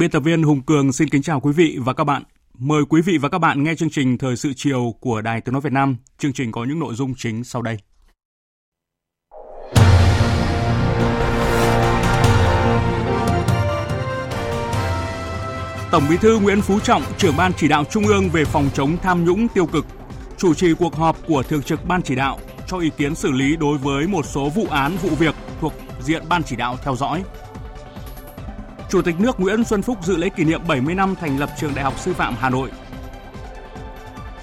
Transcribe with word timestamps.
Biên 0.00 0.10
tập 0.10 0.20
viên 0.20 0.42
Hùng 0.42 0.62
Cường 0.62 0.92
xin 0.92 1.08
kính 1.08 1.22
chào 1.22 1.40
quý 1.40 1.52
vị 1.52 1.78
và 1.80 1.92
các 1.92 2.04
bạn. 2.04 2.22
Mời 2.58 2.82
quý 2.88 3.02
vị 3.02 3.18
và 3.18 3.28
các 3.28 3.38
bạn 3.38 3.62
nghe 3.62 3.74
chương 3.74 3.90
trình 3.90 4.18
Thời 4.18 4.36
sự 4.36 4.52
chiều 4.56 4.94
của 5.00 5.20
Đài 5.20 5.40
Tiếng 5.40 5.52
Nói 5.52 5.60
Việt 5.60 5.72
Nam. 5.72 5.96
Chương 6.18 6.32
trình 6.32 6.52
có 6.52 6.64
những 6.64 6.78
nội 6.78 6.94
dung 6.94 7.14
chính 7.16 7.44
sau 7.44 7.62
đây. 7.62 7.76
Tổng 15.90 16.04
Bí 16.10 16.16
thư 16.16 16.38
Nguyễn 16.38 16.60
Phú 16.60 16.80
Trọng, 16.80 17.02
trưởng 17.18 17.36
ban 17.36 17.52
chỉ 17.56 17.68
đạo 17.68 17.84
Trung 17.84 18.06
ương 18.06 18.28
về 18.28 18.44
phòng 18.44 18.70
chống 18.74 18.96
tham 19.02 19.24
nhũng 19.24 19.48
tiêu 19.48 19.66
cực, 19.66 19.86
chủ 20.36 20.54
trì 20.54 20.74
cuộc 20.74 20.94
họp 20.94 21.26
của 21.26 21.42
Thường 21.42 21.62
trực 21.62 21.84
Ban 21.84 22.02
chỉ 22.02 22.14
đạo 22.14 22.38
cho 22.66 22.78
ý 22.78 22.90
kiến 22.96 23.14
xử 23.14 23.30
lý 23.30 23.56
đối 23.56 23.78
với 23.78 24.06
một 24.06 24.26
số 24.26 24.48
vụ 24.48 24.66
án 24.70 24.96
vụ 25.02 25.08
việc 25.08 25.34
thuộc 25.60 25.72
diện 26.00 26.22
Ban 26.28 26.42
chỉ 26.42 26.56
đạo 26.56 26.76
theo 26.84 26.96
dõi. 26.96 27.22
Chủ 28.90 29.02
tịch 29.02 29.20
nước 29.20 29.40
Nguyễn 29.40 29.64
Xuân 29.64 29.82
Phúc 29.82 29.98
dự 30.02 30.16
lễ 30.16 30.28
kỷ 30.28 30.44
niệm 30.44 30.60
70 30.68 30.94
năm 30.94 31.14
thành 31.20 31.38
lập 31.38 31.50
Trường 31.58 31.74
Đại 31.74 31.84
học 31.84 31.98
Sư 31.98 32.12
phạm 32.12 32.34
Hà 32.40 32.50
Nội. 32.50 32.70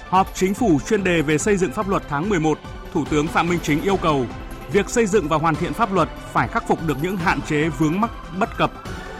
Họp 0.08 0.34
chính 0.34 0.54
phủ 0.54 0.80
chuyên 0.88 1.04
đề 1.04 1.22
về 1.22 1.38
xây 1.38 1.56
dựng 1.56 1.72
pháp 1.72 1.88
luật 1.88 2.02
tháng 2.08 2.28
11, 2.28 2.58
Thủ 2.92 3.04
tướng 3.10 3.26
Phạm 3.26 3.48
Minh 3.48 3.58
Chính 3.62 3.82
yêu 3.82 3.96
cầu 3.96 4.26
việc 4.72 4.90
xây 4.90 5.06
dựng 5.06 5.28
và 5.28 5.36
hoàn 5.36 5.54
thiện 5.54 5.72
pháp 5.72 5.92
luật 5.92 6.08
phải 6.32 6.48
khắc 6.48 6.68
phục 6.68 6.78
được 6.86 6.96
những 7.02 7.16
hạn 7.16 7.40
chế 7.48 7.68
vướng 7.68 8.00
mắc 8.00 8.10
bất 8.38 8.56
cập 8.58 8.70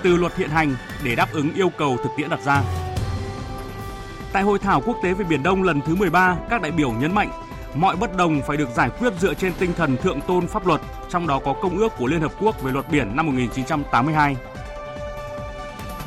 từ 0.02 0.16
luật 0.16 0.36
hiện 0.36 0.50
hành 0.50 0.76
để 1.04 1.14
đáp 1.14 1.32
ứng 1.32 1.54
yêu 1.54 1.70
cầu 1.78 1.96
thực 1.96 2.10
tiễn 2.16 2.28
đặt 2.28 2.40
ra. 2.44 2.62
Tại 4.32 4.42
hội 4.42 4.58
thảo 4.58 4.82
quốc 4.86 4.96
tế 5.02 5.14
về 5.14 5.24
Biển 5.24 5.42
Đông 5.42 5.62
lần 5.62 5.80
thứ 5.86 5.94
13, 5.94 6.36
các 6.50 6.62
đại 6.62 6.72
biểu 6.72 6.92
nhấn 6.92 7.14
mạnh 7.14 7.30
mọi 7.74 7.96
bất 7.96 8.16
đồng 8.16 8.42
phải 8.46 8.56
được 8.56 8.68
giải 8.74 8.90
quyết 8.98 9.12
dựa 9.20 9.34
trên 9.34 9.52
tinh 9.58 9.72
thần 9.76 9.96
thượng 9.96 10.20
tôn 10.20 10.46
pháp 10.46 10.66
luật, 10.66 10.80
trong 11.08 11.26
đó 11.26 11.40
có 11.44 11.52
Công 11.52 11.78
ước 11.78 11.92
của 11.98 12.06
Liên 12.06 12.20
Hợp 12.20 12.32
Quốc 12.40 12.62
về 12.62 12.72
luật 12.72 12.90
biển 12.90 13.16
năm 13.16 13.26
1982. 13.26 14.36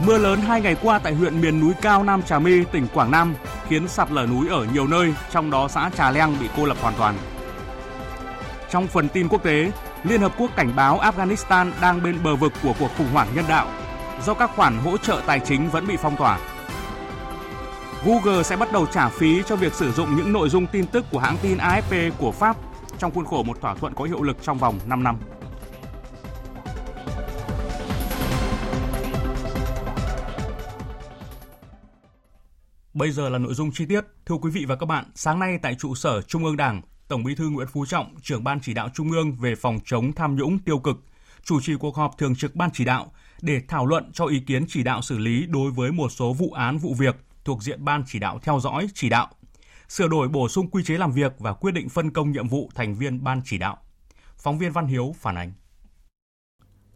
Mưa 0.05 0.17
lớn 0.17 0.41
hai 0.41 0.61
ngày 0.61 0.75
qua 0.81 0.99
tại 0.99 1.13
huyện 1.13 1.41
miền 1.41 1.59
núi 1.59 1.73
cao 1.81 2.03
Nam 2.03 2.21
Trà 2.23 2.39
My, 2.39 2.63
tỉnh 2.71 2.88
Quảng 2.94 3.11
Nam 3.11 3.35
khiến 3.67 3.88
sạt 3.88 4.11
lở 4.11 4.25
núi 4.25 4.49
ở 4.49 4.66
nhiều 4.73 4.88
nơi, 4.88 5.13
trong 5.31 5.52
đó 5.52 5.67
xã 5.67 5.89
Trà 5.97 6.11
Leng 6.11 6.35
bị 6.39 6.47
cô 6.57 6.66
lập 6.66 6.77
hoàn 6.81 6.94
toàn. 6.97 7.17
Trong 8.69 8.88
phần 8.88 9.09
tin 9.09 9.27
quốc 9.27 9.44
tế, 9.44 9.72
Liên 10.03 10.22
Hợp 10.22 10.31
Quốc 10.38 10.52
cảnh 10.55 10.75
báo 10.75 10.99
Afghanistan 10.99 11.72
đang 11.81 12.03
bên 12.03 12.23
bờ 12.23 12.35
vực 12.35 12.53
của 12.63 12.73
cuộc 12.79 12.89
khủng 12.97 13.11
hoảng 13.13 13.27
nhân 13.35 13.45
đạo 13.49 13.67
do 14.25 14.33
các 14.33 14.52
khoản 14.55 14.77
hỗ 14.77 14.97
trợ 14.97 15.22
tài 15.25 15.39
chính 15.39 15.69
vẫn 15.69 15.88
bị 15.88 15.97
phong 15.97 16.17
tỏa. 16.17 16.39
Google 18.05 18.44
sẽ 18.44 18.55
bắt 18.55 18.72
đầu 18.72 18.85
trả 18.85 19.09
phí 19.09 19.44
cho 19.47 19.56
việc 19.56 19.73
sử 19.73 19.91
dụng 19.91 20.16
những 20.16 20.34
nội 20.34 20.50
dung 20.50 20.67
tin 20.67 20.88
tức 20.88 21.06
của 21.11 21.19
hãng 21.19 21.38
tin 21.41 21.57
AFP 21.57 22.11
của 22.17 22.31
Pháp 22.31 22.57
trong 22.97 23.11
khuôn 23.11 23.25
khổ 23.25 23.44
một 23.44 23.61
thỏa 23.61 23.75
thuận 23.75 23.94
có 23.94 24.03
hiệu 24.03 24.22
lực 24.22 24.38
trong 24.41 24.57
vòng 24.57 24.79
5 24.85 25.03
năm. 25.03 25.17
Bây 33.01 33.12
giờ 33.12 33.29
là 33.29 33.38
nội 33.38 33.53
dung 33.53 33.72
chi 33.72 33.85
tiết. 33.85 34.01
Thưa 34.25 34.35
quý 34.35 34.51
vị 34.51 34.66
và 34.66 34.75
các 34.75 34.85
bạn, 34.85 35.06
sáng 35.16 35.39
nay 35.39 35.59
tại 35.62 35.75
trụ 35.79 35.95
sở 35.95 36.22
Trung 36.22 36.45
ương 36.45 36.57
Đảng, 36.57 36.81
Tổng 37.07 37.23
Bí 37.23 37.35
thư 37.35 37.50
Nguyễn 37.50 37.67
Phú 37.67 37.85
Trọng, 37.85 38.16
trưởng 38.22 38.44
ban 38.44 38.59
chỉ 38.62 38.73
đạo 38.73 38.89
Trung 38.94 39.12
ương 39.12 39.35
về 39.35 39.56
phòng 39.56 39.79
chống 39.85 40.13
tham 40.13 40.35
nhũng 40.35 40.59
tiêu 40.59 40.79
cực, 40.79 40.97
chủ 41.44 41.61
trì 41.61 41.75
cuộc 41.79 41.95
họp 41.95 42.17
thường 42.17 42.35
trực 42.35 42.56
ban 42.56 42.69
chỉ 42.73 42.85
đạo 42.85 43.11
để 43.41 43.61
thảo 43.67 43.85
luận 43.85 44.11
cho 44.13 44.25
ý 44.25 44.40
kiến 44.40 44.66
chỉ 44.67 44.84
đạo 44.84 45.01
xử 45.01 45.17
lý 45.17 45.45
đối 45.45 45.72
với 45.72 45.91
một 45.91 46.09
số 46.09 46.34
vụ 46.34 46.51
án 46.51 46.78
vụ 46.78 46.94
việc 46.94 47.16
thuộc 47.44 47.63
diện 47.63 47.85
ban 47.85 48.03
chỉ 48.07 48.19
đạo 48.19 48.40
theo 48.44 48.59
dõi 48.59 48.88
chỉ 48.94 49.09
đạo, 49.09 49.28
sửa 49.90 50.07
đổi 50.07 50.28
bổ 50.28 50.50
sung 50.50 50.69
quy 50.69 50.84
chế 50.84 50.97
làm 50.97 51.11
việc 51.11 51.31
và 51.40 51.53
quyết 51.53 51.72
định 51.72 51.90
phân 51.90 52.11
công 52.11 52.31
nhiệm 52.31 52.47
vụ 52.47 52.69
thành 52.75 52.95
viên 52.95 53.23
ban 53.23 53.41
chỉ 53.45 53.57
đạo. 53.57 53.78
Phóng 54.38 54.59
viên 54.59 54.72
Văn 54.72 54.88
Hiếu 54.88 55.16
phản 55.19 55.35
ánh. 55.35 55.53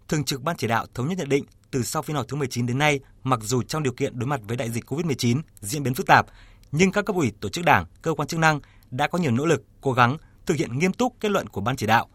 Thường 0.07 0.23
trực 0.23 0.43
ban 0.43 0.57
chỉ 0.57 0.67
đạo 0.67 0.85
thống 0.93 1.07
nhất 1.07 1.17
nhận 1.17 1.29
định 1.29 1.45
từ 1.71 1.83
sau 1.83 2.01
phiên 2.01 2.15
họp 2.15 2.27
thứ 2.27 2.35
19 2.37 2.65
đến 2.65 2.77
nay, 2.77 2.99
mặc 3.23 3.39
dù 3.43 3.63
trong 3.63 3.83
điều 3.83 3.93
kiện 3.93 4.19
đối 4.19 4.27
mặt 4.27 4.41
với 4.43 4.57
đại 4.57 4.71
dịch 4.71 4.85
COVID-19 4.85 5.41
diễn 5.61 5.83
biến 5.83 5.93
phức 5.93 6.05
tạp, 6.05 6.25
nhưng 6.71 6.91
các 6.91 7.05
cấp 7.05 7.15
ủy, 7.15 7.31
tổ 7.41 7.49
chức 7.49 7.65
đảng, 7.65 7.85
cơ 8.01 8.13
quan 8.13 8.27
chức 8.27 8.39
năng 8.39 8.59
đã 8.91 9.07
có 9.07 9.17
nhiều 9.17 9.31
nỗ 9.31 9.45
lực, 9.45 9.63
cố 9.81 9.91
gắng 9.91 10.17
thực 10.45 10.57
hiện 10.57 10.79
nghiêm 10.79 10.93
túc 10.93 11.15
kết 11.19 11.31
luận 11.31 11.49
của 11.49 11.61
ban 11.61 11.75
chỉ 11.75 11.85
đạo. 11.85 12.07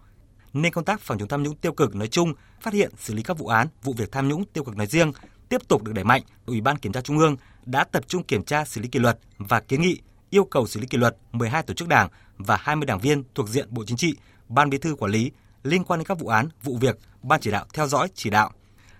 Nên 0.52 0.72
công 0.72 0.84
tác 0.84 1.00
phòng 1.00 1.18
chống 1.18 1.28
tham 1.28 1.42
nhũng 1.42 1.56
tiêu 1.56 1.72
cực 1.72 1.94
nói 1.94 2.08
chung, 2.08 2.34
phát 2.60 2.74
hiện 2.74 2.90
xử 2.98 3.14
lý 3.14 3.22
các 3.22 3.38
vụ 3.38 3.46
án, 3.46 3.68
vụ 3.82 3.92
việc 3.92 4.12
tham 4.12 4.28
nhũng 4.28 4.44
tiêu 4.44 4.64
cực 4.64 4.76
nói 4.76 4.86
riêng 4.86 5.12
tiếp 5.48 5.68
tục 5.68 5.82
được 5.82 5.92
đẩy 5.92 6.04
mạnh. 6.04 6.22
Ủy 6.46 6.60
ban 6.60 6.78
Kiểm 6.78 6.92
tra 6.92 7.00
Trung 7.00 7.18
ương 7.18 7.36
đã 7.64 7.84
tập 7.84 8.04
trung 8.08 8.22
kiểm 8.22 8.44
tra 8.44 8.64
xử 8.64 8.80
lý 8.80 8.88
kỷ 8.88 8.98
luật 8.98 9.18
và 9.38 9.60
kiến 9.60 9.80
nghị 9.82 10.00
yêu 10.30 10.44
cầu 10.44 10.66
xử 10.66 10.80
lý 10.80 10.86
kỷ 10.86 10.98
luật 10.98 11.16
12 11.32 11.62
tổ 11.62 11.74
chức 11.74 11.88
đảng 11.88 12.08
và 12.38 12.56
20 12.56 12.86
đảng 12.86 13.00
viên 13.00 13.24
thuộc 13.34 13.48
diện 13.48 13.66
Bộ 13.70 13.84
Chính 13.86 13.96
trị, 13.96 14.14
Ban 14.48 14.70
Bí 14.70 14.78
thư 14.78 14.94
quản 14.94 15.12
lý 15.12 15.30
liên 15.62 15.84
quan 15.84 16.00
đến 16.00 16.06
các 16.06 16.18
vụ 16.18 16.28
án, 16.28 16.48
vụ 16.62 16.76
việc 16.76 16.98
Ban 17.22 17.40
chỉ 17.40 17.50
đạo 17.50 17.66
theo 17.74 17.86
dõi 17.86 18.08
chỉ 18.14 18.30
đạo 18.30 18.52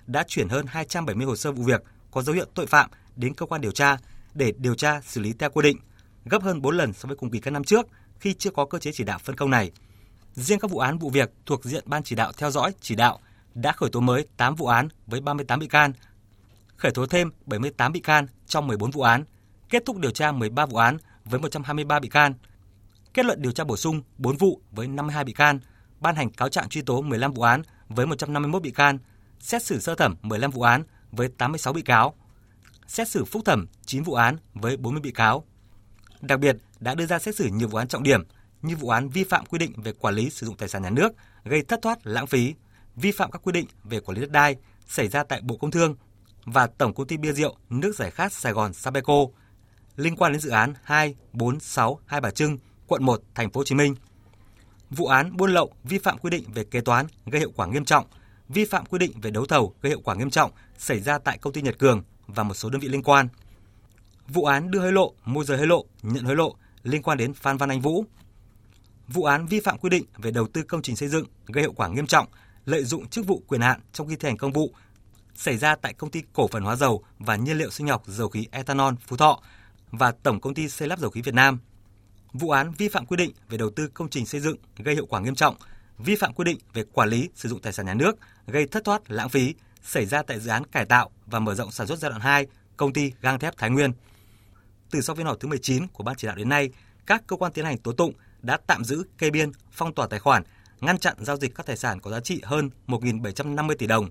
đã 0.06 0.24
chuyển 0.28 0.48
hơn 0.48 0.66
270 0.66 1.26
hồ 1.26 1.36
sơ 1.36 1.52
vụ 1.52 1.62
việc 1.62 1.82
có 2.10 2.22
dấu 2.22 2.34
hiệu 2.34 2.44
tội 2.54 2.66
phạm 2.66 2.90
đến 3.16 3.34
cơ 3.34 3.46
quan 3.46 3.60
điều 3.60 3.70
tra 3.72 3.96
để 4.34 4.52
điều 4.58 4.74
tra 4.74 5.00
xử 5.00 5.20
lý 5.20 5.32
theo 5.32 5.50
quy 5.50 5.62
định, 5.62 5.78
gấp 6.24 6.42
hơn 6.42 6.62
4 6.62 6.76
lần 6.76 6.92
so 6.92 7.06
với 7.06 7.16
cùng 7.16 7.30
kỳ 7.30 7.40
các 7.40 7.50
năm 7.50 7.64
trước 7.64 7.86
khi 8.20 8.34
chưa 8.34 8.50
có 8.50 8.64
cơ 8.64 8.78
chế 8.78 8.90
chỉ 8.94 9.04
đạo 9.04 9.18
phân 9.18 9.36
công 9.36 9.50
này. 9.50 9.70
Riêng 10.34 10.58
các 10.58 10.70
vụ 10.70 10.78
án 10.78 10.98
vụ 10.98 11.10
việc 11.10 11.30
thuộc 11.46 11.64
diện 11.64 11.84
ban 11.86 12.02
chỉ 12.02 12.16
đạo 12.16 12.32
theo 12.36 12.50
dõi 12.50 12.72
chỉ 12.80 12.94
đạo 12.94 13.20
đã 13.54 13.72
khởi 13.72 13.90
tố 13.90 14.00
mới 14.00 14.26
8 14.36 14.54
vụ 14.54 14.66
án 14.66 14.88
với 15.06 15.20
38 15.20 15.60
bị 15.60 15.66
can, 15.66 15.92
khởi 16.76 16.92
tố 16.92 17.06
thêm 17.06 17.30
78 17.46 17.92
bị 17.92 18.00
can 18.00 18.26
trong 18.46 18.66
14 18.66 18.90
vụ 18.90 19.02
án, 19.02 19.24
kết 19.68 19.82
thúc 19.86 19.98
điều 19.98 20.10
tra 20.10 20.32
13 20.32 20.66
vụ 20.66 20.76
án 20.76 20.98
với 21.24 21.40
123 21.40 21.98
bị 21.98 22.08
can, 22.08 22.34
kết 23.14 23.26
luận 23.26 23.42
điều 23.42 23.52
tra 23.52 23.64
bổ 23.64 23.76
sung 23.76 24.02
4 24.18 24.36
vụ 24.36 24.60
với 24.70 24.88
52 24.88 25.24
bị 25.24 25.32
can, 25.32 25.60
ban 26.00 26.16
hành 26.16 26.30
cáo 26.30 26.48
trạng 26.48 26.68
truy 26.68 26.82
tố 26.82 27.02
15 27.02 27.32
vụ 27.32 27.42
án 27.42 27.62
với 27.88 28.06
151 28.06 28.62
bị 28.62 28.70
can, 28.70 28.98
xét 29.40 29.62
xử 29.62 29.80
sơ 29.80 29.94
thẩm 29.94 30.16
15 30.22 30.50
vụ 30.50 30.62
án 30.62 30.82
với 31.12 31.28
86 31.38 31.72
bị 31.72 31.82
cáo, 31.82 32.14
xét 32.86 33.08
xử 33.08 33.24
phúc 33.24 33.42
thẩm 33.44 33.66
9 33.86 34.02
vụ 34.02 34.14
án 34.14 34.36
với 34.54 34.76
40 34.76 35.00
bị 35.00 35.10
cáo. 35.10 35.44
Đặc 36.20 36.40
biệt 36.40 36.56
đã 36.80 36.94
đưa 36.94 37.06
ra 37.06 37.18
xét 37.18 37.36
xử 37.36 37.48
nhiều 37.52 37.68
vụ 37.68 37.78
án 37.78 37.88
trọng 37.88 38.02
điểm 38.02 38.22
như 38.62 38.76
vụ 38.76 38.88
án 38.88 39.08
vi 39.08 39.24
phạm 39.24 39.46
quy 39.46 39.58
định 39.58 39.72
về 39.76 39.92
quản 39.92 40.14
lý 40.14 40.30
sử 40.30 40.46
dụng 40.46 40.56
tài 40.56 40.68
sản 40.68 40.82
nhà 40.82 40.90
nước 40.90 41.12
gây 41.44 41.62
thất 41.62 41.82
thoát 41.82 41.98
lãng 42.06 42.26
phí, 42.26 42.54
vi 42.96 43.12
phạm 43.12 43.30
các 43.30 43.42
quy 43.44 43.52
định 43.52 43.66
về 43.84 44.00
quản 44.00 44.16
lý 44.16 44.20
đất 44.20 44.30
đai 44.30 44.56
xảy 44.86 45.08
ra 45.08 45.24
tại 45.24 45.40
Bộ 45.40 45.56
Công 45.56 45.70
Thương 45.70 45.96
và 46.44 46.66
Tổng 46.66 46.94
công 46.94 47.06
ty 47.06 47.16
bia 47.16 47.32
rượu 47.32 47.56
nước 47.70 47.96
giải 47.96 48.10
khát 48.10 48.32
Sài 48.32 48.52
Gòn 48.52 48.72
Sabeco 48.72 49.26
liên 49.96 50.16
quan 50.16 50.32
đến 50.32 50.40
dự 50.40 50.50
án 50.50 50.74
2, 50.82 51.14
4, 51.32 51.60
6 51.60 52.00
Hai 52.06 52.20
Bà 52.20 52.30
Trưng, 52.30 52.58
quận 52.86 53.04
1, 53.04 53.22
thành 53.34 53.50
phố 53.50 53.60
Hồ 53.60 53.64
Chí 53.64 53.74
Minh. 53.74 53.94
Vụ 54.90 55.06
án 55.06 55.36
buôn 55.36 55.50
lậu 55.50 55.72
vi 55.84 55.98
phạm 55.98 56.18
quy 56.18 56.30
định 56.30 56.44
về 56.54 56.64
kế 56.64 56.80
toán 56.80 57.06
gây 57.26 57.40
hiệu 57.40 57.52
quả 57.56 57.66
nghiêm 57.66 57.84
trọng 57.84 58.06
vi 58.54 58.64
phạm 58.64 58.86
quy 58.86 58.98
định 58.98 59.12
về 59.20 59.30
đấu 59.30 59.46
thầu 59.46 59.74
gây 59.82 59.90
hiệu 59.90 60.00
quả 60.04 60.14
nghiêm 60.14 60.30
trọng 60.30 60.50
xảy 60.78 61.00
ra 61.00 61.18
tại 61.18 61.38
công 61.38 61.52
ty 61.52 61.62
Nhật 61.62 61.78
Cường 61.78 62.02
và 62.26 62.42
một 62.42 62.54
số 62.54 62.70
đơn 62.70 62.80
vị 62.80 62.88
liên 62.88 63.02
quan. 63.02 63.28
Vụ 64.28 64.44
án 64.44 64.70
đưa 64.70 64.78
hối 64.78 64.92
lộ, 64.92 65.14
môi 65.24 65.44
giới 65.44 65.58
hối 65.58 65.66
lộ, 65.66 65.84
nhận 66.02 66.24
hối 66.24 66.36
lộ 66.36 66.54
liên 66.82 67.02
quan 67.02 67.18
đến 67.18 67.34
Phan 67.34 67.56
Văn 67.56 67.68
Anh 67.68 67.80
Vũ. 67.80 68.04
Vụ 69.08 69.24
án 69.24 69.46
vi 69.46 69.60
phạm 69.60 69.78
quy 69.78 69.90
định 69.90 70.04
về 70.16 70.30
đầu 70.30 70.46
tư 70.46 70.62
công 70.62 70.82
trình 70.82 70.96
xây 70.96 71.08
dựng 71.08 71.26
gây 71.46 71.64
hậu 71.64 71.72
quả 71.72 71.88
nghiêm 71.88 72.06
trọng, 72.06 72.26
lợi 72.64 72.84
dụng 72.84 73.08
chức 73.08 73.26
vụ 73.26 73.42
quyền 73.46 73.60
hạn 73.60 73.80
trong 73.92 74.08
khi 74.08 74.16
thi 74.16 74.28
hành 74.28 74.36
công 74.36 74.52
vụ 74.52 74.74
xảy 75.34 75.56
ra 75.56 75.76
tại 75.76 75.92
công 75.92 76.10
ty 76.10 76.22
cổ 76.32 76.48
phần 76.48 76.62
hóa 76.62 76.76
dầu 76.76 77.04
và 77.18 77.36
nhiên 77.36 77.58
liệu 77.58 77.70
sinh 77.70 77.88
học 77.88 78.02
dầu 78.06 78.28
khí 78.28 78.46
ethanol 78.50 78.94
Phú 79.06 79.16
Thọ 79.16 79.42
và 79.90 80.12
Tổng 80.12 80.40
công 80.40 80.54
ty 80.54 80.68
xây 80.68 80.88
lắp 80.88 80.98
dầu 80.98 81.10
khí 81.10 81.22
Việt 81.22 81.34
Nam. 81.34 81.58
Vụ 82.32 82.50
án 82.50 82.72
vi 82.78 82.88
phạm 82.88 83.06
quy 83.06 83.16
định 83.16 83.32
về 83.48 83.58
đầu 83.58 83.70
tư 83.70 83.88
công 83.88 84.08
trình 84.08 84.26
xây 84.26 84.40
dựng 84.40 84.56
gây 84.76 84.94
hiệu 84.94 85.06
quả 85.06 85.20
nghiêm 85.20 85.34
trọng, 85.34 85.56
vi 86.04 86.16
phạm 86.16 86.32
quy 86.32 86.44
định 86.44 86.58
về 86.74 86.84
quản 86.92 87.08
lý 87.08 87.28
sử 87.34 87.48
dụng 87.48 87.60
tài 87.60 87.72
sản 87.72 87.86
nhà 87.86 87.94
nước 87.94 88.16
gây 88.46 88.66
thất 88.66 88.84
thoát 88.84 89.10
lãng 89.10 89.28
phí 89.28 89.54
xảy 89.82 90.06
ra 90.06 90.22
tại 90.22 90.40
dự 90.40 90.50
án 90.50 90.66
cải 90.66 90.84
tạo 90.84 91.10
và 91.26 91.38
mở 91.38 91.54
rộng 91.54 91.70
sản 91.70 91.86
xuất 91.86 91.98
giai 91.98 92.10
đoạn 92.10 92.20
2 92.20 92.46
công 92.76 92.92
ty 92.92 93.12
gang 93.20 93.38
thép 93.38 93.56
Thái 93.56 93.70
Nguyên. 93.70 93.92
Từ 94.90 95.00
sau 95.00 95.16
phiên 95.16 95.26
họp 95.26 95.40
thứ 95.40 95.48
19 95.48 95.86
của 95.86 96.04
ban 96.04 96.16
chỉ 96.16 96.26
đạo 96.26 96.36
đến 96.36 96.48
nay, 96.48 96.70
các 97.06 97.22
cơ 97.26 97.36
quan 97.36 97.52
tiến 97.52 97.64
hành 97.64 97.78
tố 97.78 97.92
tụng 97.92 98.12
đã 98.42 98.58
tạm 98.66 98.84
giữ, 98.84 99.04
kê 99.18 99.30
biên, 99.30 99.52
phong 99.72 99.94
tỏa 99.94 100.06
tài 100.06 100.20
khoản, 100.20 100.42
ngăn 100.80 100.98
chặn 100.98 101.16
giao 101.20 101.36
dịch 101.36 101.54
các 101.54 101.66
tài 101.66 101.76
sản 101.76 102.00
có 102.00 102.10
giá 102.10 102.20
trị 102.20 102.40
hơn 102.44 102.70
1.750 102.86 103.74
tỷ 103.78 103.86
đồng. 103.86 104.08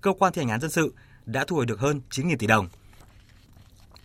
Cơ 0.00 0.12
quan 0.18 0.32
thi 0.32 0.42
hành 0.42 0.50
án 0.50 0.60
dân 0.60 0.70
sự 0.70 0.94
đã 1.26 1.44
thu 1.44 1.56
hồi 1.56 1.66
được 1.66 1.80
hơn 1.80 2.00
9.000 2.10 2.36
tỷ 2.38 2.46
đồng. 2.46 2.68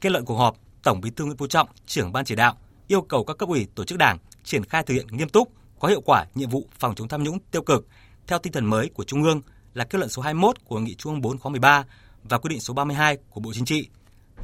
Kết 0.01 0.11
luận 0.11 0.25
cuộc 0.25 0.37
họp, 0.37 0.57
Tổng 0.83 1.01
Bí 1.01 1.09
thư 1.09 1.25
Nguyễn 1.25 1.37
Phú 1.37 1.47
Trọng, 1.47 1.69
trưởng 1.85 2.11
ban 2.11 2.25
chỉ 2.25 2.35
đạo, 2.35 2.57
yêu 2.87 3.01
cầu 3.01 3.23
các 3.23 3.37
cấp 3.37 3.49
ủy 3.49 3.67
tổ 3.75 3.85
chức 3.85 3.97
đảng 3.97 4.17
triển 4.43 4.65
khai 4.65 4.83
thực 4.83 4.93
hiện 4.93 5.07
nghiêm 5.11 5.29
túc, 5.29 5.51
có 5.79 5.87
hiệu 5.87 6.01
quả 6.01 6.25
nhiệm 6.35 6.49
vụ 6.49 6.67
phòng 6.79 6.95
chống 6.95 7.07
tham 7.07 7.23
nhũng 7.23 7.39
tiêu 7.51 7.61
cực 7.61 7.87
theo 8.27 8.39
tinh 8.39 8.53
thần 8.53 8.65
mới 8.65 8.89
của 8.89 9.03
Trung 9.03 9.23
ương 9.23 9.41
là 9.73 9.85
kết 9.85 9.97
luận 9.99 10.09
số 10.09 10.21
21 10.21 10.55
của 10.65 10.79
Nghị 10.79 10.95
Trung 10.95 11.13
ương 11.13 11.21
4 11.21 11.37
khóa 11.37 11.49
13 11.49 11.85
và 12.23 12.37
quyết 12.37 12.49
định 12.49 12.59
số 12.59 12.73
32 12.73 13.17
của 13.29 13.41
Bộ 13.41 13.53
Chính 13.53 13.65
trị. 13.65 13.87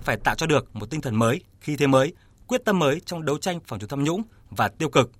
Phải 0.03 0.17
tạo 0.17 0.35
cho 0.35 0.45
được 0.45 0.75
một 0.75 0.89
tinh 0.89 1.01
thần 1.01 1.15
mới, 1.15 1.41
khí 1.61 1.75
thế 1.75 1.87
mới, 1.87 2.13
quyết 2.47 2.65
tâm 2.65 2.79
mới 2.79 2.99
trong 3.05 3.25
đấu 3.25 3.37
tranh 3.37 3.59
phòng 3.67 3.79
chống 3.79 3.89
tham 3.89 4.03
nhũng 4.03 4.21
và 4.49 4.67
tiêu 4.67 4.89
cực. 4.89 5.11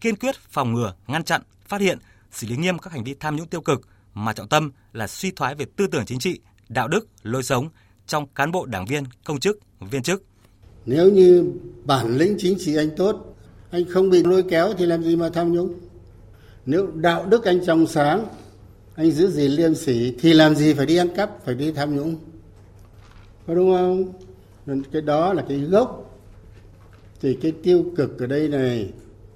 Kiên 0.00 0.16
quyết 0.16 0.34
phòng 0.36 0.72
ngừa, 0.72 0.94
ngăn 1.06 1.24
chặn, 1.24 1.42
phát 1.68 1.80
hiện, 1.80 1.98
xử 2.30 2.46
lý 2.46 2.56
nghiêm 2.56 2.78
các 2.78 2.92
hành 2.92 3.04
vi 3.04 3.14
tham 3.20 3.36
nhũng 3.36 3.46
tiêu 3.46 3.60
cực 3.60 3.80
mà 4.14 4.32
trọng 4.32 4.48
tâm 4.48 4.72
là 4.92 5.06
suy 5.06 5.30
thoái 5.30 5.54
về 5.54 5.66
tư 5.76 5.86
tưởng 5.86 6.06
chính 6.06 6.18
trị, 6.18 6.40
đạo 6.68 6.88
đức, 6.88 7.08
lối 7.22 7.42
sống 7.42 7.68
trong 8.06 8.26
cán 8.26 8.52
bộ 8.52 8.66
đảng 8.66 8.86
viên, 8.86 9.04
công 9.24 9.40
chức, 9.40 9.58
viên 9.80 10.02
chức. 10.02 10.22
Nếu 10.86 11.10
như 11.10 11.52
bản 11.84 12.16
lĩnh 12.16 12.34
chính 12.38 12.56
trị 12.58 12.76
anh 12.76 12.96
tốt, 12.96 13.33
anh 13.74 13.84
không 13.84 14.10
bị 14.10 14.22
lôi 14.22 14.42
kéo 14.42 14.72
thì 14.78 14.86
làm 14.86 15.02
gì 15.02 15.16
mà 15.16 15.28
tham 15.28 15.52
nhũng. 15.52 15.74
Nếu 16.66 16.86
đạo 16.94 17.26
đức 17.26 17.44
anh 17.44 17.64
trong 17.66 17.86
sáng, 17.86 18.26
anh 18.94 19.10
giữ 19.10 19.30
gìn 19.30 19.50
liêm 19.50 19.74
sỉ 19.74 20.14
thì 20.20 20.32
làm 20.32 20.54
gì 20.54 20.74
phải 20.74 20.86
đi 20.86 20.96
ăn 20.96 21.08
cắp, 21.08 21.44
phải 21.44 21.54
đi 21.54 21.72
tham 21.72 21.96
nhũng. 21.96 22.16
Có 23.46 23.54
đúng 23.54 23.76
không? 23.76 24.82
Cái 24.92 25.02
đó 25.02 25.32
là 25.32 25.44
cái 25.48 25.58
gốc. 25.58 26.18
Thì 27.20 27.34
cái 27.34 27.52
tiêu 27.62 27.84
cực 27.96 28.18
ở 28.18 28.26
đây 28.26 28.48
này, 28.48 28.88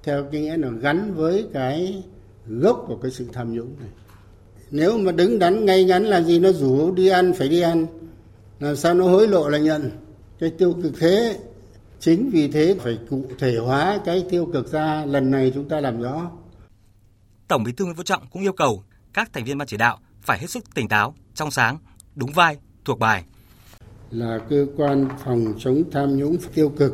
theo 0.03 0.23
cái 0.31 0.41
nghĩa 0.41 0.57
là 0.57 0.69
gắn 0.69 1.13
với 1.15 1.45
cái 1.53 2.03
gốc 2.47 2.85
của 2.87 2.95
cái 2.95 3.11
sự 3.11 3.25
tham 3.33 3.53
nhũng 3.53 3.75
này. 3.79 3.89
Nếu 4.71 4.97
mà 4.97 5.11
đứng 5.11 5.39
đắn 5.39 5.65
ngay 5.65 5.83
ngắn 5.83 6.05
là 6.05 6.21
gì 6.21 6.39
nó 6.39 6.51
rủ 6.51 6.91
đi 6.91 7.07
ăn 7.07 7.33
phải 7.33 7.49
đi 7.49 7.61
ăn, 7.61 7.85
làm 8.59 8.75
sao 8.75 8.93
nó 8.93 9.05
hối 9.05 9.27
lộ 9.27 9.49
là 9.49 9.57
nhận 9.57 9.91
cái 10.39 10.49
tiêu 10.49 10.75
cực 10.83 10.93
thế 10.99 11.39
chính 11.99 12.29
vì 12.29 12.47
thế 12.47 12.75
phải 12.79 12.99
cụ 13.09 13.25
thể 13.39 13.57
hóa 13.57 13.99
cái 14.05 14.25
tiêu 14.29 14.49
cực 14.53 14.71
ra. 14.71 15.05
Lần 15.05 15.31
này 15.31 15.51
chúng 15.55 15.69
ta 15.69 15.79
làm 15.79 16.01
rõ. 16.01 16.31
Tổng 17.47 17.63
bí 17.63 17.71
thư 17.71 17.85
nguyễn 17.85 17.97
phú 17.97 18.03
trọng 18.03 18.27
cũng 18.31 18.41
yêu 18.41 18.53
cầu 18.53 18.83
các 19.13 19.33
thành 19.33 19.43
viên 19.43 19.57
ban 19.57 19.67
chỉ 19.67 19.77
đạo 19.77 19.99
phải 20.21 20.39
hết 20.39 20.49
sức 20.49 20.63
tỉnh 20.75 20.87
táo 20.87 21.15
trong 21.33 21.51
sáng 21.51 21.77
đúng 22.15 22.31
vai 22.31 22.57
thuộc 22.85 22.99
bài. 22.99 23.23
Là 24.11 24.39
cơ 24.49 24.65
quan 24.77 25.07
phòng 25.25 25.53
chống 25.59 25.83
tham 25.91 26.17
nhũng 26.17 26.37
tiêu 26.53 26.69
cực 26.69 26.93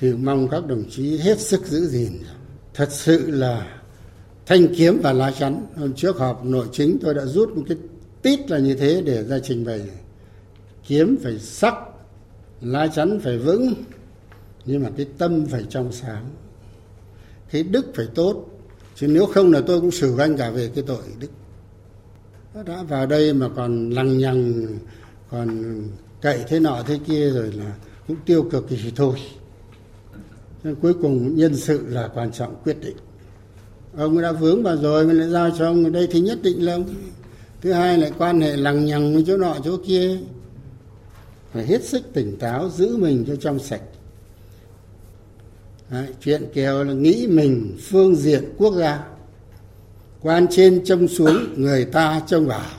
thì 0.00 0.12
mong 0.12 0.48
các 0.48 0.66
đồng 0.66 0.84
chí 0.90 1.18
hết 1.18 1.40
sức 1.40 1.66
giữ 1.66 1.86
gìn. 1.86 2.12
Thật 2.74 2.88
sự 2.90 3.30
là 3.30 3.78
thanh 4.46 4.74
kiếm 4.76 5.00
và 5.02 5.12
lá 5.12 5.30
chắn. 5.38 5.66
Hôm 5.76 5.92
trước 5.94 6.18
họp 6.18 6.44
nội 6.44 6.66
chính 6.72 6.98
tôi 7.02 7.14
đã 7.14 7.24
rút 7.24 7.56
một 7.56 7.62
cái 7.68 7.78
tít 8.22 8.50
là 8.50 8.58
như 8.58 8.74
thế 8.74 9.02
để 9.04 9.24
ra 9.24 9.38
trình 9.38 9.64
bày. 9.64 9.80
Kiếm 10.86 11.16
phải 11.22 11.38
sắc 11.38 11.74
lá 12.60 12.86
chắn 12.86 13.20
phải 13.22 13.38
vững 13.38 13.74
nhưng 14.64 14.82
mà 14.82 14.90
cái 14.96 15.06
tâm 15.18 15.46
phải 15.46 15.64
trong 15.68 15.92
sáng. 15.92 16.28
Cái 17.50 17.62
đức 17.62 17.86
phải 17.94 18.06
tốt. 18.14 18.48
Chứ 18.96 19.06
nếu 19.06 19.26
không 19.26 19.52
là 19.52 19.60
tôi 19.66 19.80
cũng 19.80 19.90
xử 19.90 20.18
anh 20.18 20.36
cả 20.36 20.50
về 20.50 20.70
cái 20.74 20.84
tội 20.86 21.02
đức. 21.20 21.30
Đã 22.66 22.82
vào 22.82 23.06
đây 23.06 23.32
mà 23.32 23.48
còn 23.56 23.90
lằng 23.90 24.18
nhằng, 24.18 24.66
còn 25.30 25.74
cậy 26.20 26.44
thế 26.48 26.60
nọ 26.60 26.82
thế 26.86 26.98
kia 27.06 27.30
rồi 27.30 27.52
là 27.52 27.74
cũng 28.08 28.16
tiêu 28.26 28.42
cực 28.50 28.66
thì 28.68 28.92
thôi. 28.96 29.16
Nên 30.64 30.74
cuối 30.74 30.94
cùng 30.94 31.36
nhân 31.36 31.56
sự 31.56 31.86
là 31.88 32.08
quan 32.14 32.32
trọng 32.32 32.56
quyết 32.64 32.80
định. 32.80 32.96
Ông 33.96 34.22
đã 34.22 34.32
vướng 34.32 34.62
vào 34.62 34.76
rồi 34.76 35.06
mình 35.06 35.18
lại 35.18 35.28
giao 35.28 35.50
cho 35.58 35.66
ông. 35.66 35.84
Ở 35.84 35.90
đây 35.90 36.08
thì 36.10 36.20
nhất 36.20 36.38
định 36.42 36.64
là 36.64 36.72
ông. 36.72 36.94
Thứ 37.60 37.72
hai 37.72 37.98
lại 37.98 38.12
quan 38.18 38.40
hệ 38.40 38.56
lằng 38.56 38.86
nhằng 38.86 39.14
với 39.14 39.24
chỗ 39.26 39.36
nọ 39.36 39.56
chỗ 39.64 39.76
kia. 39.86 40.18
Phải 41.52 41.66
hết 41.66 41.84
sức 41.84 42.02
tỉnh 42.12 42.36
táo, 42.38 42.68
giữ 42.68 42.96
mình 42.96 43.24
cho 43.28 43.36
trong 43.36 43.58
sạch. 43.58 43.82
Đấy, 45.92 46.06
chuyện 46.20 46.42
kèo 46.54 46.84
là 46.84 46.92
nghĩ 46.92 47.26
mình 47.26 47.76
phương 47.80 48.16
diện 48.16 48.44
quốc 48.56 48.74
gia. 48.74 49.04
Quan 50.20 50.46
trên 50.50 50.84
trông 50.84 51.08
xuống 51.08 51.36
người 51.56 51.84
ta 51.84 52.22
trông 52.26 52.46
vào. 52.46 52.70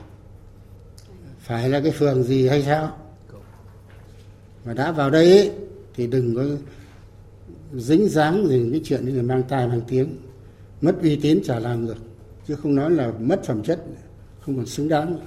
Phải 1.40 1.70
là 1.70 1.80
cái 1.80 1.92
phường 1.92 2.24
gì 2.24 2.48
hay 2.48 2.64
sao? 2.64 2.98
Mà 4.66 4.74
đã 4.74 4.92
vào 4.92 5.10
đây 5.10 5.38
ấy, 5.38 5.52
thì 5.96 6.08
đừng 6.08 6.36
có 6.36 6.44
dính 7.74 8.10
dáng 8.10 8.48
gì 8.48 8.70
cái 8.72 8.82
chuyện 8.84 9.06
như 9.06 9.16
là 9.16 9.24
mang 9.24 9.44
tai 9.44 9.68
mang 9.68 9.82
tiếng. 9.88 10.18
Mất 10.82 10.96
uy 11.02 11.16
tín 11.16 11.42
chả 11.44 11.60
làm 11.60 11.86
được. 11.88 11.98
Chứ 12.48 12.56
không 12.56 12.76
nói 12.76 12.92
là 12.92 13.12
mất 13.20 13.44
phẩm 13.44 13.64
chất 13.64 13.84
không 14.40 14.56
còn 14.56 14.66
xứng 14.66 14.90
đáng. 14.90 15.20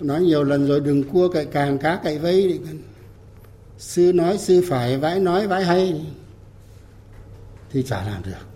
Nói 0.00 0.22
nhiều 0.22 0.44
lần 0.44 0.66
rồi 0.66 0.80
đừng 0.80 1.02
cua 1.02 1.28
cậy 1.28 1.46
càng 1.46 1.78
cá 1.78 2.00
cậy 2.04 2.18
vây 2.18 2.60
sư 3.80 4.12
nói 4.14 4.38
sư 4.38 4.64
phải 4.68 4.98
vãi 4.98 5.20
nói 5.20 5.46
vãi 5.46 5.64
hay. 5.64 6.06
Thì 7.72 7.82
chả 7.82 8.04
làm 8.04 8.22
được. 8.22 8.46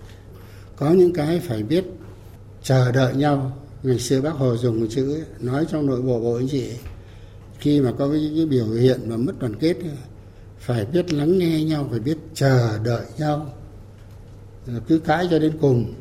Có 0.77 0.91
những 0.91 1.13
cái 1.13 1.41
phải 1.41 1.63
biết 1.63 1.85
chờ 2.63 2.93
đợi 2.93 3.15
nhau. 3.15 3.59
Ngày 3.83 3.99
xưa 3.99 4.21
bác 4.21 4.35
hồ 4.35 4.57
dùng 4.57 4.81
một 4.81 4.87
chữ 4.91 5.15
ấy, 5.15 5.23
nói 5.41 5.67
trong 5.71 5.87
nội 5.87 6.03
bộ 6.03 6.21
bộ 6.21 6.35
anh 6.35 6.49
chị 6.49 6.71
khi 7.59 7.81
mà 7.81 7.93
có 7.99 8.09
cái, 8.09 8.33
cái 8.37 8.47
biểu 8.47 8.67
hiện 8.67 9.11
mà 9.11 9.17
mất 9.17 9.33
đoàn 9.39 9.55
kết 9.61 9.77
phải 10.59 10.85
biết 10.85 11.13
lắng 11.13 11.39
nghe 11.39 11.65
nhau 11.65 11.87
phải 11.91 12.01
biết 12.01 12.19
chờ 12.35 12.79
đợi 12.85 13.07
nhau. 13.19 13.53
Cứ 14.89 14.99
cãi 14.99 15.29
cho 15.31 15.39
đến 15.39 15.59
cùng 15.61 15.95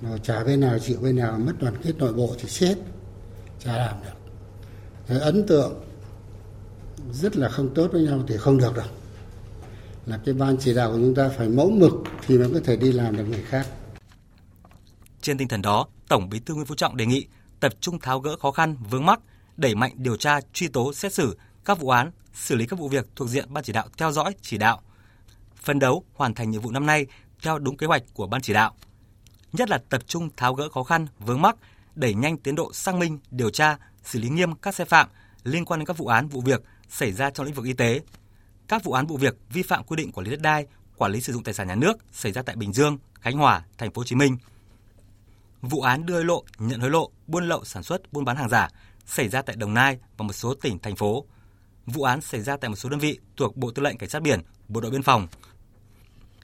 mà 0.00 0.18
chả 0.22 0.44
bên 0.44 0.60
nào 0.60 0.78
chịu 0.78 0.98
bên 1.02 1.16
nào 1.16 1.38
mất 1.38 1.52
đoàn 1.60 1.74
kết 1.82 1.92
nội 1.98 2.12
bộ 2.12 2.34
thì 2.38 2.48
chết. 2.48 2.74
Chả 3.64 3.76
làm 3.76 3.96
được. 4.04 4.18
Rồi 5.08 5.20
ấn 5.20 5.46
tượng 5.46 5.84
rất 7.12 7.36
là 7.36 7.48
không 7.48 7.74
tốt 7.74 7.88
với 7.92 8.02
nhau 8.02 8.24
thì 8.28 8.36
không 8.36 8.58
được 8.58 8.76
đâu. 8.76 8.86
Là 10.06 10.20
cái 10.24 10.34
ban 10.34 10.56
chỉ 10.60 10.74
đạo 10.74 10.90
của 10.90 10.96
chúng 10.96 11.14
ta 11.14 11.30
phải 11.38 11.48
mẫu 11.48 11.70
mực 11.70 11.92
thì 12.26 12.38
mới 12.38 12.50
có 12.54 12.60
thể 12.64 12.76
đi 12.76 12.92
làm 12.92 13.16
được 13.16 13.24
người 13.24 13.42
khác. 13.42 13.66
Trên 15.20 15.38
tinh 15.38 15.48
thần 15.48 15.62
đó, 15.62 15.86
tổng 16.08 16.28
bí 16.28 16.38
thư 16.38 16.54
nguyễn 16.54 16.66
phú 16.66 16.74
trọng 16.74 16.96
đề 16.96 17.06
nghị 17.06 17.26
tập 17.60 17.72
trung 17.80 17.98
tháo 17.98 18.20
gỡ 18.20 18.36
khó 18.36 18.50
khăn, 18.50 18.76
vướng 18.90 19.06
mắc, 19.06 19.20
đẩy 19.56 19.74
mạnh 19.74 19.92
điều 19.96 20.16
tra, 20.16 20.40
truy 20.52 20.68
tố, 20.68 20.92
xét 20.92 21.12
xử 21.12 21.38
các 21.64 21.80
vụ 21.80 21.88
án, 21.88 22.10
xử 22.34 22.54
lý 22.54 22.66
các 22.66 22.78
vụ 22.78 22.88
việc 22.88 23.06
thuộc 23.16 23.28
diện 23.28 23.52
ban 23.54 23.64
chỉ 23.64 23.72
đạo 23.72 23.86
theo 23.98 24.12
dõi, 24.12 24.34
chỉ 24.42 24.58
đạo, 24.58 24.82
phấn 25.56 25.78
đấu 25.78 26.04
hoàn 26.14 26.34
thành 26.34 26.50
nhiệm 26.50 26.60
vụ 26.60 26.70
năm 26.70 26.86
nay 26.86 27.06
theo 27.42 27.58
đúng 27.58 27.76
kế 27.76 27.86
hoạch 27.86 28.02
của 28.14 28.26
ban 28.26 28.42
chỉ 28.42 28.52
đạo. 28.52 28.74
Nhất 29.52 29.70
là 29.70 29.78
tập 29.88 30.02
trung 30.06 30.28
tháo 30.36 30.54
gỡ 30.54 30.68
khó 30.68 30.82
khăn, 30.82 31.06
vướng 31.18 31.42
mắc, 31.42 31.56
đẩy 31.94 32.14
nhanh 32.14 32.36
tiến 32.36 32.54
độ 32.54 32.72
xác 32.72 32.94
minh, 32.94 33.18
điều 33.30 33.50
tra, 33.50 33.76
xử 34.04 34.18
lý 34.18 34.28
nghiêm 34.28 34.54
các 34.54 34.74
sai 34.74 34.86
phạm 34.86 35.08
liên 35.44 35.64
quan 35.64 35.80
đến 35.80 35.86
các 35.86 35.98
vụ 35.98 36.06
án, 36.06 36.28
vụ 36.28 36.40
việc 36.40 36.62
xảy 36.92 37.12
ra 37.12 37.30
trong 37.30 37.46
lĩnh 37.46 37.54
vực 37.54 37.64
y 37.64 37.72
tế, 37.72 38.00
các 38.68 38.84
vụ 38.84 38.92
án 38.92 39.06
vụ 39.06 39.16
việc 39.16 39.36
vi 39.52 39.62
phạm 39.62 39.84
quy 39.84 39.96
định 39.96 40.12
quản 40.12 40.24
lý 40.24 40.30
đất 40.30 40.40
đai, 40.42 40.66
quản 40.96 41.12
lý 41.12 41.20
sử 41.20 41.32
dụng 41.32 41.42
tài 41.42 41.54
sản 41.54 41.68
nhà 41.68 41.74
nước 41.74 41.98
xảy 42.12 42.32
ra 42.32 42.42
tại 42.42 42.56
Bình 42.56 42.72
Dương, 42.72 42.98
Khánh 43.20 43.36
Hòa, 43.36 43.64
Thành 43.78 43.92
phố 43.92 44.00
Hồ 44.00 44.04
Chí 44.04 44.16
Minh. 44.16 44.36
Vụ 45.62 45.80
án 45.80 46.06
đưa 46.06 46.14
hối 46.14 46.24
lộ, 46.24 46.44
nhận 46.58 46.80
hối 46.80 46.90
lộ, 46.90 47.10
buôn 47.26 47.48
lậu 47.48 47.64
sản 47.64 47.82
xuất, 47.82 48.12
buôn 48.12 48.24
bán 48.24 48.36
hàng 48.36 48.48
giả 48.48 48.68
xảy 49.06 49.28
ra 49.28 49.42
tại 49.42 49.56
Đồng 49.56 49.74
Nai 49.74 49.98
và 50.16 50.26
một 50.26 50.32
số 50.32 50.54
tỉnh 50.54 50.78
thành 50.78 50.96
phố. 50.96 51.24
Vụ 51.86 52.02
án 52.02 52.20
xảy 52.20 52.40
ra 52.40 52.56
tại 52.56 52.68
một 52.68 52.76
số 52.76 52.88
đơn 52.88 53.00
vị 53.00 53.18
thuộc 53.36 53.56
Bộ 53.56 53.70
Tư 53.70 53.82
lệnh 53.82 53.98
Cảnh 53.98 54.08
sát 54.08 54.22
biển, 54.22 54.40
Bộ 54.68 54.80
đội 54.80 54.90
biên 54.90 55.02
phòng. 55.02 55.28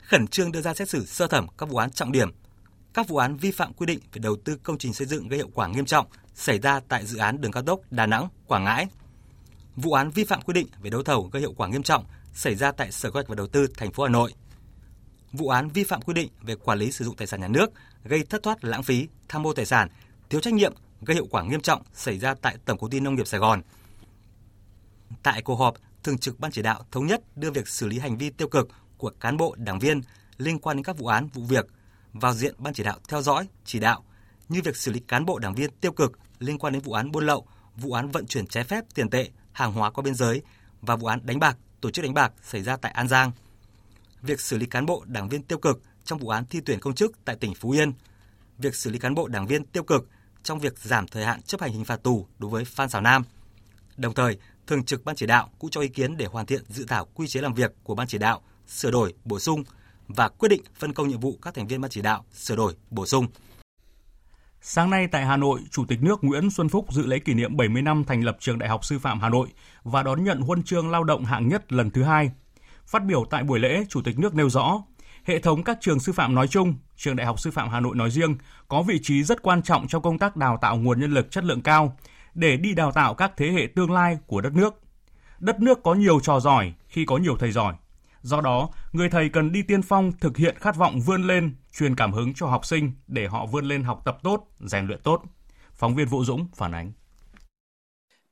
Khẩn 0.02 0.26
trương 0.26 0.52
đưa 0.52 0.60
ra 0.60 0.74
xét 0.74 0.88
xử 0.88 1.06
sơ 1.06 1.26
thẩm 1.26 1.46
các 1.58 1.68
vụ 1.68 1.76
án 1.76 1.90
trọng 1.90 2.12
điểm, 2.12 2.30
các 2.94 3.08
vụ 3.08 3.16
án 3.16 3.36
vi 3.36 3.50
phạm 3.50 3.72
quy 3.72 3.86
định 3.86 4.00
về 4.12 4.20
đầu 4.20 4.36
tư 4.44 4.56
công 4.62 4.78
trình 4.78 4.94
xây 4.94 5.06
dựng 5.06 5.28
gây 5.28 5.40
hậu 5.40 5.50
quả 5.54 5.68
nghiêm 5.68 5.84
trọng 5.84 6.06
xảy 6.34 6.58
ra 6.58 6.80
tại 6.88 7.06
dự 7.06 7.18
án 7.18 7.40
đường 7.40 7.52
cao 7.52 7.62
tốc 7.62 7.80
Đà 7.90 8.06
Nẵng– 8.06 8.28
Quảng 8.46 8.64
Ngãi. 8.64 8.86
Vụ 9.82 9.92
án 9.92 10.10
vi 10.10 10.24
phạm 10.24 10.42
quy 10.42 10.54
định 10.54 10.66
về 10.82 10.90
đấu 10.90 11.02
thầu 11.02 11.28
gây 11.32 11.40
hiệu 11.40 11.52
quả 11.56 11.68
nghiêm 11.68 11.82
trọng 11.82 12.04
xảy 12.34 12.54
ra 12.54 12.72
tại 12.72 12.92
Sở 12.92 13.10
Kế 13.10 13.12
hoạch 13.12 13.28
và 13.28 13.34
Đầu 13.34 13.46
tư 13.46 13.66
thành 13.76 13.92
phố 13.92 14.02
Hà 14.02 14.08
Nội. 14.08 14.34
Vụ 15.32 15.48
án 15.48 15.68
vi 15.68 15.84
phạm 15.84 16.02
quy 16.02 16.14
định 16.14 16.28
về 16.42 16.54
quản 16.54 16.78
lý 16.78 16.92
sử 16.92 17.04
dụng 17.04 17.16
tài 17.16 17.26
sản 17.26 17.40
nhà 17.40 17.48
nước 17.48 17.70
gây 18.04 18.24
thất 18.24 18.42
thoát 18.42 18.64
lãng 18.64 18.82
phí, 18.82 19.08
tham 19.28 19.42
mô 19.42 19.52
tài 19.52 19.66
sản, 19.66 19.88
thiếu 20.30 20.40
trách 20.40 20.54
nhiệm 20.54 20.74
gây 21.00 21.14
hiệu 21.14 21.26
quả 21.30 21.42
nghiêm 21.42 21.60
trọng 21.60 21.82
xảy 21.94 22.18
ra 22.18 22.34
tại 22.34 22.56
Tổng 22.64 22.78
công 22.78 22.90
ty 22.90 23.00
Nông 23.00 23.14
nghiệp 23.14 23.26
Sài 23.26 23.40
Gòn. 23.40 23.62
Tại 25.22 25.42
cuộc 25.42 25.56
họp, 25.56 25.74
Thường 26.02 26.18
trực 26.18 26.40
Ban 26.40 26.52
chỉ 26.52 26.62
đạo 26.62 26.84
thống 26.90 27.06
nhất 27.06 27.36
đưa 27.36 27.50
việc 27.50 27.68
xử 27.68 27.86
lý 27.86 27.98
hành 27.98 28.18
vi 28.18 28.30
tiêu 28.30 28.48
cực 28.48 28.68
của 28.96 29.10
cán 29.20 29.36
bộ, 29.36 29.54
đảng 29.58 29.78
viên 29.78 30.00
liên 30.38 30.58
quan 30.58 30.76
đến 30.76 30.84
các 30.84 30.98
vụ 30.98 31.06
án, 31.06 31.28
vụ 31.34 31.42
việc 31.42 31.66
vào 32.12 32.34
diện 32.34 32.54
Ban 32.58 32.74
chỉ 32.74 32.82
đạo 32.82 32.98
theo 33.08 33.22
dõi, 33.22 33.48
chỉ 33.64 33.78
đạo 33.78 34.04
như 34.48 34.62
việc 34.64 34.76
xử 34.76 34.92
lý 34.92 35.00
cán 35.00 35.24
bộ 35.24 35.38
đảng 35.38 35.54
viên 35.54 35.70
tiêu 35.80 35.92
cực 35.92 36.18
liên 36.38 36.58
quan 36.58 36.72
đến 36.72 36.82
vụ 36.82 36.92
án 36.92 37.10
buôn 37.10 37.26
lậu, 37.26 37.46
vụ 37.76 37.92
án 37.92 38.10
vận 38.10 38.26
chuyển 38.26 38.46
trái 38.46 38.64
phép 38.64 38.84
tiền 38.94 39.10
tệ, 39.10 39.28
hàng 39.52 39.72
hóa 39.72 39.90
qua 39.90 40.02
biên 40.02 40.14
giới 40.14 40.42
và 40.82 40.96
vụ 40.96 41.06
án 41.06 41.20
đánh 41.22 41.38
bạc, 41.38 41.56
tổ 41.80 41.90
chức 41.90 42.04
đánh 42.04 42.14
bạc 42.14 42.32
xảy 42.42 42.62
ra 42.62 42.76
tại 42.76 42.92
An 42.92 43.08
Giang. 43.08 43.32
Việc 44.22 44.40
xử 44.40 44.58
lý 44.58 44.66
cán 44.66 44.86
bộ 44.86 45.04
đảng 45.06 45.28
viên 45.28 45.42
tiêu 45.42 45.58
cực 45.58 45.82
trong 46.04 46.18
vụ 46.18 46.28
án 46.28 46.46
thi 46.46 46.60
tuyển 46.64 46.80
công 46.80 46.94
chức 46.94 47.24
tại 47.24 47.36
tỉnh 47.36 47.54
Phú 47.54 47.70
Yên. 47.70 47.92
Việc 48.58 48.74
xử 48.74 48.90
lý 48.90 48.98
cán 48.98 49.14
bộ 49.14 49.28
đảng 49.28 49.46
viên 49.46 49.64
tiêu 49.64 49.82
cực 49.82 50.08
trong 50.42 50.58
việc 50.58 50.78
giảm 50.78 51.08
thời 51.08 51.24
hạn 51.24 51.42
chấp 51.42 51.60
hành 51.60 51.72
hình 51.72 51.84
phạt 51.84 52.02
tù 52.02 52.26
đối 52.38 52.50
với 52.50 52.64
Phan 52.64 52.88
Xảo 52.88 53.02
Nam. 53.02 53.24
Đồng 53.96 54.14
thời, 54.14 54.38
Thường 54.66 54.84
trực 54.84 55.04
Ban 55.04 55.16
chỉ 55.16 55.26
đạo 55.26 55.50
cũng 55.58 55.70
cho 55.70 55.80
ý 55.80 55.88
kiến 55.88 56.16
để 56.16 56.26
hoàn 56.26 56.46
thiện 56.46 56.62
dự 56.68 56.84
thảo 56.88 57.08
quy 57.14 57.28
chế 57.28 57.40
làm 57.40 57.54
việc 57.54 57.72
của 57.82 57.94
Ban 57.94 58.06
chỉ 58.06 58.18
đạo, 58.18 58.42
sửa 58.66 58.90
đổi, 58.90 59.14
bổ 59.24 59.38
sung 59.38 59.64
và 60.08 60.28
quyết 60.28 60.48
định 60.48 60.62
phân 60.74 60.92
công 60.92 61.08
nhiệm 61.08 61.20
vụ 61.20 61.38
các 61.42 61.54
thành 61.54 61.66
viên 61.66 61.80
ban 61.80 61.90
chỉ 61.90 62.02
đạo 62.02 62.24
sửa 62.34 62.56
đổi, 62.56 62.74
bổ 62.90 63.06
sung. 63.06 63.26
Sáng 64.60 64.90
nay 64.90 65.06
tại 65.06 65.24
Hà 65.24 65.36
Nội, 65.36 65.60
Chủ 65.70 65.84
tịch 65.84 66.02
nước 66.02 66.24
Nguyễn 66.24 66.50
Xuân 66.50 66.68
Phúc 66.68 66.86
dự 66.92 67.06
lễ 67.06 67.18
kỷ 67.18 67.34
niệm 67.34 67.56
70 67.56 67.82
năm 67.82 68.04
thành 68.04 68.24
lập 68.24 68.36
Trường 68.40 68.58
Đại 68.58 68.68
học 68.68 68.84
Sư 68.84 68.98
phạm 68.98 69.20
Hà 69.20 69.28
Nội 69.28 69.48
và 69.82 70.02
đón 70.02 70.24
nhận 70.24 70.40
huân 70.40 70.62
chương 70.62 70.90
lao 70.90 71.04
động 71.04 71.24
hạng 71.24 71.48
nhất 71.48 71.72
lần 71.72 71.90
thứ 71.90 72.02
hai. 72.02 72.30
Phát 72.86 73.04
biểu 73.04 73.24
tại 73.30 73.42
buổi 73.42 73.58
lễ, 73.58 73.84
Chủ 73.88 74.02
tịch 74.02 74.18
nước 74.18 74.34
nêu 74.34 74.50
rõ, 74.50 74.82
hệ 75.24 75.38
thống 75.38 75.62
các 75.62 75.78
trường 75.80 76.00
sư 76.00 76.12
phạm 76.12 76.34
nói 76.34 76.48
chung, 76.48 76.74
Trường 76.96 77.16
Đại 77.16 77.26
học 77.26 77.40
Sư 77.40 77.50
phạm 77.50 77.68
Hà 77.68 77.80
Nội 77.80 77.96
nói 77.96 78.10
riêng 78.10 78.36
có 78.68 78.82
vị 78.82 78.98
trí 79.02 79.22
rất 79.22 79.42
quan 79.42 79.62
trọng 79.62 79.88
trong 79.88 80.02
công 80.02 80.18
tác 80.18 80.36
đào 80.36 80.58
tạo 80.60 80.76
nguồn 80.76 81.00
nhân 81.00 81.14
lực 81.14 81.30
chất 81.30 81.44
lượng 81.44 81.62
cao 81.62 81.96
để 82.34 82.56
đi 82.56 82.74
đào 82.74 82.92
tạo 82.92 83.14
các 83.14 83.32
thế 83.36 83.50
hệ 83.50 83.66
tương 83.76 83.92
lai 83.92 84.18
của 84.26 84.40
đất 84.40 84.54
nước. 84.54 84.80
Đất 85.38 85.60
nước 85.60 85.82
có 85.82 85.94
nhiều 85.94 86.20
trò 86.20 86.40
giỏi 86.40 86.72
khi 86.88 87.04
có 87.04 87.16
nhiều 87.16 87.36
thầy 87.36 87.52
giỏi. 87.52 87.74
Do 88.28 88.40
đó, 88.40 88.68
người 88.92 89.08
thầy 89.08 89.28
cần 89.28 89.52
đi 89.52 89.62
tiên 89.62 89.82
phong 89.82 90.12
thực 90.20 90.36
hiện 90.36 90.56
khát 90.58 90.76
vọng 90.76 91.00
vươn 91.00 91.26
lên, 91.26 91.56
truyền 91.72 91.96
cảm 91.96 92.12
hứng 92.12 92.34
cho 92.34 92.46
học 92.46 92.66
sinh 92.66 92.92
để 93.06 93.26
họ 93.26 93.46
vươn 93.46 93.64
lên 93.64 93.82
học 93.82 94.02
tập 94.04 94.18
tốt, 94.22 94.48
rèn 94.60 94.86
luyện 94.86 95.00
tốt. 95.02 95.22
Phóng 95.72 95.94
viên 95.94 96.08
Vũ 96.08 96.24
Dũng 96.24 96.46
phản 96.56 96.72
ánh. 96.72 96.92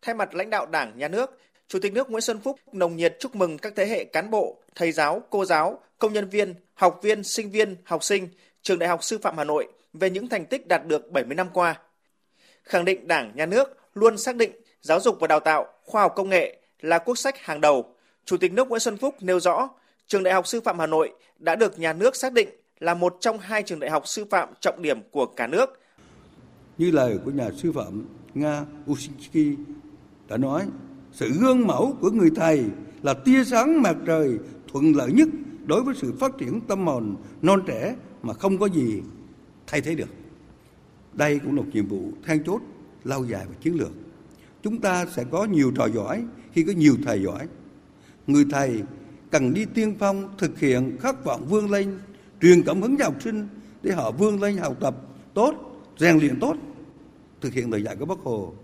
Thay 0.02 0.14
mặt 0.14 0.34
lãnh 0.34 0.50
đạo 0.50 0.66
Đảng, 0.66 0.98
Nhà 0.98 1.08
nước, 1.08 1.38
Chủ 1.68 1.78
tịch 1.82 1.92
nước 1.92 2.10
Nguyễn 2.10 2.20
Xuân 2.20 2.40
Phúc 2.40 2.60
nồng 2.72 2.96
nhiệt 2.96 3.16
chúc 3.20 3.34
mừng 3.34 3.58
các 3.58 3.72
thế 3.76 3.86
hệ 3.86 4.04
cán 4.04 4.30
bộ, 4.30 4.62
thầy 4.74 4.92
giáo, 4.92 5.22
cô 5.30 5.44
giáo, 5.44 5.78
công 5.98 6.12
nhân 6.12 6.28
viên, 6.28 6.54
học 6.74 7.00
viên, 7.02 7.24
sinh 7.24 7.50
viên, 7.50 7.76
học 7.84 8.04
sinh 8.04 8.28
Trường 8.62 8.78
Đại 8.78 8.88
học 8.88 9.04
Sư 9.04 9.18
phạm 9.22 9.38
Hà 9.38 9.44
Nội 9.44 9.68
về 9.92 10.10
những 10.10 10.28
thành 10.28 10.46
tích 10.46 10.66
đạt 10.66 10.86
được 10.86 11.10
70 11.10 11.34
năm 11.34 11.48
qua. 11.52 11.80
Khẳng 12.62 12.84
định 12.84 13.08
Đảng, 13.08 13.32
Nhà 13.34 13.46
nước 13.46 13.76
luôn 13.94 14.18
xác 14.18 14.36
định 14.36 14.52
giáo 14.80 15.00
dục 15.00 15.16
và 15.20 15.26
đào 15.26 15.40
tạo, 15.40 15.66
khoa 15.82 16.02
học 16.02 16.12
công 16.16 16.28
nghệ 16.28 16.60
là 16.80 16.98
quốc 16.98 17.18
sách 17.18 17.38
hàng 17.38 17.60
đầu. 17.60 17.94
Chủ 18.24 18.36
tịch 18.36 18.52
nước 18.52 18.68
Nguyễn 18.68 18.80
Xuân 18.80 18.96
Phúc 18.96 19.14
nêu 19.20 19.40
rõ, 19.40 19.68
Trường 20.06 20.22
Đại 20.22 20.34
học 20.34 20.46
Sư 20.46 20.60
phạm 20.60 20.78
Hà 20.78 20.86
Nội 20.86 21.12
đã 21.38 21.56
được 21.56 21.78
nhà 21.78 21.92
nước 21.92 22.16
xác 22.16 22.32
định 22.32 22.48
là 22.80 22.94
một 22.94 23.16
trong 23.20 23.38
hai 23.38 23.62
trường 23.62 23.80
đại 23.80 23.90
học 23.90 24.02
sư 24.06 24.24
phạm 24.30 24.48
trọng 24.60 24.82
điểm 24.82 24.98
của 25.10 25.26
cả 25.26 25.46
nước. 25.46 25.80
Như 26.78 26.90
lời 26.90 27.18
của 27.24 27.30
nhà 27.30 27.50
sư 27.56 27.72
phạm 27.72 28.04
Nga 28.34 28.64
Ushinsky 28.90 29.56
đã 30.28 30.36
nói, 30.36 30.66
sự 31.12 31.30
gương 31.40 31.66
mẫu 31.66 31.96
của 32.00 32.10
người 32.10 32.30
thầy 32.36 32.64
là 33.02 33.14
tia 33.14 33.44
sáng 33.44 33.82
mặt 33.82 33.96
trời 34.06 34.38
thuận 34.72 34.96
lợi 34.96 35.12
nhất 35.12 35.28
đối 35.66 35.82
với 35.82 35.94
sự 35.94 36.14
phát 36.20 36.38
triển 36.38 36.60
tâm 36.60 36.86
hồn 36.86 37.16
non 37.42 37.62
trẻ 37.66 37.96
mà 38.22 38.34
không 38.34 38.58
có 38.58 38.66
gì 38.66 39.02
thay 39.66 39.80
thế 39.80 39.94
được. 39.94 40.08
Đây 41.12 41.38
cũng 41.38 41.56
là 41.56 41.62
một 41.62 41.68
nhiệm 41.72 41.86
vụ 41.86 42.12
then 42.24 42.44
chốt 42.44 42.60
lâu 43.04 43.24
dài 43.24 43.44
và 43.48 43.54
chiến 43.60 43.74
lược. 43.74 43.90
Chúng 44.62 44.80
ta 44.80 45.06
sẽ 45.06 45.24
có 45.30 45.44
nhiều 45.44 45.72
trò 45.76 45.88
giỏi 45.94 46.24
khi 46.52 46.62
có 46.62 46.72
nhiều 46.72 46.94
thầy 47.04 47.22
giỏi. 47.22 47.48
Người 48.26 48.44
thầy 48.50 48.82
cần 49.30 49.54
đi 49.54 49.64
tiên 49.74 49.96
phong 49.98 50.36
thực 50.38 50.58
hiện 50.58 50.96
khát 51.00 51.24
vọng 51.24 51.46
vươn 51.48 51.70
lên, 51.70 51.98
truyền 52.42 52.62
cảm 52.62 52.82
hứng 52.82 52.96
cho 52.96 53.04
học 53.04 53.22
sinh 53.22 53.48
để 53.82 53.92
họ 53.92 54.10
vươn 54.10 54.42
lên 54.42 54.56
học 54.56 54.76
tập 54.80 54.94
tốt, 55.34 55.54
rèn 55.98 56.18
luyện 56.18 56.40
tốt, 56.40 56.56
thực 57.40 57.52
hiện 57.52 57.72
lời 57.72 57.82
dạy 57.82 57.96
của 57.96 58.04
Bác 58.04 58.18
Hồ. 58.18 58.54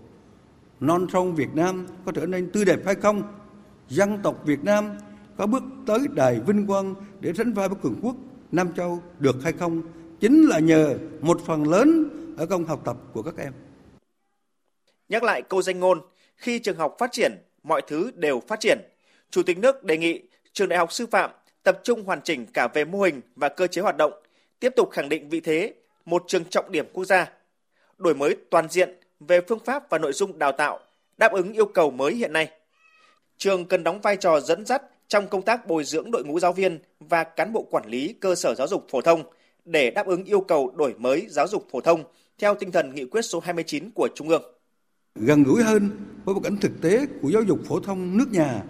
Non 0.79 1.07
sông 1.13 1.35
Việt 1.35 1.49
Nam 1.53 1.87
có 2.05 2.11
trở 2.11 2.25
nên 2.25 2.51
tươi 2.51 2.65
đẹp 2.65 2.79
hay 2.85 2.95
không? 2.95 3.23
Dân 3.89 4.19
tộc 4.23 4.41
Việt 4.45 4.63
Nam 4.63 4.97
có 5.37 5.47
bước 5.47 5.63
tới 5.85 5.99
đài 6.13 6.39
vinh 6.39 6.67
quang 6.67 6.95
để 7.19 7.33
sánh 7.33 7.53
vai 7.53 7.69
với 7.69 7.77
cường 7.83 7.99
quốc 8.01 8.15
Nam 8.51 8.73
Châu 8.73 9.01
được 9.19 9.35
hay 9.43 9.53
không? 9.53 9.81
Chính 10.19 10.45
là 10.45 10.59
nhờ 10.59 10.97
một 11.21 11.41
phần 11.45 11.67
lớn 11.67 12.09
ở 12.37 12.45
công 12.45 12.65
học 12.65 12.81
tập 12.85 12.97
của 13.13 13.21
các 13.21 13.37
em. 13.37 13.53
Nhắc 15.09 15.23
lại 15.23 15.41
câu 15.41 15.61
danh 15.61 15.79
ngôn, 15.79 16.01
khi 16.35 16.59
trường 16.59 16.77
học 16.77 16.95
phát 16.99 17.11
triển, 17.11 17.31
mọi 17.63 17.81
thứ 17.87 18.11
đều 18.15 18.41
phát 18.47 18.59
triển. 18.59 18.77
Chủ 19.29 19.43
tịch 19.43 19.57
nước 19.57 19.83
đề 19.83 19.97
nghị 19.97 20.21
trường 20.53 20.69
đại 20.69 20.79
học 20.79 20.91
sư 20.91 21.07
phạm 21.11 21.31
tập 21.63 21.79
trung 21.83 22.03
hoàn 22.03 22.21
chỉnh 22.21 22.45
cả 22.53 22.67
về 22.73 22.85
mô 22.85 23.01
hình 23.01 23.21
và 23.35 23.49
cơ 23.49 23.67
chế 23.67 23.81
hoạt 23.81 23.97
động, 23.97 24.13
tiếp 24.59 24.73
tục 24.75 24.89
khẳng 24.91 25.09
định 25.09 25.29
vị 25.29 25.39
thế 25.39 25.73
một 26.05 26.23
trường 26.27 26.45
trọng 26.45 26.71
điểm 26.71 26.85
quốc 26.93 27.05
gia, 27.05 27.31
đổi 27.97 28.15
mới 28.15 28.35
toàn 28.49 28.69
diện 28.69 28.89
về 29.19 29.41
phương 29.47 29.59
pháp 29.65 29.89
và 29.89 29.97
nội 29.97 30.13
dung 30.13 30.39
đào 30.39 30.51
tạo 30.51 30.79
đáp 31.17 31.31
ứng 31.31 31.53
yêu 31.53 31.65
cầu 31.65 31.91
mới 31.91 32.15
hiện 32.15 32.33
nay. 32.33 32.51
Trường 33.37 33.65
cần 33.65 33.83
đóng 33.83 34.01
vai 34.01 34.17
trò 34.17 34.39
dẫn 34.39 34.65
dắt 34.65 34.83
trong 35.07 35.27
công 35.27 35.41
tác 35.41 35.67
bồi 35.67 35.83
dưỡng 35.83 36.11
đội 36.11 36.23
ngũ 36.23 36.39
giáo 36.39 36.53
viên 36.53 36.79
và 36.99 37.23
cán 37.23 37.53
bộ 37.53 37.67
quản 37.71 37.85
lý 37.85 38.15
cơ 38.19 38.35
sở 38.35 38.55
giáo 38.55 38.67
dục 38.67 38.87
phổ 38.89 39.01
thông 39.01 39.23
để 39.65 39.91
đáp 39.91 40.05
ứng 40.05 40.23
yêu 40.23 40.41
cầu 40.41 40.73
đổi 40.75 40.93
mới 40.97 41.25
giáo 41.29 41.47
dục 41.47 41.67
phổ 41.71 41.81
thông 41.81 42.03
theo 42.37 42.55
tinh 42.55 42.71
thần 42.71 42.95
nghị 42.95 43.05
quyết 43.05 43.21
số 43.21 43.39
29 43.39 43.91
của 43.95 44.09
Trung 44.15 44.29
ương. 44.29 44.43
Gần 45.15 45.43
gũi 45.43 45.63
hơn 45.63 45.89
với 46.25 46.35
bối 46.35 46.43
cảnh 46.43 46.57
thực 46.61 46.71
tế 46.81 47.05
của 47.21 47.29
giáo 47.29 47.41
dục 47.41 47.59
phổ 47.67 47.79
thông 47.79 48.17
nước 48.17 48.31
nhà 48.31 48.61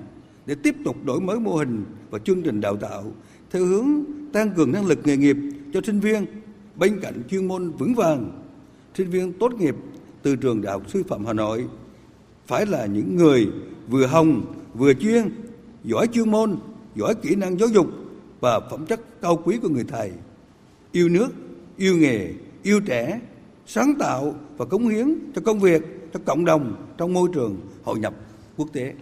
để 0.46 0.56
tiếp 0.56 0.76
tục 0.86 1.06
đổi 1.06 1.22
mới 1.22 1.40
mô 1.40 1.56
hình 1.56 1.86
và 2.10 2.20
chương 2.20 2.42
trình 2.42 2.62
đào 2.62 2.78
tạo 2.78 3.04
theo 3.52 3.66
hướng 3.66 3.88
tăng 4.34 4.54
cường 4.56 4.72
năng 4.72 4.86
lực 4.86 5.00
nghề 5.04 5.18
nghiệp 5.18 5.38
cho 5.74 5.82
sinh 5.86 6.00
viên 6.00 6.26
bên 6.76 7.00
cạnh 7.02 7.22
chuyên 7.30 7.48
môn 7.48 7.72
vững 7.72 7.96
vàng. 7.96 8.32
Sinh 8.98 9.10
viên 9.10 9.34
tốt 9.34 9.54
nghiệp 9.54 9.76
từ 10.22 10.36
trường 10.36 10.62
Đại 10.62 10.74
học 10.74 10.90
Sư 10.90 11.04
phạm 11.08 11.26
Hà 11.26 11.34
Nội 11.34 11.66
phải 12.48 12.66
là 12.66 12.86
những 12.86 13.16
người 13.16 13.48
vừa 13.90 14.06
hồng 14.06 14.54
vừa 14.74 14.94
chuyên, 14.94 15.30
giỏi 15.84 16.08
chuyên 16.14 16.32
môn, 16.32 16.56
giỏi 16.96 17.16
kỹ 17.16 17.36
năng 17.36 17.60
giáo 17.60 17.70
dục 17.70 17.88
và 18.40 18.60
phẩm 18.60 18.86
chất 18.86 19.22
cao 19.22 19.42
quý 19.46 19.58
của 19.62 19.70
người 19.70 19.86
thầy. 19.88 20.12
Yêu 20.92 21.10
nước, 21.10 21.28
yêu 21.78 21.98
nghề, 21.98 22.34
yêu 22.64 22.80
trẻ, 22.86 23.22
sáng 23.66 23.94
tạo 24.00 24.36
và 24.58 24.66
cống 24.66 24.88
hiến 24.88 25.16
cho 25.36 25.42
công 25.42 25.60
việc, 25.60 25.82
cho 26.14 26.20
cộng 26.26 26.46
đồng 26.46 26.76
trong 26.98 27.14
môi 27.14 27.30
trường 27.34 27.58
hội 27.84 28.00
nhập 28.00 28.14
quốc 28.58 28.68
tế. 28.74 28.94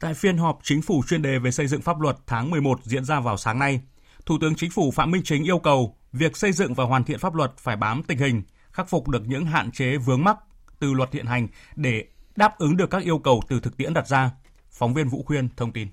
Tại 0.00 0.14
phiên 0.14 0.36
họp 0.36 0.58
chính 0.62 0.82
phủ 0.82 1.02
chuyên 1.08 1.22
đề 1.22 1.38
về 1.38 1.50
xây 1.50 1.66
dựng 1.66 1.80
pháp 1.80 2.00
luật 2.00 2.16
tháng 2.26 2.50
11 2.50 2.84
diễn 2.84 3.04
ra 3.04 3.20
vào 3.20 3.36
sáng 3.36 3.58
nay, 3.58 3.80
Thủ 4.26 4.38
tướng 4.40 4.54
Chính 4.54 4.70
phủ 4.70 4.90
Phạm 4.90 5.10
Minh 5.10 5.22
Chính 5.24 5.44
yêu 5.44 5.58
cầu 5.58 5.96
việc 6.12 6.36
xây 6.36 6.52
dựng 6.52 6.74
và 6.74 6.84
hoàn 6.84 7.04
thiện 7.04 7.18
pháp 7.18 7.34
luật 7.34 7.52
phải 7.58 7.76
bám 7.76 8.02
tình 8.02 8.18
hình, 8.18 8.42
khắc 8.72 8.88
phục 8.88 9.08
được 9.08 9.22
những 9.26 9.44
hạn 9.44 9.70
chế 9.70 9.96
vướng 9.96 10.24
mắc 10.24 10.36
từ 10.78 10.92
luật 10.92 11.12
hiện 11.12 11.26
hành 11.26 11.48
để 11.76 12.04
đáp 12.36 12.58
ứng 12.58 12.76
được 12.76 12.90
các 12.90 13.02
yêu 13.02 13.18
cầu 13.18 13.42
từ 13.48 13.60
thực 13.60 13.76
tiễn 13.76 13.94
đặt 13.94 14.08
ra. 14.08 14.30
Phóng 14.70 14.94
viên 14.94 15.08
Vũ 15.08 15.22
Khuyên 15.22 15.48
thông 15.56 15.72
tin 15.72 15.88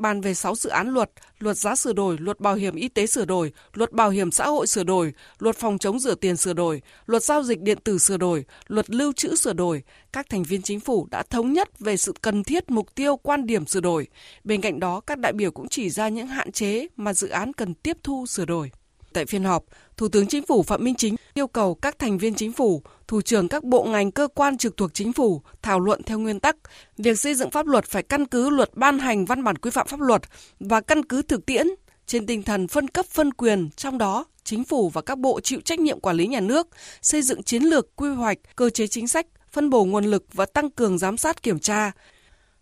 bàn 0.00 0.20
về 0.20 0.34
6 0.34 0.54
dự 0.54 0.70
án 0.70 0.88
luật, 0.88 1.10
luật 1.38 1.56
giá 1.56 1.76
sửa 1.76 1.92
đổi, 1.92 2.18
luật 2.18 2.40
bảo 2.40 2.54
hiểm 2.54 2.74
y 2.74 2.88
tế 2.88 3.06
sửa 3.06 3.24
đổi, 3.24 3.52
luật 3.72 3.92
bảo 3.92 4.10
hiểm 4.10 4.30
xã 4.30 4.46
hội 4.46 4.66
sửa 4.66 4.84
đổi, 4.84 5.12
luật 5.38 5.56
phòng 5.56 5.78
chống 5.78 5.98
rửa 5.98 6.14
tiền 6.14 6.36
sửa 6.36 6.52
đổi, 6.52 6.82
luật 7.06 7.22
giao 7.22 7.42
dịch 7.42 7.60
điện 7.60 7.78
tử 7.84 7.98
sửa 7.98 8.16
đổi, 8.16 8.44
luật 8.68 8.90
lưu 8.90 9.12
trữ 9.12 9.36
sửa 9.36 9.52
đổi, 9.52 9.82
các 10.12 10.28
thành 10.30 10.42
viên 10.42 10.62
chính 10.62 10.80
phủ 10.80 11.08
đã 11.10 11.22
thống 11.22 11.52
nhất 11.52 11.78
về 11.78 11.96
sự 11.96 12.12
cần 12.22 12.44
thiết 12.44 12.70
mục 12.70 12.94
tiêu 12.94 13.16
quan 13.16 13.46
điểm 13.46 13.66
sửa 13.66 13.80
đổi. 13.80 14.06
Bên 14.44 14.60
cạnh 14.60 14.80
đó, 14.80 15.00
các 15.00 15.18
đại 15.18 15.32
biểu 15.32 15.50
cũng 15.50 15.68
chỉ 15.68 15.90
ra 15.90 16.08
những 16.08 16.26
hạn 16.26 16.52
chế 16.52 16.86
mà 16.96 17.12
dự 17.12 17.28
án 17.28 17.52
cần 17.52 17.74
tiếp 17.74 17.96
thu 18.02 18.26
sửa 18.26 18.44
đổi. 18.44 18.70
Tại 19.12 19.26
phiên 19.26 19.44
họp, 19.44 19.64
Thủ 20.00 20.08
tướng 20.08 20.26
Chính 20.26 20.42
phủ 20.42 20.62
Phạm 20.62 20.84
Minh 20.84 20.94
Chính 20.94 21.16
yêu 21.34 21.46
cầu 21.46 21.74
các 21.74 21.98
thành 21.98 22.18
viên 22.18 22.34
chính 22.34 22.52
phủ, 22.52 22.82
thủ 23.08 23.20
trưởng 23.20 23.48
các 23.48 23.64
bộ 23.64 23.84
ngành 23.84 24.10
cơ 24.10 24.28
quan 24.34 24.58
trực 24.58 24.76
thuộc 24.76 24.94
chính 24.94 25.12
phủ 25.12 25.42
thảo 25.62 25.80
luận 25.80 26.02
theo 26.02 26.18
nguyên 26.18 26.40
tắc 26.40 26.56
việc 26.96 27.18
xây 27.18 27.34
dựng 27.34 27.50
pháp 27.50 27.66
luật 27.66 27.84
phải 27.84 28.02
căn 28.02 28.26
cứ 28.26 28.50
luật 28.50 28.70
ban 28.74 28.98
hành 28.98 29.24
văn 29.24 29.44
bản 29.44 29.58
quy 29.58 29.70
phạm 29.70 29.86
pháp 29.86 30.00
luật 30.00 30.22
và 30.60 30.80
căn 30.80 31.04
cứ 31.04 31.22
thực 31.22 31.46
tiễn 31.46 31.66
trên 32.06 32.26
tinh 32.26 32.42
thần 32.42 32.68
phân 32.68 32.88
cấp 32.88 33.06
phân 33.06 33.34
quyền, 33.34 33.70
trong 33.76 33.98
đó 33.98 34.24
chính 34.44 34.64
phủ 34.64 34.88
và 34.88 35.02
các 35.02 35.18
bộ 35.18 35.40
chịu 35.40 35.60
trách 35.60 35.80
nhiệm 35.80 36.00
quản 36.00 36.16
lý 36.16 36.26
nhà 36.26 36.40
nước, 36.40 36.68
xây 37.02 37.22
dựng 37.22 37.42
chiến 37.42 37.62
lược, 37.62 37.96
quy 37.96 38.08
hoạch, 38.08 38.38
cơ 38.56 38.70
chế 38.70 38.86
chính 38.86 39.08
sách, 39.08 39.26
phân 39.52 39.70
bổ 39.70 39.84
nguồn 39.84 40.04
lực 40.04 40.24
và 40.32 40.46
tăng 40.46 40.70
cường 40.70 40.98
giám 40.98 41.16
sát 41.16 41.42
kiểm 41.42 41.58
tra, 41.58 41.92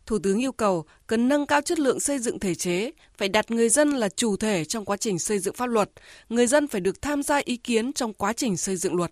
Thủ 0.09 0.19
tướng 0.23 0.43
yêu 0.43 0.53
cầu 0.53 0.85
cần 1.07 1.29
nâng 1.29 1.47
cao 1.47 1.61
chất 1.61 1.79
lượng 1.79 2.01
xây 2.01 2.19
dựng 2.19 2.39
thể 2.39 2.55
chế, 2.55 2.91
phải 3.17 3.29
đặt 3.29 3.51
người 3.51 3.69
dân 3.69 3.91
là 3.91 4.09
chủ 4.09 4.37
thể 4.37 4.65
trong 4.65 4.85
quá 4.85 4.97
trình 4.97 5.19
xây 5.19 5.39
dựng 5.39 5.55
pháp 5.55 5.67
luật, 5.67 5.91
người 6.29 6.47
dân 6.47 6.69
phải 6.69 6.81
được 6.81 7.03
tham 7.03 7.23
gia 7.23 7.41
ý 7.45 7.57
kiến 7.57 7.93
trong 7.93 8.13
quá 8.13 8.33
trình 8.33 8.57
xây 8.57 8.77
dựng 8.77 8.95
luật. 8.95 9.11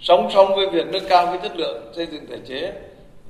Song 0.00 0.30
song 0.34 0.48
với 0.56 0.66
việc 0.72 0.86
nâng 0.92 1.08
cao 1.08 1.26
cái 1.26 1.38
chất 1.42 1.56
lượng 1.56 1.92
xây 1.96 2.06
dựng 2.12 2.26
thể 2.30 2.38
chế 2.48 2.72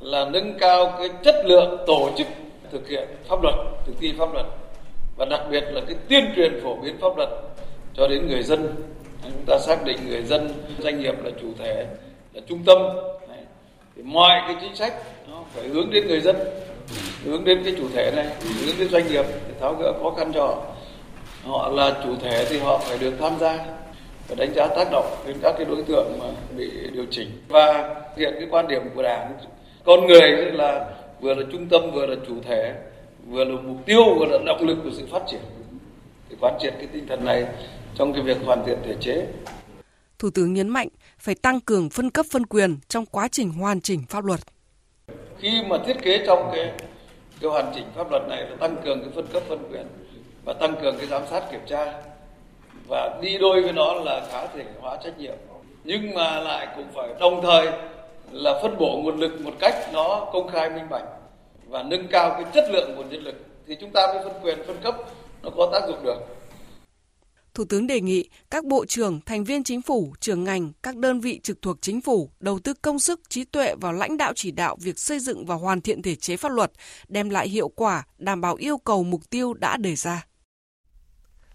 là 0.00 0.30
nâng 0.30 0.58
cao 0.60 0.94
cái 0.98 1.08
chất 1.24 1.34
lượng 1.44 1.84
tổ 1.86 2.10
chức 2.18 2.26
thực 2.72 2.88
hiện 2.88 3.08
pháp 3.28 3.42
luật, 3.42 3.54
thực 3.86 3.92
thi 4.00 4.12
pháp 4.18 4.34
luật 4.34 4.46
và 5.16 5.26
đặc 5.30 5.40
biệt 5.50 5.64
là 5.72 5.80
cái 5.86 5.96
tuyên 6.08 6.24
truyền 6.36 6.60
phổ 6.62 6.76
biến 6.76 6.96
pháp 7.00 7.16
luật 7.16 7.28
cho 7.96 8.08
đến 8.08 8.28
người 8.28 8.42
dân. 8.42 8.74
Chúng 9.22 9.44
ta 9.46 9.58
xác 9.66 9.84
định 9.84 9.96
người 10.08 10.22
dân, 10.22 10.64
doanh 10.82 11.00
nghiệp 11.00 11.14
là 11.24 11.30
chủ 11.40 11.48
thể, 11.58 11.86
là 12.32 12.40
trung 12.48 12.62
tâm. 12.66 12.78
Thì 13.96 14.02
mọi 14.02 14.30
cái 14.46 14.56
chính 14.60 14.76
sách 14.76 14.94
phải 15.56 15.68
hướng 15.68 15.90
đến 15.90 16.06
người 16.06 16.20
dân, 16.20 16.36
hướng 17.24 17.44
đến 17.44 17.62
cái 17.64 17.74
chủ 17.78 17.88
thể 17.94 18.12
này, 18.16 18.26
hướng 18.66 18.78
đến 18.78 18.88
doanh 18.88 19.06
nghiệp 19.08 19.24
để 19.48 19.54
tháo 19.60 19.74
gỡ 19.74 19.92
khó 20.02 20.10
khăn 20.18 20.32
cho 20.34 20.46
họ. 20.46 20.62
Họ 21.44 21.68
là 21.68 22.00
chủ 22.04 22.16
thể 22.22 22.46
thì 22.50 22.58
họ 22.58 22.78
phải 22.78 22.98
được 22.98 23.14
tham 23.20 23.32
gia 23.40 23.64
và 24.28 24.34
đánh 24.34 24.54
giá 24.54 24.66
tác 24.66 24.88
động 24.92 25.16
đến 25.26 25.36
các 25.42 25.54
cái 25.58 25.64
đối 25.64 25.82
tượng 25.82 26.18
mà 26.20 26.26
bị 26.56 26.70
điều 26.92 27.06
chỉnh. 27.10 27.30
Và 27.48 27.94
hiện 28.16 28.34
cái 28.38 28.48
quan 28.50 28.68
điểm 28.68 28.82
của 28.94 29.02
đảng, 29.02 29.32
con 29.84 30.06
người 30.06 30.30
là 30.52 30.94
vừa 31.20 31.34
là 31.34 31.42
trung 31.52 31.68
tâm, 31.68 31.90
vừa 31.94 32.06
là 32.06 32.16
chủ 32.28 32.34
thể, 32.48 32.74
vừa 33.28 33.44
là 33.44 33.54
mục 33.62 33.86
tiêu, 33.86 34.04
vừa 34.18 34.26
là 34.26 34.38
động 34.46 34.66
lực 34.66 34.78
của 34.84 34.90
sự 34.98 35.06
phát 35.12 35.22
triển. 35.30 35.40
Thì 36.30 36.36
quán 36.40 36.54
triệt 36.60 36.74
cái 36.78 36.86
tinh 36.86 37.06
thần 37.08 37.24
này 37.24 37.44
trong 37.94 38.12
cái 38.12 38.22
việc 38.22 38.36
hoàn 38.44 38.64
thiện 38.66 38.78
thể 38.86 38.94
chế. 39.00 39.26
Thủ 40.18 40.30
tướng 40.30 40.54
nhấn 40.54 40.68
mạnh 40.68 40.88
phải 41.18 41.34
tăng 41.34 41.60
cường 41.60 41.90
phân 41.90 42.10
cấp 42.10 42.26
phân 42.30 42.46
quyền 42.46 42.76
trong 42.88 43.06
quá 43.06 43.28
trình 43.28 43.50
hoàn 43.50 43.80
chỉnh 43.80 44.02
pháp 44.08 44.24
luật 44.24 44.40
khi 45.38 45.62
mà 45.68 45.78
thiết 45.86 45.96
kế 46.02 46.26
trong 46.26 46.50
cái 46.54 46.72
cái 47.40 47.50
hoàn 47.50 47.72
chỉnh 47.74 47.84
pháp 47.94 48.10
luật 48.10 48.22
này 48.28 48.42
là 48.50 48.56
tăng 48.60 48.76
cường 48.84 49.00
cái 49.00 49.10
phân 49.14 49.26
cấp 49.26 49.42
phân 49.48 49.58
quyền 49.70 49.86
và 50.44 50.52
tăng 50.52 50.76
cường 50.82 50.98
cái 50.98 51.06
giám 51.06 51.22
sát 51.30 51.50
kiểm 51.50 51.60
tra 51.66 51.94
và 52.88 53.18
đi 53.22 53.38
đôi 53.38 53.62
với 53.62 53.72
nó 53.72 53.94
là 53.94 54.26
cá 54.32 54.46
thể 54.46 54.64
hóa 54.80 54.96
trách 55.04 55.18
nhiệm. 55.18 55.34
Nhưng 55.84 56.14
mà 56.14 56.40
lại 56.40 56.68
cũng 56.76 56.86
phải 56.94 57.08
đồng 57.20 57.42
thời 57.42 57.66
là 58.32 58.60
phân 58.62 58.78
bổ 58.78 59.00
nguồn 59.02 59.20
lực 59.20 59.40
một 59.40 59.52
cách 59.58 59.74
nó 59.92 60.28
công 60.32 60.48
khai 60.48 60.70
minh 60.70 60.86
bạch 60.90 61.04
và 61.66 61.82
nâng 61.82 62.06
cao 62.08 62.30
cái 62.30 62.44
chất 62.54 62.64
lượng 62.70 62.94
nguồn 62.96 63.08
nhân 63.08 63.22
lực 63.22 63.34
thì 63.66 63.76
chúng 63.80 63.90
ta 63.90 64.06
mới 64.06 64.24
phân 64.24 64.32
quyền, 64.42 64.58
phân 64.66 64.76
cấp 64.82 64.94
nó 65.42 65.50
có 65.56 65.68
tác 65.72 65.88
dụng 65.88 66.04
được. 66.04 66.35
Thủ 67.56 67.64
tướng 67.64 67.86
đề 67.86 68.00
nghị 68.00 68.28
các 68.50 68.64
bộ 68.64 68.84
trưởng, 68.86 69.20
thành 69.26 69.44
viên 69.44 69.64
chính 69.64 69.82
phủ, 69.82 70.14
trưởng 70.20 70.44
ngành, 70.44 70.72
các 70.82 70.96
đơn 70.96 71.20
vị 71.20 71.40
trực 71.42 71.62
thuộc 71.62 71.78
chính 71.80 72.00
phủ 72.00 72.30
đầu 72.40 72.58
tư 72.58 72.74
công 72.82 72.98
sức, 72.98 73.20
trí 73.28 73.44
tuệ 73.44 73.74
vào 73.80 73.92
lãnh 73.92 74.16
đạo 74.16 74.32
chỉ 74.36 74.50
đạo 74.50 74.76
việc 74.80 74.98
xây 74.98 75.20
dựng 75.20 75.46
và 75.46 75.54
hoàn 75.54 75.80
thiện 75.80 76.02
thể 76.02 76.14
chế 76.14 76.36
pháp 76.36 76.52
luật, 76.52 76.72
đem 77.08 77.30
lại 77.30 77.48
hiệu 77.48 77.68
quả, 77.68 78.04
đảm 78.18 78.40
bảo 78.40 78.54
yêu 78.54 78.78
cầu 78.78 79.04
mục 79.04 79.30
tiêu 79.30 79.54
đã 79.54 79.76
đề 79.76 79.96
ra. 79.96 80.26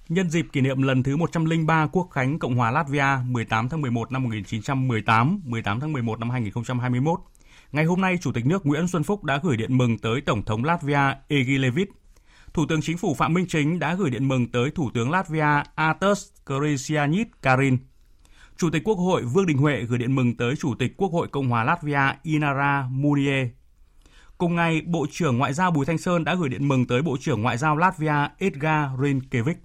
Nhân 0.10 0.29
dịp 0.29 0.46
kỷ 0.53 0.62
niệm 0.62 0.81
lần 0.81 1.03
thứ 1.03 1.17
103 1.17 1.88
Quốc 1.91 2.08
khánh 2.12 2.39
Cộng 2.39 2.55
hòa 2.55 2.72
Latvia 2.72 3.17
18 3.25 3.70
tháng 3.70 3.81
11 3.81 4.12
năm 4.12 4.24
1918, 4.24 5.41
18 5.46 5.79
tháng 5.79 5.93
11 5.93 6.20
năm 6.20 6.29
2021, 6.29 7.20
ngày 7.72 7.86
hôm 7.86 8.01
nay 8.01 8.17
Chủ 8.22 8.31
tịch 8.31 8.46
nước 8.46 8.65
Nguyễn 8.65 8.88
Xuân 8.88 9.03
Phúc 9.03 9.24
đã 9.24 9.39
gửi 9.43 9.58
điện 9.58 9.77
mừng 9.77 9.98
tới 9.98 10.22
Tổng 10.22 10.46
thống 10.46 10.63
Latvia 10.63 11.15
Egilevich 11.27 11.89
Thủ 12.53 12.65
tướng 12.70 12.81
Chính 12.81 12.98
phủ 12.98 13.13
Phạm 13.13 13.34
Minh 13.34 13.46
Chính 13.50 13.79
đã 13.79 13.96
gửi 13.96 14.10
điện 14.10 14.27
mừng 14.27 14.51
tới 14.51 14.72
Thủ 14.72 14.89
tướng 14.93 15.12
Latvia 15.12 15.63
Atas 15.75 16.25
Krisianit 16.46 17.27
Karin. 17.41 17.77
Chủ 18.58 18.70
tịch 18.70 18.84
Quốc 18.86 18.96
hội 18.96 19.24
Vương 19.25 19.46
Đình 19.46 19.58
Huệ 19.58 19.81
gửi 19.84 20.00
điện 20.00 20.15
mừng 20.15 20.38
tới 20.38 20.55
Chủ 20.55 20.75
tịch 20.75 20.98
Quốc 20.98 21.12
hội 21.12 21.27
Cộng 21.27 21.50
hòa 21.50 21.63
Latvia 21.63 22.15
Inara 22.24 22.88
Munie. 22.91 23.50
Cùng 24.38 24.55
ngày, 24.55 24.81
Bộ 24.86 25.05
trưởng 25.12 25.38
Ngoại 25.38 25.53
giao 25.53 25.72
Bùi 25.72 25.86
Thanh 25.86 25.98
Sơn 25.98 26.24
đã 26.24 26.36
gửi 26.36 26.50
điện 26.50 26.67
mừng 26.67 26.86
tới 26.88 27.01
Bộ 27.01 27.17
trưởng 27.20 27.41
Ngoại 27.41 27.58
giao 27.58 27.77
Latvia 27.77 28.27
Edgar 28.38 28.89
Rinkevich. 29.01 29.58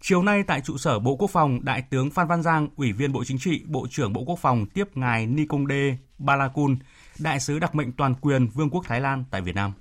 Chiều 0.00 0.22
nay 0.22 0.42
tại 0.42 0.60
trụ 0.60 0.78
sở 0.78 0.98
Bộ 0.98 1.16
Quốc 1.16 1.30
phòng, 1.30 1.64
Đại 1.64 1.82
tướng 1.82 2.10
Phan 2.10 2.28
Văn 2.28 2.42
Giang, 2.42 2.68
Ủy 2.76 2.92
viên 2.92 3.12
Bộ 3.12 3.24
Chính 3.24 3.38
trị, 3.38 3.62
Bộ 3.66 3.86
trưởng 3.90 4.12
Bộ 4.12 4.24
Quốc 4.24 4.38
phòng 4.38 4.66
tiếp 4.66 4.96
ngài 4.96 5.26
Nikonde 5.26 5.96
Balakun, 6.18 6.76
Đại 7.18 7.40
sứ 7.40 7.58
đặc 7.58 7.74
mệnh 7.74 7.92
toàn 7.92 8.14
quyền 8.14 8.46
Vương 8.46 8.70
quốc 8.70 8.84
Thái 8.86 9.00
Lan 9.00 9.24
tại 9.30 9.40
Việt 9.40 9.54
Nam. 9.54 9.72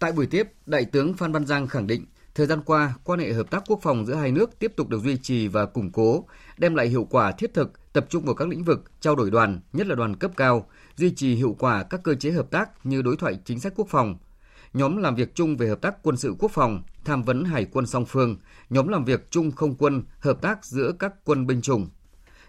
Tại 0.00 0.12
buổi 0.12 0.26
tiếp, 0.26 0.48
Đại 0.66 0.84
tướng 0.84 1.14
Phan 1.14 1.32
Văn 1.32 1.46
Giang 1.46 1.66
khẳng 1.66 1.86
định, 1.86 2.06
thời 2.34 2.46
gian 2.46 2.60
qua, 2.62 2.94
quan 3.04 3.20
hệ 3.20 3.32
hợp 3.32 3.50
tác 3.50 3.62
quốc 3.66 3.80
phòng 3.82 4.06
giữa 4.06 4.14
hai 4.14 4.32
nước 4.32 4.58
tiếp 4.58 4.72
tục 4.76 4.88
được 4.88 5.02
duy 5.02 5.16
trì 5.16 5.48
và 5.48 5.66
củng 5.66 5.92
cố, 5.92 6.24
đem 6.58 6.74
lại 6.74 6.88
hiệu 6.88 7.06
quả 7.10 7.32
thiết 7.32 7.54
thực, 7.54 7.92
tập 7.92 8.06
trung 8.08 8.24
vào 8.24 8.34
các 8.34 8.48
lĩnh 8.48 8.64
vực 8.64 8.90
trao 9.00 9.16
đổi 9.16 9.30
đoàn, 9.30 9.60
nhất 9.72 9.86
là 9.86 9.94
đoàn 9.94 10.16
cấp 10.16 10.30
cao, 10.36 10.66
duy 10.96 11.14
trì 11.14 11.34
hiệu 11.34 11.56
quả 11.58 11.82
các 11.82 12.00
cơ 12.04 12.14
chế 12.14 12.30
hợp 12.30 12.50
tác 12.50 12.86
như 12.86 13.02
đối 13.02 13.16
thoại 13.16 13.38
chính 13.44 13.60
sách 13.60 13.72
quốc 13.76 13.88
phòng, 13.88 14.18
nhóm 14.72 14.96
làm 14.96 15.14
việc 15.14 15.34
chung 15.34 15.56
về 15.56 15.68
hợp 15.68 15.80
tác 15.80 15.94
quân 16.02 16.16
sự 16.16 16.34
quốc 16.38 16.50
phòng, 16.50 16.82
tham 17.04 17.22
vấn 17.22 17.44
hải 17.44 17.64
quân 17.64 17.86
song 17.86 18.04
phương, 18.04 18.36
nhóm 18.70 18.88
làm 18.88 19.04
việc 19.04 19.30
chung 19.30 19.52
không 19.52 19.74
quân, 19.74 20.02
hợp 20.20 20.42
tác 20.42 20.64
giữa 20.64 20.92
các 20.98 21.12
quân 21.24 21.46
binh 21.46 21.62
chủng, 21.62 21.88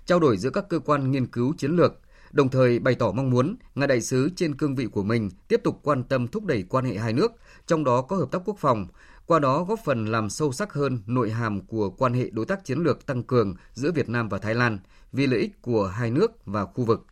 trao 0.05 0.20
đổi 0.20 0.38
giữa 0.38 0.50
các 0.50 0.65
cơ 0.70 0.79
quan 0.79 1.12
nghiên 1.12 1.27
cứu 1.27 1.53
chiến 1.58 1.72
lược, 1.72 1.93
đồng 2.31 2.50
thời 2.50 2.79
bày 2.79 2.95
tỏ 2.95 3.11
mong 3.11 3.29
muốn 3.29 3.55
ngài 3.75 3.88
đại 3.88 4.01
sứ 4.01 4.29
trên 4.35 4.55
cương 4.55 4.75
vị 4.75 4.85
của 4.85 5.03
mình 5.03 5.29
tiếp 5.47 5.61
tục 5.63 5.79
quan 5.83 6.03
tâm 6.03 6.27
thúc 6.27 6.45
đẩy 6.45 6.63
quan 6.69 6.85
hệ 6.85 6.97
hai 6.97 7.13
nước, 7.13 7.31
trong 7.67 7.83
đó 7.83 8.01
có 8.01 8.15
hợp 8.15 8.31
tác 8.31 8.41
quốc 8.45 8.57
phòng, 8.59 8.88
qua 9.25 9.39
đó 9.39 9.63
góp 9.63 9.79
phần 9.85 10.05
làm 10.05 10.29
sâu 10.29 10.51
sắc 10.51 10.73
hơn 10.73 11.00
nội 11.05 11.31
hàm 11.31 11.61
của 11.61 11.89
quan 11.89 12.13
hệ 12.13 12.29
đối 12.31 12.45
tác 12.45 12.65
chiến 12.65 12.79
lược 12.79 13.05
tăng 13.05 13.23
cường 13.23 13.55
giữa 13.73 13.91
Việt 13.91 14.09
Nam 14.09 14.29
và 14.29 14.38
Thái 14.38 14.55
Lan 14.55 14.79
vì 15.11 15.27
lợi 15.27 15.39
ích 15.39 15.61
của 15.61 15.88
hai 15.88 16.11
nước 16.11 16.45
và 16.45 16.65
khu 16.65 16.83
vực. 16.83 17.07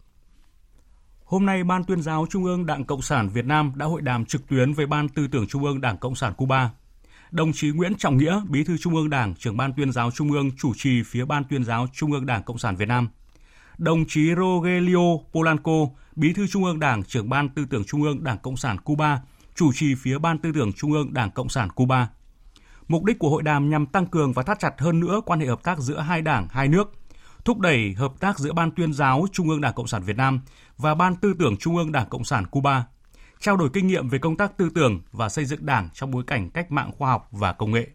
Hôm 1.23 1.45
nay, 1.45 1.63
Ban 1.63 1.83
tuyên 1.83 2.01
giáo 2.01 2.25
Trung 2.29 2.45
ương 2.45 2.65
Đảng 2.65 2.85
Cộng 2.85 3.01
sản 3.01 3.29
Việt 3.29 3.45
Nam 3.45 3.71
đã 3.75 3.85
hội 3.85 4.01
đàm 4.01 4.25
trực 4.25 4.47
tuyến 4.47 4.73
với 4.73 4.85
Ban 4.85 5.09
tư 5.09 5.27
tưởng 5.31 5.47
Trung 5.47 5.63
ương 5.63 5.81
Đảng 5.81 5.97
Cộng 5.97 6.15
sản 6.15 6.33
Cuba. 6.33 6.71
Đồng 7.31 7.51
chí 7.53 7.71
Nguyễn 7.71 7.95
Trọng 7.95 8.17
Nghĩa, 8.17 8.41
Bí 8.49 8.63
thư 8.63 8.77
Trung 8.77 8.95
ương 8.95 9.09
Đảng, 9.09 9.35
trưởng 9.35 9.57
Ban 9.57 9.73
tuyên 9.77 9.91
giáo 9.91 10.11
Trung 10.11 10.31
ương 10.31 10.51
chủ 10.57 10.73
trì 10.77 11.03
phía 11.03 11.25
Ban 11.25 11.43
tuyên 11.43 11.63
giáo 11.63 11.88
Trung 11.93 12.11
ương 12.11 12.25
Đảng 12.25 12.43
Cộng 12.43 12.57
sản 12.57 12.75
Việt 12.75 12.88
Nam– 12.88 13.09
đồng 13.79 14.05
chí 14.07 14.36
Rogelio 14.36 15.17
Polanco, 15.33 15.71
Bí 16.15 16.34
thư 16.34 16.47
Trung 16.47 16.63
ương 16.63 16.80
Đảng, 16.80 17.03
trưởng 17.03 17.30
ban 17.30 17.49
tư 17.49 17.65
tưởng 17.69 17.84
Trung 17.84 18.03
ương 18.03 18.23
Đảng 18.23 18.38
Cộng 18.38 18.58
sản 18.58 18.77
Cuba, 18.77 19.21
chủ 19.56 19.71
trì 19.73 19.95
phía 19.95 20.17
Ban 20.17 20.38
tư 20.38 20.51
tưởng 20.53 20.73
Trung 20.73 20.93
ương 20.93 21.13
Đảng 21.13 21.32
Cộng 21.32 21.49
sản 21.49 21.69
Cuba. 21.69 22.10
Mục 22.88 23.03
đích 23.03 23.19
của 23.19 23.30
hội 23.30 23.43
đàm 23.43 23.69
nhằm 23.69 23.86
tăng 23.86 24.06
cường 24.06 24.34
và 24.34 24.43
thắt 24.43 24.60
chặt 24.60 24.73
hơn 24.77 24.99
nữa 24.99 25.21
quan 25.25 25.39
hệ 25.39 25.47
hợp 25.47 25.63
tác 25.63 25.80
giữa 25.80 25.99
hai 25.99 26.21
đảng, 26.21 26.47
hai 26.51 26.67
nước, 26.67 26.91
thúc 27.45 27.60
đẩy 27.60 27.93
hợp 27.93 28.13
tác 28.19 28.39
giữa 28.39 28.53
Ban 28.53 28.71
tuyên 28.71 28.93
giáo 28.93 29.25
Trung 29.32 29.49
ương 29.49 29.62
Đảng 29.62 29.73
Cộng 29.73 29.88
sản 29.88 30.03
Việt 30.03 30.17
Nam 30.17 30.41
và 30.77 30.95
Ban 30.95 31.15
tư 31.15 31.34
tưởng 31.39 31.58
Trung 31.58 31.77
ương 31.77 31.91
Đảng 31.91 32.10
Cộng 32.10 32.23
sản 32.23 32.47
Cuba, 32.47 32.86
trao 33.39 33.58
đổi 33.58 33.69
kinh 33.73 33.88
nghiệm 33.88 34.10
về 34.10 34.19
công 34.19 34.38
tác 34.38 34.58
tư 34.58 34.69
tưởng 34.75 35.01
và 35.12 35.30
xây 35.30 35.45
dựng 35.45 35.65
đảng 35.65 35.89
trong 35.93 36.12
bối 36.12 36.23
cảnh 36.27 36.49
cách 36.49 36.71
mạng 36.71 36.91
khoa 36.97 37.10
học 37.10 37.27
và 37.32 37.53
công 37.53 37.71
nghệ. 37.71 37.88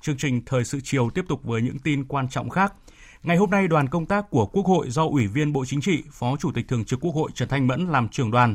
Chương 0.00 0.16
trình 0.16 0.44
Thời 0.46 0.64
sự 0.64 0.80
chiều 0.84 1.10
tiếp 1.10 1.24
tục 1.28 1.44
với 1.44 1.62
những 1.62 1.78
tin 1.78 2.04
quan 2.04 2.28
trọng 2.28 2.50
khác– 2.50 2.72
Ngày 3.22 3.36
hôm 3.36 3.50
nay, 3.50 3.68
đoàn 3.68 3.88
công 3.88 4.06
tác 4.06 4.30
của 4.30 4.46
Quốc 4.46 4.66
hội 4.66 4.90
do 4.90 5.04
Ủy 5.04 5.26
viên 5.26 5.52
Bộ 5.52 5.64
Chính 5.64 5.80
trị, 5.80 6.02
Phó 6.12 6.36
Chủ 6.36 6.52
tịch 6.52 6.68
Thường 6.68 6.84
trực 6.84 7.00
Quốc 7.00 7.14
hội 7.14 7.30
Trần 7.34 7.48
Thanh 7.48 7.66
Mẫn 7.66 7.86
làm 7.88 8.08
trưởng 8.08 8.30
đoàn, 8.30 8.54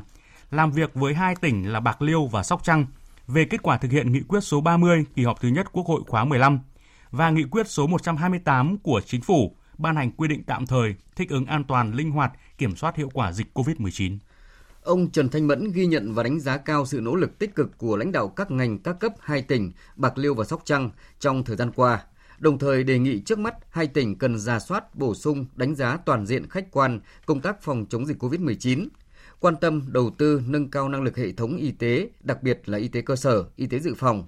làm 0.51 0.71
việc 0.71 0.93
với 0.93 1.13
hai 1.13 1.35
tỉnh 1.35 1.71
là 1.71 1.79
Bạc 1.79 2.01
Liêu 2.01 2.25
và 2.25 2.43
Sóc 2.43 2.63
Trăng 2.63 2.85
về 3.27 3.45
kết 3.45 3.63
quả 3.63 3.77
thực 3.77 3.91
hiện 3.91 4.11
nghị 4.11 4.21
quyết 4.27 4.39
số 4.43 4.61
30 4.61 5.05
kỳ 5.15 5.23
họp 5.23 5.41
thứ 5.41 5.47
nhất 5.47 5.67
Quốc 5.71 5.87
hội 5.87 6.01
khóa 6.07 6.25
15 6.25 6.59
và 7.11 7.29
nghị 7.29 7.43
quyết 7.43 7.67
số 7.67 7.87
128 7.87 8.77
của 8.77 9.01
Chính 9.05 9.21
phủ 9.21 9.55
ban 9.77 9.95
hành 9.95 10.11
quy 10.11 10.27
định 10.27 10.43
tạm 10.43 10.65
thời 10.65 10.95
thích 11.15 11.29
ứng 11.29 11.45
an 11.45 11.63
toàn, 11.63 11.93
linh 11.93 12.11
hoạt, 12.11 12.31
kiểm 12.57 12.75
soát 12.75 12.95
hiệu 12.95 13.09
quả 13.13 13.31
dịch 13.31 13.47
COVID-19. 13.53 14.17
Ông 14.83 15.11
Trần 15.11 15.29
Thanh 15.29 15.47
Mẫn 15.47 15.71
ghi 15.71 15.85
nhận 15.85 16.13
và 16.13 16.23
đánh 16.23 16.39
giá 16.39 16.57
cao 16.57 16.85
sự 16.85 17.01
nỗ 17.01 17.15
lực 17.15 17.39
tích 17.39 17.55
cực 17.55 17.77
của 17.77 17.97
lãnh 17.97 18.11
đạo 18.11 18.27
các 18.27 18.51
ngành 18.51 18.79
các 18.79 18.99
cấp 18.99 19.13
hai 19.19 19.41
tỉnh 19.41 19.71
Bạc 19.95 20.17
Liêu 20.17 20.33
và 20.33 20.43
Sóc 20.43 20.61
Trăng 20.65 20.89
trong 21.19 21.43
thời 21.43 21.55
gian 21.55 21.71
qua 21.71 21.99
đồng 22.41 22.59
thời 22.59 22.83
đề 22.83 22.99
nghị 22.99 23.19
trước 23.19 23.39
mắt 23.39 23.55
hai 23.69 23.87
tỉnh 23.87 24.17
cần 24.17 24.39
ra 24.39 24.59
soát, 24.59 24.95
bổ 24.95 25.15
sung, 25.15 25.45
đánh 25.55 25.75
giá 25.75 25.97
toàn 26.05 26.25
diện 26.25 26.49
khách 26.49 26.71
quan 26.71 26.99
công 27.25 27.41
tác 27.41 27.61
phòng 27.61 27.85
chống 27.89 28.05
dịch 28.05 28.23
COVID-19, 28.23 28.87
quan 29.39 29.55
tâm 29.61 29.83
đầu 29.87 30.09
tư 30.17 30.41
nâng 30.47 30.71
cao 30.71 30.89
năng 30.89 31.03
lực 31.03 31.17
hệ 31.17 31.31
thống 31.31 31.57
y 31.57 31.71
tế, 31.71 32.09
đặc 32.19 32.43
biệt 32.43 32.69
là 32.69 32.77
y 32.77 32.87
tế 32.87 33.01
cơ 33.01 33.15
sở, 33.15 33.45
y 33.55 33.67
tế 33.67 33.79
dự 33.79 33.93
phòng, 33.93 34.25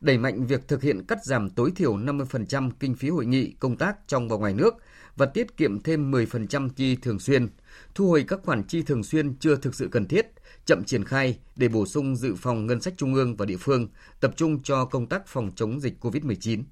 đẩy 0.00 0.18
mạnh 0.18 0.46
việc 0.46 0.68
thực 0.68 0.82
hiện 0.82 1.04
cắt 1.04 1.24
giảm 1.24 1.50
tối 1.50 1.72
thiểu 1.76 1.96
50% 1.96 2.70
kinh 2.80 2.94
phí 2.94 3.08
hội 3.08 3.26
nghị 3.26 3.52
công 3.60 3.76
tác 3.76 3.96
trong 4.06 4.28
và 4.28 4.36
ngoài 4.36 4.54
nước 4.54 4.74
và 5.16 5.26
tiết 5.26 5.56
kiệm 5.56 5.80
thêm 5.80 6.10
10% 6.10 6.68
chi 6.68 6.96
thường 6.96 7.18
xuyên, 7.18 7.48
thu 7.94 8.08
hồi 8.08 8.24
các 8.28 8.40
khoản 8.44 8.62
chi 8.62 8.82
thường 8.82 9.02
xuyên 9.02 9.34
chưa 9.34 9.56
thực 9.56 9.74
sự 9.74 9.88
cần 9.92 10.06
thiết, 10.06 10.26
chậm 10.64 10.84
triển 10.84 11.04
khai 11.04 11.38
để 11.56 11.68
bổ 11.68 11.86
sung 11.86 12.16
dự 12.16 12.34
phòng 12.34 12.66
ngân 12.66 12.80
sách 12.80 12.94
trung 12.96 13.14
ương 13.14 13.36
và 13.36 13.46
địa 13.46 13.56
phương, 13.56 13.88
tập 14.20 14.32
trung 14.36 14.62
cho 14.62 14.84
công 14.84 15.06
tác 15.06 15.26
phòng 15.26 15.50
chống 15.56 15.80
dịch 15.80 16.04
COVID-19. 16.04 16.62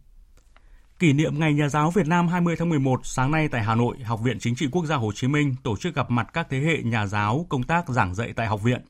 Kỷ 0.99 1.13
niệm 1.13 1.39
Ngày 1.39 1.55
Nhà 1.55 1.69
giáo 1.69 1.91
Việt 1.91 2.07
Nam 2.07 2.29
20 2.29 2.57
tháng 2.57 2.69
11, 2.69 3.01
sáng 3.05 3.31
nay 3.31 3.49
tại 3.49 3.63
Hà 3.63 3.75
Nội, 3.75 3.97
Học 4.05 4.21
viện 4.21 4.39
Chính 4.39 4.55
trị 4.55 4.67
Quốc 4.73 4.87
gia 4.87 4.97
Hồ 4.97 5.13
Chí 5.15 5.29
Minh 5.29 5.55
tổ 5.63 5.77
chức 5.77 5.95
gặp 5.95 6.11
mặt 6.11 6.29
các 6.33 6.47
thế 6.51 6.59
hệ 6.59 6.83
nhà 6.83 7.07
giáo 7.07 7.47
công 7.49 7.63
tác 7.63 7.89
giảng 7.89 8.15
dạy 8.15 8.33
tại 8.37 8.47
học 8.47 8.63
viện. 8.63 8.81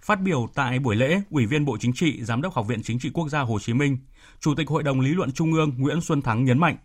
Phát 0.00 0.20
biểu 0.20 0.48
tại 0.54 0.78
buổi 0.78 0.96
lễ, 0.96 1.20
Ủy 1.30 1.46
viên 1.46 1.64
Bộ 1.64 1.76
Chính 1.80 1.92
trị, 1.92 2.22
Giám 2.22 2.42
đốc 2.42 2.54
Học 2.54 2.66
viện 2.66 2.82
Chính 2.82 2.98
trị 2.98 3.10
Quốc 3.14 3.28
gia 3.28 3.40
Hồ 3.40 3.58
Chí 3.58 3.72
Minh, 3.72 3.98
Chủ 4.40 4.54
tịch 4.54 4.68
Hội 4.68 4.82
đồng 4.82 5.00
Lý 5.00 5.10
luận 5.10 5.32
Trung 5.32 5.52
ương 5.52 5.74
Nguyễn 5.78 6.00
Xuân 6.00 6.22
Thắng 6.22 6.44
nhấn 6.44 6.58
mạnh, 6.58 6.76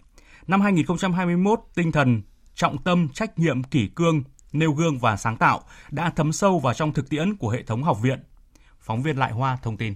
năm 0.47 0.61
2021, 0.61 1.59
tinh 1.75 1.91
thần 1.91 2.21
trọng 2.55 2.83
tâm, 2.83 3.09
trách 3.09 3.39
nhiệm, 3.39 3.63
kỷ 3.63 3.87
cương, 3.87 4.23
nêu 4.53 4.71
gương 4.71 4.99
và 4.99 5.17
sáng 5.17 5.37
tạo 5.37 5.61
đã 5.91 6.09
thấm 6.15 6.33
sâu 6.33 6.59
vào 6.59 6.73
trong 6.73 6.93
thực 6.93 7.09
tiễn 7.09 7.35
của 7.35 7.49
hệ 7.49 7.63
thống 7.63 7.83
học 7.83 8.01
viện. 8.01 8.19
Phóng 8.79 9.01
viên 9.01 9.17
Lại 9.17 9.31
Hoa 9.31 9.57
thông 9.63 9.77
tin 9.77 9.93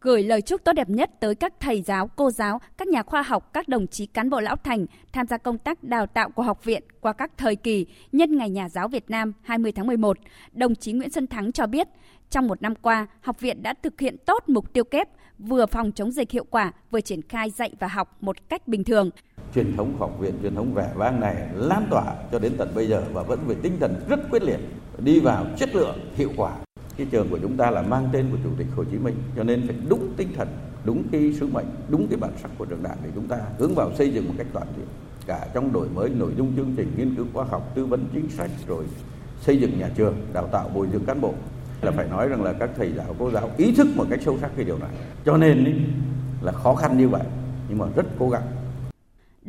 gửi 0.00 0.22
lời 0.22 0.42
chúc 0.42 0.64
tốt 0.64 0.72
đẹp 0.72 0.90
nhất 0.90 1.10
tới 1.20 1.34
các 1.34 1.52
thầy 1.60 1.82
giáo, 1.82 2.10
cô 2.16 2.30
giáo, 2.30 2.60
các 2.78 2.88
nhà 2.88 3.02
khoa 3.02 3.22
học, 3.22 3.50
các 3.52 3.68
đồng 3.68 3.86
chí 3.86 4.06
cán 4.06 4.30
bộ 4.30 4.40
lão 4.40 4.56
thành 4.56 4.86
tham 5.12 5.26
gia 5.26 5.38
công 5.38 5.58
tác 5.58 5.84
đào 5.84 6.06
tạo 6.06 6.30
của 6.30 6.42
học 6.42 6.64
viện 6.64 6.82
qua 7.00 7.12
các 7.12 7.30
thời 7.36 7.56
kỳ 7.56 7.86
nhân 8.12 8.36
Ngày 8.36 8.50
Nhà 8.50 8.68
giáo 8.68 8.88
Việt 8.88 9.10
Nam 9.10 9.32
20 9.42 9.72
tháng 9.72 9.86
11. 9.86 10.18
Đồng 10.52 10.74
chí 10.74 10.92
Nguyễn 10.92 11.10
Xuân 11.10 11.26
Thắng 11.26 11.52
cho 11.52 11.66
biết, 11.66 11.88
trong 12.30 12.46
một 12.46 12.62
năm 12.62 12.74
qua, 12.74 13.06
học 13.20 13.40
viện 13.40 13.62
đã 13.62 13.74
thực 13.82 14.00
hiện 14.00 14.16
tốt 14.26 14.44
mục 14.46 14.72
tiêu 14.72 14.84
kép 14.84 15.08
vừa 15.38 15.66
phòng 15.66 15.92
chống 15.92 16.12
dịch 16.12 16.30
hiệu 16.30 16.44
quả, 16.50 16.72
vừa 16.90 17.00
triển 17.00 17.22
khai 17.22 17.50
dạy 17.50 17.72
và 17.80 17.86
học 17.86 18.16
một 18.20 18.36
cách 18.48 18.68
bình 18.68 18.84
thường. 18.84 19.10
Truyền 19.54 19.76
thống 19.76 19.96
học 19.98 20.16
viện, 20.20 20.34
truyền 20.42 20.54
thống 20.54 20.74
vẻ 20.74 20.90
vang 20.94 21.20
này 21.20 21.36
lan 21.54 21.86
tỏa 21.90 22.14
cho 22.32 22.38
đến 22.38 22.52
tận 22.58 22.68
bây 22.74 22.86
giờ 22.86 23.04
và 23.12 23.22
vẫn 23.22 23.38
với 23.46 23.56
tinh 23.62 23.76
thần 23.80 23.94
rất 24.08 24.20
quyết 24.30 24.42
liệt, 24.42 24.60
đi 24.98 25.20
vào 25.20 25.46
chất 25.58 25.74
lượng, 25.74 25.98
hiệu 26.16 26.30
quả 26.36 26.56
cái 27.00 27.08
trường 27.10 27.28
của 27.30 27.38
chúng 27.42 27.56
ta 27.56 27.70
là 27.70 27.82
mang 27.82 28.08
tên 28.12 28.26
của 28.30 28.36
chủ 28.44 28.50
tịch 28.58 28.66
Hồ 28.76 28.84
Chí 28.84 28.98
Minh 28.98 29.14
cho 29.36 29.42
nên 29.42 29.66
phải 29.66 29.76
đúng 29.88 30.12
tinh 30.16 30.28
thần 30.36 30.48
đúng 30.84 31.02
cái 31.12 31.32
sứ 31.40 31.46
mệnh 31.46 31.66
đúng 31.88 32.06
cái 32.08 32.18
bản 32.18 32.30
sắc 32.42 32.50
của 32.58 32.64
trường 32.64 32.82
đại 32.82 32.96
để 33.04 33.10
chúng 33.14 33.26
ta 33.28 33.36
hướng 33.58 33.74
vào 33.74 33.90
xây 33.94 34.12
dựng 34.12 34.28
một 34.28 34.34
cách 34.38 34.46
toàn 34.52 34.66
diện. 34.76 34.86
Cả 35.26 35.46
trong 35.54 35.72
đổi 35.72 35.88
mới 35.88 36.08
nội 36.08 36.32
dung 36.36 36.56
chương 36.56 36.74
trình 36.76 36.92
nghiên 36.96 37.14
cứu 37.14 37.26
khoa 37.32 37.44
học 37.44 37.72
tư 37.74 37.86
vấn 37.86 38.04
chính 38.12 38.28
sách 38.30 38.50
rồi 38.68 38.84
xây 39.40 39.60
dựng 39.60 39.78
nhà 39.78 39.90
trường 39.94 40.14
đào 40.32 40.46
tạo 40.46 40.70
bồi 40.74 40.86
dưỡng 40.92 41.04
cán 41.04 41.20
bộ. 41.20 41.34
Là 41.82 41.90
phải 41.90 42.08
nói 42.08 42.28
rằng 42.28 42.42
là 42.42 42.52
các 42.52 42.70
thầy 42.76 42.92
giáo 42.92 43.14
cô 43.18 43.30
giáo 43.30 43.50
ý 43.56 43.74
thức 43.74 43.86
một 43.96 44.04
cách 44.10 44.20
sâu 44.24 44.38
sắc 44.40 44.50
cái 44.56 44.64
điều 44.64 44.78
này. 44.78 44.90
Cho 45.24 45.36
nên 45.36 45.64
ý, 45.64 45.72
là 46.42 46.52
khó 46.52 46.74
khăn 46.74 46.98
như 46.98 47.08
vậy 47.08 47.22
nhưng 47.68 47.78
mà 47.78 47.86
rất 47.96 48.06
cố 48.18 48.30
gắng. 48.30 48.42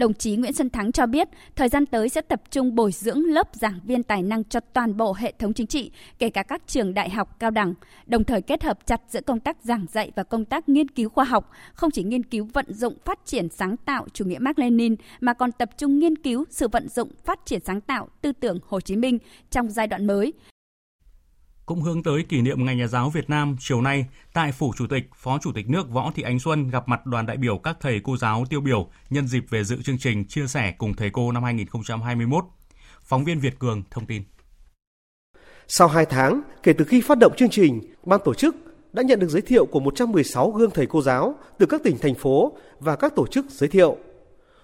Đồng 0.02 0.14
chí 0.14 0.36
Nguyễn 0.36 0.54
Xuân 0.54 0.70
Thắng 0.70 0.92
cho 0.92 1.06
biết, 1.06 1.28
thời 1.56 1.70
gian 1.70 1.86
tới 1.86 2.10
sẽ 2.10 2.22
tập 2.22 2.42
trung 2.52 2.76
bồi 2.76 2.92
dưỡng 2.92 3.24
lớp 3.26 3.48
giảng 3.54 3.80
viên 3.84 4.04
tài 4.04 4.22
năng 4.22 4.44
cho 4.44 4.60
toàn 4.74 4.98
bộ 4.98 5.14
hệ 5.14 5.34
thống 5.40 5.54
chính 5.54 5.68
trị, 5.68 5.92
kể 6.20 6.30
cả 6.30 6.44
các 6.44 6.62
trường 6.68 6.94
đại 6.94 7.10
học 7.10 7.40
cao 7.40 7.52
đẳng, 7.52 7.74
đồng 8.06 8.24
thời 8.24 8.42
kết 8.42 8.64
hợp 8.64 8.86
chặt 8.86 9.02
giữa 9.10 9.22
công 9.22 9.40
tác 9.40 9.58
giảng 9.64 9.86
dạy 9.92 10.12
và 10.16 10.24
công 10.24 10.46
tác 10.46 10.70
nghiên 10.70 10.88
cứu 10.88 11.10
khoa 11.10 11.26
học, 11.26 11.52
không 11.74 11.92
chỉ 11.92 12.04
nghiên 12.04 12.24
cứu 12.24 12.48
vận 12.54 12.74
dụng 12.74 12.98
phát 13.06 13.20
triển 13.26 13.50
sáng 13.50 13.78
tạo 13.78 14.08
chủ 14.14 14.26
nghĩa 14.26 14.40
Mark 14.40 14.60
Lenin 14.60 14.96
mà 15.20 15.34
còn 15.34 15.52
tập 15.52 15.70
trung 15.78 16.00
nghiên 16.00 16.16
cứu 16.16 16.46
sự 16.50 16.68
vận 16.68 16.90
dụng 16.90 17.10
phát 17.26 17.40
triển 17.46 17.60
sáng 17.66 17.82
tạo 17.82 18.08
tư 18.22 18.32
tưởng 18.32 18.60
Hồ 18.68 18.82
Chí 18.82 18.96
Minh 18.96 19.18
trong 19.52 19.70
giai 19.70 19.88
đoạn 19.88 20.08
mới, 20.08 20.34
cũng 21.65 21.82
hướng 21.82 22.04
tới 22.04 22.24
kỷ 22.30 22.41
niệm 22.41 22.65
Ngày 22.65 22.76
Nhà 22.76 22.88
giáo 22.88 23.10
Việt 23.10 23.30
Nam, 23.30 23.56
chiều 23.60 23.82
nay, 23.82 24.06
tại 24.34 24.52
Phủ 24.52 24.74
Chủ 24.78 24.88
tịch, 24.88 25.04
Phó 25.15 25.38
Chủ 25.41 25.52
tịch 25.52 25.69
nước 25.69 25.89
Võ 25.89 26.12
Thị 26.15 26.24
Ánh 26.24 26.39
Xuân 26.39 26.69
gặp 26.69 26.88
mặt 26.88 27.06
đoàn 27.06 27.26
đại 27.26 27.38
biểu 27.38 27.58
các 27.58 27.78
thầy 27.82 28.02
cô 28.04 28.17
giáo 28.17 28.45
tiêu 28.50 28.62
biểu 28.62 28.89
nhân 29.10 29.28
dịp 29.28 29.43
về 29.50 29.63
dự 29.63 29.82
chương 29.82 29.97
trình 29.97 30.26
Chia 30.26 30.47
sẻ 30.47 30.74
cùng 30.78 30.93
thầy 30.93 31.10
cô 31.10 31.32
năm 31.32 31.43
2021. 31.43 32.43
Phóng 33.04 33.24
viên 33.24 33.39
Việt 33.39 33.60
Cường 33.60 33.84
thông 33.91 34.06
tin. 34.06 34.24
Sau 35.67 35.88
2 35.88 36.06
tháng 36.06 36.41
kể 36.63 36.74
từ 36.74 36.86
khi 36.86 37.02
phát 37.02 37.17
động 37.17 37.34
chương 37.38 37.50
trình, 37.50 37.82
ban 38.04 38.19
tổ 38.26 38.34
chức 38.34 38.56
đã 38.93 39.04
nhận 39.04 39.19
được 39.19 39.30
giới 39.30 39.41
thiệu 39.41 39.65
của 39.65 39.80
116 39.80 40.52
gương 40.52 40.71
thầy 40.71 40.86
cô 40.86 41.02
giáo 41.02 41.36
từ 41.58 41.65
các 41.65 41.84
tỉnh, 41.84 41.97
thành 41.97 42.15
phố 42.15 42.58
và 42.80 42.95
các 42.95 43.15
tổ 43.15 43.28
chức 43.28 43.45
giới 43.50 43.69
thiệu. 43.69 43.97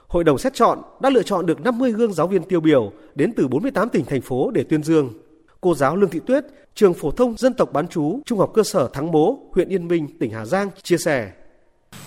Hội 0.08 0.24
đồng 0.24 0.38
xét 0.38 0.54
chọn 0.54 0.82
đã 1.02 1.10
lựa 1.10 1.24
chọn 1.24 1.46
được 1.46 1.62
50 1.62 1.92
gương 1.92 2.14
giáo 2.14 2.28
viên 2.28 2.44
tiêu 2.44 2.60
biểu 2.60 2.92
đến 3.16 3.34
từ 3.38 3.48
48 3.48 3.90
tỉnh, 3.90 4.06
thành 4.06 4.22
phố 4.22 4.52
để 4.52 4.64
tuyên 4.64 4.84
dương. 4.84 5.14
Cô 5.68 5.76
giáo 5.76 5.96
Lương 5.96 6.10
Thị 6.10 6.20
Tuyết, 6.28 6.46
trường 6.76 6.94
phổ 6.94 7.12
thông 7.12 7.38
dân 7.38 7.54
tộc 7.54 7.74
bán 7.74 7.88
chú, 7.88 8.22
trung 8.26 8.40
học 8.40 8.52
cơ 8.54 8.64
sở 8.64 8.90
Thắng 8.94 9.12
Bố, 9.12 9.50
huyện 9.54 9.70
Yên 9.70 9.88
Minh, 9.88 10.08
tỉnh 10.20 10.32
Hà 10.32 10.46
Giang 10.46 10.70
chia 10.84 10.98
sẻ. 10.98 11.32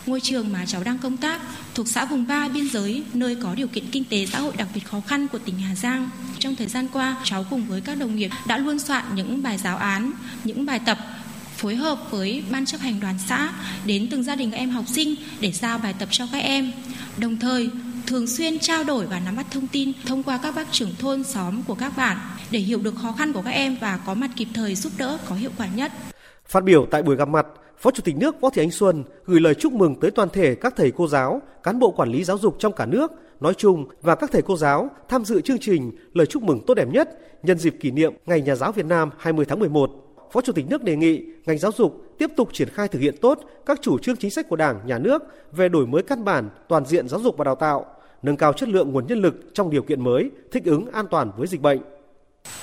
Ngôi 0.07 0.21
trường 0.21 0.53
mà 0.53 0.65
cháu 0.67 0.83
đang 0.85 0.99
công 0.99 1.17
tác 1.17 1.41
thuộc 1.75 1.89
xã 1.89 2.05
vùng 2.05 2.27
3 2.27 2.49
biên 2.49 2.69
giới, 2.69 3.03
nơi 3.15 3.37
có 3.43 3.55
điều 3.55 3.69
kiện 3.69 3.85
kinh 3.93 4.05
tế 4.11 4.27
xã 4.27 4.39
hội 4.41 4.53
đặc 4.57 4.69
biệt 4.75 4.81
khó 4.85 5.01
khăn 5.07 5.29
của 5.29 5.39
tỉnh 5.39 5.59
Hà 5.59 5.75
Giang. 5.75 6.11
Trong 6.39 6.57
thời 6.57 6.67
gian 6.67 6.89
qua, 6.93 7.17
cháu 7.25 7.45
cùng 7.51 7.67
với 7.69 7.81
các 7.81 7.99
đồng 7.99 8.17
nghiệp 8.17 8.31
đã 8.47 8.59
luôn 8.59 8.79
soạn 8.79 9.05
những 9.15 9.43
bài 9.43 9.59
giáo 9.59 9.77
án, 9.77 10.13
những 10.45 10.67
bài 10.67 10.81
tập 10.87 10.99
phối 11.57 11.77
hợp 11.77 11.99
với 12.11 12.45
ban 12.51 12.67
chấp 12.67 12.81
hành 12.81 13.01
đoàn 13.01 13.15
xã 13.29 13.53
đến 13.87 14.09
từng 14.11 14.23
gia 14.23 14.37
đình 14.37 14.51
các 14.51 14.57
em 14.57 14.71
học 14.71 14.85
sinh 14.89 15.15
để 15.41 15.53
giao 15.53 15.79
bài 15.79 15.95
tập 15.99 16.09
cho 16.11 16.27
các 16.33 16.39
em. 16.39 16.73
Đồng 17.19 17.37
thời, 17.37 17.71
thường 18.07 18.27
xuyên 18.27 18.59
trao 18.59 18.85
đổi 18.85 19.07
và 19.07 19.21
nắm 19.25 19.37
bắt 19.37 19.47
thông 19.51 19.67
tin 19.67 19.93
thông 20.07 20.23
qua 20.23 20.41
các 20.43 20.55
bác 20.57 20.73
trưởng 20.73 20.95
thôn 20.99 21.25
xóm 21.25 21.63
của 21.63 21.75
các 21.75 21.93
bạn 21.97 22.17
để 22.51 22.59
hiểu 22.59 22.79
được 22.79 22.95
khó 23.03 23.13
khăn 23.13 23.33
của 23.33 23.43
các 23.43 23.51
em 23.51 23.77
và 23.81 24.01
có 24.07 24.15
mặt 24.15 24.31
kịp 24.37 24.49
thời 24.55 24.75
giúp 24.75 24.93
đỡ 24.99 25.19
có 25.29 25.35
hiệu 25.35 25.51
quả 25.59 25.69
nhất. 25.75 25.93
Phát 26.47 26.65
biểu 26.65 26.87
tại 26.91 27.03
buổi 27.03 27.17
gặp 27.17 27.29
mặt, 27.29 27.47
Phó 27.79 27.91
Chủ 27.91 28.03
tịch 28.05 28.17
nước 28.17 28.41
Võ 28.41 28.51
Thị 28.51 28.63
Ánh 28.63 28.71
Xuân 28.71 29.05
gửi 29.25 29.41
lời 29.41 29.55
chúc 29.55 29.73
mừng 29.73 30.01
tới 30.01 30.11
toàn 30.11 30.29
thể 30.33 30.55
các 30.55 30.75
thầy 30.77 30.91
cô 30.91 31.09
giáo, 31.09 31.43
cán 31.63 31.79
bộ 31.79 31.91
quản 31.91 32.09
lý 32.13 32.25
giáo 32.25 32.39
dục 32.39 32.57
trong 32.59 32.73
cả 32.73 32.87
nước 32.87 33.13
nói 33.41 33.55
chung 33.55 33.89
và 34.03 34.15
các 34.15 34.31
thầy 34.33 34.43
cô 34.43 34.57
giáo 34.57 34.91
tham 35.09 35.25
dự 35.25 35.41
chương 35.41 35.59
trình 35.59 35.93
lời 36.15 36.27
chúc 36.27 36.43
mừng 36.43 36.61
tốt 36.67 36.75
đẹp 36.75 36.89
nhất 36.89 37.19
nhân 37.43 37.59
dịp 37.59 37.77
kỷ 37.81 37.91
niệm 37.91 38.15
Ngày 38.27 38.41
Nhà 38.41 38.55
giáo 38.55 38.73
Việt 38.73 38.87
Nam 38.87 39.11
20 39.19 39.45
tháng 39.45 39.59
11. 39.59 39.91
Phó 40.33 40.41
Chủ 40.41 40.53
tịch 40.53 40.67
nước 40.69 40.83
đề 40.83 40.97
nghị 40.97 41.23
ngành 41.47 41.59
giáo 41.59 41.73
dục 41.77 42.05
tiếp 42.19 42.31
tục 42.37 42.49
triển 42.53 42.69
khai 42.69 42.89
thực 42.89 42.99
hiện 42.99 43.17
tốt 43.21 43.39
các 43.67 43.79
chủ 43.83 43.99
trương 43.99 44.17
chính 44.17 44.31
sách 44.31 44.49
của 44.49 44.57
Đảng, 44.57 44.81
Nhà 44.87 44.99
nước 44.99 45.23
về 45.53 45.69
đổi 45.69 45.87
mới 45.87 46.03
căn 46.03 46.25
bản, 46.25 46.51
toàn 46.69 46.85
diện 46.85 47.09
giáo 47.09 47.21
dục 47.21 47.37
và 47.37 47.45
đào 47.45 47.55
tạo, 47.55 47.87
nâng 48.23 48.37
cao 48.37 48.53
chất 48.53 48.69
lượng 48.69 48.93
nguồn 48.93 49.07
nhân 49.07 49.19
lực 49.19 49.35
trong 49.55 49.71
điều 49.71 49.83
kiện 49.83 50.05
mới, 50.05 50.31
thích 50.53 50.65
ứng 50.65 50.87
an 50.93 51.07
toàn 51.11 51.33
với 51.37 51.47
dịch 51.47 51.61
bệnh. 51.61 51.81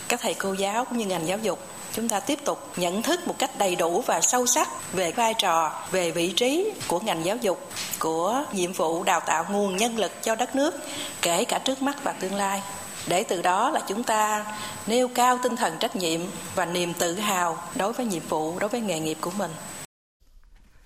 Các 0.10 0.19
thầy 0.23 0.34
cô 0.34 0.53
giáo 0.53 0.86
cũng 0.86 0.97
như 0.97 1.06
ngành 1.06 1.27
giáo 1.27 1.38
dục 1.38 1.60
chúng 1.93 2.10
ta 2.10 2.19
tiếp 2.19 2.39
tục 2.45 2.58
nhận 2.77 3.01
thức 3.01 3.19
một 3.27 3.36
cách 3.39 3.51
đầy 3.60 3.75
đủ 3.75 4.01
và 4.01 4.21
sâu 4.21 4.45
sắc 4.45 4.67
về 4.93 5.12
vai 5.12 5.34
trò, 5.38 5.71
về 5.91 6.12
vị 6.12 6.32
trí 6.32 6.71
của 6.88 6.99
ngành 6.99 7.25
giáo 7.25 7.38
dục, 7.38 7.60
của 7.99 8.43
nhiệm 8.53 8.71
vụ 8.71 9.03
đào 9.03 9.19
tạo 9.19 9.45
nguồn 9.51 9.77
nhân 9.77 9.97
lực 9.97 10.12
cho 10.21 10.36
đất 10.36 10.56
nước, 10.56 10.75
kể 11.21 11.45
cả 11.45 11.60
trước 11.60 11.82
mắt 11.82 12.03
và 12.03 12.12
tương 12.12 12.36
lai. 12.36 12.62
Để 13.10 13.26
từ 13.30 13.41
đó 13.41 13.70
là 13.70 13.82
chúng 13.88 14.04
ta 14.04 14.46
nêu 14.88 15.08
cao 15.15 15.39
tinh 15.43 15.56
thần 15.56 15.74
trách 15.80 15.96
nhiệm 15.96 16.22
và 16.56 16.65
niềm 16.65 16.93
tự 17.00 17.13
hào 17.13 17.58
đối 17.78 17.93
với 17.93 18.06
nhiệm 18.06 18.24
vụ, 18.30 18.60
đối 18.60 18.70
với 18.70 18.82
nghề 18.82 19.00
nghiệp 19.00 19.17
của 19.22 19.32
mình. 19.38 19.52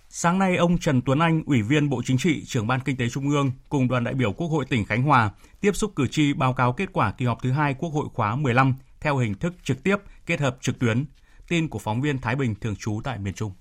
Sáng 0.09 0.39
nay, 0.39 0.57
ông 0.57 0.77
Trần 0.77 1.01
Tuấn 1.05 1.19
Anh, 1.19 1.43
Ủy 1.45 1.61
viên 1.61 1.89
Bộ 1.89 2.01
Chính 2.05 2.17
trị, 2.17 2.45
trưởng 2.45 2.67
Ban 2.67 2.79
Kinh 2.79 2.97
tế 2.97 3.09
Trung 3.09 3.29
ương 3.29 3.51
cùng 3.69 3.87
đoàn 3.87 4.03
đại 4.03 4.13
biểu 4.13 4.33
Quốc 4.33 4.47
hội 4.47 4.65
tỉnh 4.69 4.85
Khánh 4.85 5.03
Hòa 5.03 5.31
tiếp 5.61 5.71
xúc 5.75 5.91
cử 5.95 6.07
tri 6.07 6.33
báo 6.33 6.53
cáo 6.53 6.73
kết 6.73 6.89
quả 6.93 7.13
kỳ 7.17 7.25
họp 7.25 7.43
thứ 7.43 7.51
hai 7.51 7.75
Quốc 7.79 7.89
hội 7.89 8.07
khóa 8.13 8.35
15 8.35 8.75
theo 8.99 9.17
hình 9.17 9.35
thức 9.35 9.53
trực 9.63 9.83
tiếp 9.83 9.95
kết 10.25 10.39
hợp 10.39 10.57
trực 10.61 10.79
tuyến. 10.79 11.05
Tin 11.47 11.69
của 11.69 11.79
phóng 11.79 12.01
viên 12.01 12.21
Thái 12.21 12.35
Bình 12.35 12.55
thường 12.55 12.75
trú 12.75 13.01
tại 13.03 13.17
miền 13.19 13.33
Trung. 13.33 13.51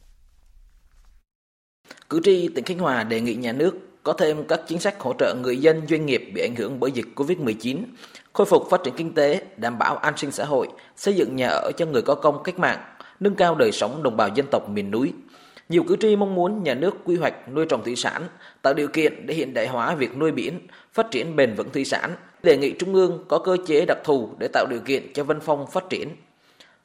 Cử 2.10 2.20
tri 2.24 2.48
tỉnh 2.54 2.64
Khánh 2.64 2.78
Hòa 2.78 3.04
đề 3.04 3.20
nghị 3.20 3.34
nhà 3.34 3.52
nước 3.52 3.90
có 4.02 4.12
thêm 4.12 4.44
các 4.48 4.60
chính 4.68 4.80
sách 4.80 4.94
hỗ 4.98 5.14
trợ 5.18 5.34
người 5.42 5.56
dân 5.56 5.86
doanh 5.88 6.06
nghiệp 6.06 6.30
bị 6.34 6.42
ảnh 6.42 6.56
hưởng 6.56 6.80
bởi 6.80 6.92
dịch 6.92 7.06
COVID-19, 7.16 7.82
khôi 8.32 8.46
phục 8.46 8.70
phát 8.70 8.80
triển 8.84 8.94
kinh 8.96 9.14
tế, 9.14 9.42
đảm 9.56 9.78
bảo 9.78 9.96
an 9.96 10.16
sinh 10.16 10.30
xã 10.30 10.44
hội, 10.44 10.68
xây 10.96 11.14
dựng 11.14 11.36
nhà 11.36 11.48
ở 11.48 11.70
cho 11.76 11.86
người 11.86 12.02
có 12.02 12.14
công 12.14 12.42
cách 12.42 12.58
mạng, 12.58 12.78
nâng 13.20 13.34
cao 13.34 13.54
đời 13.54 13.72
sống 13.72 14.02
đồng 14.02 14.16
bào 14.16 14.28
dân 14.28 14.46
tộc 14.50 14.68
miền 14.68 14.90
núi, 14.90 15.12
nhiều 15.68 15.84
cử 15.88 15.96
tri 16.00 16.16
mong 16.16 16.34
muốn 16.34 16.62
nhà 16.62 16.74
nước 16.74 16.96
quy 17.04 17.16
hoạch 17.16 17.34
nuôi 17.54 17.66
trồng 17.68 17.84
thủy 17.84 17.96
sản, 17.96 18.22
tạo 18.62 18.74
điều 18.74 18.88
kiện 18.88 19.26
để 19.26 19.34
hiện 19.34 19.54
đại 19.54 19.66
hóa 19.66 19.94
việc 19.94 20.16
nuôi 20.16 20.32
biển, 20.32 20.66
phát 20.92 21.10
triển 21.10 21.36
bền 21.36 21.54
vững 21.54 21.70
thủy 21.70 21.84
sản. 21.84 22.14
Đề 22.42 22.56
nghị 22.56 22.72
Trung 22.78 22.94
ương 22.94 23.24
có 23.28 23.38
cơ 23.38 23.56
chế 23.66 23.84
đặc 23.88 23.98
thù 24.04 24.30
để 24.38 24.48
tạo 24.52 24.66
điều 24.70 24.80
kiện 24.80 25.12
cho 25.12 25.24
Vân 25.24 25.40
Phong 25.40 25.66
phát 25.70 25.84
triển. 25.90 26.08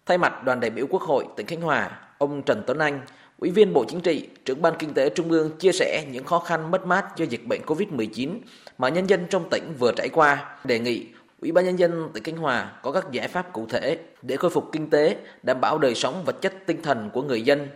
Thay 0.06 0.18
mặt 0.18 0.44
đoàn 0.44 0.60
đại 0.60 0.70
biểu 0.70 0.88
Quốc 0.90 1.02
hội 1.02 1.26
tỉnh 1.36 1.48
Khánh 1.48 1.62
Hòa, 1.62 1.92
ông 2.18 2.42
Trần 2.42 2.64
Tuấn 2.68 2.78
Anh, 2.78 3.00
Ủy 3.40 3.52
viên 3.52 3.74
Bộ 3.74 3.86
Chính 3.88 4.02
trị, 4.02 4.28
trưởng 4.46 4.62
ban 4.62 4.74
Kinh 4.80 4.94
tế 4.94 5.10
Trung 5.10 5.32
ương 5.32 5.52
chia 5.60 5.72
sẻ 5.72 6.06
những 6.12 6.24
khó 6.24 6.40
khăn 6.40 6.72
mất 6.72 6.86
mát 6.86 7.06
do 7.18 7.26
dịch 7.26 7.48
bệnh 7.48 7.62
COVID-19 7.66 8.30
mà 8.78 8.90
nhân 8.90 9.10
dân 9.10 9.26
trong 9.30 9.50
tỉnh 9.50 9.74
vừa 9.80 9.92
trải 9.92 10.10
qua, 10.10 10.58
đề 10.64 10.80
nghị 10.80 11.06
Ủy 11.46 11.52
ban 11.52 11.66
nhân 11.66 11.80
dân 11.80 12.10
tỉnh 12.14 12.24
Khánh 12.24 12.38
Hòa 12.38 12.72
có 12.84 12.92
các 12.92 13.12
giải 13.12 13.28
pháp 13.28 13.54
cụ 13.54 13.68
thể 13.70 13.98
để 14.22 14.38
khôi 14.38 14.52
phục 14.52 14.70
kinh 14.72 14.90
tế, 14.90 15.18
đảm 15.44 15.62
bảo 15.62 15.78
đời 15.78 15.96
sống 15.96 16.24
vật 16.26 16.42
chất 16.42 16.54
tinh 16.68 16.82
thần 16.82 17.10
của 17.14 17.22
người 17.22 17.42
dân, 17.42 17.68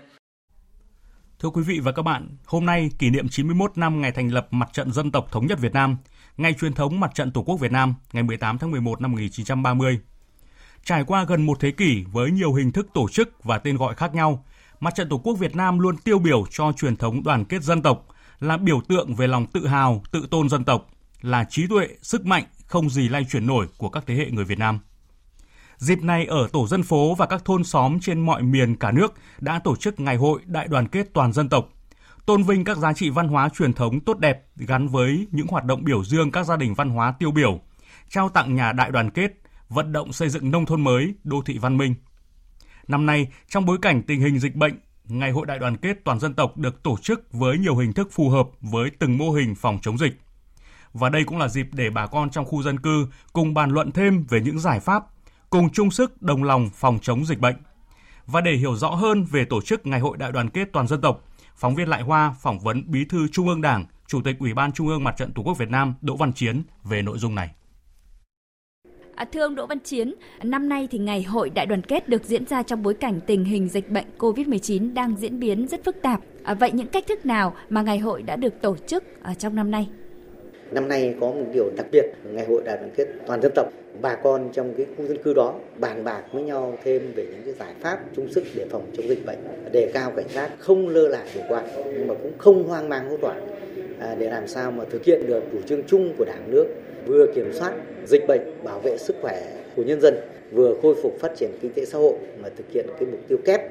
Thưa 1.40 1.50
quý 1.50 1.62
vị 1.62 1.80
và 1.80 1.92
các 1.92 2.02
bạn, 2.02 2.38
hôm 2.46 2.66
nay 2.66 2.90
kỷ 3.00 3.10
niệm 3.10 3.30
91 3.30 3.78
năm 3.78 4.02
ngày 4.02 4.12
thành 4.12 4.34
lập 4.34 4.48
Mặt 4.52 4.70
trận 4.74 4.92
Dân 4.92 5.12
tộc 5.12 5.32
Thống 5.32 5.48
nhất 5.48 5.60
Việt 5.60 5.74
Nam, 5.74 5.98
ngày 6.38 6.54
truyền 6.54 6.74
thống 6.74 7.00
Mặt 7.00 7.12
trận 7.16 7.32
Tổ 7.32 7.42
quốc 7.42 7.56
Việt 7.60 7.72
Nam, 7.72 7.96
ngày 8.14 8.24
18 8.24 8.58
tháng 8.58 8.72
11 8.72 9.02
năm 9.02 9.12
1930. 9.12 10.00
Trải 10.84 11.04
qua 11.04 11.24
gần 11.24 11.46
một 11.46 11.60
thế 11.60 11.72
kỷ 11.72 12.04
với 12.12 12.32
nhiều 12.32 12.54
hình 12.54 12.72
thức 12.72 12.88
tổ 12.94 13.10
chức 13.10 13.44
và 13.44 13.58
tên 13.58 13.78
gọi 13.78 13.96
khác 13.96 14.16
nhau, 14.16 14.46
Mặt 14.80 14.96
trận 14.96 15.10
Tổ 15.10 15.18
quốc 15.18 15.34
Việt 15.34 15.56
Nam 15.56 15.80
luôn 15.80 15.98
tiêu 15.98 16.20
biểu 16.20 16.46
cho 16.50 16.72
truyền 16.78 16.96
thống 16.96 17.24
đoàn 17.24 17.46
kết 17.46 17.64
dân 17.64 17.82
tộc, 17.82 18.08
là 18.40 18.58
biểu 18.58 18.82
tượng 18.88 19.16
về 19.16 19.28
lòng 19.28 19.46
tự 19.46 19.68
hào, 19.68 20.04
tự 20.12 20.28
tôn 20.32 20.50
dân 20.50 20.64
tộc, 20.64 20.90
là 21.22 21.46
trí 21.50 21.68
tuệ, 21.68 21.88
sức 22.02 22.26
mạnh 22.26 22.44
không 22.70 22.90
gì 22.90 23.10
lay 23.10 23.26
chuyển 23.32 23.48
nổi 23.48 23.68
của 23.78 23.90
các 23.90 24.04
thế 24.08 24.16
hệ 24.16 24.32
người 24.32 24.46
Việt 24.46 24.60
Nam. 24.60 24.80
Dịp 25.78 26.02
này 26.02 26.26
ở 26.26 26.48
tổ 26.54 26.68
dân 26.68 26.84
phố 26.84 27.16
và 27.16 27.26
các 27.26 27.46
thôn 27.46 27.64
xóm 27.64 28.00
trên 28.00 28.20
mọi 28.20 28.42
miền 28.42 28.76
cả 28.76 28.92
nước 28.92 29.14
đã 29.40 29.60
tổ 29.60 29.76
chức 29.76 30.00
ngày 30.00 30.16
hội 30.16 30.42
đại 30.46 30.68
đoàn 30.68 30.88
kết 30.88 31.08
toàn 31.14 31.34
dân 31.34 31.50
tộc, 31.50 31.70
tôn 32.26 32.44
vinh 32.44 32.64
các 32.64 32.78
giá 32.78 32.94
trị 32.94 33.10
văn 33.10 33.28
hóa 33.28 33.50
truyền 33.50 33.74
thống 33.74 34.00
tốt 34.00 34.20
đẹp 34.20 34.46
gắn 34.56 34.88
với 34.88 35.28
những 35.32 35.48
hoạt 35.48 35.66
động 35.66 35.84
biểu 35.84 36.04
dương 36.04 36.32
các 36.32 36.46
gia 36.46 36.58
đình 36.58 36.74
văn 36.74 36.90
hóa 36.90 37.12
tiêu 37.20 37.32
biểu, 37.32 37.60
trao 38.10 38.30
tặng 38.30 38.56
nhà 38.56 38.72
đại 38.72 38.92
đoàn 38.92 39.10
kết, 39.10 39.32
vận 39.70 39.92
động 39.92 40.14
xây 40.14 40.30
dựng 40.30 40.52
nông 40.52 40.66
thôn 40.66 40.82
mới, 40.82 41.14
đô 41.24 41.42
thị 41.46 41.58
văn 41.58 41.78
minh. 41.78 41.96
Năm 42.88 43.06
nay, 43.06 43.28
trong 43.48 43.66
bối 43.66 43.78
cảnh 43.82 44.04
tình 44.04 44.22
hình 44.22 44.40
dịch 44.40 44.56
bệnh, 44.56 44.80
Ngày 45.10 45.32
hội 45.32 45.46
đại 45.46 45.60
đoàn 45.60 45.78
kết 45.78 45.98
toàn 46.04 46.20
dân 46.20 46.34
tộc 46.34 46.58
được 46.58 46.84
tổ 46.84 46.98
chức 47.02 47.34
với 47.34 47.58
nhiều 47.58 47.76
hình 47.76 47.94
thức 47.94 48.08
phù 48.12 48.30
hợp 48.30 48.50
với 48.62 48.92
từng 49.00 49.18
mô 49.18 49.32
hình 49.32 49.56
phòng 49.56 49.80
chống 49.82 49.98
dịch. 49.98 50.14
Và 50.94 51.10
đây 51.10 51.24
cũng 51.24 51.38
là 51.38 51.48
dịp 51.48 51.68
để 51.72 51.90
bà 51.90 52.08
con 52.08 52.30
trong 52.30 52.46
khu 52.46 52.64
dân 52.64 52.80
cư 52.80 53.08
cùng 53.34 53.54
bàn 53.54 53.72
luận 53.72 53.92
thêm 53.92 54.26
về 54.30 54.42
những 54.42 54.60
giải 54.60 54.80
pháp 54.80 55.04
cùng 55.50 55.70
chung 55.70 55.92
sức 55.92 56.22
đồng 56.22 56.44
lòng 56.44 56.70
phòng 56.74 57.00
chống 57.02 57.26
dịch 57.26 57.40
bệnh. 57.40 57.56
Và 58.26 58.42
để 58.42 58.52
hiểu 58.52 58.76
rõ 58.76 58.90
hơn 58.90 59.24
về 59.24 59.46
tổ 59.46 59.62
chức 59.62 59.86
Ngày 59.86 60.00
hội 60.00 60.18
Đại 60.18 60.32
đoàn 60.32 60.50
kết 60.50 60.70
toàn 60.74 60.88
dân 60.88 61.02
tộc, 61.02 61.24
phóng 61.56 61.76
viên 61.76 61.90
Lại 61.90 62.02
Hoa 62.02 62.36
phỏng 62.42 62.60
vấn 62.60 62.84
Bí 62.88 63.06
thư 63.06 63.28
Trung 63.28 63.48
ương 63.48 63.62
Đảng, 63.62 63.86
Chủ 64.08 64.22
tịch 64.22 64.36
Ủy 64.40 64.54
ban 64.54 64.72
Trung 64.72 64.88
ương 64.88 65.04
Mặt 65.04 65.16
trận 65.18 65.32
Tổ 65.32 65.44
quốc 65.44 65.58
Việt 65.58 65.70
Nam 65.70 65.94
Đỗ 66.02 66.16
Văn 66.16 66.34
Chiến 66.34 66.64
về 66.84 67.02
nội 67.02 67.18
dung 67.18 67.36
này. 67.36 67.50
À, 69.16 69.26
thưa 69.34 69.42
ông 69.42 69.56
Đỗ 69.56 69.68
Văn 69.68 69.80
Chiến, 69.80 70.14
năm 70.44 70.70
nay 70.70 70.88
thì 70.92 70.98
ngày 70.98 71.24
hội 71.24 71.50
đại 71.50 71.66
đoàn 71.66 71.82
kết 71.82 72.10
được 72.10 72.24
diễn 72.24 72.46
ra 72.46 72.64
trong 72.64 72.84
bối 72.84 72.94
cảnh 72.94 73.20
tình 73.28 73.46
hình 73.46 73.68
dịch 73.68 73.90
bệnh 73.90 74.06
COVID-19 74.18 74.94
đang 74.94 75.16
diễn 75.16 75.40
biến 75.40 75.68
rất 75.68 75.82
phức 75.86 75.96
tạp. 76.02 76.22
À, 76.44 76.54
vậy 76.54 76.72
những 76.72 76.88
cách 76.88 77.04
thức 77.08 77.26
nào 77.26 77.56
mà 77.70 77.82
ngày 77.82 78.00
hội 78.00 78.22
đã 78.22 78.36
được 78.36 78.62
tổ 78.62 78.76
chức 78.88 79.04
ở 79.24 79.34
trong 79.34 79.56
năm 79.56 79.72
nay? 79.72 79.88
Năm 80.72 80.88
nay 80.88 81.16
có 81.22 81.28
một 81.28 81.46
điều 81.54 81.70
đặc 81.78 81.86
biệt, 81.92 82.06
ngày 82.34 82.46
hội 82.46 82.62
đại 82.66 82.78
đoàn 82.78 82.90
kết 82.96 83.08
toàn 83.28 83.42
dân 83.42 83.52
tộc. 83.56 83.74
Bà 84.02 84.16
con 84.16 84.50
trong 84.54 84.74
cái 84.78 84.86
khu 84.98 85.06
dân 85.08 85.18
cư 85.24 85.34
đó 85.34 85.56
bàn 85.78 86.04
bạc 86.04 86.24
với 86.32 86.44
nhau 86.44 86.78
thêm 86.84 87.12
về 87.16 87.26
những 87.32 87.42
cái 87.46 87.54
giải 87.54 87.74
pháp 87.80 88.00
chung 88.16 88.32
sức 88.32 88.44
để 88.56 88.66
phòng 88.70 88.86
chống 88.94 89.08
dịch 89.08 89.26
bệnh, 89.26 89.38
đề 89.72 89.92
cao 89.94 90.12
cảnh 90.16 90.26
giác, 90.34 90.52
không 90.60 90.88
lơ 90.90 91.08
là 91.08 91.26
chủ 91.34 91.40
quan 91.50 91.66
nhưng 91.86 92.08
mà 92.08 92.14
cũng 92.14 92.32
không 92.38 92.64
hoang 92.64 92.90
mang 92.90 93.10
hốt 93.10 93.18
hoảng 93.22 93.48
à, 94.00 94.16
để 94.20 94.30
làm 94.30 94.48
sao 94.48 94.72
mà 94.72 94.84
thực 94.90 95.04
hiện 95.04 95.28
được 95.28 95.44
chủ 95.52 95.62
trương 95.62 95.84
chung 95.84 96.14
của 96.18 96.26
đảng 96.26 96.52
nước 96.52 96.66
vừa 97.06 97.28
kiểm 97.36 97.54
soát 97.54 97.74
dịch 98.06 98.28
bệnh, 98.28 98.42
bảo 98.64 98.80
vệ 98.80 98.98
sức 98.98 99.16
khỏe 99.22 99.42
của 99.76 99.84
nhân 99.84 100.02
dân, 100.02 100.16
vừa 100.52 100.76
khôi 100.82 100.96
phục 101.04 101.20
phát 101.20 101.32
triển 101.36 101.50
kinh 101.62 101.74
tế 101.74 101.86
xã 101.86 101.98
hội 101.98 102.14
mà 102.42 102.50
thực 102.58 102.72
hiện 102.72 102.86
cái 103.00 103.08
mục 103.12 103.20
tiêu 103.28 103.38
kép 103.46 103.62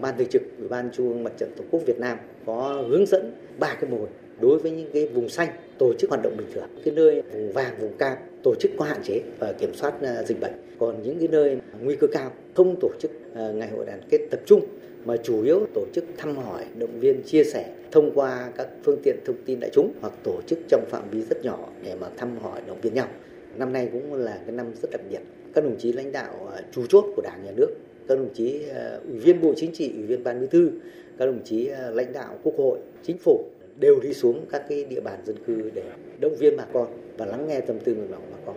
ban 0.00 0.18
thường 0.18 0.28
trực 0.28 0.42
ủy 0.58 0.68
ban 0.68 0.90
trung 0.92 1.08
ương 1.08 1.24
mặt 1.24 1.32
trận 1.38 1.50
tổ 1.56 1.64
quốc 1.70 1.80
Việt 1.86 1.98
Nam 1.98 2.18
có 2.46 2.84
hướng 2.88 3.06
dẫn 3.06 3.32
ba 3.58 3.76
cái 3.80 3.90
mô 3.90 3.96
hình 3.96 4.25
đối 4.40 4.58
với 4.58 4.70
những 4.70 4.90
cái 4.92 5.06
vùng 5.06 5.28
xanh, 5.28 5.48
tổ 5.78 5.92
chức 5.98 6.10
hoạt 6.10 6.22
động 6.22 6.36
bình 6.36 6.46
thường, 6.54 6.68
cái 6.84 6.94
nơi 6.94 7.22
vùng 7.32 7.52
vàng, 7.52 7.74
vùng 7.80 7.96
cam, 7.98 8.18
tổ 8.42 8.54
chức 8.60 8.70
có 8.78 8.84
hạn 8.84 9.00
chế 9.04 9.20
và 9.38 9.52
kiểm 9.52 9.74
soát 9.74 10.02
à, 10.02 10.22
dịch 10.22 10.40
bệnh. 10.40 10.52
Còn 10.78 11.02
những 11.02 11.18
cái 11.18 11.28
nơi 11.28 11.58
nguy 11.82 11.96
cơ 11.96 12.06
cao, 12.06 12.32
không 12.54 12.76
tổ 12.80 12.88
chức 13.00 13.10
à, 13.34 13.50
ngày 13.54 13.68
hội 13.68 13.86
đoàn 13.86 14.00
kết 14.10 14.18
tập 14.30 14.40
trung, 14.46 14.60
mà 15.04 15.16
chủ 15.16 15.42
yếu 15.42 15.66
tổ 15.74 15.84
chức 15.92 16.04
thăm 16.16 16.36
hỏi, 16.36 16.64
động 16.78 17.00
viên, 17.00 17.22
chia 17.22 17.44
sẻ, 17.44 17.74
thông 17.92 18.10
qua 18.14 18.50
các 18.56 18.68
phương 18.84 19.00
tiện 19.02 19.16
thông 19.24 19.36
tin 19.46 19.60
đại 19.60 19.70
chúng 19.74 19.92
hoặc 20.00 20.12
tổ 20.24 20.40
chức 20.46 20.58
trong 20.68 20.84
phạm 20.90 21.10
vi 21.10 21.22
rất 21.22 21.44
nhỏ 21.44 21.68
để 21.82 21.94
mà 22.00 22.08
thăm 22.16 22.38
hỏi, 22.38 22.60
động 22.66 22.80
viên 22.80 22.94
nhau. 22.94 23.08
Năm 23.56 23.72
nay 23.72 23.88
cũng 23.92 24.14
là 24.14 24.38
cái 24.46 24.54
năm 24.56 24.66
rất 24.82 24.90
đặc 24.90 25.00
biệt. 25.10 25.20
Các 25.54 25.64
đồng 25.64 25.76
chí 25.78 25.92
lãnh 25.92 26.12
đạo 26.12 26.50
à, 26.56 26.62
chủ 26.72 26.86
chốt 26.86 27.04
của 27.16 27.22
đảng, 27.22 27.44
nhà 27.44 27.52
nước, 27.56 27.68
các 28.08 28.18
đồng 28.18 28.34
chí 28.34 28.62
ủy 29.08 29.18
viên 29.18 29.40
bộ 29.40 29.54
chính 29.56 29.72
trị, 29.72 29.92
ủy 29.96 30.02
viên 30.02 30.24
ban 30.24 30.40
bí 30.40 30.46
thư, 30.50 30.70
các 31.18 31.26
đồng 31.26 31.40
chí 31.44 31.70
lãnh 31.92 32.12
đạo 32.12 32.38
quốc 32.42 32.54
hội, 32.58 32.78
chính 33.02 33.18
phủ 33.18 33.44
đều 33.78 34.00
đi 34.00 34.12
xuống 34.12 34.46
các 34.50 34.62
cái 34.68 34.84
địa 34.84 35.00
bàn 35.00 35.18
dân 35.24 35.36
cư 35.46 35.70
để 35.74 35.82
động 36.20 36.36
viên 36.38 36.56
bà 36.56 36.64
con 36.72 36.86
và 37.18 37.26
lắng 37.26 37.48
nghe 37.48 37.60
tâm 37.60 37.78
tư 37.84 37.94
nguyện 37.94 38.10
vọng 38.10 38.22
bà 38.30 38.38
con. 38.46 38.56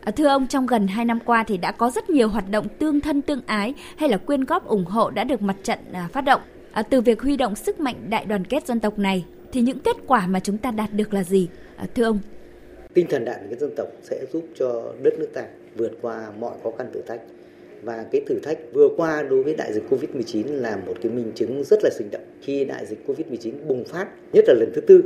À, 0.00 0.10
thưa 0.12 0.26
ông, 0.26 0.46
trong 0.46 0.66
gần 0.66 0.86
2 0.86 1.04
năm 1.04 1.18
qua 1.24 1.44
thì 1.44 1.56
đã 1.56 1.72
có 1.72 1.90
rất 1.90 2.10
nhiều 2.10 2.28
hoạt 2.28 2.50
động 2.50 2.66
tương 2.78 3.00
thân 3.00 3.22
tương 3.22 3.40
ái 3.46 3.74
hay 3.96 4.08
là 4.08 4.16
quyên 4.16 4.44
góp 4.44 4.66
ủng 4.66 4.84
hộ 4.84 5.10
đã 5.10 5.24
được 5.24 5.42
mặt 5.42 5.56
trận 5.62 5.78
à, 5.92 6.08
phát 6.12 6.20
động. 6.20 6.40
À, 6.72 6.82
từ 6.82 7.00
việc 7.00 7.22
huy 7.22 7.36
động 7.36 7.56
sức 7.56 7.80
mạnh 7.80 7.96
đại 8.08 8.24
đoàn 8.24 8.44
kết 8.44 8.66
dân 8.66 8.80
tộc 8.80 8.98
này 8.98 9.24
thì 9.52 9.60
những 9.60 9.78
kết 9.78 9.96
quả 10.06 10.26
mà 10.26 10.40
chúng 10.40 10.58
ta 10.58 10.70
đạt 10.70 10.92
được 10.92 11.14
là 11.14 11.24
gì? 11.24 11.48
À, 11.76 11.86
thưa 11.94 12.04
ông. 12.04 12.18
Tinh 12.94 13.06
thần 13.10 13.24
đại 13.24 13.34
đoàn 13.34 13.50
kết 13.50 13.58
dân 13.60 13.70
tộc 13.76 13.88
sẽ 14.02 14.24
giúp 14.32 14.44
cho 14.54 14.92
đất 15.02 15.14
nước 15.18 15.28
ta 15.34 15.42
vượt 15.76 15.92
qua 16.02 16.26
mọi 16.38 16.52
khó 16.62 16.70
khăn 16.78 16.86
thử 16.94 17.02
thách 17.02 17.20
và 17.82 18.04
cái 18.12 18.22
thử 18.26 18.38
thách 18.38 18.58
vừa 18.72 18.88
qua 18.96 19.22
đối 19.22 19.42
với 19.42 19.54
đại 19.54 19.72
dịch 19.72 19.84
Covid-19 19.90 20.44
là 20.54 20.76
một 20.86 20.94
cái 21.02 21.12
minh 21.12 21.32
chứng 21.34 21.64
rất 21.64 21.78
là 21.84 21.90
sinh 21.92 22.10
động. 22.10 22.22
Khi 22.42 22.64
đại 22.64 22.86
dịch 22.86 22.98
Covid-19 23.06 23.52
bùng 23.66 23.84
phát, 23.84 24.08
nhất 24.32 24.44
là 24.48 24.54
lần 24.54 24.72
thứ 24.74 24.80
tư, 24.80 25.02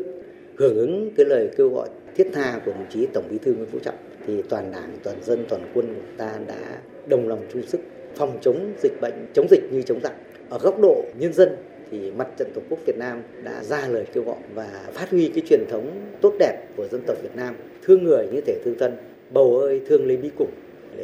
hưởng 0.56 0.76
ứng 0.76 1.10
cái 1.16 1.26
lời 1.26 1.50
kêu 1.56 1.68
gọi 1.68 1.88
thiết 2.16 2.28
tha 2.32 2.60
của 2.66 2.72
đồng 2.72 2.86
chí 2.90 3.06
Tổng 3.06 3.24
Bí 3.30 3.38
thư 3.38 3.54
Nguyễn 3.54 3.68
Phú 3.72 3.78
Trọng 3.78 3.94
thì 4.26 4.42
toàn 4.48 4.72
Đảng, 4.72 4.96
toàn 5.02 5.16
dân, 5.24 5.44
toàn 5.48 5.62
quân 5.74 5.94
của 5.94 6.12
ta 6.16 6.32
đã 6.46 6.80
đồng 7.06 7.28
lòng 7.28 7.46
chung 7.52 7.62
sức 7.62 7.80
phòng 8.16 8.38
chống 8.40 8.72
dịch 8.82 9.00
bệnh, 9.00 9.26
chống 9.34 9.46
dịch 9.50 9.72
như 9.72 9.82
chống 9.82 10.00
giặc. 10.02 10.12
Ở 10.50 10.58
góc 10.58 10.80
độ 10.80 11.04
nhân 11.18 11.32
dân 11.32 11.56
thì 11.90 12.10
mặt 12.10 12.28
trận 12.38 12.48
Tổ 12.54 12.60
quốc 12.70 12.78
Việt 12.86 12.96
Nam 12.98 13.22
đã 13.42 13.64
ra 13.64 13.88
lời 13.88 14.06
kêu 14.12 14.24
gọi 14.24 14.36
và 14.54 14.68
phát 14.92 15.10
huy 15.10 15.28
cái 15.28 15.42
truyền 15.48 15.64
thống 15.70 15.90
tốt 16.20 16.34
đẹp 16.38 16.66
của 16.76 16.88
dân 16.88 17.00
tộc 17.06 17.16
Việt 17.22 17.36
Nam, 17.36 17.54
thương 17.82 18.04
người 18.04 18.26
như 18.32 18.40
thể 18.40 18.58
thương 18.64 18.78
thân, 18.78 18.96
bầu 19.30 19.58
ơi 19.58 19.80
thương 19.88 20.06
lấy 20.06 20.16
bí 20.16 20.30
cùng 20.38 20.50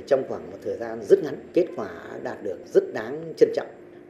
trong 0.07 0.25
khoảng 0.29 0.51
một 0.51 0.59
thời 0.65 0.77
gian 0.77 1.03
rất 1.03 1.23
ngắn 1.23 1.35
kết 1.53 1.67
quả 1.77 1.91
đạt 2.23 2.43
được 2.43 2.59
rất 2.75 2.95
đáng 2.95 3.33
trân 3.37 3.49
trọng. 3.55 3.67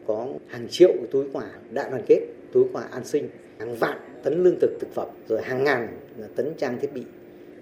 Có 0.06 0.28
hàng 0.46 0.68
triệu 0.70 0.92
túi 1.10 1.26
quà 1.32 1.44
đại 1.70 1.90
đoàn 1.90 2.02
kết 2.06 2.20
túi 2.52 2.64
quà 2.72 2.82
an 2.82 3.04
sinh 3.04 3.28
hàng 3.58 3.74
vạn 3.74 3.98
tấn 4.22 4.42
lương 4.44 4.60
thực 4.60 4.70
thực 4.80 4.94
phẩm 4.94 5.08
rồi 5.28 5.42
hàng 5.42 5.64
ngàn 5.64 5.88
tấn 6.36 6.52
trang 6.58 6.78
thiết 6.80 6.92
bị 6.94 7.02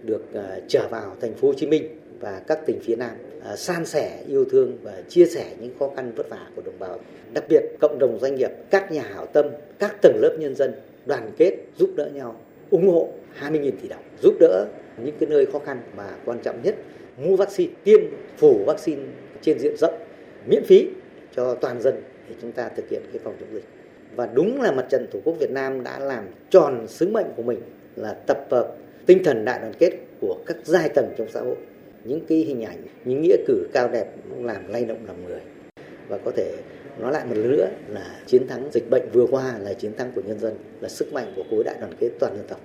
được 0.02 0.22
uh, 0.38 0.62
trở 0.68 0.88
vào 0.90 1.16
thành 1.20 1.34
phố 1.34 1.48
Hồ 1.48 1.54
Chí 1.54 1.66
Minh 1.66 2.00
và 2.20 2.42
các 2.46 2.58
tỉnh 2.66 2.80
phía 2.82 2.96
Nam 2.96 3.10
uh, 3.52 3.58
san 3.58 3.86
sẻ 3.86 4.22
yêu 4.28 4.44
thương 4.44 4.78
và 4.82 5.02
chia 5.08 5.26
sẻ 5.26 5.54
những 5.60 5.72
khó 5.78 5.90
khăn 5.96 6.12
vất 6.16 6.30
vả 6.30 6.50
của 6.56 6.62
đồng 6.64 6.78
bào. 6.78 6.98
Đặc 7.34 7.44
biệt 7.48 7.62
cộng 7.80 7.98
đồng 7.98 8.18
doanh 8.20 8.34
nghiệp 8.34 8.50
các 8.70 8.92
nhà 8.92 9.02
hảo 9.02 9.26
tâm 9.26 9.46
các 9.78 10.02
tầng 10.02 10.16
lớp 10.16 10.36
nhân 10.40 10.54
dân 10.54 10.72
đoàn 11.06 11.30
kết 11.36 11.56
giúp 11.76 11.90
đỡ 11.96 12.10
nhau 12.14 12.36
ủng 12.70 12.88
hộ 12.88 13.08
20.000 13.40 13.70
tỷ 13.82 13.88
đồng 13.88 14.02
giúp 14.22 14.34
đỡ 14.40 14.66
những 15.04 15.14
cái 15.20 15.28
nơi 15.28 15.46
khó 15.46 15.58
khăn 15.58 15.80
mà 15.96 16.16
quan 16.24 16.38
trọng 16.42 16.62
nhất 16.62 16.74
mua 17.18 17.36
vaccine, 17.36 17.72
tiêm 17.84 18.00
phủ 18.36 18.64
vaccine 18.66 19.02
trên 19.40 19.58
diện 19.58 19.76
rộng, 19.76 19.94
miễn 20.46 20.64
phí 20.64 20.88
cho 21.36 21.54
toàn 21.54 21.82
dân 21.82 21.94
để 22.28 22.34
chúng 22.42 22.52
ta 22.52 22.68
thực 22.68 22.88
hiện 22.88 23.02
cái 23.12 23.20
phòng 23.24 23.34
chống 23.40 23.48
dịch. 23.52 23.64
Và 24.16 24.28
đúng 24.34 24.62
là 24.62 24.72
mặt 24.72 24.86
trận 24.90 25.06
tổ 25.10 25.18
quốc 25.24 25.34
Việt 25.40 25.50
Nam 25.50 25.84
đã 25.84 25.98
làm 25.98 26.24
tròn 26.50 26.86
sứ 26.88 27.08
mệnh 27.08 27.26
của 27.36 27.42
mình 27.42 27.60
là 27.96 28.14
tập 28.26 28.46
hợp 28.50 28.76
tinh 29.06 29.24
thần 29.24 29.44
đại 29.44 29.58
đoàn 29.58 29.72
kết 29.78 29.90
của 30.20 30.36
các 30.46 30.56
giai 30.64 30.88
tầng 30.88 31.14
trong 31.18 31.28
xã 31.30 31.40
hội. 31.40 31.56
Những 32.04 32.20
cái 32.28 32.38
hình 32.38 32.64
ảnh, 32.64 32.82
những 33.04 33.22
nghĩa 33.22 33.36
cử 33.46 33.68
cao 33.72 33.88
đẹp 33.88 34.06
làm 34.40 34.68
lay 34.68 34.84
động 34.84 34.98
lòng 35.06 35.24
người. 35.24 35.40
Và 36.08 36.18
có 36.24 36.30
thể 36.36 36.56
nói 36.98 37.12
lại 37.12 37.24
một 37.26 37.34
lần 37.34 37.50
nữa 37.50 37.68
là 37.88 38.20
chiến 38.26 38.48
thắng 38.48 38.68
dịch 38.72 38.90
bệnh 38.90 39.08
vừa 39.12 39.26
qua 39.26 39.54
là 39.60 39.74
chiến 39.74 39.92
thắng 39.96 40.12
của 40.14 40.22
nhân 40.26 40.38
dân, 40.38 40.54
là 40.80 40.88
sức 40.88 41.12
mạnh 41.12 41.32
của 41.36 41.42
khối 41.50 41.64
đại 41.64 41.74
đoàn 41.80 41.92
kết 42.00 42.10
toàn 42.18 42.36
dân 42.36 42.46
tộc. 42.48 42.60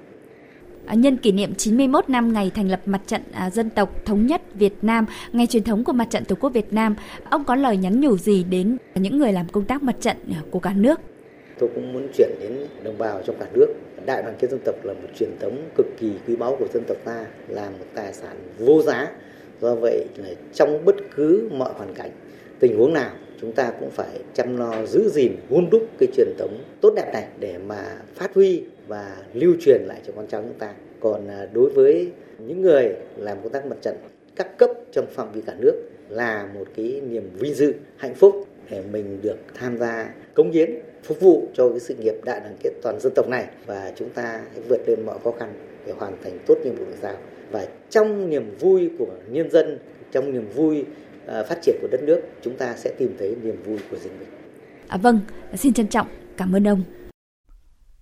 À, 0.85 0.95
nhân 0.95 1.17
kỷ 1.17 1.31
niệm 1.31 1.55
91 1.55 2.09
năm 2.09 2.33
ngày 2.33 2.51
thành 2.55 2.69
lập 2.69 2.81
Mặt 2.85 3.01
trận 3.07 3.21
à, 3.31 3.49
Dân 3.49 3.69
tộc 3.69 4.05
Thống 4.05 4.27
nhất 4.27 4.41
Việt 4.53 4.73
Nam, 4.81 5.05
ngày 5.33 5.47
truyền 5.47 5.63
thống 5.63 5.83
của 5.83 5.93
Mặt 5.93 6.07
trận 6.09 6.25
Tổ 6.25 6.35
quốc 6.35 6.49
Việt 6.49 6.73
Nam, 6.73 6.95
ông 7.29 7.43
có 7.43 7.55
lời 7.55 7.77
nhắn 7.77 8.01
nhủ 8.01 8.17
gì 8.17 8.43
đến 8.43 8.77
những 8.95 9.19
người 9.19 9.33
làm 9.33 9.47
công 9.49 9.65
tác 9.65 9.83
mặt 9.83 9.95
trận 9.99 10.17
à, 10.31 10.41
của 10.51 10.59
cả 10.59 10.73
nước? 10.75 10.99
Tôi 11.59 11.69
cũng 11.75 11.93
muốn 11.93 12.07
chuyển 12.17 12.29
đến 12.41 12.67
đồng 12.83 12.97
bào 12.97 13.21
trong 13.25 13.35
cả 13.39 13.45
nước. 13.53 13.67
Đại 14.05 14.23
đoàn 14.23 14.35
kết 14.39 14.51
dân 14.51 14.59
tộc 14.65 14.75
là 14.83 14.93
một 14.93 15.07
truyền 15.19 15.29
thống 15.39 15.69
cực 15.77 15.85
kỳ 15.99 16.11
quý 16.27 16.35
báu 16.35 16.55
của 16.59 16.67
dân 16.73 16.83
tộc 16.87 16.97
ta, 17.05 17.25
là 17.47 17.69
một 17.69 17.85
tài 17.95 18.13
sản 18.13 18.35
vô 18.59 18.81
giá. 18.81 19.07
Do 19.61 19.75
vậy, 19.75 20.05
trong 20.53 20.85
bất 20.85 20.95
cứ 21.15 21.49
mọi 21.53 21.73
hoàn 21.73 21.93
cảnh, 21.93 22.11
tình 22.59 22.77
huống 22.77 22.93
nào, 22.93 23.11
chúng 23.41 23.51
ta 23.51 23.71
cũng 23.79 23.89
phải 23.89 24.19
chăm 24.33 24.57
lo 24.57 24.85
giữ 24.85 25.09
gìn 25.09 25.35
hun 25.49 25.69
đúc 25.69 25.87
cái 25.99 26.07
truyền 26.17 26.27
thống 26.39 26.63
tốt 26.81 26.93
đẹp 26.95 27.13
này 27.13 27.27
để 27.39 27.57
mà 27.57 27.95
phát 28.15 28.33
huy 28.35 28.63
và 28.87 29.17
lưu 29.33 29.53
truyền 29.61 29.81
lại 29.81 30.01
cho 30.07 30.13
con 30.15 30.27
cháu 30.27 30.41
chúng 30.41 30.59
ta. 30.59 30.73
Còn 30.99 31.27
à, 31.27 31.47
đối 31.53 31.69
với 31.69 32.11
những 32.39 32.61
người 32.61 32.95
làm 33.17 33.37
công 33.43 33.51
tác 33.51 33.65
mặt 33.65 33.77
trận 33.81 33.95
các 34.35 34.57
cấp 34.57 34.69
trong 34.91 35.05
phạm 35.07 35.31
vi 35.31 35.41
cả 35.41 35.53
nước 35.59 35.73
là 36.09 36.49
một 36.53 36.67
cái 36.75 37.01
niềm 37.09 37.29
vinh 37.39 37.53
dự, 37.53 37.73
hạnh 37.97 38.15
phúc 38.15 38.47
để 38.69 38.83
mình 38.91 39.19
được 39.21 39.37
tham 39.53 39.77
gia 39.77 40.13
cống 40.33 40.51
hiến 40.51 40.71
phục 41.03 41.19
vụ 41.19 41.47
cho 41.53 41.69
cái 41.69 41.79
sự 41.79 41.95
nghiệp 41.95 42.15
đại 42.25 42.39
đoàn 42.39 42.55
kết 42.63 42.71
toàn 42.81 42.99
dân 42.99 43.13
tộc 43.15 43.29
này 43.29 43.45
và 43.65 43.91
chúng 43.95 44.09
ta 44.09 44.23
hãy 44.23 44.61
vượt 44.69 44.81
lên 44.87 45.05
mọi 45.05 45.19
khó 45.23 45.31
khăn 45.31 45.53
để 45.85 45.93
hoàn 45.97 46.13
thành 46.23 46.39
tốt 46.47 46.57
nhiệm 46.63 46.75
vụ 46.75 46.85
được 46.85 46.97
giao 47.01 47.15
và 47.51 47.67
trong 47.89 48.29
niềm 48.29 48.55
vui 48.59 48.89
của 48.99 49.13
nhân 49.27 49.51
dân 49.51 49.77
trong 50.11 50.31
niềm 50.31 50.49
vui 50.55 50.85
à, 51.25 51.43
phát 51.43 51.59
triển 51.61 51.75
của 51.81 51.87
đất 51.91 52.03
nước 52.03 52.21
chúng 52.41 52.57
ta 52.57 52.75
sẽ 52.77 52.91
tìm 52.97 53.15
thấy 53.19 53.35
niềm 53.43 53.63
vui 53.65 53.77
của 53.91 53.97
riêng 53.97 54.13
mình. 54.19 54.29
À, 54.87 54.97
vâng, 54.97 55.19
xin 55.55 55.73
trân 55.73 55.87
trọng 55.87 56.07
cảm 56.37 56.55
ơn 56.55 56.67
ông. 56.67 56.83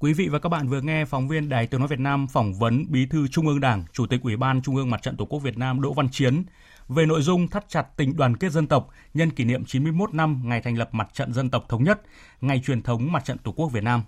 Quý 0.02 0.14
vị 0.14 0.28
và 0.28 0.40
các 0.40 0.50
bạn 0.50 0.68
vừa 0.68 0.82
nghe 0.82 1.06
phóng 1.06 1.28
viên 1.28 1.50
Đài 1.50 1.68
Tiếng 1.68 1.80
nói 1.80 1.88
Việt 1.88 2.00
Nam 2.00 2.28
phỏng 2.28 2.54
vấn 2.54 2.86
Bí 2.90 3.06
thư 3.06 3.28
Trung 3.28 3.48
ương 3.48 3.60
Đảng, 3.60 3.84
Chủ 3.94 4.06
tịch 4.06 4.22
Ủy 4.24 4.38
ban 4.38 4.62
Trung 4.62 4.76
ương 4.76 4.90
Mặt 4.90 5.02
trận 5.02 5.18
Tổ 5.18 5.26
quốc 5.26 5.40
Việt 5.40 5.58
Nam 5.58 5.82
Đỗ 5.82 5.94
Văn 5.94 6.10
Chiến 6.12 6.44
về 6.90 7.06
nội 7.06 7.22
dung 7.22 7.48
thắt 7.48 7.70
chặt 7.70 7.88
tình 7.98 8.16
đoàn 8.18 8.38
kết 8.38 8.52
dân 8.52 8.68
tộc 8.68 8.90
nhân 9.14 9.32
kỷ 9.32 9.44
niệm 9.44 9.66
91 9.66 10.14
năm 10.14 10.42
ngày 10.46 10.62
thành 10.62 10.78
lập 10.78 10.90
Mặt 10.92 11.08
trận 11.14 11.34
Dân 11.34 11.50
tộc 11.50 11.66
Thống 11.70 11.84
nhất, 11.84 12.02
ngày 12.42 12.62
truyền 12.66 12.82
thống 12.82 13.12
Mặt 13.12 13.26
trận 13.26 13.38
Tổ 13.38 13.52
quốc 13.52 13.68
Việt 13.68 13.84
Nam. 13.84 14.04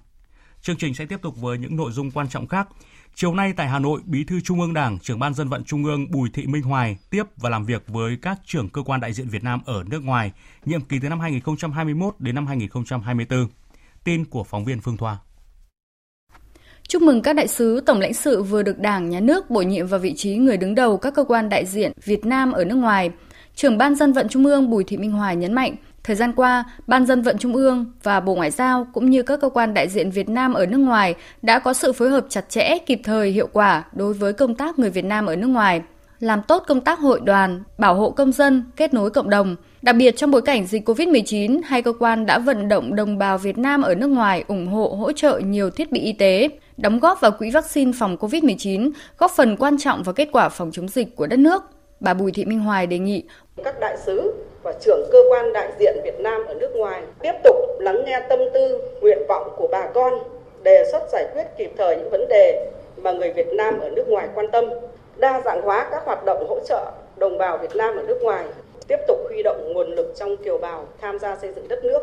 Chương 0.61 0.77
trình 0.77 0.93
sẽ 0.93 1.05
tiếp 1.05 1.21
tục 1.21 1.37
với 1.37 1.57
những 1.57 1.75
nội 1.75 1.91
dung 1.91 2.11
quan 2.11 2.29
trọng 2.29 2.47
khác. 2.47 2.67
Chiều 3.15 3.35
nay 3.35 3.53
tại 3.57 3.67
Hà 3.67 3.79
Nội, 3.79 4.01
Bí 4.05 4.23
thư 4.23 4.41
Trung 4.41 4.61
ương 4.61 4.73
Đảng, 4.73 4.99
trưởng 4.99 5.19
ban 5.19 5.33
dân 5.33 5.49
vận 5.49 5.63
Trung 5.63 5.85
ương 5.85 6.11
Bùi 6.11 6.29
Thị 6.29 6.47
Minh 6.47 6.63
Hoài 6.63 6.97
tiếp 7.09 7.23
và 7.37 7.49
làm 7.49 7.65
việc 7.65 7.83
với 7.87 8.17
các 8.21 8.39
trưởng 8.45 8.69
cơ 8.69 8.81
quan 8.81 9.01
đại 9.01 9.13
diện 9.13 9.29
Việt 9.29 9.43
Nam 9.43 9.61
ở 9.65 9.83
nước 9.87 10.03
ngoài, 10.03 10.31
nhiệm 10.65 10.81
kỳ 10.81 10.99
từ 10.99 11.09
năm 11.09 11.19
2021 11.19 12.15
đến 12.19 12.35
năm 12.35 12.47
2024. 12.47 13.47
Tin 14.03 14.25
của 14.25 14.43
phóng 14.43 14.65
viên 14.65 14.81
Phương 14.81 14.97
Thoa. 14.97 15.17
Chúc 16.87 17.01
mừng 17.01 17.21
các 17.21 17.33
đại 17.33 17.47
sứ, 17.47 17.79
tổng 17.85 17.99
lãnh 17.99 18.13
sự 18.13 18.43
vừa 18.43 18.63
được 18.63 18.79
Đảng, 18.79 19.09
Nhà 19.09 19.19
nước 19.19 19.49
bổ 19.49 19.61
nhiệm 19.61 19.87
vào 19.87 19.99
vị 19.99 20.13
trí 20.13 20.35
người 20.35 20.57
đứng 20.57 20.75
đầu 20.75 20.97
các 20.97 21.13
cơ 21.13 21.23
quan 21.23 21.49
đại 21.49 21.65
diện 21.65 21.91
Việt 22.03 22.25
Nam 22.25 22.51
ở 22.51 22.65
nước 22.65 22.75
ngoài. 22.75 23.11
Trưởng 23.55 23.77
Ban 23.77 23.95
dân 23.95 24.13
vận 24.13 24.29
Trung 24.29 24.45
ương 24.45 24.69
Bùi 24.69 24.83
Thị 24.83 24.97
Minh 24.97 25.11
Hoài 25.11 25.35
nhấn 25.35 25.53
mạnh, 25.53 25.75
thời 26.03 26.15
gian 26.15 26.33
qua, 26.33 26.63
Ban 26.87 27.05
dân 27.05 27.21
vận 27.21 27.37
Trung 27.37 27.53
ương 27.53 27.91
và 28.03 28.19
Bộ 28.19 28.35
Ngoại 28.35 28.51
giao 28.51 28.87
cũng 28.93 29.09
như 29.09 29.23
các 29.23 29.41
cơ 29.41 29.49
quan 29.49 29.73
đại 29.73 29.89
diện 29.89 30.11
Việt 30.11 30.29
Nam 30.29 30.53
ở 30.53 30.65
nước 30.65 30.77
ngoài 30.77 31.15
đã 31.41 31.59
có 31.59 31.73
sự 31.73 31.93
phối 31.93 32.09
hợp 32.09 32.25
chặt 32.29 32.49
chẽ, 32.49 32.77
kịp 32.85 32.99
thời, 33.03 33.31
hiệu 33.31 33.47
quả 33.53 33.83
đối 33.93 34.13
với 34.13 34.33
công 34.33 34.55
tác 34.55 34.79
người 34.79 34.89
Việt 34.89 35.05
Nam 35.05 35.25
ở 35.25 35.35
nước 35.35 35.47
ngoài 35.47 35.81
làm 36.23 36.41
tốt 36.41 36.63
công 36.67 36.81
tác 36.81 36.99
hội 36.99 37.19
đoàn, 37.23 37.63
bảo 37.77 37.95
hộ 37.95 38.09
công 38.11 38.31
dân, 38.31 38.63
kết 38.75 38.93
nối 38.93 39.09
cộng 39.09 39.29
đồng. 39.29 39.55
Đặc 39.81 39.95
biệt 39.95 40.17
trong 40.17 40.31
bối 40.31 40.41
cảnh 40.41 40.65
dịch 40.65 40.89
COVID-19, 40.89 41.61
hai 41.65 41.81
cơ 41.81 41.93
quan 41.99 42.25
đã 42.25 42.39
vận 42.39 42.67
động 42.67 42.95
đồng 42.95 43.17
bào 43.17 43.37
Việt 43.37 43.57
Nam 43.57 43.81
ở 43.81 43.95
nước 43.95 44.07
ngoài 44.07 44.43
ủng 44.47 44.67
hộ 44.67 44.87
hỗ 44.99 45.11
trợ 45.11 45.39
nhiều 45.39 45.69
thiết 45.69 45.91
bị 45.91 45.99
y 45.99 46.13
tế, 46.13 46.49
đóng 46.77 46.99
góp 46.99 47.21
vào 47.21 47.31
quỹ 47.31 47.51
vaccine 47.51 47.91
phòng 47.99 48.17
COVID-19, 48.19 48.91
góp 49.17 49.31
phần 49.31 49.57
quan 49.57 49.77
trọng 49.79 50.03
vào 50.03 50.13
kết 50.13 50.27
quả 50.31 50.49
phòng 50.49 50.71
chống 50.73 50.87
dịch 50.87 51.15
của 51.15 51.27
đất 51.27 51.39
nước. 51.39 51.63
Bà 51.99 52.13
Bùi 52.13 52.31
Thị 52.31 52.45
Minh 52.45 52.59
Hoài 52.59 52.87
đề 52.87 52.99
nghị. 52.99 53.23
Các 53.63 53.79
đại 53.79 53.97
sứ 54.05 54.33
và 54.63 54.73
trưởng 54.81 55.09
cơ 55.11 55.19
quan 55.31 55.53
đại 55.53 55.71
diện 55.79 55.97
Việt 56.03 56.19
Nam 56.19 56.45
ở 56.47 56.53
nước 56.53 56.71
ngoài 56.75 57.03
tiếp 57.21 57.33
tục 57.43 57.55
lắng 57.79 58.05
nghe 58.05 58.19
tâm 58.29 58.39
tư, 58.53 58.81
nguyện 59.01 59.17
vọng 59.29 59.53
của 59.57 59.67
bà 59.71 59.87
con, 59.93 60.13
đề 60.63 60.85
xuất 60.91 61.09
giải 61.11 61.27
quyết 61.33 61.43
kịp 61.57 61.71
thời 61.77 61.95
những 61.95 62.09
vấn 62.09 62.27
đề 62.29 62.71
mà 62.97 63.11
người 63.11 63.33
Việt 63.33 63.47
Nam 63.47 63.79
ở 63.79 63.89
nước 63.89 64.07
ngoài 64.07 64.27
quan 64.35 64.51
tâm, 64.51 64.65
đa 65.17 65.41
dạng 65.45 65.61
hóa 65.61 65.87
các 65.91 66.05
hoạt 66.05 66.25
động 66.25 66.45
hỗ 66.49 66.59
trợ 66.67 66.91
đồng 67.17 67.37
bào 67.37 67.57
Việt 67.57 67.75
Nam 67.75 67.95
ở 67.95 68.03
nước 68.03 68.17
ngoài, 68.21 68.45
tiếp 68.87 68.97
tục 69.07 69.17
huy 69.29 69.43
động 69.43 69.73
nguồn 69.73 69.95
lực 69.95 70.13
trong 70.15 70.37
kiều 70.37 70.57
bào 70.57 70.87
tham 71.01 71.19
gia 71.19 71.35
xây 71.35 71.53
dựng 71.53 71.67
đất 71.67 71.83
nước, 71.83 72.01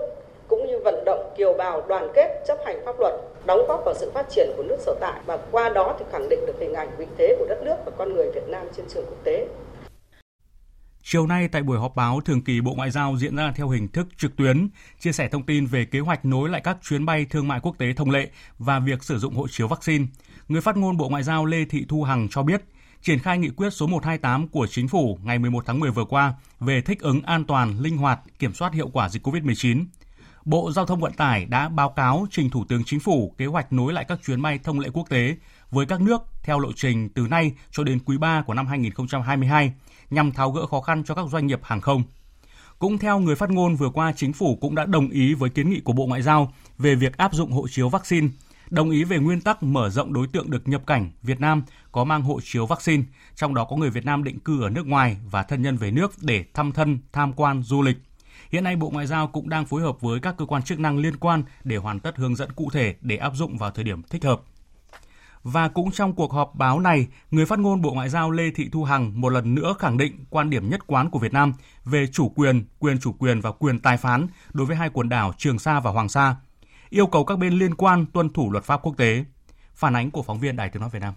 cũng 0.50 0.66
như 0.66 0.78
vận 0.84 1.04
động 1.04 1.34
kiều 1.36 1.54
bào 1.58 1.82
đoàn 1.88 2.08
kết 2.14 2.42
chấp 2.46 2.58
hành 2.66 2.76
pháp 2.84 3.00
luật, 3.00 3.14
đóng 3.46 3.60
góp 3.68 3.82
vào 3.84 3.94
sự 4.00 4.10
phát 4.14 4.26
triển 4.30 4.50
của 4.56 4.62
nước 4.62 4.76
sở 4.78 4.94
tại 5.00 5.20
và 5.26 5.38
qua 5.50 5.68
đó 5.68 5.96
thì 5.98 6.04
khẳng 6.12 6.28
định 6.28 6.40
được 6.46 6.56
hình 6.60 6.74
ảnh 6.74 6.88
vị 6.98 7.06
thế 7.18 7.36
của 7.38 7.46
đất 7.48 7.62
nước 7.64 7.76
và 7.86 7.92
con 7.98 8.14
người 8.14 8.30
Việt 8.34 8.48
Nam 8.48 8.66
trên 8.76 8.86
trường 8.88 9.04
quốc 9.06 9.24
tế. 9.24 9.46
Chiều 11.02 11.26
nay 11.26 11.48
tại 11.48 11.62
buổi 11.62 11.78
họp 11.78 11.96
báo 11.96 12.20
thường 12.20 12.44
kỳ 12.44 12.60
Bộ 12.60 12.74
Ngoại 12.74 12.90
giao 12.90 13.16
diễn 13.18 13.36
ra 13.36 13.52
theo 13.56 13.68
hình 13.68 13.88
thức 13.88 14.06
trực 14.16 14.36
tuyến, 14.36 14.68
chia 14.98 15.12
sẻ 15.12 15.28
thông 15.28 15.46
tin 15.46 15.66
về 15.66 15.84
kế 15.84 15.98
hoạch 15.98 16.24
nối 16.24 16.48
lại 16.48 16.60
các 16.64 16.76
chuyến 16.82 17.06
bay 17.06 17.26
thương 17.30 17.48
mại 17.48 17.60
quốc 17.62 17.78
tế 17.78 17.86
thông 17.96 18.10
lệ 18.10 18.28
và 18.58 18.78
việc 18.78 19.04
sử 19.04 19.18
dụng 19.18 19.34
hộ 19.34 19.48
chiếu 19.48 19.68
vaccine. 19.68 20.04
Người 20.48 20.60
phát 20.60 20.76
ngôn 20.76 20.96
Bộ 20.96 21.08
Ngoại 21.08 21.22
giao 21.22 21.46
Lê 21.46 21.64
Thị 21.64 21.84
Thu 21.88 22.02
Hằng 22.02 22.28
cho 22.30 22.42
biết, 22.42 22.60
triển 23.02 23.18
khai 23.18 23.38
nghị 23.38 23.48
quyết 23.48 23.70
số 23.70 23.86
128 23.86 24.48
của 24.48 24.66
Chính 24.70 24.88
phủ 24.88 25.18
ngày 25.24 25.38
11 25.38 25.66
tháng 25.66 25.80
10 25.80 25.90
vừa 25.90 26.04
qua 26.04 26.34
về 26.60 26.80
thích 26.80 27.00
ứng 27.00 27.22
an 27.22 27.44
toàn, 27.44 27.80
linh 27.80 27.96
hoạt, 27.96 28.20
kiểm 28.38 28.52
soát 28.52 28.72
hiệu 28.72 28.88
quả 28.92 29.08
dịch 29.08 29.26
COVID-19. 29.26 29.84
Bộ 30.44 30.72
Giao 30.72 30.86
thông 30.86 31.00
Vận 31.00 31.12
tải 31.12 31.44
đã 31.44 31.68
báo 31.68 31.88
cáo 31.88 32.26
trình 32.30 32.50
Thủ 32.50 32.64
tướng 32.68 32.84
Chính 32.84 33.00
phủ 33.00 33.34
kế 33.38 33.46
hoạch 33.46 33.72
nối 33.72 33.92
lại 33.92 34.04
các 34.08 34.20
chuyến 34.26 34.42
bay 34.42 34.58
thông 34.58 34.80
lệ 34.80 34.88
quốc 34.92 35.08
tế 35.08 35.36
với 35.70 35.86
các 35.86 36.00
nước 36.00 36.22
theo 36.42 36.58
lộ 36.58 36.72
trình 36.76 37.08
từ 37.08 37.26
nay 37.30 37.52
cho 37.70 37.84
đến 37.84 37.98
quý 38.04 38.18
3 38.18 38.42
của 38.42 38.54
năm 38.54 38.66
2022 38.66 39.72
nhằm 40.10 40.32
tháo 40.32 40.50
gỡ 40.50 40.66
khó 40.66 40.80
khăn 40.80 41.04
cho 41.04 41.14
các 41.14 41.26
doanh 41.30 41.46
nghiệp 41.46 41.60
hàng 41.62 41.80
không. 41.80 42.02
Cũng 42.78 42.98
theo 42.98 43.18
người 43.18 43.36
phát 43.36 43.50
ngôn 43.50 43.76
vừa 43.76 43.88
qua, 43.88 44.12
chính 44.16 44.32
phủ 44.32 44.58
cũng 44.60 44.74
đã 44.74 44.84
đồng 44.86 45.08
ý 45.08 45.34
với 45.34 45.50
kiến 45.50 45.70
nghị 45.70 45.80
của 45.80 45.92
Bộ 45.92 46.06
Ngoại 46.06 46.22
giao 46.22 46.52
về 46.78 46.94
việc 46.94 47.16
áp 47.16 47.34
dụng 47.34 47.52
hộ 47.52 47.68
chiếu 47.68 47.88
vaccine, 47.88 48.28
đồng 48.70 48.90
ý 48.90 49.04
về 49.04 49.18
nguyên 49.18 49.40
tắc 49.40 49.62
mở 49.62 49.90
rộng 49.90 50.12
đối 50.12 50.26
tượng 50.26 50.50
được 50.50 50.68
nhập 50.68 50.82
cảnh 50.86 51.10
Việt 51.22 51.40
Nam 51.40 51.62
có 51.92 52.04
mang 52.04 52.22
hộ 52.22 52.40
chiếu 52.44 52.66
vaccine, 52.66 53.02
trong 53.34 53.54
đó 53.54 53.64
có 53.64 53.76
người 53.76 53.90
Việt 53.90 54.04
Nam 54.04 54.24
định 54.24 54.38
cư 54.40 54.62
ở 54.62 54.70
nước 54.70 54.86
ngoài 54.86 55.16
và 55.30 55.42
thân 55.42 55.62
nhân 55.62 55.76
về 55.76 55.90
nước 55.90 56.12
để 56.20 56.44
thăm 56.54 56.72
thân, 56.72 56.98
tham 57.12 57.32
quan, 57.32 57.62
du 57.62 57.82
lịch. 57.82 57.96
Hiện 58.50 58.64
nay 58.64 58.76
Bộ 58.76 58.90
Ngoại 58.90 59.06
giao 59.06 59.28
cũng 59.28 59.48
đang 59.48 59.66
phối 59.66 59.82
hợp 59.82 60.00
với 60.00 60.20
các 60.20 60.34
cơ 60.38 60.46
quan 60.46 60.62
chức 60.62 60.80
năng 60.80 60.98
liên 60.98 61.16
quan 61.16 61.42
để 61.64 61.76
hoàn 61.76 62.00
tất 62.00 62.16
hướng 62.16 62.36
dẫn 62.36 62.52
cụ 62.52 62.70
thể 62.72 62.94
để 63.00 63.16
áp 63.16 63.32
dụng 63.34 63.58
vào 63.58 63.70
thời 63.70 63.84
điểm 63.84 64.02
thích 64.02 64.24
hợp. 64.24 64.40
Và 65.42 65.68
cũng 65.68 65.90
trong 65.90 66.12
cuộc 66.12 66.32
họp 66.32 66.54
báo 66.54 66.80
này, 66.80 67.06
người 67.30 67.46
phát 67.46 67.58
ngôn 67.58 67.82
Bộ 67.82 67.92
Ngoại 67.92 68.08
giao 68.08 68.30
Lê 68.30 68.50
Thị 68.50 68.68
Thu 68.72 68.84
Hằng 68.84 69.20
một 69.20 69.28
lần 69.28 69.54
nữa 69.54 69.74
khẳng 69.78 69.96
định 69.96 70.24
quan 70.30 70.50
điểm 70.50 70.70
nhất 70.70 70.86
quán 70.86 71.10
của 71.10 71.18
Việt 71.18 71.32
Nam 71.32 71.52
về 71.84 72.06
chủ 72.12 72.28
quyền, 72.28 72.64
quyền 72.78 72.98
chủ 72.98 73.12
quyền 73.12 73.40
và 73.40 73.52
quyền 73.52 73.80
tài 73.80 73.96
phán 73.96 74.26
đối 74.52 74.66
với 74.66 74.76
hai 74.76 74.90
quần 74.90 75.08
đảo 75.08 75.32
Trường 75.38 75.58
Sa 75.58 75.80
và 75.80 75.90
Hoàng 75.90 76.08
Sa, 76.08 76.36
yêu 76.90 77.06
cầu 77.06 77.24
các 77.24 77.38
bên 77.38 77.52
liên 77.52 77.74
quan 77.74 78.06
tuân 78.06 78.32
thủ 78.32 78.50
luật 78.50 78.64
pháp 78.64 78.82
quốc 78.82 78.96
tế. 78.96 79.24
Phản 79.74 79.96
ánh 79.96 80.10
của 80.10 80.22
phóng 80.22 80.40
viên 80.40 80.56
Đài 80.56 80.68
Tiếng 80.68 80.80
nói 80.80 80.90
Việt 80.92 81.02
Nam. 81.02 81.14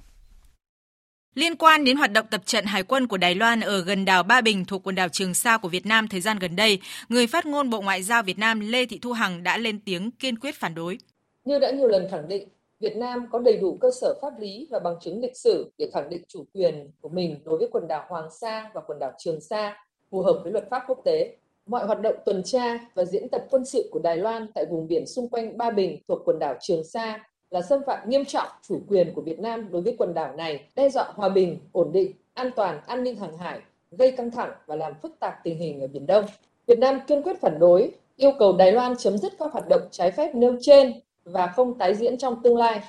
Liên 1.36 1.56
quan 1.56 1.84
đến 1.84 1.98
hoạt 1.98 2.12
động 2.12 2.26
tập 2.32 2.42
trận 2.46 2.66
hải 2.66 2.84
quân 2.84 3.08
của 3.08 3.18
Đài 3.18 3.36
Loan 3.36 3.62
ở 3.62 3.82
gần 3.82 4.06
đảo 4.06 4.24
Ba 4.24 4.42
Bình 4.42 4.66
thuộc 4.66 4.84
quần 4.84 4.96
đảo 4.96 5.10
Trường 5.10 5.34
Sa 5.34 5.58
của 5.58 5.68
Việt 5.70 5.86
Nam 5.86 6.08
thời 6.08 6.22
gian 6.22 6.40
gần 6.40 6.56
đây, 6.56 6.80
người 7.10 7.28
phát 7.28 7.46
ngôn 7.46 7.70
Bộ 7.70 7.82
Ngoại 7.82 8.04
giao 8.04 8.24
Việt 8.24 8.40
Nam 8.40 8.60
Lê 8.60 8.86
Thị 8.86 9.00
Thu 9.02 9.12
Hằng 9.12 9.44
đã 9.44 9.58
lên 9.58 9.80
tiếng 9.86 10.12
kiên 10.12 10.40
quyết 10.40 10.56
phản 10.56 10.76
đối. 10.76 10.98
Như 11.46 11.60
đã 11.60 11.72
nhiều 11.72 11.88
lần 11.88 12.08
khẳng 12.12 12.28
định, 12.28 12.48
Việt 12.80 12.96
Nam 12.96 13.28
có 13.32 13.40
đầy 13.40 13.58
đủ 13.58 13.78
cơ 13.82 13.90
sở 14.02 14.16
pháp 14.22 14.40
lý 14.40 14.68
và 14.72 14.80
bằng 14.80 14.96
chứng 15.02 15.22
lịch 15.22 15.38
sử 15.38 15.72
để 15.78 15.90
khẳng 15.94 16.10
định 16.10 16.24
chủ 16.28 16.46
quyền 16.54 16.92
của 17.02 17.10
mình 17.10 17.40
đối 17.46 17.58
với 17.58 17.68
quần 17.72 17.88
đảo 17.88 18.06
Hoàng 18.10 18.30
Sa 18.42 18.72
và 18.74 18.82
quần 18.88 19.00
đảo 19.00 19.12
Trường 19.20 19.42
Sa 19.42 19.78
phù 20.12 20.22
hợp 20.22 20.40
với 20.44 20.52
luật 20.52 20.68
pháp 20.70 20.84
quốc 20.88 21.02
tế. 21.06 21.36
Mọi 21.66 21.86
hoạt 21.86 22.02
động 22.02 22.16
tuần 22.26 22.44
tra 22.46 22.80
và 22.96 23.06
diễn 23.06 23.30
tập 23.30 23.46
quân 23.50 23.66
sự 23.66 23.90
của 23.92 24.00
Đài 24.00 24.18
Loan 24.18 24.48
tại 24.56 24.66
vùng 24.66 24.88
biển 24.88 25.06
xung 25.08 25.30
quanh 25.30 25.58
Ba 25.58 25.72
Bình 25.72 26.00
thuộc 26.08 26.22
quần 26.26 26.40
đảo 26.40 26.56
Trường 26.62 26.84
Sa 26.84 27.20
là 27.54 27.62
xâm 27.62 27.80
phạm 27.88 28.10
nghiêm 28.10 28.26
trọng 28.26 28.48
chủ 28.68 28.82
quyền 28.88 29.14
của 29.14 29.22
Việt 29.22 29.40
Nam 29.40 29.72
đối 29.72 29.82
với 29.82 29.96
quần 29.98 30.14
đảo 30.14 30.36
này, 30.38 30.64
đe 30.76 30.90
dọa 30.90 31.06
hòa 31.16 31.30
bình, 31.30 31.60
ổn 31.72 31.92
định, 31.92 32.12
an 32.34 32.52
toàn, 32.56 32.80
an 32.88 33.04
ninh 33.04 33.16
hàng 33.16 33.38
hải, 33.38 33.60
gây 33.92 34.12
căng 34.12 34.32
thẳng 34.32 34.52
và 34.66 34.76
làm 34.76 34.94
phức 35.02 35.20
tạp 35.20 35.34
tình 35.44 35.60
hình 35.60 35.82
ở 35.82 35.88
Biển 35.88 36.06
Đông. 36.06 36.26
Việt 36.68 36.80
Nam 36.80 37.00
kiên 37.08 37.22
quyết 37.24 37.42
phản 37.42 37.60
đối, 37.60 37.92
yêu 38.16 38.32
cầu 38.40 38.58
Đài 38.58 38.72
Loan 38.72 38.98
chấm 38.98 39.18
dứt 39.18 39.34
các 39.40 39.52
hoạt 39.52 39.68
động 39.70 39.82
trái 39.92 40.12
phép 40.12 40.36
nêu 40.36 40.58
trên 40.62 40.94
và 41.26 41.48
không 41.48 41.78
tái 41.78 41.96
diễn 41.96 42.18
trong 42.18 42.44
tương 42.44 42.58
lai. 42.58 42.82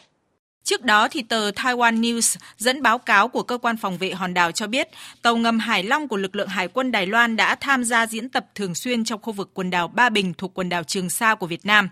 Trước 0.64 0.83
đó 0.83 1.09
thì 1.11 1.22
tờ 1.22 1.50
Taiwan 1.50 2.00
News 2.00 2.37
dẫn 2.57 2.83
báo 2.83 2.98
cáo 2.98 3.29
của 3.29 3.42
cơ 3.42 3.59
quan 3.59 3.77
phòng 3.77 3.96
vệ 3.96 4.11
hòn 4.11 4.35
đảo 4.35 4.53
cho 4.53 4.66
biết 4.66 4.88
tàu 5.22 5.37
ngầm 5.37 5.59
Hải 5.59 5.83
Long 5.83 6.09
của 6.09 6.16
lực 6.16 6.37
lượng 6.37 6.48
Hải 6.48 6.68
quân 6.68 6.92
Đài 6.92 7.07
Loan 7.07 7.37
đã 7.37 7.55
tham 7.55 7.85
gia 7.85 8.07
diễn 8.07 8.29
tập 8.29 8.46
thường 8.55 8.74
xuyên 8.74 9.05
trong 9.05 9.22
khu 9.22 9.33
vực 9.33 9.50
quần 9.55 9.70
đảo 9.70 9.88
Ba 9.88 10.09
Bình 10.09 10.35
thuộc 10.38 10.55
quần 10.55 10.68
đảo 10.68 10.85
Trường 10.85 11.11
Sa 11.11 11.35
của 11.35 11.46
Việt 11.46 11.66
Nam. 11.66 11.88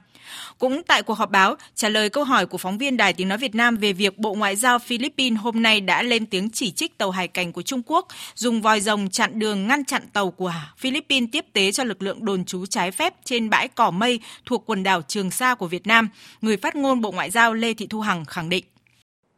Cũng 0.59 0.83
tại 0.83 1.03
cuộc 1.03 1.15
họp 1.15 1.31
báo, 1.31 1.55
trả 1.75 1.89
lời 1.89 2.11
câu 2.11 2.25
hỏi 2.25 2.47
của 2.47 2.59
phóng 2.59 2.79
viên 2.79 2.97
Đài 2.97 3.13
Tiếng 3.13 3.29
Nói 3.29 3.39
Việt 3.39 3.55
Nam 3.55 3.77
về 3.77 3.93
việc 3.93 4.19
Bộ 4.19 4.35
Ngoại 4.35 4.57
giao 4.57 4.79
Philippines 4.79 5.41
hôm 5.41 5.63
nay 5.63 5.81
đã 5.81 6.03
lên 6.03 6.27
tiếng 6.27 6.51
chỉ 6.51 6.71
trích 6.71 6.99
tàu 6.99 7.11
hải 7.11 7.29
cảnh 7.29 7.53
của 7.53 7.63
Trung 7.63 7.83
Quốc 7.87 8.09
dùng 8.35 8.63
vòi 8.63 8.81
rồng 8.81 9.11
chặn 9.11 9.39
đường 9.39 9.67
ngăn 9.67 9.85
chặn 9.85 10.03
tàu 10.13 10.31
của 10.31 10.53
Philippines 10.79 11.29
tiếp 11.33 11.45
tế 11.53 11.73
cho 11.73 11.85
lực 11.85 12.03
lượng 12.03 12.25
đồn 12.25 12.45
trú 12.45 12.67
trái 12.67 12.91
phép 12.91 13.15
trên 13.25 13.51
bãi 13.51 13.69
cỏ 13.69 13.91
mây 13.91 14.21
thuộc 14.47 14.63
quần 14.67 14.83
đảo 14.83 15.03
Trường 15.03 15.31
Sa 15.31 15.55
của 15.55 15.67
Việt 15.67 15.87
Nam, 15.87 16.09
người 16.41 16.57
phát 16.57 16.77
ngôn 16.77 17.01
Bộ 17.01 17.11
Ngoại 17.11 17.31
giao 17.31 17.55
Lê 17.55 17.75
Thị 17.75 17.87
Thu 17.91 18.01
Hằng 18.01 18.25
khẳng 18.25 18.49
định. 18.49 18.65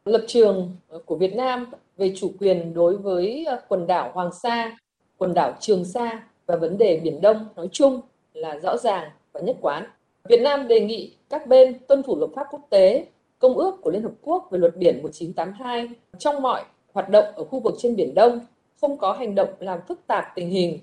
Lập 0.05 0.25
trường 0.27 0.75
của 1.05 1.17
Việt 1.17 1.33
Nam 1.33 1.65
về 1.97 2.13
chủ 2.17 2.33
quyền 2.39 2.73
đối 2.73 2.97
với 2.97 3.45
quần 3.67 3.87
đảo 3.87 4.11
Hoàng 4.13 4.29
Sa, 4.43 4.77
quần 5.17 5.33
đảo 5.33 5.57
Trường 5.59 5.85
Sa 5.85 6.23
và 6.45 6.55
vấn 6.55 6.77
đề 6.77 6.99
Biển 7.03 7.21
Đông 7.21 7.47
nói 7.55 7.67
chung 7.71 8.01
là 8.33 8.59
rõ 8.63 8.77
ràng 8.77 9.09
và 9.33 9.41
nhất 9.41 9.55
quán. 9.61 9.85
Việt 10.29 10.41
Nam 10.41 10.67
đề 10.67 10.79
nghị 10.79 11.15
các 11.29 11.47
bên 11.47 11.79
tuân 11.87 12.03
thủ 12.03 12.15
luật 12.15 12.31
pháp 12.35 12.47
quốc 12.51 12.67
tế, 12.69 13.05
Công 13.39 13.57
ước 13.57 13.81
của 13.81 13.91
Liên 13.91 14.03
Hợp 14.03 14.11
Quốc 14.21 14.47
về 14.51 14.59
luật 14.59 14.77
biển 14.77 15.03
1982 15.03 15.89
trong 16.17 16.41
mọi 16.41 16.63
hoạt 16.93 17.09
động 17.09 17.25
ở 17.35 17.43
khu 17.43 17.59
vực 17.59 17.73
trên 17.77 17.95
Biển 17.95 18.13
Đông, 18.13 18.39
không 18.81 18.97
có 18.97 19.13
hành 19.13 19.35
động 19.35 19.49
làm 19.59 19.79
phức 19.87 20.07
tạp 20.07 20.25
tình 20.35 20.49
hình, 20.49 20.79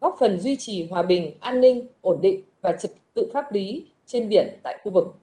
góp 0.00 0.16
phần 0.20 0.40
duy 0.40 0.56
trì 0.56 0.86
hòa 0.86 1.02
bình, 1.02 1.32
an 1.40 1.60
ninh, 1.60 1.86
ổn 2.00 2.18
định 2.22 2.42
và 2.60 2.72
trật 2.72 2.90
tự 3.14 3.30
pháp 3.32 3.52
lý 3.52 3.86
trên 4.06 4.28
biển 4.28 4.48
tại 4.62 4.78
khu 4.84 4.92
vực. 4.92 5.14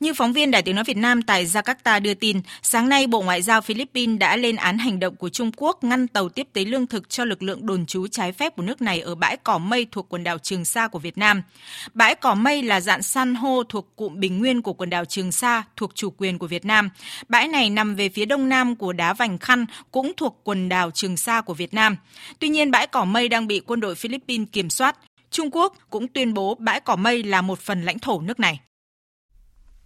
Như 0.00 0.14
phóng 0.14 0.32
viên 0.32 0.50
Đài 0.50 0.62
Tiếng 0.62 0.74
Nói 0.74 0.84
Việt 0.84 0.96
Nam 0.96 1.22
tại 1.22 1.46
Jakarta 1.46 2.02
đưa 2.02 2.14
tin, 2.14 2.40
sáng 2.62 2.88
nay 2.88 3.06
Bộ 3.06 3.22
Ngoại 3.22 3.42
giao 3.42 3.60
Philippines 3.60 4.18
đã 4.18 4.36
lên 4.36 4.56
án 4.56 4.78
hành 4.78 5.00
động 5.00 5.16
của 5.16 5.28
Trung 5.28 5.50
Quốc 5.56 5.84
ngăn 5.84 6.08
tàu 6.08 6.28
tiếp 6.28 6.48
tế 6.52 6.64
lương 6.64 6.86
thực 6.86 7.08
cho 7.08 7.24
lực 7.24 7.42
lượng 7.42 7.66
đồn 7.66 7.86
trú 7.86 8.06
trái 8.06 8.32
phép 8.32 8.56
của 8.56 8.62
nước 8.62 8.82
này 8.82 9.00
ở 9.00 9.14
bãi 9.14 9.36
cỏ 9.36 9.58
mây 9.58 9.86
thuộc 9.92 10.08
quần 10.08 10.24
đảo 10.24 10.38
Trường 10.38 10.64
Sa 10.64 10.88
của 10.88 10.98
Việt 10.98 11.18
Nam. 11.18 11.42
Bãi 11.94 12.14
cỏ 12.14 12.34
mây 12.34 12.62
là 12.62 12.80
dạng 12.80 13.02
san 13.02 13.34
hô 13.34 13.62
thuộc 13.64 13.96
cụm 13.96 14.20
bình 14.20 14.38
nguyên 14.38 14.62
của 14.62 14.72
quần 14.72 14.90
đảo 14.90 15.04
Trường 15.04 15.32
Sa 15.32 15.62
thuộc 15.76 15.94
chủ 15.94 16.10
quyền 16.10 16.38
của 16.38 16.46
Việt 16.46 16.64
Nam. 16.64 16.90
Bãi 17.28 17.48
này 17.48 17.70
nằm 17.70 17.94
về 17.94 18.08
phía 18.08 18.24
đông 18.24 18.48
nam 18.48 18.76
của 18.76 18.92
đá 18.92 19.12
Vành 19.12 19.38
Khăn 19.38 19.66
cũng 19.90 20.12
thuộc 20.16 20.40
quần 20.44 20.68
đảo 20.68 20.90
Trường 20.90 21.16
Sa 21.16 21.40
của 21.40 21.54
Việt 21.54 21.74
Nam. 21.74 21.96
Tuy 22.38 22.48
nhiên, 22.48 22.70
bãi 22.70 22.86
cỏ 22.86 23.04
mây 23.04 23.28
đang 23.28 23.46
bị 23.46 23.60
quân 23.60 23.80
đội 23.80 23.94
Philippines 23.94 24.48
kiểm 24.52 24.70
soát. 24.70 24.96
Trung 25.30 25.50
Quốc 25.52 25.76
cũng 25.90 26.08
tuyên 26.08 26.34
bố 26.34 26.54
bãi 26.54 26.80
cỏ 26.80 26.96
mây 26.96 27.22
là 27.22 27.42
một 27.42 27.58
phần 27.60 27.82
lãnh 27.82 27.98
thổ 27.98 28.20
nước 28.20 28.40
này. 28.40 28.60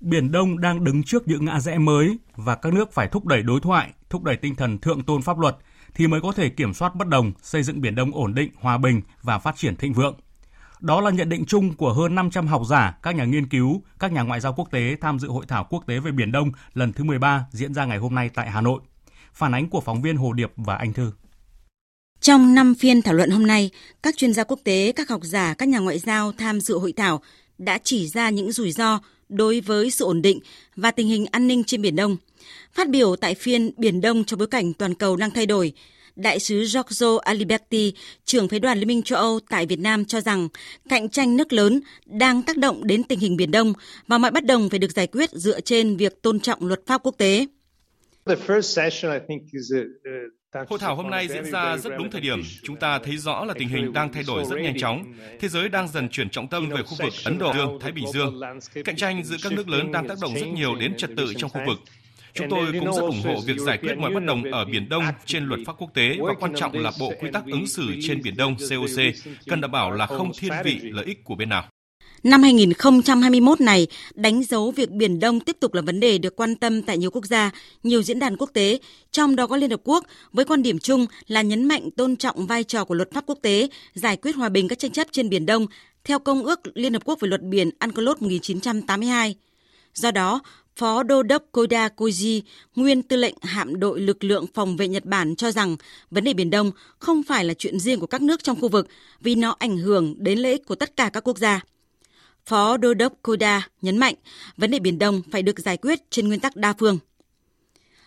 Biển 0.03 0.33
Đông 0.33 0.61
đang 0.61 0.85
đứng 0.85 1.03
trước 1.03 1.29
những 1.29 1.45
ngã 1.45 1.61
rẽ 1.61 1.79
mới 1.79 2.19
và 2.37 2.55
các 2.55 2.73
nước 2.73 2.93
phải 2.93 3.09
thúc 3.09 3.27
đẩy 3.27 3.43
đối 3.43 3.61
thoại, 3.61 3.91
thúc 4.11 4.23
đẩy 4.23 4.37
tinh 4.37 4.55
thần 4.55 4.79
thượng 4.79 5.03
tôn 5.03 5.23
pháp 5.23 5.38
luật 5.38 5.57
thì 5.95 6.07
mới 6.07 6.21
có 6.21 6.33
thể 6.33 6.49
kiểm 6.49 6.75
soát 6.75 6.95
bất 6.95 7.09
đồng, 7.09 7.33
xây 7.43 7.62
dựng 7.62 7.81
Biển 7.81 7.95
Đông 7.95 8.15
ổn 8.15 8.35
định, 8.35 8.51
hòa 8.61 8.79
bình 8.79 9.01
và 9.23 9.38
phát 9.38 9.57
triển 9.57 9.77
thịnh 9.77 9.93
vượng. 9.93 10.15
Đó 10.81 11.01
là 11.01 11.11
nhận 11.11 11.29
định 11.29 11.45
chung 11.45 11.75
của 11.75 11.93
hơn 11.93 12.15
500 12.15 12.47
học 12.47 12.62
giả, 12.69 12.99
các 13.03 13.15
nhà 13.15 13.25
nghiên 13.25 13.49
cứu, 13.49 13.83
các 13.99 14.12
nhà 14.12 14.23
ngoại 14.23 14.41
giao 14.41 14.53
quốc 14.53 14.69
tế 14.71 14.97
tham 15.01 15.19
dự 15.19 15.29
hội 15.29 15.45
thảo 15.49 15.67
quốc 15.71 15.85
tế 15.87 15.99
về 15.99 16.12
Biển 16.12 16.33
Đông 16.33 16.53
lần 16.75 16.93
thứ 16.93 17.05
13 17.05 17.47
diễn 17.51 17.75
ra 17.75 17.85
ngày 17.85 17.99
hôm 17.99 18.15
nay 18.15 18.31
tại 18.35 18.51
Hà 18.51 18.61
Nội. 18.61 18.81
Phản 19.35 19.55
ánh 19.55 19.69
của 19.69 19.81
phóng 19.81 20.03
viên 20.03 20.17
Hồ 20.17 20.33
Điệp 20.33 20.53
và 20.57 20.77
Anh 20.77 20.93
Thư. 20.93 21.12
Trong 22.21 22.55
năm 22.55 22.75
phiên 22.75 23.03
thảo 23.03 23.15
luận 23.15 23.31
hôm 23.31 23.47
nay, 23.47 23.71
các 24.03 24.17
chuyên 24.17 24.33
gia 24.33 24.45
quốc 24.45 24.61
tế, 24.65 24.93
các 24.97 25.09
học 25.09 25.21
giả, 25.25 25.55
các 25.55 25.69
nhà 25.69 25.79
ngoại 25.79 25.99
giao 25.99 26.33
tham 26.33 26.61
dự 26.61 26.79
hội 26.79 26.93
thảo 26.93 27.23
đã 27.59 27.79
chỉ 27.85 28.09
ra 28.09 28.31
những 28.31 28.53
rủi 28.53 28.73
ro 28.73 29.01
đối 29.33 29.61
với 29.61 29.90
sự 29.90 30.05
ổn 30.05 30.23
định 30.23 30.40
và 30.77 30.90
tình 30.90 31.09
hình 31.09 31.27
an 31.31 31.49
ninh 31.49 31.64
trên 31.64 31.83
Biển 31.83 31.97
Đông. 31.97 32.16
Phát 32.73 32.88
biểu 32.88 33.16
tại 33.16 33.35
phiên 33.35 33.71
Biển 33.77 34.01
Đông 34.01 34.25
trong 34.25 34.38
bối 34.38 34.49
cảnh 34.49 34.73
toàn 34.73 34.95
cầu 34.95 35.16
đang 35.16 35.31
thay 35.31 35.47
đổi, 35.47 35.73
Đại 36.16 36.38
sứ 36.38 36.64
Giorgio 36.64 37.18
Aliberti, 37.18 37.92
trưởng 38.25 38.49
phái 38.49 38.61
đoàn 38.61 38.79
Liên 38.79 38.88
minh 38.88 39.03
châu 39.03 39.18
Âu 39.18 39.40
tại 39.49 39.66
Việt 39.66 39.79
Nam 39.79 40.05
cho 40.05 40.21
rằng 40.21 40.49
cạnh 40.88 41.09
tranh 41.09 41.37
nước 41.37 41.53
lớn 41.53 41.81
đang 42.07 42.42
tác 42.42 42.57
động 42.57 42.87
đến 42.87 43.03
tình 43.03 43.18
hình 43.18 43.37
Biển 43.37 43.51
Đông 43.51 43.73
và 44.07 44.18
mọi 44.18 44.31
bất 44.31 44.45
đồng 44.45 44.68
phải 44.68 44.79
được 44.79 44.92
giải 44.92 45.07
quyết 45.07 45.31
dựa 45.33 45.61
trên 45.61 45.97
việc 45.97 46.23
tôn 46.23 46.40
trọng 46.40 46.66
luật 46.66 46.81
pháp 46.87 47.01
quốc 47.05 47.14
tế. 47.18 47.47
Hội 50.53 50.79
thảo 50.79 50.97
hôm 50.97 51.11
nay 51.11 51.29
diễn 51.29 51.45
ra 51.45 51.77
rất 51.77 51.91
đúng 51.99 52.11
thời 52.11 52.21
điểm. 52.21 52.43
Chúng 52.62 52.77
ta 52.77 52.99
thấy 52.99 53.17
rõ 53.17 53.45
là 53.45 53.55
tình 53.59 53.69
hình 53.69 53.93
đang 53.93 54.12
thay 54.12 54.23
đổi 54.27 54.45
rất 54.45 54.57
nhanh 54.62 54.79
chóng. 54.79 55.05
Thế 55.41 55.49
giới 55.49 55.69
đang 55.69 55.88
dần 55.88 56.09
chuyển 56.09 56.31
trọng 56.31 56.49
tâm 56.49 56.69
về 56.69 56.83
khu 56.83 56.97
vực 56.99 57.12
Ấn 57.25 57.38
Độ 57.38 57.53
Dương, 57.55 57.79
Thái 57.81 57.93
Bình 57.93 58.05
Dương. 58.12 58.41
Cạnh 58.85 58.97
tranh 58.97 59.25
giữa 59.25 59.37
các 59.43 59.53
nước 59.53 59.69
lớn 59.69 59.93
đang 59.93 60.09
tác 60.09 60.19
động 60.23 60.35
rất 60.35 60.47
nhiều 60.47 60.75
đến 60.75 60.97
trật 60.97 61.11
tự 61.17 61.35
trong 61.37 61.51
khu 61.51 61.61
vực. 61.67 61.79
Chúng 62.35 62.51
tôi 62.51 62.73
cũng 62.73 62.93
rất 62.93 63.01
ủng 63.01 63.23
hộ 63.25 63.41
việc 63.47 63.59
giải 63.59 63.79
quyết 63.79 63.99
mọi 63.99 64.11
bất 64.11 64.25
đồng 64.25 64.43
ở 64.43 64.65
Biển 64.65 64.88
Đông 64.88 65.05
trên 65.25 65.45
luật 65.45 65.61
pháp 65.67 65.73
quốc 65.79 65.91
tế 65.95 66.17
và 66.21 66.35
quan 66.41 66.55
trọng 66.57 66.73
là 66.73 66.93
Bộ 67.01 67.12
Quy 67.21 67.31
tắc 67.33 67.47
ứng 67.47 67.67
xử 67.67 67.95
trên 68.03 68.23
Biển 68.23 68.37
Đông 68.37 68.57
COC 68.71 69.15
cần 69.47 69.61
đảm 69.61 69.71
bảo 69.71 69.91
là 69.91 70.07
không 70.07 70.33
thiên 70.38 70.53
vị 70.65 70.79
lợi 70.83 71.05
ích 71.05 71.25
của 71.25 71.35
bên 71.35 71.49
nào. 71.49 71.65
Năm 72.22 72.42
2021 72.42 73.61
này 73.61 73.87
đánh 74.14 74.42
dấu 74.42 74.70
việc 74.70 74.90
Biển 74.90 75.20
Đông 75.20 75.40
tiếp 75.40 75.56
tục 75.60 75.75
là 75.75 75.83
vấn 75.83 76.00
đề 76.00 76.18
được 76.18 76.37
quan 76.37 76.56
tâm 76.56 76.83
tại 76.83 76.98
nhiều 76.98 77.10
quốc 77.10 77.27
gia, 77.27 77.50
nhiều 77.83 78.02
diễn 78.02 78.18
đàn 78.18 78.37
quốc 78.37 78.50
tế, 78.52 78.79
trong 79.10 79.37
đó 79.37 79.46
có 79.46 79.56
Liên 79.56 79.70
Hợp 79.70 79.81
Quốc, 79.85 80.06
với 80.33 80.44
quan 80.44 80.62
điểm 80.62 80.79
chung 80.79 81.06
là 81.27 81.42
nhấn 81.42 81.64
mạnh 81.64 81.90
tôn 81.90 82.16
trọng 82.16 82.46
vai 82.46 82.64
trò 82.64 82.85
của 82.85 82.94
luật 82.94 83.12
pháp 83.12 83.25
quốc 83.27 83.38
tế, 83.42 83.68
giải 83.94 84.16
quyết 84.16 84.37
hòa 84.37 84.48
bình 84.48 84.68
các 84.68 84.79
tranh 84.79 84.90
chấp 84.90 85.06
trên 85.10 85.29
Biển 85.29 85.46
Đông 85.46 85.66
theo 86.04 86.18
Công 86.18 86.44
ước 86.44 86.60
Liên 86.75 86.92
Hợp 86.92 87.02
Quốc 87.04 87.20
về 87.20 87.29
luật 87.29 87.42
biển 87.42 87.70
UNCLOS 87.81 88.20
1982. 88.20 89.35
Do 89.94 90.10
đó, 90.10 90.40
Phó 90.77 91.02
Đô 91.02 91.23
đốc 91.23 91.42
Koda 91.52 91.88
Koji, 91.96 92.40
nguyên 92.77 93.02
tư 93.02 93.16
lệnh 93.16 93.35
hạm 93.42 93.81
đội 93.81 94.00
lực 94.00 94.25
lượng 94.25 94.46
phòng 94.54 94.77
vệ 94.77 94.88
Nhật 94.88 95.04
Bản 95.04 95.37
cho 95.37 95.50
rằng 95.50 95.77
vấn 96.10 96.25
đề 96.25 96.33
Biển 96.33 96.50
Đông 96.50 96.70
không 96.98 97.23
phải 97.23 97.44
là 97.44 97.54
chuyện 97.54 97.79
riêng 97.79 98.00
của 98.00 98.06
các 98.06 98.23
nước 98.23 98.44
trong 98.44 98.60
khu 98.60 98.68
vực 98.68 98.88
vì 99.20 99.35
nó 99.35 99.56
ảnh 99.58 99.77
hưởng 99.79 100.14
đến 100.18 100.38
lợi 100.38 100.52
ích 100.52 100.66
của 100.66 100.75
tất 100.75 100.96
cả 100.96 101.10
các 101.12 101.25
quốc 101.25 101.38
gia. 101.38 101.60
Phó 102.47 102.77
Đô 102.77 102.95
đốc 102.95 103.13
Koda 103.23 103.69
nhấn 103.83 103.99
mạnh 103.99 104.15
vấn 104.57 104.71
đề 104.71 104.79
Biển 104.79 104.99
Đông 104.99 105.23
phải 105.33 105.43
được 105.43 105.59
giải 105.59 105.77
quyết 105.77 106.11
trên 106.11 106.29
nguyên 106.29 106.40
tắc 106.40 106.57
đa 106.57 106.73
phương. 106.79 106.99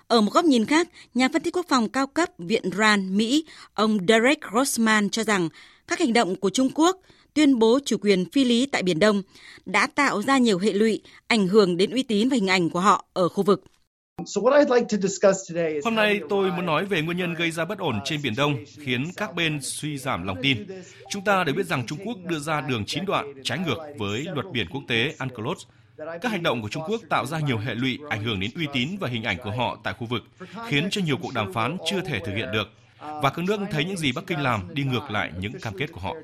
Ở 0.07 0.21
một 0.21 0.33
góc 0.33 0.45
nhìn 0.45 0.65
khác, 0.65 0.87
nhà 1.13 1.29
phân 1.33 1.41
tích 1.41 1.55
quốc 1.55 1.65
phòng 1.69 1.89
cao 1.89 2.07
cấp 2.07 2.29
Viện 2.37 2.63
RAND 2.77 3.11
Mỹ, 3.11 3.45
ông 3.73 3.97
Derek 4.07 4.41
Grossman 4.41 5.09
cho 5.09 5.23
rằng 5.23 5.49
các 5.87 5.99
hành 5.99 6.13
động 6.13 6.35
của 6.35 6.49
Trung 6.49 6.69
Quốc 6.75 7.01
tuyên 7.33 7.59
bố 7.59 7.79
chủ 7.85 7.97
quyền 7.97 8.29
phi 8.29 8.43
lý 8.43 8.65
tại 8.65 8.83
Biển 8.83 8.99
Đông 8.99 9.23
đã 9.65 9.87
tạo 9.87 10.21
ra 10.21 10.37
nhiều 10.37 10.59
hệ 10.59 10.73
lụy, 10.73 11.01
ảnh 11.27 11.47
hưởng 11.47 11.77
đến 11.77 11.91
uy 11.91 12.03
tín 12.03 12.29
và 12.29 12.35
hình 12.35 12.47
ảnh 12.47 12.69
của 12.69 12.79
họ 12.79 13.05
ở 13.13 13.29
khu 13.29 13.43
vực. 13.43 13.63
Hôm 15.83 15.95
nay 15.95 16.19
tôi 16.29 16.51
muốn 16.51 16.65
nói 16.65 16.85
về 16.85 17.01
nguyên 17.01 17.17
nhân 17.17 17.33
gây 17.33 17.51
ra 17.51 17.65
bất 17.65 17.79
ổn 17.79 17.99
trên 18.05 18.21
Biển 18.21 18.33
Đông, 18.37 18.55
khiến 18.77 19.11
các 19.17 19.35
bên 19.35 19.59
suy 19.61 19.97
giảm 19.97 20.27
lòng 20.27 20.37
tin. 20.41 20.65
Chúng 21.09 21.23
ta 21.23 21.43
đều 21.43 21.55
biết 21.55 21.65
rằng 21.65 21.85
Trung 21.87 21.99
Quốc 22.05 22.17
đưa 22.25 22.39
ra 22.39 22.61
đường 22.61 22.85
chín 22.85 23.05
đoạn 23.05 23.33
trái 23.43 23.59
ngược 23.59 23.77
với 23.97 24.25
luật 24.33 24.45
biển 24.51 24.67
quốc 24.71 24.81
tế 24.87 25.15
UNCLOS. 25.19 25.65
Các 25.97 26.31
hành 26.31 26.43
động 26.43 26.61
của 26.61 26.69
Trung 26.69 26.83
Quốc 26.87 27.01
tạo 27.09 27.25
ra 27.25 27.39
nhiều 27.39 27.57
hệ 27.57 27.75
lụy, 27.75 27.99
ảnh 28.09 28.23
hưởng 28.23 28.39
đến 28.39 28.51
uy 28.55 28.67
tín 28.73 28.89
và 28.99 29.09
hình 29.09 29.23
ảnh 29.23 29.37
của 29.43 29.51
họ 29.51 29.77
tại 29.83 29.93
khu 29.93 30.07
vực, 30.07 30.23
khiến 30.67 30.87
cho 30.91 31.01
nhiều 31.01 31.17
cuộc 31.21 31.33
đàm 31.33 31.53
phán 31.53 31.77
chưa 31.91 32.01
thể 32.01 32.19
thực 32.19 32.35
hiện 32.35 32.49
được. 32.53 32.69
Và 32.99 33.29
các 33.29 33.45
nước 33.45 33.59
thấy 33.71 33.85
những 33.85 33.97
gì 33.97 34.11
Bắc 34.11 34.27
Kinh 34.27 34.39
làm 34.39 34.61
đi 34.73 34.83
ngược 34.83 35.11
lại 35.11 35.31
những 35.39 35.53
cam 35.61 35.77
kết 35.77 35.91
của 35.91 35.99
họ. 35.99 36.15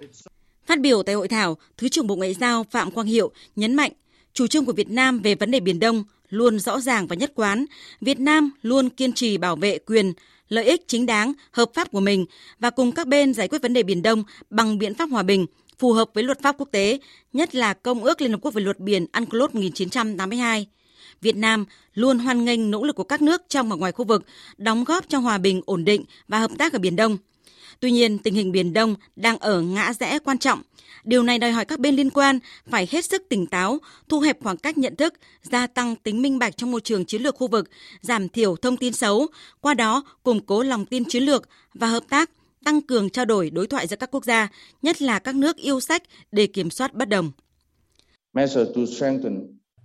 Phát 0.66 0.80
biểu 0.80 1.04
tại 1.04 1.16
hội 1.16 1.28
thảo, 1.28 1.58
Thứ 1.78 1.90
trưởng 1.90 2.08
Bộ 2.08 2.16
Ngoại 2.16 2.34
giao 2.34 2.66
Phạm 2.72 2.92
Quang 2.92 3.08
Hiệu 3.08 3.32
nhấn 3.56 3.76
mạnh 3.76 3.92
chủ 4.34 4.48
trương 4.48 4.66
của 4.66 4.74
Việt 4.74 4.90
Nam 4.90 5.20
về 5.20 5.36
vấn 5.36 5.52
đề 5.52 5.60
Biển 5.60 5.80
Đông 5.80 6.04
luôn 6.32 6.60
rõ 6.60 6.80
ràng 6.80 7.08
và 7.08 7.16
nhất 7.16 7.32
quán. 7.36 7.66
Việt 8.02 8.20
Nam 8.20 8.52
luôn 8.62 8.90
kiên 8.90 9.14
trì 9.14 9.38
bảo 9.38 9.56
vệ 9.56 9.78
quyền, 9.78 10.14
lợi 10.50 10.66
ích 10.66 10.88
chính 10.88 11.06
đáng, 11.06 11.34
hợp 11.52 11.72
pháp 11.74 11.92
của 11.92 12.00
mình 12.00 12.26
và 12.60 12.70
cùng 12.70 12.92
các 12.92 13.08
bên 13.08 13.34
giải 13.34 13.48
quyết 13.48 13.62
vấn 13.62 13.74
đề 13.74 13.84
Biển 13.84 14.02
Đông 14.02 14.24
bằng 14.50 14.78
biện 14.78 14.94
pháp 14.94 15.10
hòa 15.10 15.24
bình, 15.24 15.46
phù 15.80 15.94
hợp 15.94 16.10
với 16.14 16.24
luật 16.24 16.42
pháp 16.42 16.56
quốc 16.58 16.70
tế, 16.72 17.00
nhất 17.34 17.56
là 17.56 17.74
Công 17.74 18.04
ước 18.04 18.22
Liên 18.22 18.32
Hợp 18.32 18.40
Quốc 18.42 18.54
về 18.54 18.62
luật 18.62 18.80
biển 18.80 19.06
UNCLOS 19.18 19.54
1982. 19.54 20.68
Việt 21.22 21.36
Nam 21.36 21.66
luôn 21.94 22.20
hoan 22.20 22.46
nghênh 22.46 22.72
nỗ 22.72 22.84
lực 22.84 22.96
của 22.96 23.04
các 23.04 23.22
nước 23.22 23.42
trong 23.50 23.70
và 23.70 23.76
ngoài 23.76 23.92
khu 23.92 24.06
vực, 24.06 24.26
đóng 24.58 24.84
góp 24.84 25.06
cho 25.10 25.20
hòa 25.20 25.38
bình, 25.38 25.62
ổn 25.66 25.86
định 25.86 26.06
và 26.28 26.40
hợp 26.40 26.52
tác 26.58 26.74
ở 26.74 26.80
Biển 26.80 26.96
Đông– 26.96 27.18
Tuy 27.82 27.92
nhiên, 27.92 28.18
tình 28.18 28.34
hình 28.34 28.52
Biển 28.52 28.74
Đông 28.74 28.96
đang 29.16 29.38
ở 29.38 29.62
ngã 29.62 29.94
rẽ 29.94 30.20
quan 30.20 30.38
trọng. 30.38 30.62
Điều 31.04 31.24
này 31.24 31.40
đòi 31.40 31.52
hỏi 31.52 31.66
các 31.66 31.80
bên 31.80 31.96
liên 31.96 32.10
quan 32.10 32.40
phải 32.70 32.88
hết 32.92 33.06
sức 33.06 33.24
tỉnh 33.30 33.46
táo, 33.46 33.80
thu 34.10 34.20
hẹp 34.20 34.38
khoảng 34.44 34.58
cách 34.58 34.78
nhận 34.78 34.96
thức, 34.96 35.14
gia 35.42 35.68
tăng 35.68 35.96
tính 35.96 36.22
minh 36.22 36.40
bạch 36.40 36.58
trong 36.58 36.72
môi 36.72 36.82
trường 36.82 37.06
chiến 37.06 37.22
lược 37.22 37.36
khu 37.36 37.48
vực, 37.48 37.70
giảm 38.02 38.30
thiểu 38.30 38.56
thông 38.56 38.78
tin 38.78 38.94
xấu, 38.94 39.28
qua 39.62 39.74
đó 39.74 40.04
củng 40.24 40.46
cố 40.46 40.64
lòng 40.64 40.86
tin 40.86 41.04
chiến 41.06 41.24
lược 41.24 41.50
và 41.74 41.88
hợp 41.88 42.04
tác, 42.10 42.30
tăng 42.66 42.82
cường 42.82 43.10
trao 43.10 43.26
đổi 43.26 43.50
đối 43.50 43.68
thoại 43.68 43.88
giữa 43.88 43.96
các 43.96 44.12
quốc 44.12 44.26
gia, 44.26 44.50
nhất 44.82 45.02
là 45.02 45.20
các 45.20 45.36
nước 45.36 45.58
yêu 45.58 45.80
sách 45.80 46.04
để 46.32 46.48
kiểm 46.48 46.70
soát 46.70 46.94
bất 46.94 47.10
đồng. 47.10 47.32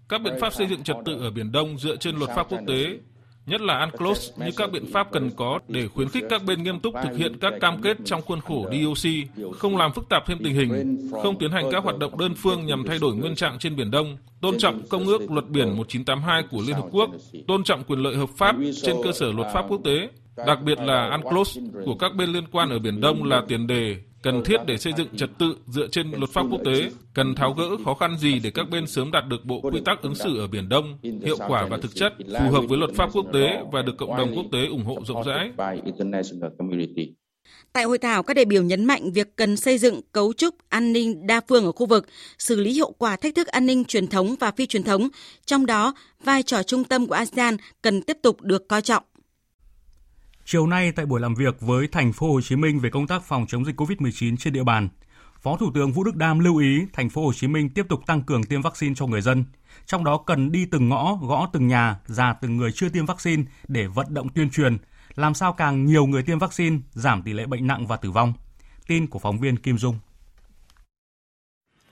Các 0.09 0.19
biện 0.19 0.35
pháp 0.41 0.55
xây 0.55 0.67
dựng 0.71 0.85
trật 0.85 0.97
tự 1.05 1.13
ở 1.13 1.31
Biển 1.31 1.53
Đông 1.53 1.79
dựa 1.79 1.97
trên 1.97 2.17
luật 2.17 2.31
pháp 2.37 2.47
quốc 2.51 2.61
tế 2.69 2.99
nhất 3.47 3.61
là 3.61 3.81
UNCLOS 3.81 4.31
như 4.37 4.51
các 4.57 4.73
biện 4.73 4.93
pháp 4.93 5.13
cần 5.13 5.31
có 5.37 5.59
để 5.69 5.89
khuyến 5.89 6.09
khích 6.09 6.25
các 6.31 6.45
bên 6.45 6.63
nghiêm 6.63 6.81
túc 6.81 6.95
thực 7.03 7.17
hiện 7.17 7.39
các 7.41 7.53
cam 7.61 7.83
kết 7.83 7.97
trong 8.05 8.23
khuôn 8.23 8.41
khổ 8.41 8.67
DOC, 8.73 9.11
không 9.59 9.77
làm 9.77 9.93
phức 9.93 10.09
tạp 10.09 10.27
thêm 10.27 10.39
tình 10.45 10.55
hình, 10.55 10.99
không 11.23 11.39
tiến 11.39 11.51
hành 11.51 11.71
các 11.73 11.85
hoạt 11.85 11.99
động 11.99 12.19
đơn 12.19 12.35
phương 12.35 12.67
nhằm 12.67 12.85
thay 12.87 12.99
đổi 12.99 13.15
nguyên 13.15 13.35
trạng 13.35 13.59
trên 13.59 13.77
Biển 13.77 13.91
Đông, 13.91 14.17
tôn 14.41 14.59
trọng 14.59 14.83
Công 14.89 15.07
ước 15.07 15.31
Luật 15.31 15.49
Biển 15.49 15.77
1982 15.77 16.43
của 16.51 16.63
Liên 16.67 16.77
Hợp 16.77 16.87
Quốc, 16.91 17.11
tôn 17.47 17.65
trọng 17.65 17.85
quyền 17.85 17.99
lợi 17.99 18.17
hợp 18.17 18.31
pháp 18.37 18.57
trên 18.83 18.97
cơ 19.05 19.13
sở 19.13 19.33
luật 19.33 19.49
pháp 19.55 19.65
quốc 19.69 19.81
tế, 19.85 20.09
đặc 20.47 20.59
biệt 20.63 20.79
là 20.79 21.11
UNCLOS 21.11 21.59
của 21.85 21.95
các 21.95 22.15
bên 22.15 22.33
liên 22.33 22.45
quan 22.53 22.71
ở 22.71 22.79
Biển 22.79 23.01
Đông 23.01 23.25
là 23.25 23.43
tiền 23.49 23.67
đề 23.67 23.97
cần 24.27 24.45
thiết 24.45 24.57
để 24.67 24.79
xây 24.79 24.93
dựng 24.97 25.09
trật 25.17 25.31
tự 25.39 25.57
dựa 25.67 25.87
trên 25.87 26.11
luật 26.11 26.31
pháp 26.31 26.43
quốc 26.51 26.61
tế, 26.65 26.91
cần 27.15 27.35
tháo 27.35 27.53
gỡ 27.53 27.77
khó 27.85 27.95
khăn 27.95 28.19
gì 28.19 28.41
để 28.45 28.51
các 28.51 28.71
bên 28.71 28.87
sớm 28.87 29.11
đạt 29.13 29.25
được 29.29 29.45
bộ 29.45 29.61
quy 29.61 29.81
tắc 29.85 30.03
ứng 30.03 30.15
xử 30.15 30.39
ở 30.39 30.47
Biển 30.47 30.69
Đông, 30.69 30.99
hiệu 31.03 31.37
quả 31.49 31.67
và 31.71 31.79
thực 31.83 31.95
chất, 31.95 32.13
phù 32.19 32.51
hợp 32.51 32.61
với 32.69 32.79
luật 32.79 32.91
pháp 32.95 33.11
quốc 33.13 33.27
tế 33.33 33.63
và 33.73 33.83
được 33.83 33.93
cộng 33.99 34.17
đồng 34.17 34.37
quốc 34.37 34.47
tế 34.53 34.67
ủng 34.67 34.85
hộ 34.85 34.99
rộng 35.07 35.23
rãi. 35.27 35.51
Tại 37.73 37.85
hội 37.85 37.99
thảo, 37.99 38.23
các 38.23 38.35
đại 38.35 38.45
biểu 38.45 38.63
nhấn 38.63 38.85
mạnh 38.85 39.13
việc 39.13 39.37
cần 39.37 39.57
xây 39.57 39.79
dựng 39.79 40.01
cấu 40.13 40.33
trúc 40.33 40.55
an 40.69 40.93
ninh 40.93 41.27
đa 41.27 41.41
phương 41.49 41.65
ở 41.65 41.73
khu 41.73 41.87
vực, 41.87 42.07
xử 42.39 42.61
lý 42.61 42.73
hiệu 42.73 42.93
quả 42.99 43.17
thách 43.17 43.35
thức 43.35 43.47
an 43.47 43.67
ninh 43.67 43.85
truyền 43.85 44.07
thống 44.07 44.35
và 44.41 44.51
phi 44.51 44.67
truyền 44.67 44.83
thống, 44.83 45.09
trong 45.47 45.67
đó 45.67 45.95
vai 46.25 46.43
trò 46.43 46.63
trung 46.63 46.85
tâm 46.85 47.07
của 47.07 47.15
ASEAN 47.15 47.57
cần 47.83 48.03
tiếp 48.03 48.19
tục 48.23 48.43
được 48.43 48.69
coi 48.69 48.83
trọng. 48.83 49.03
Chiều 50.49 50.67
nay 50.67 50.93
tại 50.93 51.07
buổi 51.07 51.21
làm 51.21 51.35
việc 51.35 51.61
với 51.61 51.89
thành 51.89 52.13
phố 52.13 52.33
Hồ 52.33 52.41
Chí 52.41 52.57
Minh 52.57 52.81
về 52.81 52.91
công 52.91 53.07
tác 53.07 53.23
phòng 53.23 53.47
chống 53.49 53.65
dịch 53.65 53.81
COVID-19 53.81 54.37
trên 54.37 54.53
địa 54.53 54.65
bàn, 54.65 54.89
Phó 55.43 55.57
Thủ 55.57 55.71
tướng 55.75 55.93
Vũ 55.93 56.05
Đức 56.05 56.17
Đam 56.17 56.39
lưu 56.39 56.57
ý 56.57 56.87
thành 56.93 57.11
phố 57.11 57.25
Hồ 57.25 57.33
Chí 57.33 57.47
Minh 57.47 57.71
tiếp 57.71 57.87
tục 57.89 58.01
tăng 58.07 58.23
cường 58.23 58.45
tiêm 58.45 58.63
vaccine 58.63 58.95
cho 58.95 59.07
người 59.07 59.21
dân, 59.21 59.45
trong 59.87 60.05
đó 60.05 60.19
cần 60.27 60.53
đi 60.53 60.67
từng 60.67 60.89
ngõ, 60.89 61.15
gõ 61.23 61.49
từng 61.53 61.69
nhà, 61.69 61.99
ra 62.07 62.33
từng 62.33 62.57
người 62.57 62.73
chưa 62.73 62.89
tiêm 62.89 63.07
vaccine 63.07 63.43
để 63.69 63.87
vận 63.87 64.15
động 64.15 64.29
tuyên 64.29 64.51
truyền, 64.51 64.77
làm 65.15 65.35
sao 65.35 65.53
càng 65.53 65.85
nhiều 65.85 66.07
người 66.07 66.23
tiêm 66.23 66.39
vaccine, 66.39 66.79
giảm 66.93 67.23
tỷ 67.23 67.33
lệ 67.33 67.47
bệnh 67.47 67.67
nặng 67.67 67.87
và 67.87 67.97
tử 67.97 68.11
vong. 68.11 68.33
Tin 68.87 69.07
của 69.07 69.19
phóng 69.19 69.39
viên 69.39 69.57
Kim 69.57 69.79
Dung. 69.79 69.99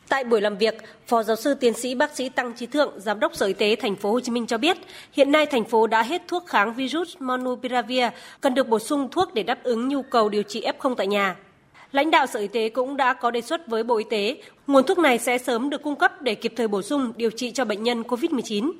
Tại 0.08 0.24
buổi 0.24 0.40
làm 0.40 0.56
việc, 0.56 0.74
Phó 1.06 1.22
giáo 1.22 1.36
sư 1.36 1.54
tiến 1.54 1.74
sĩ 1.74 1.94
bác 1.94 2.16
sĩ 2.16 2.28
Tăng 2.28 2.52
Trí 2.52 2.66
Thượng, 2.66 3.00
Giám 3.00 3.20
đốc 3.20 3.34
Sở 3.34 3.46
Y 3.46 3.52
tế 3.52 3.76
thành 3.76 3.96
phố 3.96 4.12
Hồ 4.12 4.20
Chí 4.20 4.32
Minh 4.32 4.46
cho 4.46 4.58
biết, 4.58 4.76
hiện 5.12 5.32
nay 5.32 5.46
thành 5.46 5.64
phố 5.64 5.86
đã 5.86 6.02
hết 6.02 6.22
thuốc 6.28 6.46
kháng 6.46 6.74
virus 6.74 7.16
Monupiravir, 7.18 8.04
cần 8.40 8.54
được 8.54 8.68
bổ 8.68 8.78
sung 8.78 9.08
thuốc 9.10 9.34
để 9.34 9.42
đáp 9.42 9.58
ứng 9.62 9.88
nhu 9.88 10.02
cầu 10.02 10.28
điều 10.28 10.42
trị 10.42 10.66
F0 10.78 10.94
tại 10.94 11.06
nhà. 11.06 11.36
Lãnh 11.92 12.10
đạo 12.10 12.26
Sở 12.26 12.40
Y 12.40 12.48
tế 12.48 12.68
cũng 12.68 12.96
đã 12.96 13.14
có 13.14 13.30
đề 13.30 13.40
xuất 13.40 13.68
với 13.68 13.82
Bộ 13.82 13.96
Y 13.96 14.04
tế, 14.10 14.36
nguồn 14.66 14.86
thuốc 14.86 14.98
này 14.98 15.18
sẽ 15.18 15.38
sớm 15.38 15.70
được 15.70 15.82
cung 15.82 15.96
cấp 15.96 16.22
để 16.22 16.34
kịp 16.34 16.52
thời 16.56 16.68
bổ 16.68 16.82
sung 16.82 17.12
điều 17.16 17.30
trị 17.30 17.50
cho 17.50 17.64
bệnh 17.64 17.82
nhân 17.82 18.02
COVID-19. 18.02 18.72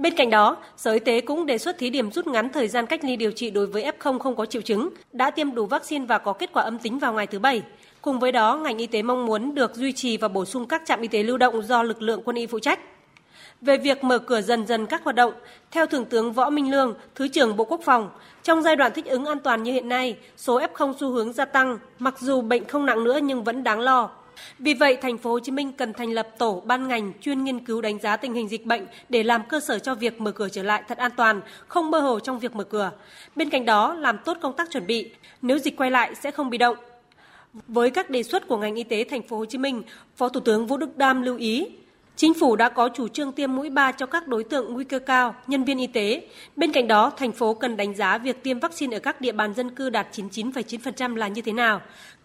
Bên 0.00 0.14
cạnh 0.14 0.30
đó, 0.30 0.56
Sở 0.76 0.92
Y 0.92 0.98
tế 0.98 1.20
cũng 1.20 1.46
đề 1.46 1.58
xuất 1.58 1.78
thí 1.78 1.90
điểm 1.90 2.12
rút 2.12 2.26
ngắn 2.26 2.48
thời 2.52 2.68
gian 2.68 2.86
cách 2.86 3.04
ly 3.04 3.16
điều 3.16 3.32
trị 3.32 3.50
đối 3.50 3.66
với 3.66 3.92
F0 3.98 4.18
không 4.18 4.36
có 4.36 4.46
triệu 4.46 4.62
chứng, 4.62 4.90
đã 5.12 5.30
tiêm 5.30 5.54
đủ 5.54 5.66
vaccine 5.66 6.06
và 6.06 6.18
có 6.18 6.32
kết 6.32 6.50
quả 6.52 6.62
âm 6.62 6.78
tính 6.78 6.98
vào 6.98 7.12
ngày 7.12 7.26
thứ 7.26 7.38
Bảy. 7.38 7.62
Cùng 8.02 8.18
với 8.18 8.32
đó, 8.32 8.56
ngành 8.56 8.78
y 8.78 8.86
tế 8.86 9.02
mong 9.02 9.26
muốn 9.26 9.54
được 9.54 9.74
duy 9.74 9.92
trì 9.92 10.16
và 10.16 10.28
bổ 10.28 10.44
sung 10.44 10.66
các 10.68 10.82
trạm 10.86 11.00
y 11.00 11.08
tế 11.08 11.22
lưu 11.22 11.38
động 11.38 11.62
do 11.62 11.82
lực 11.82 12.02
lượng 12.02 12.22
quân 12.24 12.36
y 12.36 12.46
phụ 12.46 12.58
trách. 12.58 12.80
Về 13.60 13.76
việc 13.76 14.04
mở 14.04 14.18
cửa 14.18 14.40
dần 14.40 14.66
dần 14.66 14.86
các 14.86 15.04
hoạt 15.04 15.16
động, 15.16 15.32
theo 15.70 15.86
Thượng 15.86 16.04
tướng 16.04 16.32
Võ 16.32 16.50
Minh 16.50 16.70
Lương, 16.70 16.94
Thứ 17.14 17.28
trưởng 17.28 17.56
Bộ 17.56 17.64
Quốc 17.64 17.80
phòng, 17.84 18.10
trong 18.42 18.62
giai 18.62 18.76
đoạn 18.76 18.92
thích 18.94 19.06
ứng 19.06 19.24
an 19.24 19.38
toàn 19.38 19.62
như 19.62 19.72
hiện 19.72 19.88
nay, 19.88 20.16
số 20.36 20.60
F0 20.60 20.94
xu 21.00 21.10
hướng 21.10 21.32
gia 21.32 21.44
tăng, 21.44 21.78
mặc 21.98 22.18
dù 22.18 22.40
bệnh 22.40 22.64
không 22.64 22.86
nặng 22.86 23.04
nữa 23.04 23.18
nhưng 23.22 23.44
vẫn 23.44 23.64
đáng 23.64 23.80
lo. 23.80 24.10
Vì 24.58 24.74
vậy, 24.74 24.96
thành 25.02 25.18
phố 25.18 25.30
Hồ 25.30 25.38
Chí 25.38 25.52
Minh 25.52 25.72
cần 25.72 25.92
thành 25.92 26.12
lập 26.12 26.28
tổ 26.38 26.62
ban 26.66 26.88
ngành 26.88 27.12
chuyên 27.20 27.44
nghiên 27.44 27.64
cứu 27.64 27.80
đánh 27.80 27.98
giá 27.98 28.16
tình 28.16 28.34
hình 28.34 28.48
dịch 28.48 28.66
bệnh 28.66 28.86
để 29.08 29.22
làm 29.22 29.42
cơ 29.48 29.60
sở 29.60 29.78
cho 29.78 29.94
việc 29.94 30.20
mở 30.20 30.32
cửa 30.32 30.48
trở 30.48 30.62
lại 30.62 30.82
thật 30.88 30.98
an 30.98 31.10
toàn, 31.16 31.40
không 31.68 31.90
mơ 31.90 32.00
hồ 32.00 32.20
trong 32.20 32.38
việc 32.38 32.56
mở 32.56 32.64
cửa. 32.64 32.90
Bên 33.36 33.50
cạnh 33.50 33.64
đó, 33.64 33.94
làm 33.94 34.18
tốt 34.24 34.38
công 34.40 34.56
tác 34.56 34.70
chuẩn 34.70 34.86
bị, 34.86 35.10
nếu 35.42 35.58
dịch 35.58 35.76
quay 35.76 35.90
lại 35.90 36.14
sẽ 36.14 36.30
không 36.30 36.50
bị 36.50 36.58
động, 36.58 36.76
với 37.52 37.90
các 37.90 38.10
đề 38.10 38.22
xuất 38.22 38.48
của 38.48 38.56
ngành 38.56 38.74
y 38.74 38.84
tế 38.84 39.04
thành 39.04 39.22
phố 39.22 39.38
Hồ 39.38 39.44
Chí 39.44 39.58
Minh, 39.58 39.82
Phó 40.16 40.28
Thủ 40.28 40.40
tướng 40.40 40.66
Vũ 40.66 40.76
Đức 40.76 40.96
Đam 40.96 41.22
lưu 41.22 41.36
ý 41.36 41.66
Chính 42.20 42.34
phủ 42.34 42.56
đã 42.56 42.68
có 42.68 42.88
chủ 42.94 43.08
trương 43.08 43.32
tiêm 43.32 43.56
mũi 43.56 43.70
3 43.70 43.92
cho 43.92 44.06
các 44.06 44.28
đối 44.28 44.44
tượng 44.44 44.72
nguy 44.72 44.84
cơ 44.84 44.98
cao, 44.98 45.34
nhân 45.46 45.64
viên 45.64 45.78
y 45.78 45.86
tế. 45.86 46.22
Bên 46.56 46.72
cạnh 46.72 46.88
đó, 46.88 47.12
thành 47.16 47.32
phố 47.32 47.54
cần 47.54 47.76
đánh 47.76 47.94
giá 47.94 48.18
việc 48.18 48.42
tiêm 48.42 48.58
vaccine 48.58 48.96
ở 48.96 49.00
các 49.00 49.20
địa 49.20 49.32
bàn 49.32 49.54
dân 49.54 49.70
cư 49.70 49.90
đạt 49.90 50.06
99,9% 50.12 51.16
là 51.16 51.28
như 51.28 51.42
thế 51.42 51.52
nào. 51.52 51.80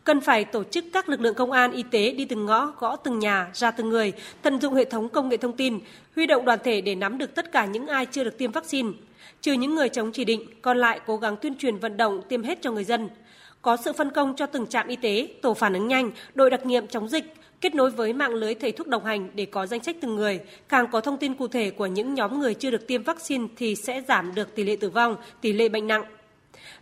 Cần 0.05 0.21
phải 0.21 0.45
tổ 0.45 0.63
chức 0.63 0.85
các 0.93 1.09
lực 1.09 1.21
lượng 1.21 1.35
công 1.35 1.51
an 1.51 1.71
y 1.71 1.83
tế 1.83 2.11
đi 2.11 2.25
từng 2.25 2.45
ngõ, 2.45 2.73
gõ 2.79 2.95
từng 2.95 3.19
nhà, 3.19 3.51
ra 3.53 3.71
từng 3.71 3.89
người, 3.89 4.13
tận 4.41 4.61
dụng 4.61 4.73
hệ 4.73 4.85
thống 4.85 5.09
công 5.09 5.29
nghệ 5.29 5.37
thông 5.37 5.57
tin, 5.57 5.79
huy 6.15 6.25
động 6.25 6.45
đoàn 6.45 6.59
thể 6.63 6.81
để 6.81 6.95
nắm 6.95 7.17
được 7.17 7.35
tất 7.35 7.51
cả 7.51 7.65
những 7.65 7.87
ai 7.87 8.05
chưa 8.05 8.23
được 8.23 8.37
tiêm 8.37 8.51
vaccine. 8.51 8.89
Trừ 9.41 9.53
những 9.53 9.75
người 9.75 9.89
chống 9.89 10.11
chỉ 10.11 10.25
định, 10.25 10.41
còn 10.61 10.77
lại 10.77 10.99
cố 11.05 11.17
gắng 11.17 11.35
tuyên 11.41 11.55
truyền 11.55 11.77
vận 11.77 11.97
động 11.97 12.21
tiêm 12.29 12.43
hết 12.43 12.61
cho 12.61 12.71
người 12.71 12.83
dân 12.83 13.09
có 13.65 13.77
sự 13.77 13.93
phân 13.93 14.09
công 14.09 14.35
cho 14.35 14.45
từng 14.45 14.67
trạm 14.67 14.87
y 14.87 14.95
tế, 14.95 15.27
tổ 15.41 15.53
phản 15.53 15.73
ứng 15.73 15.87
nhanh, 15.87 16.11
đội 16.35 16.49
đặc 16.49 16.65
nhiệm 16.65 16.87
chống 16.87 17.09
dịch, 17.09 17.33
kết 17.61 17.75
nối 17.75 17.91
với 17.91 18.13
mạng 18.13 18.33
lưới 18.33 18.55
thầy 18.55 18.71
thuốc 18.71 18.87
đồng 18.87 19.05
hành 19.05 19.29
để 19.35 19.45
có 19.45 19.65
danh 19.65 19.83
sách 19.83 19.95
từng 20.01 20.15
người. 20.15 20.39
Càng 20.69 20.87
có 20.91 21.01
thông 21.01 21.17
tin 21.17 21.33
cụ 21.33 21.47
thể 21.47 21.69
của 21.69 21.85
những 21.85 22.13
nhóm 22.13 22.39
người 22.39 22.53
chưa 22.53 22.71
được 22.71 22.87
tiêm 22.87 23.03
vaccine 23.03 23.47
thì 23.57 23.75
sẽ 23.75 24.01
giảm 24.07 24.35
được 24.35 24.55
tỷ 24.55 24.63
lệ 24.63 24.75
tử 24.75 24.89
vong, 24.89 25.15
tỷ 25.41 25.53
lệ 25.53 25.69
bệnh 25.69 25.87
nặng. 25.87 26.03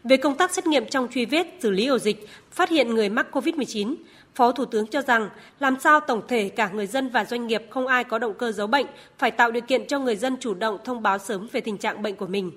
Về 0.04 0.18
công 0.18 0.36
tác 0.36 0.52
xét 0.52 0.68
nghiệm 0.68 0.86
trong 0.86 1.08
truy 1.08 1.26
vết, 1.26 1.48
xử 1.60 1.72
lý 1.72 1.88
ổ 1.88 1.98
dịch, 1.98 2.28
phát 2.52 2.70
hiện 2.70 2.96
người 2.96 3.10
mắc 3.10 3.28
COVID-19, 3.32 3.96
Phó 4.36 4.52
Thủ 4.52 4.66
tướng 4.66 4.88
cho 4.88 5.02
rằng 5.02 5.30
làm 5.60 5.80
sao 5.80 6.00
tổng 6.00 6.22
thể 6.28 6.50
cả 6.50 6.70
người 6.70 6.88
dân 6.88 7.10
và 7.10 7.26
doanh 7.26 7.48
nghiệp 7.48 7.64
không 7.70 7.88
ai 7.88 8.04
có 8.04 8.20
động 8.20 8.34
cơ 8.34 8.52
giấu 8.52 8.68
bệnh, 8.68 8.86
phải 9.18 9.32
tạo 9.32 9.52
điều 9.52 9.62
kiện 9.62 9.88
cho 9.88 10.00
người 10.00 10.16
dân 10.16 10.38
chủ 10.40 10.54
động 10.54 10.78
thông 10.84 11.02
báo 11.02 11.18
sớm 11.18 11.48
về 11.52 11.62
tình 11.62 11.78
trạng 11.78 12.02
bệnh 12.02 12.16
của 12.16 12.28
mình. 12.28 12.52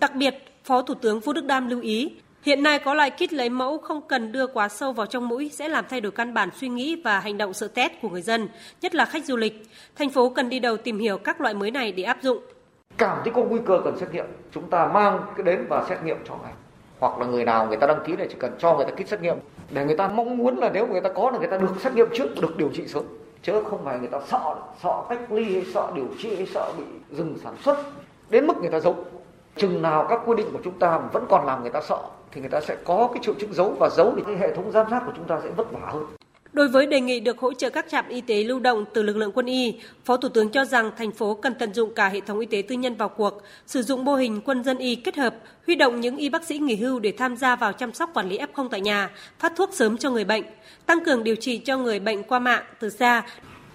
Đặc 0.00 0.14
biệt, 0.14 0.34
Phó 0.64 0.82
Thủ 0.82 0.94
tướng 0.94 1.20
Vũ 1.20 1.32
Đức 1.32 1.44
Đam 1.44 1.68
lưu 1.68 1.80
ý 1.80 2.10
Hiện 2.42 2.62
nay 2.62 2.78
có 2.78 2.94
loại 2.94 3.10
kit 3.10 3.32
lấy 3.32 3.50
mẫu 3.50 3.78
không 3.78 4.08
cần 4.08 4.32
đưa 4.32 4.46
quá 4.46 4.68
sâu 4.68 4.92
vào 4.92 5.06
trong 5.06 5.28
mũi 5.28 5.50
sẽ 5.52 5.68
làm 5.68 5.84
thay 5.88 6.00
đổi 6.00 6.12
căn 6.12 6.34
bản 6.34 6.48
suy 6.54 6.68
nghĩ 6.68 7.02
và 7.04 7.20
hành 7.20 7.38
động 7.38 7.52
sợ 7.52 7.68
test 7.68 7.92
của 8.02 8.08
người 8.08 8.22
dân, 8.22 8.48
nhất 8.80 8.94
là 8.94 9.04
khách 9.04 9.24
du 9.24 9.36
lịch. 9.36 9.66
Thành 9.96 10.10
phố 10.10 10.28
cần 10.28 10.48
đi 10.48 10.58
đầu 10.58 10.76
tìm 10.76 10.98
hiểu 10.98 11.18
các 11.18 11.40
loại 11.40 11.54
mới 11.54 11.70
này 11.70 11.92
để 11.92 12.02
áp 12.02 12.18
dụng. 12.22 12.38
cảm 12.96 13.18
thấy 13.24 13.32
có 13.34 13.42
nguy 13.42 13.60
cơ 13.66 13.80
cần 13.84 13.96
xét 13.98 14.12
nghiệm 14.12 14.24
chúng 14.52 14.70
ta 14.70 14.86
mang 14.86 15.22
cái 15.36 15.44
đến 15.44 15.66
và 15.68 15.86
xét 15.88 15.98
nghiệm 16.04 16.16
cho 16.28 16.36
ngay 16.42 16.52
hoặc 16.98 17.18
là 17.18 17.26
người 17.26 17.44
nào 17.44 17.66
người 17.66 17.76
ta 17.76 17.86
đăng 17.86 18.00
ký 18.06 18.16
là 18.16 18.24
chỉ 18.30 18.36
cần 18.38 18.52
cho 18.58 18.74
người 18.74 18.84
ta 18.84 18.90
kit 18.90 19.08
xét 19.08 19.20
nghiệm. 19.20 19.36
Để 19.70 19.84
người 19.84 19.96
ta 19.96 20.08
mong 20.08 20.36
muốn 20.36 20.58
là 20.58 20.70
nếu 20.72 20.86
người 20.86 21.00
ta 21.00 21.08
có 21.08 21.30
là 21.30 21.38
người 21.38 21.48
ta 21.48 21.56
được 21.56 21.80
xét 21.80 21.92
nghiệm 21.92 22.08
trước, 22.14 22.40
được 22.40 22.56
điều 22.56 22.68
trị 22.74 22.88
sớm. 22.88 23.04
Chứ 23.42 23.62
không 23.70 23.84
phải 23.84 23.98
người 23.98 24.08
ta 24.08 24.20
sợ 24.26 24.54
sợ 24.82 25.02
cách 25.08 25.32
ly 25.32 25.54
hay 25.54 25.66
sợ 25.74 25.90
điều 25.94 26.06
trị 26.18 26.36
hay 26.36 26.46
sợ 26.46 26.72
bị 26.78 26.84
dừng 27.10 27.38
sản 27.44 27.54
xuất, 27.64 27.76
đến 28.30 28.46
mức 28.46 28.54
người 28.60 28.70
ta 28.70 28.80
giấu. 28.80 28.96
Chừng 29.56 29.82
nào 29.82 30.06
các 30.08 30.20
quy 30.26 30.36
định 30.36 30.46
của 30.52 30.58
chúng 30.64 30.78
ta 30.78 30.98
vẫn 31.12 31.26
còn 31.28 31.46
làm 31.46 31.62
người 31.62 31.70
ta 31.70 31.80
sợ, 31.80 31.98
thì 32.32 32.40
người 32.40 32.50
ta 32.50 32.60
sẽ 32.60 32.76
có 32.84 33.08
cái 33.14 33.22
triệu 33.22 33.34
chứng 33.34 33.54
giấu 33.54 33.74
và 33.78 33.88
giấu 33.88 34.12
thì 34.16 34.22
cái 34.26 34.36
hệ 34.36 34.54
thống 34.54 34.72
giám 34.72 34.86
sát 34.90 35.02
của 35.06 35.12
chúng 35.16 35.24
ta 35.24 35.40
sẽ 35.42 35.50
vất 35.56 35.72
vả 35.72 35.80
hơn. 35.92 36.15
Đối 36.56 36.68
với 36.68 36.86
đề 36.86 37.00
nghị 37.00 37.20
được 37.20 37.38
hỗ 37.38 37.52
trợ 37.52 37.70
các 37.70 37.86
trạm 37.90 38.08
y 38.08 38.20
tế 38.20 38.44
lưu 38.44 38.60
động 38.60 38.84
từ 38.94 39.02
lực 39.02 39.16
lượng 39.16 39.32
quân 39.34 39.46
y, 39.46 39.74
Phó 40.04 40.16
Thủ 40.16 40.28
tướng 40.28 40.50
cho 40.50 40.64
rằng 40.64 40.90
thành 40.96 41.12
phố 41.12 41.34
cần 41.34 41.54
tận 41.58 41.74
dụng 41.74 41.94
cả 41.94 42.08
hệ 42.08 42.20
thống 42.20 42.38
y 42.38 42.46
tế 42.46 42.62
tư 42.68 42.74
nhân 42.74 42.94
vào 42.94 43.08
cuộc, 43.08 43.42
sử 43.66 43.82
dụng 43.82 44.04
mô 44.04 44.14
hình 44.14 44.40
quân 44.44 44.64
dân 44.64 44.78
y 44.78 44.94
kết 44.94 45.16
hợp, 45.16 45.34
huy 45.66 45.74
động 45.74 46.00
những 46.00 46.16
y 46.16 46.28
bác 46.28 46.44
sĩ 46.44 46.58
nghỉ 46.58 46.76
hưu 46.76 46.98
để 46.98 47.12
tham 47.18 47.36
gia 47.36 47.56
vào 47.56 47.72
chăm 47.72 47.92
sóc 47.92 48.10
quản 48.14 48.28
lý 48.28 48.38
F0 48.38 48.68
tại 48.68 48.80
nhà, 48.80 49.10
phát 49.38 49.52
thuốc 49.56 49.70
sớm 49.72 49.98
cho 49.98 50.10
người 50.10 50.24
bệnh, 50.24 50.44
tăng 50.86 51.04
cường 51.04 51.24
điều 51.24 51.36
trị 51.36 51.58
cho 51.58 51.78
người 51.78 52.00
bệnh 52.00 52.22
qua 52.22 52.38
mạng 52.38 52.64
từ 52.80 52.90
xa, 52.90 53.22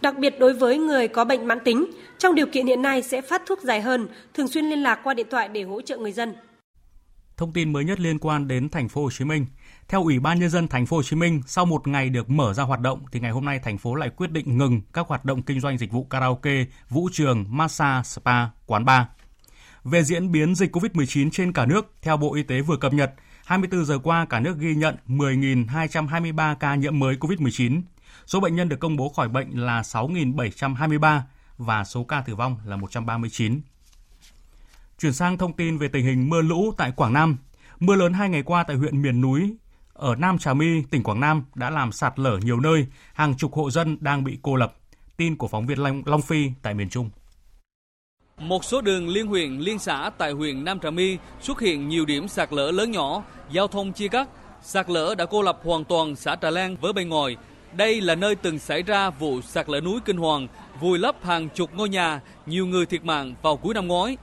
đặc 0.02 0.18
biệt 0.18 0.40
đối 0.40 0.54
với 0.54 0.78
người 0.78 1.08
có 1.08 1.26
bệnh 1.26 1.48
mãn 1.48 1.60
tính. 1.60 1.86
Trong 2.18 2.36
điều 2.36 2.46
kiện 2.46 2.68
hiện 2.68 2.82
nay 2.82 3.02
sẽ 3.02 3.22
phát 3.22 3.42
thuốc 3.46 3.62
dài 3.62 3.82
hơn, 3.82 4.08
thường 4.34 4.48
xuyên 4.48 4.66
liên 4.66 4.84
lạc 4.84 5.00
qua 5.04 5.14
điện 5.14 5.28
thoại 5.30 5.48
để 5.48 5.64
hỗ 5.64 5.82
trợ 5.82 5.98
người 5.98 6.12
dân. 6.12 6.34
Thông 7.38 7.54
tin 7.54 7.74
mới 7.74 7.84
nhất 7.84 8.00
liên 8.00 8.20
quan 8.20 8.48
đến 8.48 8.70
thành 8.70 8.90
phố 8.90 9.04
Hồ 9.04 9.10
Chí 9.12 9.26
Minh. 9.26 9.46
Theo 9.92 10.04
Ủy 10.04 10.20
ban 10.20 10.40
nhân 10.40 10.50
dân 10.50 10.68
thành 10.68 10.86
phố 10.86 10.98
Hồ 10.98 11.04
Chí 11.04 11.16
Minh, 11.16 11.42
sau 11.46 11.66
một 11.66 11.88
ngày 11.88 12.10
được 12.10 12.30
mở 12.30 12.54
ra 12.54 12.64
hoạt 12.64 12.80
động 12.80 13.04
thì 13.12 13.20
ngày 13.20 13.32
hôm 13.32 13.46
nay 13.46 13.60
thành 13.60 13.78
phố 13.78 13.96
lại 13.96 14.10
quyết 14.10 14.32
định 14.32 14.58
ngừng 14.58 14.82
các 14.94 15.08
hoạt 15.08 15.26
động 15.26 15.42
kinh 15.42 15.60
doanh 15.60 15.78
dịch 15.78 15.92
vụ 15.92 16.04
karaoke, 16.04 16.66
vũ 16.90 17.10
trường, 17.12 17.46
massage, 17.50 18.04
spa, 18.04 18.46
quán 18.66 18.86
bar. 18.86 19.04
Về 19.84 20.04
diễn 20.04 20.32
biến 20.32 20.56
dịch 20.56 20.76
COVID-19 20.76 21.30
trên 21.32 21.54
cả 21.54 21.66
nước, 21.66 21.94
theo 22.02 22.18
Bộ 22.18 22.34
Y 22.34 22.44
tế 22.44 22.62
vừa 22.62 22.78
cập 22.78 22.94
nhật, 22.94 23.14
24 23.46 23.86
giờ 23.86 24.00
qua 24.04 24.26
cả 24.26 24.40
nước 24.40 24.58
ghi 24.58 24.76
nhận 24.76 24.96
10.223 25.08 26.56
ca 26.56 26.76
nhiễm 26.76 27.00
mới 27.00 27.16
COVID-19. 27.16 27.82
Số 28.26 28.40
bệnh 28.40 28.56
nhân 28.56 28.70
được 28.70 28.80
công 28.80 28.98
bố 28.98 29.10
khỏi 29.10 29.30
bệnh 29.30 29.50
là 29.52 29.82
6.723 29.82 31.22
và 31.58 31.84
số 31.84 32.04
ca 32.04 32.22
tử 32.22 32.36
vong 32.36 32.58
là 32.66 32.76
139. 32.76 33.62
Chuyển 35.00 35.14
sang 35.14 35.38
thông 35.38 35.54
tin 35.54 35.78
về 35.78 35.88
tình 35.88 36.06
hình 36.06 36.30
mưa 36.30 36.42
lũ 36.42 36.74
tại 36.78 36.92
Quảng 36.92 37.14
Nam. 37.14 37.38
Mưa 37.80 37.96
lớn 37.96 38.14
hai 38.14 38.30
ngày 38.30 38.44
qua 38.44 38.64
tại 38.64 38.78
huyện 38.78 39.02
miền 39.02 39.22
núi 39.22 39.56
ở 40.02 40.16
Nam 40.16 40.38
Trà 40.38 40.54
My, 40.54 40.84
tỉnh 40.92 41.04
Quảng 41.04 41.20
Nam 41.20 41.44
đã 41.56 41.70
làm 41.70 41.92
sạt 41.92 42.20
lở 42.20 42.38
nhiều 42.44 42.60
nơi, 42.60 42.86
hàng 43.14 43.38
chục 43.38 43.54
hộ 43.54 43.72
dân 43.72 43.98
đang 44.00 44.24
bị 44.24 44.38
cô 44.42 44.56
lập. 44.56 44.76
Tin 45.18 45.38
của 45.38 45.48
phóng 45.48 45.68
viên 45.68 45.80
Long, 45.80 46.04
Long 46.06 46.22
Phi 46.22 46.52
tại 46.62 46.74
miền 46.74 46.90
Trung. 46.90 47.10
Một 48.38 48.66
số 48.66 48.82
đường 48.82 49.08
liên 49.10 49.28
huyện, 49.28 49.60
liên 49.60 49.80
xã 49.80 50.12
tại 50.18 50.32
huyện 50.32 50.64
Nam 50.64 50.80
Trà 50.80 50.90
My 50.90 51.18
xuất 51.42 51.60
hiện 51.60 51.90
nhiều 51.90 52.06
điểm 52.06 52.28
sạt 52.28 52.54
lở 52.54 52.72
lớn 52.72 52.92
nhỏ, 52.92 53.24
giao 53.52 53.68
thông 53.68 53.94
chia 53.94 54.08
cắt. 54.08 54.30
Sạt 54.62 54.90
lở 54.90 55.16
đã 55.16 55.26
cô 55.26 55.42
lập 55.42 55.60
hoàn 55.64 55.84
toàn 55.84 56.16
xã 56.16 56.36
Trà 56.42 56.50
Lan 56.50 56.76
với 56.82 56.94
bên 56.94 57.10
ngoài. 57.10 57.38
Đây 57.74 58.02
là 58.02 58.16
nơi 58.16 58.36
từng 58.36 58.60
xảy 58.60 58.84
ra 58.84 59.10
vụ 59.10 59.42
sạt 59.42 59.70
lở 59.70 59.82
núi 59.82 60.00
kinh 60.06 60.18
hoàng, 60.18 60.48
vùi 60.80 61.00
lấp 61.00 61.16
hàng 61.24 61.50
chục 61.50 61.70
ngôi 61.74 61.90
nhà, 61.90 62.22
nhiều 62.46 62.66
người 62.66 62.86
thiệt 62.86 63.04
mạng 63.04 63.36
vào 63.42 63.58
cuối 63.58 63.74
năm 63.74 63.88
ngoái. 63.88 64.18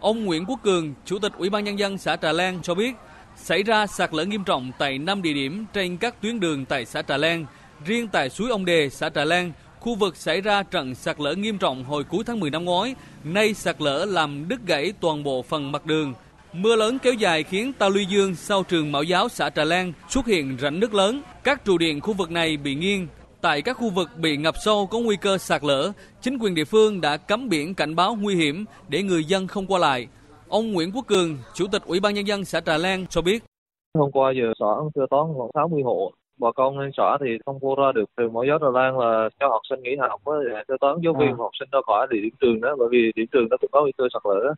Ông 0.00 0.24
Nguyễn 0.24 0.44
Quốc 0.44 0.60
Cường, 0.62 0.94
Chủ 1.04 1.18
tịch 1.18 1.32
Ủy 1.38 1.50
ban 1.50 1.64
Nhân 1.64 1.78
dân 1.78 1.98
xã 1.98 2.16
Trà 2.16 2.32
Lan 2.32 2.62
cho 2.62 2.74
biết, 2.74 2.94
xảy 3.36 3.62
ra 3.62 3.86
sạt 3.86 4.14
lở 4.14 4.24
nghiêm 4.24 4.44
trọng 4.44 4.72
tại 4.78 4.98
5 4.98 5.22
địa 5.22 5.32
điểm 5.32 5.64
trên 5.72 5.96
các 5.96 6.22
tuyến 6.22 6.40
đường 6.40 6.64
tại 6.64 6.84
xã 6.84 7.02
Trà 7.02 7.16
Lan. 7.16 7.46
Riêng 7.84 8.08
tại 8.08 8.30
suối 8.30 8.50
Ông 8.50 8.64
Đề, 8.64 8.88
xã 8.88 9.10
Trà 9.10 9.24
Lan, 9.24 9.52
khu 9.80 9.94
vực 9.94 10.16
xảy 10.16 10.40
ra 10.40 10.62
trận 10.62 10.94
sạt 10.94 11.20
lở 11.20 11.34
nghiêm 11.34 11.58
trọng 11.58 11.84
hồi 11.84 12.04
cuối 12.04 12.24
tháng 12.26 12.40
10 12.40 12.50
năm 12.50 12.64
ngoái, 12.64 12.94
nay 13.24 13.54
sạt 13.54 13.82
lở 13.82 14.04
làm 14.04 14.48
đứt 14.48 14.60
gãy 14.66 14.92
toàn 15.00 15.22
bộ 15.22 15.42
phần 15.42 15.72
mặt 15.72 15.86
đường. 15.86 16.14
Mưa 16.52 16.76
lớn 16.76 16.98
kéo 16.98 17.12
dài 17.12 17.42
khiến 17.42 17.72
Tàu 17.72 17.90
Luy 17.90 18.04
Dương 18.04 18.34
sau 18.34 18.62
trường 18.62 18.92
mẫu 18.92 19.02
giáo 19.02 19.28
xã 19.28 19.50
Trà 19.50 19.64
Lan 19.64 19.92
xuất 20.08 20.26
hiện 20.26 20.56
rãnh 20.60 20.80
nước 20.80 20.94
lớn. 20.94 21.22
Các 21.44 21.64
trụ 21.64 21.78
điện 21.78 22.00
khu 22.00 22.12
vực 22.12 22.30
này 22.30 22.56
bị 22.56 22.74
nghiêng. 22.74 23.06
Tại 23.40 23.62
các 23.62 23.76
khu 23.76 23.90
vực 23.90 24.10
bị 24.16 24.36
ngập 24.36 24.54
sâu 24.64 24.86
có 24.86 24.98
nguy 24.98 25.16
cơ 25.16 25.38
sạt 25.38 25.64
lở, 25.64 25.92
chính 26.22 26.38
quyền 26.38 26.54
địa 26.54 26.64
phương 26.64 27.00
đã 27.00 27.16
cấm 27.16 27.48
biển 27.48 27.74
cảnh 27.74 27.96
báo 27.96 28.14
nguy 28.20 28.34
hiểm 28.34 28.64
để 28.88 29.02
người 29.02 29.24
dân 29.24 29.46
không 29.46 29.66
qua 29.66 29.78
lại. 29.78 30.06
Ông 30.48 30.72
Nguyễn 30.72 30.92
Quốc 30.92 31.06
Cường, 31.06 31.38
Chủ 31.54 31.66
tịch 31.72 31.82
Ủy 31.86 32.00
ban 32.00 32.14
Nhân 32.14 32.26
dân 32.26 32.44
xã 32.44 32.60
Trà 32.60 32.76
Lan 32.76 33.06
cho 33.06 33.22
biết. 33.22 33.42
Hôm 33.98 34.10
qua 34.12 34.32
giờ 34.36 34.52
xã 34.60 34.66
sơ 34.94 35.02
tán 35.10 35.20
khoảng 35.36 35.50
60 35.54 35.82
hộ. 35.84 36.12
Bà 36.40 36.48
con 36.56 36.78
lên 36.78 36.90
xã 36.96 37.18
thì 37.20 37.26
không 37.46 37.58
vô 37.58 37.74
ra 37.78 37.92
được 37.94 38.04
trường 38.16 38.32
mẫu 38.32 38.44
giáo 38.48 38.58
Trà 38.58 38.80
Lan 38.80 38.98
là 38.98 39.28
cho 39.40 39.48
học 39.48 39.60
sinh 39.70 39.82
nghỉ 39.82 39.90
học 40.10 40.20
với 40.24 40.46
sơ 40.68 40.74
tán 40.80 40.96
giáo 41.04 41.14
viên 41.20 41.28
à. 41.28 41.38
học 41.38 41.50
sinh 41.60 41.68
ra 41.72 41.78
khỏi 41.86 42.06
địa 42.10 42.20
điểm 42.22 42.34
trường 42.40 42.60
đó 42.60 42.76
bởi 42.78 42.88
vì 42.90 43.12
điểm 43.16 43.26
trường 43.32 43.48
đó 43.48 43.56
cũng 43.60 43.70
có 43.72 43.80
nguy 43.82 43.92
cơ 43.98 44.04
sạt 44.12 44.22
lở. 44.24 44.54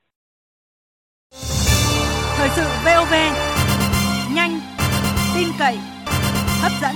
Thời 2.36 2.48
sự 2.48 2.62
VOV 2.84 3.14
nhanh, 4.36 4.50
tin 5.34 5.48
cậy, 5.58 5.76
hấp 6.62 6.72
dẫn. 6.82 6.94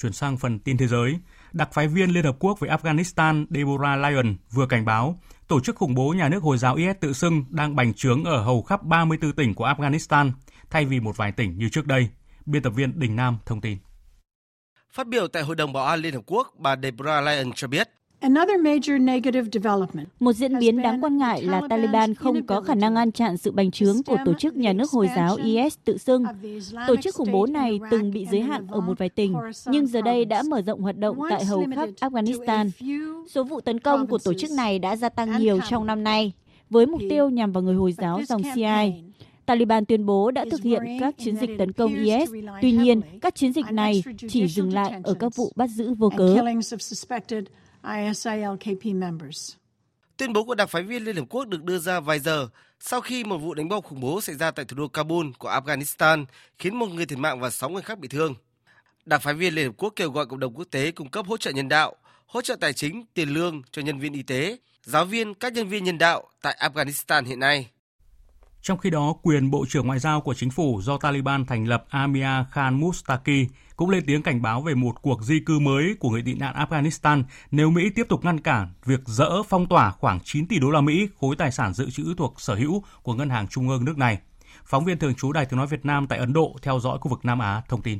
Chuyển 0.00 0.12
sang 0.12 0.36
phần 0.36 0.58
tin 0.58 0.76
thế 0.76 0.86
giới, 0.86 1.18
đặc 1.52 1.68
phái 1.72 1.88
viên 1.88 2.10
Liên 2.10 2.24
Hợp 2.24 2.36
Quốc 2.38 2.60
về 2.60 2.68
Afghanistan 2.68 3.46
Deborah 3.50 3.98
Lyon 4.00 4.36
vừa 4.50 4.66
cảnh 4.66 4.84
báo 4.84 5.20
tổ 5.48 5.60
chức 5.60 5.76
khủng 5.76 5.94
bố 5.94 6.12
nhà 6.12 6.28
nước 6.28 6.42
Hồi 6.42 6.58
giáo 6.58 6.74
IS 6.74 6.96
tự 7.00 7.12
xưng 7.12 7.44
đang 7.48 7.76
bành 7.76 7.94
trướng 7.94 8.24
ở 8.24 8.42
hầu 8.42 8.62
khắp 8.62 8.82
34 8.82 9.32
tỉnh 9.32 9.54
của 9.54 9.66
Afghanistan 9.66 10.30
thay 10.70 10.84
vì 10.84 11.00
một 11.00 11.16
vài 11.16 11.32
tỉnh 11.32 11.58
như 11.58 11.68
trước 11.68 11.86
đây. 11.86 12.08
Biên 12.46 12.62
tập 12.62 12.70
viên 12.70 12.98
Đình 12.98 13.16
Nam 13.16 13.38
thông 13.46 13.60
tin. 13.60 13.78
Phát 14.92 15.06
biểu 15.06 15.28
tại 15.28 15.42
Hội 15.42 15.56
đồng 15.56 15.72
Bảo 15.72 15.84
an 15.86 16.00
Liên 16.00 16.14
Hợp 16.14 16.22
Quốc, 16.26 16.54
bà 16.58 16.76
Deborah 16.82 17.24
Lyon 17.24 17.52
cho 17.52 17.68
biết 17.68 17.88
một 20.20 20.32
diễn 20.32 20.58
biến 20.58 20.82
đáng 20.82 21.04
quan 21.04 21.18
ngại 21.18 21.42
là 21.42 21.62
Taliban 21.68 22.14
không 22.14 22.46
có 22.46 22.60
khả 22.60 22.74
năng 22.74 22.94
ngăn 22.94 23.12
chặn 23.12 23.36
sự 23.36 23.50
bành 23.50 23.70
trướng 23.70 24.02
của 24.02 24.16
tổ 24.24 24.34
chức 24.34 24.56
nhà 24.56 24.72
nước 24.72 24.90
Hồi 24.90 25.08
giáo 25.16 25.36
IS 25.36 25.76
tự 25.84 25.98
xưng. 25.98 26.24
Tổ 26.88 26.96
chức 26.96 27.14
khủng 27.14 27.32
bố 27.32 27.46
này 27.46 27.80
từng 27.90 28.10
bị 28.10 28.26
giới 28.30 28.40
hạn 28.40 28.66
ở 28.70 28.80
một 28.80 28.98
vài 28.98 29.08
tỉnh, 29.08 29.36
nhưng 29.66 29.86
giờ 29.86 30.00
đây 30.02 30.24
đã 30.24 30.42
mở 30.42 30.62
rộng 30.62 30.80
hoạt 30.80 30.98
động 30.98 31.18
tại 31.30 31.44
hầu 31.44 31.64
khắp 31.74 31.88
Afghanistan. 32.00 32.70
Số 33.28 33.44
vụ 33.44 33.60
tấn 33.60 33.80
công 33.80 34.06
của 34.06 34.18
tổ 34.18 34.34
chức 34.34 34.50
này 34.50 34.78
đã 34.78 34.96
gia 34.96 35.08
tăng 35.08 35.38
nhiều 35.38 35.60
trong 35.68 35.86
năm 35.86 36.04
nay, 36.04 36.32
với 36.70 36.86
mục 36.86 37.00
tiêu 37.10 37.28
nhằm 37.30 37.52
vào 37.52 37.62
người 37.62 37.74
Hồi 37.74 37.92
giáo 37.92 38.22
dòng 38.28 38.42
Shia. 38.54 38.92
Taliban 39.46 39.84
tuyên 39.84 40.06
bố 40.06 40.30
đã 40.30 40.44
thực 40.50 40.62
hiện 40.62 40.82
các 41.00 41.14
chiến 41.18 41.36
dịch 41.36 41.50
tấn 41.58 41.72
công 41.72 41.94
IS. 41.94 42.30
Tuy 42.62 42.72
nhiên, 42.72 43.00
các 43.20 43.34
chiến 43.34 43.52
dịch 43.52 43.72
này 43.72 44.02
chỉ 44.28 44.46
dừng 44.48 44.72
lại 44.72 45.00
ở 45.04 45.14
các 45.14 45.36
vụ 45.36 45.52
bắt 45.56 45.66
giữ 45.70 45.94
vô 45.94 46.10
cớ. 46.16 46.36
ISILKP 47.82 48.84
members. 48.84 49.54
Tuyên 50.16 50.32
bố 50.32 50.44
của 50.44 50.54
đặc 50.54 50.70
phái 50.70 50.82
viên 50.82 51.04
Liên 51.04 51.16
Hợp 51.16 51.24
Quốc 51.30 51.48
được 51.48 51.64
đưa 51.64 51.78
ra 51.78 52.00
vài 52.00 52.18
giờ 52.18 52.48
sau 52.80 53.00
khi 53.00 53.24
một 53.24 53.38
vụ 53.38 53.54
đánh 53.54 53.68
bom 53.68 53.82
khủng 53.82 54.00
bố 54.00 54.20
xảy 54.20 54.36
ra 54.36 54.50
tại 54.50 54.64
thủ 54.64 54.76
đô 54.76 54.88
Kabul 54.88 55.26
của 55.38 55.50
Afghanistan 55.50 56.24
khiến 56.58 56.76
một 56.76 56.86
người 56.86 57.06
thiệt 57.06 57.18
mạng 57.18 57.40
và 57.40 57.50
6 57.50 57.70
người 57.70 57.82
khác 57.82 57.98
bị 57.98 58.08
thương. 58.08 58.34
Đặc 59.06 59.22
phái 59.22 59.34
viên 59.34 59.54
Liên 59.54 59.66
Hợp 59.66 59.72
Quốc 59.76 59.92
kêu 59.96 60.10
gọi 60.10 60.26
cộng 60.26 60.40
đồng 60.40 60.54
quốc 60.54 60.66
tế 60.70 60.90
cung 60.90 61.10
cấp 61.10 61.26
hỗ 61.26 61.36
trợ 61.36 61.50
nhân 61.50 61.68
đạo, 61.68 61.96
hỗ 62.26 62.42
trợ 62.42 62.56
tài 62.60 62.72
chính, 62.72 63.04
tiền 63.14 63.28
lương 63.28 63.62
cho 63.70 63.82
nhân 63.82 63.98
viên 63.98 64.12
y 64.12 64.22
tế, 64.22 64.56
giáo 64.82 65.04
viên, 65.04 65.34
các 65.34 65.52
nhân 65.52 65.68
viên 65.68 65.84
nhân 65.84 65.98
đạo 65.98 66.28
tại 66.42 66.56
Afghanistan 66.60 67.24
hiện 67.24 67.40
nay. 67.40 67.70
Trong 68.62 68.78
khi 68.78 68.90
đó, 68.90 69.14
quyền 69.22 69.50
Bộ 69.50 69.64
trưởng 69.68 69.86
Ngoại 69.86 69.98
giao 69.98 70.20
của 70.20 70.34
chính 70.34 70.50
phủ 70.50 70.80
do 70.82 70.98
Taliban 70.98 71.46
thành 71.46 71.64
lập 71.68 71.84
Amir 71.88 72.26
Khan 72.50 72.80
Mustaki 72.80 73.46
cũng 73.76 73.90
lên 73.90 74.04
tiếng 74.06 74.22
cảnh 74.22 74.42
báo 74.42 74.62
về 74.62 74.74
một 74.74 75.02
cuộc 75.02 75.22
di 75.22 75.40
cư 75.40 75.58
mới 75.58 75.94
của 76.00 76.10
người 76.10 76.22
tị 76.22 76.34
nạn 76.34 76.54
Afghanistan 76.54 77.22
nếu 77.50 77.70
Mỹ 77.70 77.90
tiếp 77.94 78.06
tục 78.08 78.24
ngăn 78.24 78.40
cản 78.40 78.68
việc 78.84 79.00
dỡ 79.06 79.42
phong 79.42 79.66
tỏa 79.66 79.90
khoảng 79.90 80.20
9 80.24 80.48
tỷ 80.48 80.58
đô 80.58 80.70
la 80.70 80.80
Mỹ 80.80 81.08
khối 81.20 81.36
tài 81.36 81.52
sản 81.52 81.74
dự 81.74 81.90
trữ 81.90 82.14
thuộc 82.16 82.40
sở 82.40 82.54
hữu 82.54 82.82
của 83.02 83.14
Ngân 83.14 83.30
hàng 83.30 83.48
Trung 83.48 83.68
ương 83.68 83.84
nước 83.84 83.98
này. 83.98 84.18
Phóng 84.64 84.84
viên 84.84 84.98
thường 84.98 85.14
trú 85.14 85.32
Đài 85.32 85.46
tiếng 85.46 85.58
nói 85.58 85.66
Việt 85.66 85.84
Nam 85.84 86.06
tại 86.06 86.18
Ấn 86.18 86.32
Độ 86.32 86.56
theo 86.62 86.80
dõi 86.80 86.98
khu 87.00 87.08
vực 87.08 87.24
Nam 87.24 87.38
Á 87.38 87.62
thông 87.68 87.82
tin. 87.82 87.98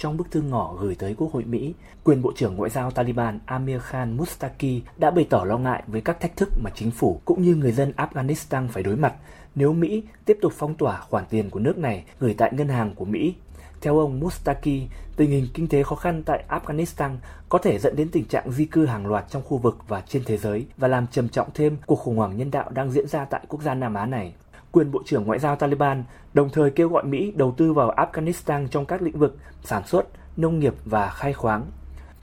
Trong 0.00 0.16
bức 0.16 0.30
thư 0.30 0.42
ngỏ 0.42 0.74
gửi 0.80 0.94
tới 0.94 1.14
Quốc 1.14 1.32
hội 1.32 1.44
Mỹ, 1.44 1.74
quyền 2.04 2.22
Bộ 2.22 2.32
trưởng 2.36 2.56
Ngoại 2.56 2.70
giao 2.70 2.90
Taliban 2.90 3.38
Amir 3.46 3.80
Khan 3.80 4.16
Mustaki 4.16 4.82
đã 4.96 5.10
bày 5.10 5.26
tỏ 5.30 5.44
lo 5.44 5.58
ngại 5.58 5.82
với 5.86 6.00
các 6.00 6.20
thách 6.20 6.36
thức 6.36 6.48
mà 6.64 6.70
chính 6.74 6.90
phủ 6.90 7.20
cũng 7.24 7.42
như 7.42 7.54
người 7.54 7.72
dân 7.72 7.92
Afghanistan 7.96 8.68
phải 8.68 8.82
đối 8.82 8.96
mặt 8.96 9.14
nếu 9.54 9.72
Mỹ 9.72 10.02
tiếp 10.24 10.38
tục 10.42 10.52
phong 10.56 10.74
tỏa 10.74 11.00
khoản 11.00 11.24
tiền 11.30 11.50
của 11.50 11.60
nước 11.60 11.78
này 11.78 12.04
gửi 12.20 12.34
tại 12.38 12.52
ngân 12.52 12.68
hàng 12.68 12.94
của 12.94 13.04
Mỹ. 13.04 13.34
Theo 13.80 13.98
ông 13.98 14.20
Mustaki, 14.20 14.88
tình 15.16 15.30
hình 15.30 15.48
kinh 15.54 15.68
tế 15.68 15.82
khó 15.82 15.96
khăn 15.96 16.22
tại 16.22 16.44
Afghanistan 16.48 17.16
có 17.48 17.58
thể 17.58 17.78
dẫn 17.78 17.96
đến 17.96 18.08
tình 18.12 18.24
trạng 18.24 18.52
di 18.52 18.64
cư 18.64 18.86
hàng 18.86 19.06
loạt 19.06 19.24
trong 19.30 19.42
khu 19.42 19.58
vực 19.58 19.78
và 19.88 20.00
trên 20.00 20.22
thế 20.26 20.36
giới 20.36 20.66
và 20.76 20.88
làm 20.88 21.06
trầm 21.06 21.28
trọng 21.28 21.48
thêm 21.54 21.76
cuộc 21.86 21.96
khủng 21.96 22.16
hoảng 22.16 22.36
nhân 22.36 22.50
đạo 22.50 22.70
đang 22.70 22.90
diễn 22.90 23.08
ra 23.08 23.24
tại 23.24 23.40
quốc 23.48 23.62
gia 23.62 23.74
Nam 23.74 23.94
Á 23.94 24.06
này 24.06 24.34
quyền 24.72 24.90
Bộ 24.90 25.02
trưởng 25.06 25.24
Ngoại 25.24 25.38
giao 25.38 25.56
Taliban 25.56 26.04
đồng 26.34 26.50
thời 26.50 26.70
kêu 26.70 26.88
gọi 26.88 27.04
Mỹ 27.04 27.32
đầu 27.36 27.54
tư 27.56 27.72
vào 27.72 27.94
Afghanistan 27.96 28.68
trong 28.68 28.86
các 28.86 29.02
lĩnh 29.02 29.18
vực 29.18 29.36
sản 29.64 29.86
xuất, 29.86 30.06
nông 30.36 30.58
nghiệp 30.58 30.74
và 30.84 31.10
khai 31.10 31.32
khoáng. 31.32 31.66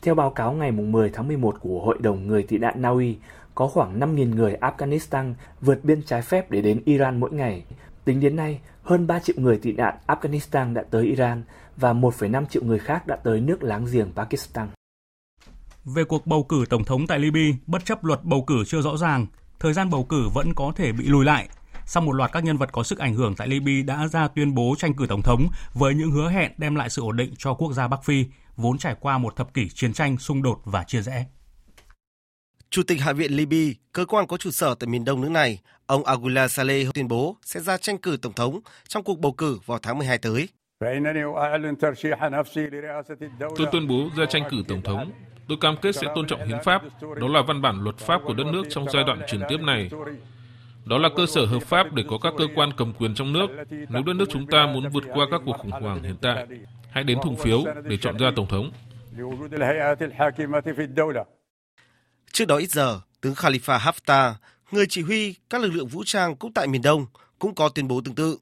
Theo 0.01 0.15
báo 0.15 0.29
cáo 0.29 0.53
ngày 0.53 0.71
10 0.71 1.09
tháng 1.09 1.27
11 1.27 1.55
của 1.59 1.79
Hội 1.79 1.97
đồng 1.99 2.27
Người 2.27 2.43
tị 2.43 2.57
nạn 2.57 2.81
Na 2.81 2.89
Uy, 2.89 3.17
có 3.55 3.67
khoảng 3.67 3.99
5.000 3.99 4.35
người 4.35 4.57
Afghanistan 4.61 5.33
vượt 5.61 5.83
biên 5.83 6.01
trái 6.03 6.21
phép 6.21 6.51
để 6.51 6.61
đến 6.61 6.81
Iran 6.85 7.19
mỗi 7.19 7.31
ngày. 7.31 7.63
Tính 8.05 8.19
đến 8.19 8.35
nay, 8.35 8.59
hơn 8.83 9.07
3 9.07 9.19
triệu 9.19 9.35
người 9.39 9.59
tị 9.61 9.71
nạn 9.71 9.95
Afghanistan 10.07 10.73
đã 10.73 10.83
tới 10.91 11.05
Iran 11.05 11.43
và 11.77 11.93
1,5 11.93 12.45
triệu 12.45 12.63
người 12.63 12.79
khác 12.79 13.07
đã 13.07 13.15
tới 13.15 13.41
nước 13.41 13.63
láng 13.63 13.85
giềng 13.91 14.11
Pakistan. 14.15 14.67
Về 15.85 16.03
cuộc 16.03 16.27
bầu 16.27 16.43
cử 16.43 16.65
tổng 16.69 16.83
thống 16.83 17.07
tại 17.07 17.19
Libya, 17.19 17.57
bất 17.67 17.85
chấp 17.85 18.05
luật 18.05 18.23
bầu 18.23 18.43
cử 18.47 18.63
chưa 18.67 18.81
rõ 18.81 18.97
ràng, 18.97 19.25
thời 19.59 19.73
gian 19.73 19.89
bầu 19.89 20.03
cử 20.03 20.29
vẫn 20.33 20.53
có 20.55 20.71
thể 20.75 20.91
bị 20.91 21.05
lùi 21.07 21.25
lại. 21.25 21.47
Sau 21.89 22.03
một 22.03 22.11
loạt 22.11 22.31
các 22.31 22.43
nhân 22.43 22.57
vật 22.57 22.71
có 22.71 22.83
sức 22.83 22.99
ảnh 22.99 23.13
hưởng 23.13 23.35
tại 23.35 23.47
Libya 23.47 23.83
đã 23.85 24.07
ra 24.07 24.27
tuyên 24.27 24.55
bố 24.55 24.75
tranh 24.77 24.93
cử 24.93 25.05
tổng 25.09 25.21
thống 25.21 25.47
với 25.73 25.95
những 25.95 26.11
hứa 26.11 26.29
hẹn 26.29 26.51
đem 26.57 26.75
lại 26.75 26.89
sự 26.89 27.01
ổn 27.01 27.17
định 27.17 27.33
cho 27.37 27.53
quốc 27.53 27.73
gia 27.73 27.87
Bắc 27.87 28.03
Phi, 28.03 28.25
vốn 28.55 28.77
trải 28.77 28.95
qua 28.99 29.17
một 29.17 29.35
thập 29.35 29.53
kỷ 29.53 29.69
chiến 29.69 29.93
tranh, 29.93 30.17
xung 30.17 30.43
đột 30.43 30.61
và 30.65 30.83
chia 30.83 31.01
rẽ. 31.01 31.25
Chủ 32.69 32.83
tịch 32.83 33.01
Hạ 33.01 33.13
viện 33.13 33.31
Libya, 33.31 33.73
cơ 33.91 34.05
quan 34.05 34.27
có 34.27 34.37
trụ 34.37 34.51
sở 34.51 34.75
tại 34.75 34.87
miền 34.87 35.05
đông 35.05 35.21
nước 35.21 35.29
này, 35.29 35.59
ông 35.85 36.05
Agula 36.05 36.47
Saleh 36.47 36.87
tuyên 36.93 37.07
bố 37.07 37.35
sẽ 37.43 37.59
ra 37.59 37.77
tranh 37.77 37.97
cử 37.97 38.17
tổng 38.21 38.33
thống 38.33 38.59
trong 38.87 39.03
cuộc 39.03 39.19
bầu 39.19 39.31
cử 39.31 39.59
vào 39.65 39.79
tháng 39.79 39.97
12 39.97 40.17
tới. 40.17 40.49
Tôi 43.39 43.67
tuyên 43.71 43.87
bố 43.87 44.09
ra 44.17 44.25
tranh 44.25 44.43
cử 44.49 44.63
tổng 44.67 44.81
thống. 44.81 45.11
Tôi 45.47 45.57
cam 45.61 45.77
kết 45.81 45.95
sẽ 45.95 46.07
tôn 46.15 46.27
trọng 46.27 46.47
hiến 46.47 46.57
pháp, 46.63 46.81
đó 47.01 47.27
là 47.27 47.41
văn 47.47 47.61
bản 47.61 47.83
luật 47.83 47.97
pháp 47.97 48.21
của 48.25 48.33
đất 48.33 48.47
nước 48.53 48.63
trong 48.69 48.85
giai 48.93 49.03
đoạn 49.03 49.21
chuyển 49.27 49.41
tiếp 49.49 49.57
này. 49.61 49.89
Đó 50.89 50.97
là 50.97 51.09
cơ 51.15 51.25
sở 51.25 51.45
hợp 51.45 51.63
pháp 51.63 51.93
để 51.93 52.03
có 52.09 52.17
các 52.17 52.33
cơ 52.37 52.47
quan 52.55 52.69
cầm 52.77 52.93
quyền 52.93 53.15
trong 53.15 53.33
nước. 53.33 53.47
Nếu 53.89 54.03
đất 54.03 54.13
nước 54.15 54.25
chúng 54.31 54.47
ta 54.47 54.65
muốn 54.65 54.89
vượt 54.89 55.03
qua 55.13 55.27
các 55.31 55.41
cuộc 55.45 55.57
khủng 55.57 55.71
hoảng 55.71 56.03
hiện 56.03 56.15
tại, 56.21 56.47
hãy 56.89 57.03
đến 57.03 57.17
thùng 57.23 57.35
phiếu 57.35 57.63
để 57.83 57.97
chọn 57.97 58.17
ra 58.17 58.31
tổng 58.35 58.47
thống. 58.47 58.71
Trước 62.31 62.45
đó 62.47 62.57
ít 62.57 62.69
giờ, 62.69 62.99
tướng 63.21 63.33
Khalifa 63.33 63.79
Haftar, 63.79 64.33
người 64.71 64.85
chỉ 64.89 65.01
huy 65.01 65.35
các 65.49 65.61
lực 65.61 65.73
lượng 65.73 65.87
vũ 65.87 66.03
trang 66.05 66.35
cũng 66.35 66.53
tại 66.53 66.67
miền 66.67 66.81
Đông, 66.81 67.05
cũng 67.39 67.55
có 67.55 67.69
tuyên 67.69 67.87
bố 67.87 68.01
tương 68.05 68.15
tự. 68.15 68.37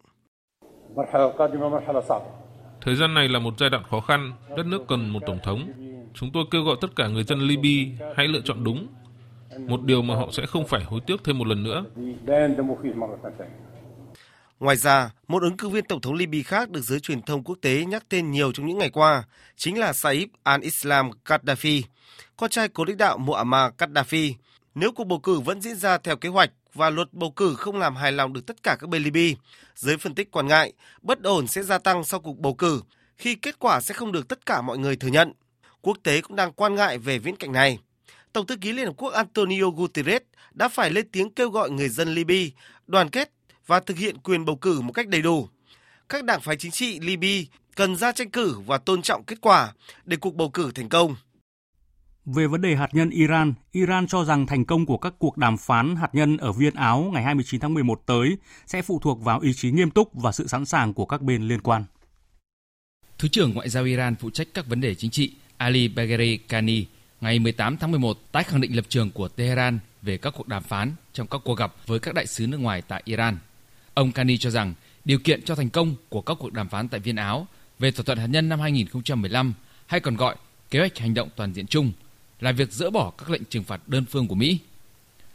Thời 2.82 2.96
gian 2.96 3.14
này 3.14 3.28
là 3.28 3.40
một 3.40 3.54
giai 3.60 3.70
đoạn 3.70 3.84
khó 3.90 4.00
khăn, 4.00 4.34
đất 4.58 4.66
nước 4.66 4.82
cần 4.88 5.10
một 5.10 5.20
tổng 5.28 5.40
thống. 5.44 5.72
Chúng 6.14 6.32
tôi 6.34 6.44
kêu 6.52 6.64
gọi 6.64 6.76
tất 6.82 6.96
cả 6.96 7.08
người 7.08 7.24
dân 7.24 7.40
Libya 7.40 8.06
hãy 8.18 8.28
lựa 8.28 8.42
chọn 8.46 8.64
đúng, 8.64 8.88
một 9.60 9.84
điều 9.84 10.02
mà 10.02 10.16
họ 10.16 10.30
sẽ 10.32 10.46
không 10.46 10.68
phải 10.68 10.84
hối 10.84 11.02
tiếc 11.08 11.24
thêm 11.24 11.38
một 11.38 11.48
lần 11.48 11.64
nữa. 11.64 11.84
Ngoài 14.60 14.76
ra, 14.76 15.12
một 15.28 15.42
ứng 15.44 15.58
cử 15.58 15.70
viên 15.70 15.86
tổng 15.86 16.02
thống 16.02 16.14
Libya 16.14 16.42
khác 16.46 16.70
được 16.70 16.82
giới 16.82 17.00
truyền 17.00 17.22
thông 17.22 17.44
quốc 17.44 17.58
tế 17.62 17.86
nhắc 17.86 18.04
tên 18.10 18.32
nhiều 18.32 18.52
trong 18.52 18.68
những 18.68 18.78
ngày 18.78 18.90
qua 18.90 19.24
chính 19.56 19.80
là 19.80 19.92
Saif 19.92 20.28
al-Islam 20.44 21.12
Gaddafi, 21.26 21.82
con 22.38 22.50
trai 22.50 22.68
cố 22.68 22.86
lãnh 22.86 22.98
đạo 22.98 23.18
Muammar 23.18 23.72
Gaddafi. 23.78 24.34
Nếu 24.76 24.92
cuộc 24.92 25.04
bầu 25.04 25.20
cử 25.20 25.40
vẫn 25.40 25.62
diễn 25.62 25.76
ra 25.76 25.98
theo 25.98 26.16
kế 26.16 26.30
hoạch 26.30 26.52
và 26.74 26.90
luật 26.90 27.14
bầu 27.14 27.32
cử 27.32 27.56
không 27.56 27.78
làm 27.78 27.96
hài 27.96 28.12
lòng 28.12 28.34
được 28.34 28.46
tất 28.46 28.64
cả 28.64 28.78
các 28.80 28.90
bên 28.90 29.04
Libya, 29.04 29.36
giới 29.76 29.98
phân 29.98 30.16
tích 30.16 30.32
quan 30.32 30.48
ngại 30.48 30.74
bất 31.02 31.24
ổn 31.24 31.48
sẽ 31.48 31.64
gia 31.64 31.78
tăng 31.78 32.04
sau 32.04 32.20
cuộc 32.20 32.40
bầu 32.40 32.54
cử 32.54 32.82
khi 33.18 33.36
kết 33.36 33.60
quả 33.60 33.82
sẽ 33.82 33.94
không 33.94 34.12
được 34.12 34.28
tất 34.28 34.46
cả 34.46 34.62
mọi 34.62 34.78
người 34.78 34.96
thừa 34.96 35.08
nhận. 35.08 35.32
Quốc 35.82 35.98
tế 36.04 36.22
cũng 36.22 36.36
đang 36.36 36.52
quan 36.52 36.76
ngại 36.76 36.98
về 36.98 37.20
viễn 37.20 37.36
cảnh 37.36 37.52
này. 37.52 37.80
Tổng 38.36 38.46
thư 38.46 38.56
ký 38.56 38.72
Liên 38.72 38.86
Hợp 38.86 38.94
Quốc 38.98 39.14
Antonio 39.14 39.70
Guterres 39.76 40.22
đã 40.54 40.70
phải 40.70 40.92
lên 40.92 41.08
tiếng 41.12 41.34
kêu 41.34 41.50
gọi 41.50 41.70
người 41.70 41.90
dân 41.90 42.14
Libya 42.14 42.50
đoàn 42.88 43.10
kết 43.10 43.32
và 43.68 43.80
thực 43.80 43.98
hiện 43.98 44.18
quyền 44.18 44.46
bầu 44.46 44.56
cử 44.56 44.82
một 44.82 44.92
cách 44.94 45.08
đầy 45.08 45.22
đủ. 45.22 45.48
Các 46.10 46.24
đảng 46.24 46.42
phái 46.42 46.56
chính 46.56 46.72
trị 46.72 47.00
Libya 47.00 47.58
cần 47.76 47.96
ra 47.96 48.12
tranh 48.12 48.30
cử 48.30 48.60
và 48.66 48.78
tôn 48.78 49.02
trọng 49.02 49.24
kết 49.24 49.42
quả 49.42 49.74
để 50.06 50.18
cuộc 50.18 50.36
bầu 50.36 50.50
cử 50.50 50.72
thành 50.76 50.90
công. 50.90 51.16
Về 52.26 52.48
vấn 52.48 52.62
đề 52.62 52.76
hạt 52.76 52.90
nhân 52.94 53.10
Iran, 53.10 53.54
Iran 53.72 54.08
cho 54.08 54.26
rằng 54.26 54.48
thành 54.48 54.66
công 54.66 54.86
của 54.86 54.98
các 54.98 55.14
cuộc 55.20 55.38
đàm 55.38 55.58
phán 55.58 55.96
hạt 55.96 56.10
nhân 56.16 56.38
ở 56.38 56.52
Viên 56.52 56.74
Áo 56.76 57.10
ngày 57.14 57.24
29 57.24 57.60
tháng 57.60 57.74
11 57.74 58.02
tới 58.06 58.38
sẽ 58.66 58.82
phụ 58.82 59.00
thuộc 59.00 59.22
vào 59.22 59.40
ý 59.40 59.54
chí 59.54 59.72
nghiêm 59.72 59.92
túc 59.92 60.14
và 60.14 60.32
sự 60.32 60.48
sẵn 60.48 60.66
sàng 60.66 60.94
của 60.94 61.06
các 61.06 61.22
bên 61.22 61.48
liên 61.48 61.62
quan. 61.62 61.84
Thứ 63.18 63.28
trưởng 63.28 63.54
Ngoại 63.54 63.70
giao 63.70 63.84
Iran 63.84 64.16
phụ 64.16 64.30
trách 64.30 64.48
các 64.54 64.68
vấn 64.68 64.82
đề 64.82 64.96
chính 64.96 65.12
trị 65.12 65.34
Ali 65.58 65.88
Bagheri 65.88 66.38
Kani 66.38 66.86
ngày 67.22 67.40
18 67.40 67.78
tháng 67.78 67.92
11 67.92 68.18
tái 68.32 68.44
khẳng 68.44 68.62
định 68.62 68.76
lập 68.76 68.86
trường 68.90 69.12
của 69.12 69.28
Tehran 69.28 69.80
về 70.02 70.18
các 70.18 70.34
cuộc 70.38 70.48
đàm 70.48 70.64
phán 70.64 70.92
trong 71.14 71.28
các 71.28 71.42
cuộc 71.44 71.58
gặp 71.58 71.74
với 71.86 72.00
các 72.00 72.16
đại 72.16 72.28
sứ 72.28 72.48
nước 72.48 72.58
ngoài 72.58 72.82
tại 72.88 73.02
Iran. 73.06 73.38
Ông 73.94 74.12
Kani 74.12 74.38
cho 74.38 74.50
rằng 74.50 74.74
điều 75.06 75.20
kiện 75.20 75.42
cho 75.42 75.56
thành 75.56 75.70
công 75.70 75.96
của 76.10 76.22
các 76.22 76.38
cuộc 76.40 76.54
đàm 76.54 76.70
phán 76.70 76.88
tại 76.88 77.00
Viên 77.00 77.16
Áo 77.16 77.48
về 77.80 77.92
thỏa 77.92 78.04
thuận 78.04 78.18
hạt 78.18 78.28
nhân 78.28 78.50
năm 78.50 78.60
2015 78.60 79.54
hay 79.86 80.00
còn 80.00 80.16
gọi 80.16 80.36
kế 80.72 80.80
hoạch 80.80 80.98
hành 80.98 81.14
động 81.14 81.30
toàn 81.36 81.54
diện 81.54 81.68
chung 81.68 81.92
là 82.40 82.52
việc 82.52 82.72
dỡ 82.72 82.90
bỏ 82.90 83.12
các 83.18 83.30
lệnh 83.30 83.46
trừng 83.46 83.64
phạt 83.64 83.82
đơn 83.88 84.06
phương 84.06 84.28
của 84.28 84.36
Mỹ. 84.36 84.60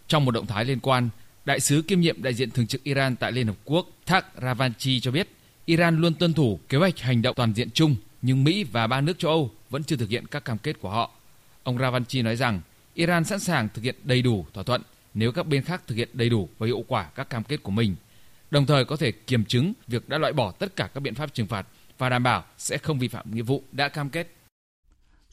Trong 0.08 0.24
một 0.24 0.30
động 0.30 0.46
thái 0.46 0.64
liên 0.64 0.80
quan, 0.80 1.08
đại 1.44 1.60
sứ 1.60 1.82
kiêm 1.82 2.00
nhiệm 2.00 2.22
đại 2.22 2.34
diện 2.34 2.50
thường 2.50 2.66
trực 2.66 2.84
Iran 2.84 3.16
tại 3.16 3.32
Liên 3.32 3.46
Hợp 3.46 3.56
Quốc 3.64 3.88
Thak 4.06 4.26
Ravanchi 4.42 5.00
cho 5.00 5.10
biết 5.10 5.28
Iran 5.64 6.00
luôn 6.00 6.14
tuân 6.14 6.32
thủ 6.32 6.60
kế 6.68 6.78
hoạch 6.78 6.98
hành 6.98 7.22
động 7.22 7.34
toàn 7.36 7.52
diện 7.54 7.70
chung 7.70 7.96
nhưng 8.22 8.44
Mỹ 8.44 8.64
và 8.64 8.86
ba 8.86 9.00
nước 9.00 9.18
châu 9.18 9.30
Âu 9.30 9.50
vẫn 9.70 9.84
chưa 9.84 9.96
thực 9.96 10.08
hiện 10.08 10.26
các 10.26 10.44
cam 10.44 10.58
kết 10.58 10.80
của 10.80 10.90
họ. 10.90 11.19
Ông 11.62 11.78
Ravanchi 11.78 12.22
nói 12.22 12.36
rằng 12.36 12.60
Iran 12.94 13.24
sẵn 13.24 13.40
sàng 13.40 13.68
thực 13.74 13.84
hiện 13.84 13.94
đầy 14.04 14.22
đủ 14.22 14.46
thỏa 14.52 14.64
thuận 14.64 14.82
nếu 15.14 15.32
các 15.32 15.46
bên 15.46 15.62
khác 15.62 15.82
thực 15.86 15.94
hiện 15.94 16.08
đầy 16.12 16.28
đủ 16.28 16.48
và 16.58 16.66
hiệu 16.66 16.84
quả 16.88 17.04
các 17.14 17.30
cam 17.30 17.44
kết 17.44 17.62
của 17.62 17.70
mình, 17.70 17.96
đồng 18.50 18.66
thời 18.66 18.84
có 18.84 18.96
thể 18.96 19.12
kiểm 19.12 19.44
chứng 19.44 19.72
việc 19.86 20.08
đã 20.08 20.18
loại 20.18 20.32
bỏ 20.32 20.52
tất 20.52 20.76
cả 20.76 20.90
các 20.94 21.00
biện 21.00 21.14
pháp 21.14 21.34
trừng 21.34 21.46
phạt 21.46 21.66
và 21.98 22.08
đảm 22.08 22.22
bảo 22.22 22.44
sẽ 22.58 22.78
không 22.78 22.98
vi 22.98 23.08
phạm 23.08 23.34
nghĩa 23.34 23.42
vụ 23.42 23.62
đã 23.72 23.88
cam 23.88 24.10
kết. 24.10 24.36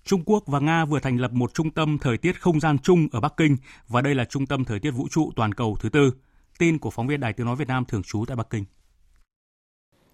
Trung 0.06 0.24
Quốc 0.26 0.44
và 0.48 0.60
Nga 0.60 0.86
vừa 0.86 1.00
thành 1.00 1.18
lập 1.18 1.32
một 1.32 1.54
trung 1.54 1.72
tâm 1.72 1.98
thời 1.98 2.18
tiết 2.18 2.42
không 2.42 2.60
gian 2.60 2.78
chung 2.80 3.08
ở 3.12 3.20
Bắc 3.20 3.34
Kinh 3.38 3.58
và 3.88 4.02
đây 4.02 4.16
là 4.16 4.26
trung 4.26 4.46
tâm 4.46 4.66
thời 4.66 4.80
tiết 4.80 4.92
vũ 4.92 5.08
trụ 5.12 5.32
toàn 5.36 5.54
cầu 5.54 5.78
thứ 5.80 5.90
tư. 5.90 6.12
Tin 6.60 6.80
của 6.80 6.90
phóng 6.90 7.08
viên 7.08 7.20
Đài 7.20 7.34
Tiếng 7.34 7.46
nói 7.46 7.56
Việt 7.56 7.68
Nam 7.68 7.86
thường 7.86 8.04
trú 8.04 8.26
tại 8.28 8.36
Bắc 8.38 8.50
Kinh. 8.50 8.66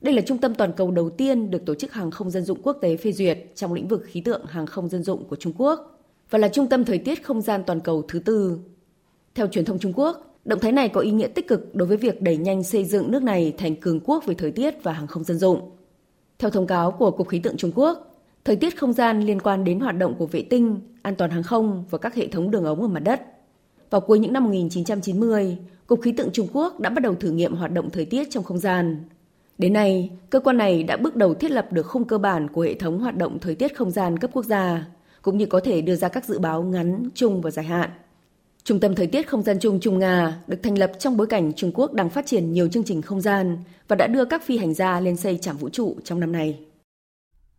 Đây 0.01 0.13
là 0.13 0.21
trung 0.27 0.37
tâm 0.37 0.55
toàn 0.55 0.71
cầu 0.77 0.91
đầu 0.91 1.09
tiên 1.09 1.51
được 1.51 1.65
Tổ 1.65 1.75
chức 1.75 1.93
Hàng 1.93 2.11
không 2.11 2.31
Dân 2.31 2.43
dụng 2.43 2.61
Quốc 2.63 2.77
tế 2.81 2.97
phê 2.97 3.11
duyệt 3.11 3.39
trong 3.55 3.73
lĩnh 3.73 3.87
vực 3.87 4.03
khí 4.07 4.21
tượng 4.21 4.45
hàng 4.45 4.65
không 4.65 4.89
dân 4.89 5.03
dụng 5.03 5.27
của 5.29 5.35
Trung 5.35 5.53
Quốc 5.57 5.92
và 6.33 6.39
là 6.39 6.47
trung 6.47 6.67
tâm 6.67 6.85
thời 6.85 6.97
tiết 6.97 7.23
không 7.23 7.41
gian 7.41 7.63
toàn 7.67 7.79
cầu 7.79 8.03
thứ 8.07 8.19
tư. 8.19 8.59
Theo 9.35 9.47
truyền 9.47 9.65
thông 9.65 9.79
Trung 9.79 9.93
Quốc, 9.95 10.39
động 10.45 10.59
thái 10.59 10.71
này 10.71 10.89
có 10.89 11.01
ý 11.01 11.11
nghĩa 11.11 11.27
tích 11.27 11.47
cực 11.47 11.75
đối 11.75 11.87
với 11.87 11.97
việc 11.97 12.21
đẩy 12.21 12.37
nhanh 12.37 12.63
xây 12.63 12.85
dựng 12.85 13.11
nước 13.11 13.23
này 13.23 13.53
thành 13.57 13.75
cường 13.75 13.99
quốc 13.99 14.25
về 14.25 14.35
thời 14.35 14.51
tiết 14.51 14.83
và 14.83 14.93
hàng 14.93 15.07
không 15.07 15.23
dân 15.23 15.37
dụng. 15.37 15.71
Theo 16.39 16.49
thông 16.49 16.67
cáo 16.67 16.91
của 16.91 17.11
Cục 17.11 17.27
Khí 17.27 17.39
tượng 17.39 17.57
Trung 17.57 17.71
Quốc, 17.75 18.15
thời 18.45 18.55
tiết 18.55 18.79
không 18.79 18.93
gian 18.93 19.21
liên 19.21 19.41
quan 19.41 19.63
đến 19.63 19.79
hoạt 19.79 19.97
động 19.97 20.15
của 20.17 20.25
vệ 20.25 20.41
tinh, 20.41 20.79
an 21.01 21.15
toàn 21.15 21.31
hàng 21.31 21.43
không 21.43 21.83
và 21.89 21.97
các 21.97 22.15
hệ 22.15 22.27
thống 22.27 22.51
đường 22.51 22.65
ống 22.65 22.81
ở 22.81 22.87
mặt 22.87 23.03
đất. 23.03 23.21
Vào 23.89 24.01
cuối 24.01 24.19
những 24.19 24.33
năm 24.33 24.43
1990, 24.43 25.57
Cục 25.87 26.01
Khí 26.01 26.11
tượng 26.11 26.31
Trung 26.33 26.47
Quốc 26.53 26.79
đã 26.79 26.89
bắt 26.89 27.03
đầu 27.03 27.15
thử 27.15 27.31
nghiệm 27.31 27.55
hoạt 27.55 27.71
động 27.71 27.89
thời 27.89 28.05
tiết 28.05 28.27
trong 28.29 28.43
không 28.43 28.57
gian. 28.57 29.03
Đến 29.57 29.73
nay, 29.73 30.09
cơ 30.29 30.39
quan 30.39 30.57
này 30.57 30.83
đã 30.83 30.97
bước 30.97 31.15
đầu 31.15 31.33
thiết 31.33 31.51
lập 31.51 31.67
được 31.71 31.83
khung 31.83 32.05
cơ 32.05 32.17
bản 32.17 32.47
của 32.47 32.61
hệ 32.61 32.73
thống 32.73 32.99
hoạt 32.99 33.17
động 33.17 33.39
thời 33.39 33.55
tiết 33.55 33.77
không 33.77 33.91
gian 33.91 34.19
cấp 34.19 34.29
quốc 34.33 34.45
gia, 34.45 34.85
cũng 35.23 35.37
như 35.37 35.45
có 35.45 35.59
thể 35.59 35.81
đưa 35.81 35.95
ra 35.95 36.09
các 36.09 36.25
dự 36.25 36.39
báo 36.39 36.63
ngắn, 36.63 37.09
trung 37.15 37.41
và 37.41 37.51
dài 37.51 37.65
hạn. 37.65 37.89
Trung 38.63 38.79
tâm 38.79 38.95
Thời 38.95 39.07
tiết 39.07 39.29
Không 39.29 39.43
gian 39.43 39.59
Trung 39.59 39.79
Trung 39.79 39.99
Nga 39.99 40.39
được 40.47 40.59
thành 40.63 40.77
lập 40.77 40.91
trong 40.99 41.17
bối 41.17 41.27
cảnh 41.27 41.53
Trung 41.53 41.71
Quốc 41.73 41.93
đang 41.93 42.09
phát 42.09 42.25
triển 42.25 42.53
nhiều 42.53 42.67
chương 42.67 42.83
trình 42.83 43.01
không 43.01 43.21
gian 43.21 43.57
và 43.87 43.95
đã 43.95 44.07
đưa 44.07 44.25
các 44.25 44.43
phi 44.45 44.57
hành 44.57 44.73
gia 44.73 44.99
lên 44.99 45.17
xây 45.17 45.37
trạm 45.37 45.57
vũ 45.57 45.69
trụ 45.69 45.97
trong 46.03 46.19
năm 46.19 46.31
nay. 46.31 46.59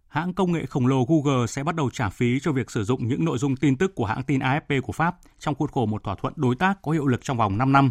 Hãng 0.09 0.35
công 0.35 0.53
nghệ 0.53 0.67
khổng 0.67 0.87
lồ 0.87 1.05
Google 1.05 1.47
sẽ 1.47 1.65
bắt 1.65 1.75
đầu 1.75 1.91
trả 1.91 2.09
phí 2.09 2.41
cho 2.43 2.53
việc 2.53 2.71
sử 2.71 2.85
dụng 2.85 3.09
những 3.09 3.25
nội 3.25 3.39
dung 3.39 3.57
tin 3.57 3.77
tức 3.77 3.95
của 3.95 4.05
hãng 4.05 4.23
tin 4.23 4.41
AFP 4.41 4.81
của 4.83 4.93
Pháp 4.93 5.17
trong 5.39 5.55
khuôn 5.55 5.69
khổ 5.69 5.87
một 5.87 6.03
thỏa 6.03 6.15
thuận 6.15 6.33
đối 6.37 6.57
tác 6.57 6.83
có 6.83 6.93
hiệu 6.93 7.07
lực 7.07 7.25
trong 7.25 7.37
vòng 7.37 7.59
5 7.59 7.73
năm. 7.73 7.91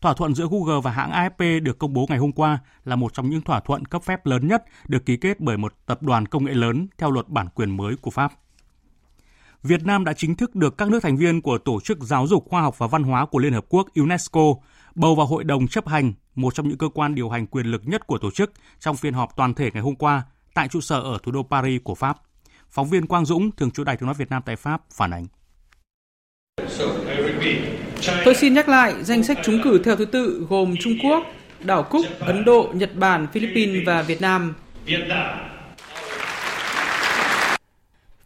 Thỏa 0.00 0.14
thuận 0.14 0.34
giữa 0.34 0.46
Google 0.50 0.80
và 0.82 0.90
hãng 0.90 1.10
AFP 1.10 1.62
được 1.62 1.78
công 1.78 1.92
bố 1.92 2.06
ngày 2.08 2.18
hôm 2.18 2.32
qua 2.32 2.58
là 2.84 2.96
một 2.96 3.14
trong 3.14 3.30
những 3.30 3.40
thỏa 3.40 3.60
thuận 3.60 3.84
cấp 3.84 4.02
phép 4.02 4.26
lớn 4.26 4.48
nhất 4.48 4.64
được 4.88 5.06
ký 5.06 5.16
kết 5.16 5.40
bởi 5.40 5.56
một 5.56 5.74
tập 5.86 6.02
đoàn 6.02 6.26
công 6.26 6.44
nghệ 6.44 6.54
lớn 6.54 6.86
theo 6.98 7.10
luật 7.10 7.28
bản 7.28 7.48
quyền 7.54 7.76
mới 7.76 7.96
của 7.96 8.10
Pháp. 8.10 8.32
Việt 9.62 9.86
Nam 9.86 10.04
đã 10.04 10.12
chính 10.12 10.34
thức 10.34 10.54
được 10.54 10.78
các 10.78 10.88
nước 10.88 11.02
thành 11.02 11.16
viên 11.16 11.40
của 11.40 11.58
Tổ 11.58 11.80
chức 11.80 11.98
Giáo 12.00 12.26
dục 12.26 12.44
Khoa 12.48 12.62
học 12.62 12.78
và 12.78 12.86
Văn 12.86 13.02
hóa 13.02 13.26
của 13.26 13.38
Liên 13.38 13.52
Hợp 13.52 13.64
Quốc 13.68 13.86
UNESCO 13.94 14.54
bầu 14.94 15.14
vào 15.14 15.26
Hội 15.26 15.44
đồng 15.44 15.68
chấp 15.68 15.88
hành, 15.88 16.12
một 16.34 16.54
trong 16.54 16.68
những 16.68 16.78
cơ 16.78 16.88
quan 16.94 17.14
điều 17.14 17.30
hành 17.30 17.46
quyền 17.46 17.66
lực 17.66 17.82
nhất 17.84 18.06
của 18.06 18.18
tổ 18.18 18.30
chức 18.30 18.52
trong 18.80 18.96
phiên 18.96 19.14
họp 19.14 19.36
toàn 19.36 19.54
thể 19.54 19.70
ngày 19.74 19.82
hôm 19.82 19.94
qua 19.94 20.22
tại 20.54 20.68
trụ 20.68 20.80
sở 20.80 21.00
ở 21.00 21.18
thủ 21.22 21.32
đô 21.32 21.42
Paris 21.42 21.80
của 21.84 21.94
Pháp. 21.94 22.16
Phóng 22.70 22.88
viên 22.88 23.06
Quang 23.06 23.24
Dũng, 23.24 23.50
thường 23.50 23.70
trú 23.70 23.84
Đài 23.84 23.96
tiếng 23.96 24.06
nói 24.06 24.14
Việt 24.18 24.30
Nam 24.30 24.42
tại 24.46 24.56
Pháp, 24.56 24.82
phản 24.90 25.10
ánh. 25.10 25.26
Tôi 28.24 28.34
xin 28.34 28.54
nhắc 28.54 28.68
lại 28.68 29.04
danh 29.04 29.24
sách 29.24 29.38
trúng 29.44 29.60
cử 29.64 29.80
theo 29.84 29.96
thứ 29.96 30.04
tự 30.04 30.46
gồm 30.48 30.74
Trung 30.80 30.92
Quốc, 31.04 31.26
Đảo 31.64 31.82
Cúc, 31.82 32.06
Ấn 32.20 32.44
Độ, 32.44 32.70
Nhật 32.74 32.90
Bản, 32.96 33.26
Philippines 33.32 33.86
và 33.86 34.02
Việt 34.02 34.20
Nam. 34.20 34.54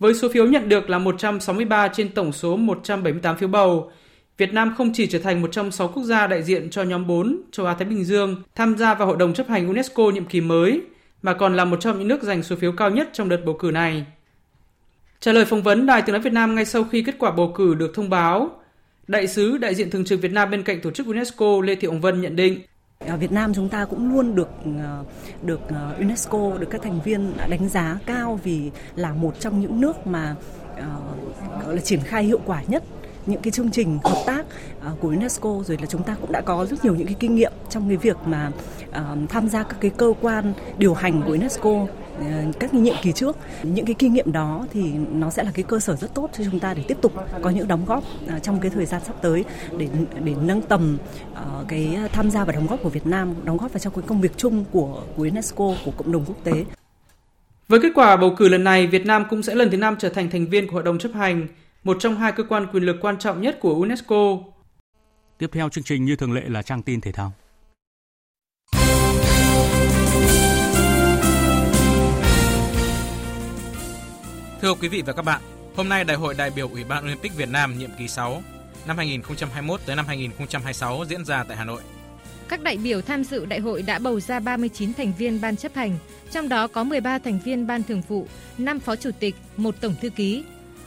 Với 0.01 0.15
số 0.15 0.29
phiếu 0.29 0.47
nhận 0.47 0.69
được 0.69 0.91
là 0.91 0.99
163 0.99 1.89
trên 1.89 2.09
tổng 2.09 2.33
số 2.33 2.57
178 2.57 3.37
phiếu 3.37 3.49
bầu, 3.49 3.91
Việt 4.39 4.53
Nam 4.53 4.75
không 4.79 4.91
chỉ 4.95 5.07
trở 5.07 5.19
thành 5.19 5.43
một 5.43 5.53
trong 5.53 5.71
6 5.71 5.89
quốc 5.89 6.03
gia 6.03 6.27
đại 6.27 6.43
diện 6.43 6.71
cho 6.71 6.83
nhóm 6.83 7.07
4 7.07 7.43
châu 7.53 7.67
Á 7.67 7.75
Thái 7.75 7.89
Bình 7.89 8.05
Dương 8.05 8.43
tham 8.55 8.79
gia 8.79 8.95
vào 8.95 9.09
Hội 9.09 9.17
đồng 9.17 9.35
chấp 9.35 9.49
hành 9.49 9.69
UNESCO 9.69 10.11
nhiệm 10.11 10.25
kỳ 10.25 10.41
mới, 10.41 10.81
mà 11.23 11.35
còn 11.35 11.57
là 11.57 11.65
một 11.65 11.81
trong 11.81 11.99
những 11.99 12.09
nước 12.09 12.23
giành 12.23 12.43
số 12.43 12.57
phiếu 12.57 12.73
cao 12.73 12.91
nhất 12.91 13.11
trong 13.13 13.29
đợt 13.29 13.45
bầu 13.45 13.55
cử 13.55 13.71
này. 13.71 14.05
Trả 15.21 15.33
lời 15.33 15.45
phỏng 15.45 15.63
vấn 15.63 15.87
Đài 15.87 16.03
Tiếng 16.03 16.13
nói 16.13 16.23
Việt 16.23 16.33
Nam 16.33 16.55
ngay 16.55 16.65
sau 16.65 16.85
khi 16.85 17.03
kết 17.03 17.15
quả 17.19 17.31
bầu 17.31 17.53
cử 17.57 17.75
được 17.75 17.93
thông 17.95 18.11
báo, 18.11 18.51
Đại 19.07 19.27
sứ 19.27 19.59
đại 19.59 19.75
diện 19.75 19.91
thường 19.91 20.05
trực 20.05 20.21
Việt 20.21 20.33
Nam 20.33 20.51
bên 20.51 20.63
cạnh 20.63 20.81
tổ 20.81 20.91
chức 20.91 21.07
UNESCO 21.07 21.61
Lê 21.65 21.75
Thị 21.75 21.89
Hồng 21.89 22.01
Vân 22.01 22.21
nhận 22.21 22.37
định 22.37 22.61
ở 23.07 23.17
Việt 23.17 23.33
Nam 23.33 23.55
chúng 23.55 23.69
ta 23.69 23.85
cũng 23.85 24.13
luôn 24.15 24.35
được 24.35 24.49
ờ, 24.79 25.05
được 25.43 25.61
ờ, 25.69 25.95
UNESCO, 25.99 26.59
được 26.59 26.67
các 26.71 26.83
thành 26.83 27.01
viên 27.05 27.33
đánh 27.49 27.69
giá 27.69 27.99
cao 28.07 28.39
vì 28.45 28.71
là 28.97 29.13
một 29.13 29.41
trong 29.41 29.61
những 29.61 29.81
nước 29.81 30.07
mà 30.07 30.37
ờ, 30.77 31.01
gọi 31.65 31.75
là 31.75 31.81
triển 31.81 32.01
khai 32.01 32.25
hiệu 32.25 32.41
quả 32.47 32.63
nhất 32.69 32.83
những 33.27 33.43
cái 33.43 33.51
chương 33.51 33.71
trình 33.71 33.99
hợp 34.05 34.23
tác 34.27 34.47
của 35.01 35.09
UNESCO. 35.09 35.63
Rồi 35.67 35.79
là 35.81 35.87
chúng 35.87 36.03
ta 36.03 36.17
cũng 36.21 36.33
đã 36.33 36.41
có 36.41 36.67
rất 36.67 36.85
nhiều 36.85 36.95
những 36.95 37.07
cái 37.07 37.17
kinh 37.21 37.35
nghiệm 37.35 37.53
trong 37.71 37.89
cái 37.89 37.97
việc 37.97 38.17
mà 38.25 38.51
tham 39.29 39.49
gia 39.49 39.63
các 39.63 39.77
cái 39.81 39.91
cơ 39.91 40.13
quan 40.21 40.53
điều 40.79 40.95
hành 40.95 41.23
của 41.23 41.33
UNESCO 41.33 41.87
các 42.61 42.71
cái 42.73 42.81
nhiệm 42.81 42.95
kỳ 43.03 43.13
trước 43.13 43.37
những 43.63 43.87
cái 43.87 43.95
kinh 43.95 44.13
nghiệm 44.13 44.33
đó 44.33 44.67
thì 44.73 44.93
nó 45.13 45.31
sẽ 45.31 45.43
là 45.43 45.51
cái 45.55 45.63
cơ 45.63 45.81
sở 45.81 45.97
rất 45.97 46.15
tốt 46.15 46.31
cho 46.33 46.45
chúng 46.51 46.61
ta 46.61 46.75
để 46.75 46.83
tiếp 46.89 46.97
tục 47.03 47.13
có 47.43 47.51
những 47.51 47.69
đóng 47.69 47.85
góp 47.85 48.05
uh, 48.25 48.43
trong 48.43 48.61
cái 48.61 48.71
thời 48.71 48.87
gian 48.87 49.03
sắp 49.07 49.17
tới 49.23 49.45
để 49.79 49.89
để 50.25 50.35
nâng 50.43 50.63
tầm 50.63 50.99
uh, 51.33 51.69
cái 51.69 51.99
tham 52.13 52.31
gia 52.31 52.45
và 52.45 52.53
đóng 52.53 52.67
góp 52.67 52.83
của 52.83 52.91
Việt 52.91 53.07
Nam 53.07 53.35
đóng 53.45 53.57
góp 53.57 53.73
vào 53.73 53.79
trong 53.79 53.95
cái 53.95 54.05
công 54.07 54.21
việc 54.21 54.33
chung 54.37 54.65
của 54.73 55.03
của 55.17 55.23
UNESCO 55.23 55.75
của 55.85 55.93
cộng 55.97 56.13
đồng 56.13 56.25
quốc 56.25 56.45
tế 56.45 56.65
với 57.71 57.81
kết 57.81 57.93
quả 57.95 58.17
bầu 58.17 58.35
cử 58.37 58.49
lần 58.49 58.65
này, 58.65 58.87
Việt 58.87 59.07
Nam 59.07 59.25
cũng 59.31 59.43
sẽ 59.43 59.55
lần 59.55 59.71
thứ 59.71 59.77
năm 59.77 59.97
trở 59.99 60.09
thành 60.09 60.31
thành 60.31 60.47
viên 60.47 60.67
của 60.67 60.73
Hội 60.73 60.83
đồng 60.83 60.99
chấp 60.99 61.13
hành 61.15 61.49
một 61.85 61.97
trong 62.01 62.17
hai 62.17 62.33
cơ 62.33 62.45
quan 62.45 62.67
quyền 62.73 62.83
lực 62.83 62.97
quan 63.01 63.19
trọng 63.19 63.41
nhất 63.41 63.59
của 63.61 63.75
UNESCO. 63.75 64.39
Tiếp 65.39 65.51
theo 65.53 65.69
chương 65.69 65.85
trình 65.85 66.05
như 66.05 66.17
thường 66.17 66.33
lệ 66.33 66.43
là 66.47 66.63
trang 66.63 66.83
tin 66.83 67.01
thể 67.01 67.13
thao. 67.13 67.33
Thưa 74.61 74.75
quý 74.75 74.89
vị 74.89 75.03
và 75.07 75.13
các 75.13 75.23
bạn, 75.23 75.41
hôm 75.77 75.89
nay 75.89 76.05
Đại 76.05 76.17
hội 76.17 76.35
đại 76.35 76.51
biểu 76.51 76.69
Ủy 76.69 76.85
ban 76.85 77.05
Olympic 77.05 77.37
Việt 77.37 77.49
Nam 77.49 77.79
nhiệm 77.79 77.91
kỳ 77.99 78.09
6 78.09 78.43
năm 78.87 78.97
2021 78.97 79.81
tới 79.87 79.97
năm 79.97 80.07
2026 80.07 81.05
diễn 81.09 81.25
ra 81.25 81.45
tại 81.45 81.57
Hà 81.57 81.65
Nội. 81.65 81.83
Các 82.49 82.63
đại 82.63 82.77
biểu 82.77 83.01
tham 83.01 83.25
dự 83.25 83.47
đại 83.47 83.61
hội 83.61 83.83
đã 83.83 83.99
bầu 83.99 84.21
ra 84.21 84.41
39 84.41 84.95
thành 84.95 85.13
viên 85.19 85.41
ban 85.41 85.57
chấp 85.57 85.75
hành, 85.75 85.99
trong 86.31 86.49
đó 86.49 86.67
có 86.67 86.85
13 86.85 87.19
thành 87.19 87.41
viên 87.45 87.67
ban 87.67 87.83
thường 87.83 88.03
vụ, 88.09 88.27
5 88.59 88.81
phó 88.81 88.97
chủ 88.97 89.11
tịch, 89.21 89.35
một 89.57 89.81
tổng 89.81 89.95
thư 90.01 90.11
ký, 90.11 90.45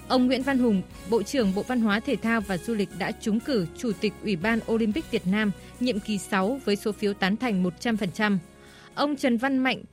Ông 0.07 0.27
Nguyễn 0.27 0.43
Văn 0.43 0.59
Hùng, 0.59 0.81
Bộ 1.09 1.23
trưởng 1.23 1.55
Bộ 1.55 1.63
Văn 1.63 1.81
hóa 1.81 1.99
Thể 1.99 2.15
thao 2.15 2.41
và 2.41 2.57
Du 2.57 2.73
lịch 2.73 2.89
đã 2.99 3.11
trúng 3.21 3.39
cử 3.39 3.67
Chủ 3.77 3.91
tịch 3.99 4.13
Ủy 4.23 4.35
ban 4.35 4.59
Olympic 4.71 5.11
Việt 5.11 5.27
Nam 5.27 5.51
nhiệm 5.79 5.99
kỳ 5.99 6.17
6 6.17 6.59
với 6.65 6.75
số 6.75 6.91
phiếu 6.91 7.13
tán 7.13 7.37
thành 7.37 7.63
100%. 7.63 8.37
Ông 8.95 9.15
Trần 9.15 9.37
Văn 9.37 9.57
Mạnh, 9.57 9.83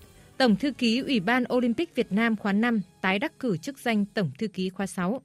Tổng 0.41 0.57
thư 0.57 0.71
ký 0.71 0.99
Ủy 0.99 1.21
ban 1.21 1.45
Olympic 1.53 1.95
Việt 1.95 2.13
Nam 2.13 2.37
khóa 2.37 2.53
5 2.53 2.81
tái 3.01 3.19
đắc 3.19 3.39
cử 3.39 3.57
chức 3.57 3.79
danh 3.79 4.05
Tổng 4.05 4.31
thư 4.39 4.49
ký 4.49 4.69
khóa 4.69 4.87
6. 4.87 5.23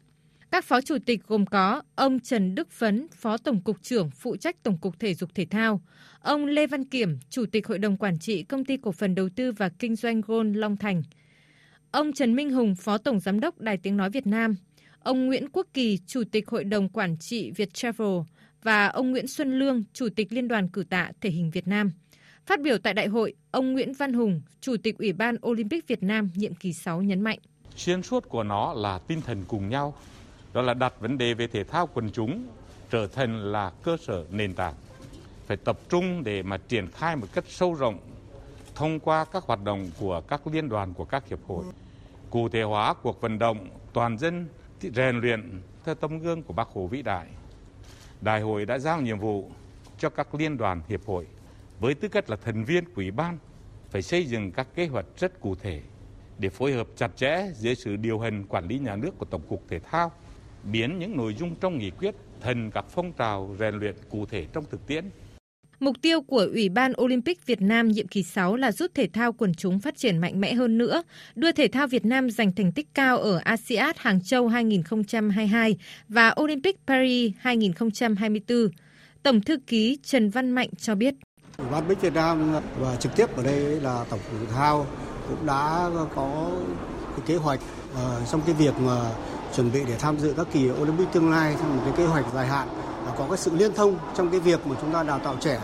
Các 0.51 0.66
phó 0.66 0.82
chủ 0.82 0.97
tịch 1.05 1.20
gồm 1.28 1.45
có 1.45 1.82
ông 1.95 2.20
Trần 2.20 2.55
Đức 2.55 2.72
Phấn, 2.72 3.07
Phó 3.16 3.38
Tổng 3.38 3.61
cục 3.61 3.82
trưởng 3.82 4.09
phụ 4.09 4.36
trách 4.36 4.63
Tổng 4.63 4.78
cục 4.78 4.99
Thể 4.99 5.13
dục 5.13 5.30
Thể 5.36 5.45
thao, 5.45 5.82
ông 6.20 6.45
Lê 6.45 6.68
Văn 6.68 6.86
Kiểm, 6.86 7.18
Chủ 7.30 7.45
tịch 7.51 7.68
Hội 7.68 7.80
đồng 7.80 7.97
Quản 7.97 8.20
trị 8.20 8.43
Công 8.43 8.66
ty 8.66 8.78
Cổ 8.78 8.91
phần 8.91 9.16
Đầu 9.16 9.30
tư 9.36 9.51
và 9.51 9.70
Kinh 9.70 9.95
doanh 9.95 10.22
Gold 10.22 10.57
Long 10.57 10.78
Thành, 10.78 11.01
ông 11.91 12.13
Trần 12.13 12.36
Minh 12.36 12.49
Hùng, 12.49 12.76
Phó 12.76 12.97
Tổng 12.97 13.20
Giám 13.20 13.39
đốc 13.39 13.59
Đài 13.59 13.78
Tiếng 13.78 13.97
Nói 13.97 14.09
Việt 14.09 14.28
Nam, 14.28 14.55
ông 14.99 15.26
Nguyễn 15.26 15.49
Quốc 15.51 15.68
Kỳ, 15.74 15.99
Chủ 16.07 16.24
tịch 16.32 16.47
Hội 16.47 16.63
đồng 16.63 16.89
Quản 16.89 17.18
trị 17.18 17.51
Viettravel 17.51 18.18
và 18.63 18.88
ông 18.88 19.11
Nguyễn 19.11 19.28
Xuân 19.28 19.59
Lương, 19.59 19.84
Chủ 19.93 20.07
tịch 20.16 20.34
Liên 20.34 20.47
đoàn 20.47 20.70
Cử 20.70 20.84
tạ 20.89 21.11
Thể 21.22 21.30
hình 21.30 21.51
Việt 21.51 21.68
Nam. 21.68 21.91
Phát 22.46 22.62
biểu 22.62 22.78
tại 22.78 22.93
đại 22.93 23.08
hội, 23.08 23.34
ông 23.52 23.74
Nguyễn 23.74 23.93
Văn 23.93 24.14
Hùng, 24.14 24.41
Chủ 24.62 24.76
tịch 24.84 24.98
Ủy 24.98 25.14
ban 25.14 25.36
Olympic 25.48 25.88
Việt 25.88 26.04
Nam 26.04 26.30
nhiệm 26.36 26.56
kỳ 26.56 26.74
6 26.74 27.02
nhấn 27.02 27.22
mạnh. 27.22 27.39
Xuyên 27.76 28.04
suốt 28.04 28.30
của 28.30 28.43
nó 28.43 28.74
là 28.74 29.00
tinh 29.00 29.22
thần 29.22 29.43
cùng 29.48 29.70
nhau, 29.70 29.93
đó 30.54 30.62
là 30.62 30.74
đặt 30.74 30.93
vấn 31.00 31.18
đề 31.18 31.34
về 31.34 31.48
thể 31.48 31.64
thao 31.64 31.88
quần 31.93 32.12
chúng 32.12 32.48
trở 32.89 33.08
thành 33.08 33.52
là 33.52 33.72
cơ 33.84 33.98
sở 33.98 34.26
nền 34.32 34.54
tảng. 34.54 34.74
Phải 35.48 35.58
tập 35.58 35.80
trung 35.89 36.24
để 36.24 36.43
mà 36.43 36.58
triển 36.58 36.88
khai 36.88 37.16
một 37.16 37.28
cách 37.34 37.43
sâu 37.48 37.74
rộng 37.74 38.00
thông 38.76 39.00
qua 39.00 39.26
các 39.26 39.43
hoạt 39.43 39.64
động 39.64 39.89
của 40.00 40.22
các 40.22 40.48
liên 40.48 40.70
đoàn 40.70 40.93
của 40.93 41.06
các 41.06 41.28
hiệp 41.28 41.39
hội. 41.48 41.66
Cụ 42.30 42.50
thể 42.50 42.62
hóa 42.62 42.93
cuộc 42.93 43.22
vận 43.22 43.39
động 43.39 43.68
toàn 43.93 44.18
dân 44.18 44.48
rèn 44.82 45.20
luyện 45.20 45.62
theo 45.86 45.96
tấm 45.96 46.20
gương 46.20 46.43
của 46.43 46.54
bác 46.54 46.68
Hồ 46.68 46.88
vĩ 46.88 47.02
đại. 47.02 47.28
Đại 48.22 48.41
hội 48.41 48.66
đã 48.66 48.80
giao 48.80 49.02
nhiệm 49.02 49.20
vụ 49.20 49.52
cho 50.00 50.10
các 50.10 50.36
liên 50.36 50.58
đoàn 50.58 50.82
hiệp 50.89 51.06
hội 51.06 51.28
với 51.80 51.93
tư 51.93 52.07
cách 52.07 52.30
là 52.30 52.36
thành 52.36 52.65
viên 52.65 52.86
của 52.86 52.91
ủy 52.95 53.11
ban 53.11 53.38
phải 53.89 54.01
xây 54.01 54.26
dựng 54.26 54.51
các 54.51 54.67
kế 54.76 54.88
hoạch 54.88 55.05
rất 55.17 55.39
cụ 55.39 55.55
thể 55.55 55.82
để 56.39 56.49
phối 56.49 56.73
hợp 56.73 56.88
chặt 56.95 57.11
chẽ 57.15 57.51
dưới 57.55 57.76
sự 57.76 57.95
điều 57.95 58.19
hành 58.19 58.43
quản 58.43 58.67
lý 58.67 58.80
nhà 58.80 58.95
nước 58.95 59.11
của 59.17 59.26
Tổng 59.26 59.41
cục 59.49 59.63
Thể 59.69 59.80
thao, 59.80 60.11
biến 60.63 60.99
những 60.99 61.17
nội 61.17 61.36
dung 61.39 61.55
trong 61.55 61.78
nghị 61.78 61.89
quyết 61.89 62.15
thành 62.41 62.71
các 62.71 62.86
phong 62.89 63.13
trào 63.13 63.55
rèn 63.59 63.76
luyện 63.76 63.95
cụ 64.09 64.26
thể 64.26 64.45
trong 64.53 64.65
thực 64.71 64.88
tiễn 64.88 65.05
Mục 65.80 65.95
tiêu 66.01 66.21
của 66.21 66.47
Ủy 66.53 66.69
ban 66.69 66.93
Olympic 67.01 67.45
Việt 67.45 67.61
Nam 67.61 67.88
nhiệm 67.88 68.07
kỳ 68.07 68.23
6 68.23 68.55
là 68.55 68.71
giúp 68.71 68.91
thể 68.93 69.07
thao 69.13 69.34
quần 69.34 69.53
chúng 69.53 69.80
phát 69.80 69.97
triển 69.97 70.17
mạnh 70.17 70.41
mẽ 70.41 70.53
hơn 70.53 70.78
nữa, 70.78 71.03
đưa 71.36 71.51
thể 71.51 71.67
thao 71.67 71.88
Việt 71.88 72.05
Nam 72.05 72.30
giành 72.30 72.51
thành 72.55 72.71
tích 72.71 72.88
cao 72.93 73.17
ở 73.17 73.38
ASEAN 73.43 73.95
Hàng 73.97 74.21
Châu 74.23 74.47
2022 74.47 75.78
và 76.07 76.36
Olympic 76.41 76.76
Paris 76.88 77.32
2024. 77.39 78.69
Tổng 79.23 79.41
thư 79.41 79.57
ký 79.67 79.97
Trần 80.03 80.30
Văn 80.30 80.51
Mạnh 80.51 80.69
cho 80.78 80.95
biết. 80.95 81.13
Ủy 81.58 81.68
ban 81.72 81.86
Olympic 81.86 82.01
Việt 82.01 82.14
Nam 82.14 82.53
và 82.80 82.95
trực 82.95 83.16
tiếp 83.16 83.38
ở 83.38 83.43
đây 83.43 83.60
là 83.60 84.06
Tổng 84.10 84.20
cục 84.20 84.39
thể 84.39 84.56
thao 84.56 84.86
cũng 85.30 85.45
đã 85.45 85.89
có 86.16 86.49
cái 87.12 87.26
kế 87.26 87.36
hoạch 87.36 87.60
uh, 87.93 88.30
trong 88.32 88.41
cái 88.41 88.56
việc 88.56 88.80
mà 88.80 89.12
chuẩn 89.56 89.72
bị 89.72 89.84
để 89.88 89.95
tham 89.99 90.20
dự 90.20 90.34
các 90.38 90.47
kỳ 90.51 90.72
Olympic 90.72 91.08
tương 91.14 91.32
lai 91.32 91.56
theo 91.60 91.70
một 91.70 91.82
cái 91.86 91.93
kế 91.97 92.06
hoạch 92.06 92.26
dài 92.34 92.47
hạn 92.47 92.68
có 93.18 93.26
cái 93.30 93.38
sự 93.38 93.51
liên 93.56 93.74
thông 93.74 93.97
trong 94.16 94.30
cái 94.30 94.39
việc 94.39 94.68
mà 94.68 94.76
chúng 94.82 94.91
ta 94.91 95.03
đào 95.03 95.20
tạo 95.20 95.36
trẻ 95.39 95.60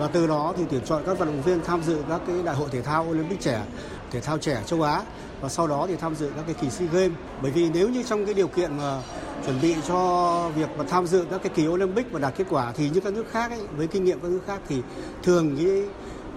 và 0.00 0.06
từ 0.06 0.26
đó 0.26 0.54
thì 0.56 0.64
tuyển 0.70 0.80
chọn 0.84 1.02
các 1.06 1.18
vận 1.18 1.28
động 1.28 1.42
viên 1.42 1.64
tham 1.64 1.82
dự 1.82 2.02
các 2.08 2.20
cái 2.26 2.36
đại 2.44 2.54
hội 2.54 2.68
thể 2.72 2.82
thao 2.82 3.04
Olympic 3.04 3.40
trẻ, 3.40 3.64
thể 4.10 4.20
thao 4.20 4.38
trẻ 4.38 4.62
châu 4.66 4.82
Á 4.82 5.02
và 5.40 5.48
sau 5.48 5.66
đó 5.66 5.86
thì 5.88 5.96
tham 5.96 6.14
dự 6.14 6.32
các 6.36 6.42
cái 6.46 6.54
kỳ 6.60 6.70
SEA 6.70 6.88
Games. 6.92 7.12
Bởi 7.42 7.50
vì 7.50 7.70
nếu 7.70 7.88
như 7.88 8.02
trong 8.02 8.24
cái 8.24 8.34
điều 8.34 8.48
kiện 8.48 8.76
mà 8.76 9.02
chuẩn 9.46 9.60
bị 9.60 9.74
cho 9.88 10.50
việc 10.56 10.68
mà 10.78 10.84
tham 10.88 11.06
dự 11.06 11.26
các 11.30 11.40
cái 11.42 11.52
kỳ 11.54 11.66
Olympic 11.66 12.12
và 12.12 12.20
đạt 12.20 12.34
kết 12.36 12.46
quả 12.50 12.72
thì 12.72 12.90
như 12.90 13.00
các 13.00 13.12
nước 13.12 13.26
khác 13.30 13.50
ấy, 13.50 13.60
với 13.76 13.86
kinh 13.86 14.04
nghiệm 14.04 14.20
các 14.20 14.30
nước 14.30 14.40
khác 14.46 14.60
thì 14.68 14.82
thường 15.22 15.56
cái 15.56 15.82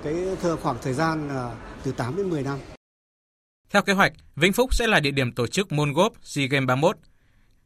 cái 0.03 0.35
thừa 0.41 0.55
khoảng 0.55 0.77
thời 0.81 0.93
gian 0.93 1.27
là 1.27 1.55
từ 1.83 1.91
8 1.91 2.15
đến 2.17 2.29
10 2.29 2.43
năm. 2.43 2.57
Theo 3.69 3.81
kế 3.81 3.93
hoạch, 3.93 4.13
Vĩnh 4.35 4.53
Phúc 4.53 4.73
sẽ 4.73 4.87
là 4.87 4.99
địa 4.99 5.11
điểm 5.11 5.31
tổ 5.31 5.47
chức 5.47 5.71
môn 5.71 5.91
golf 5.91 6.09
SEA 6.21 6.47
Games 6.47 6.67
31. 6.67 6.97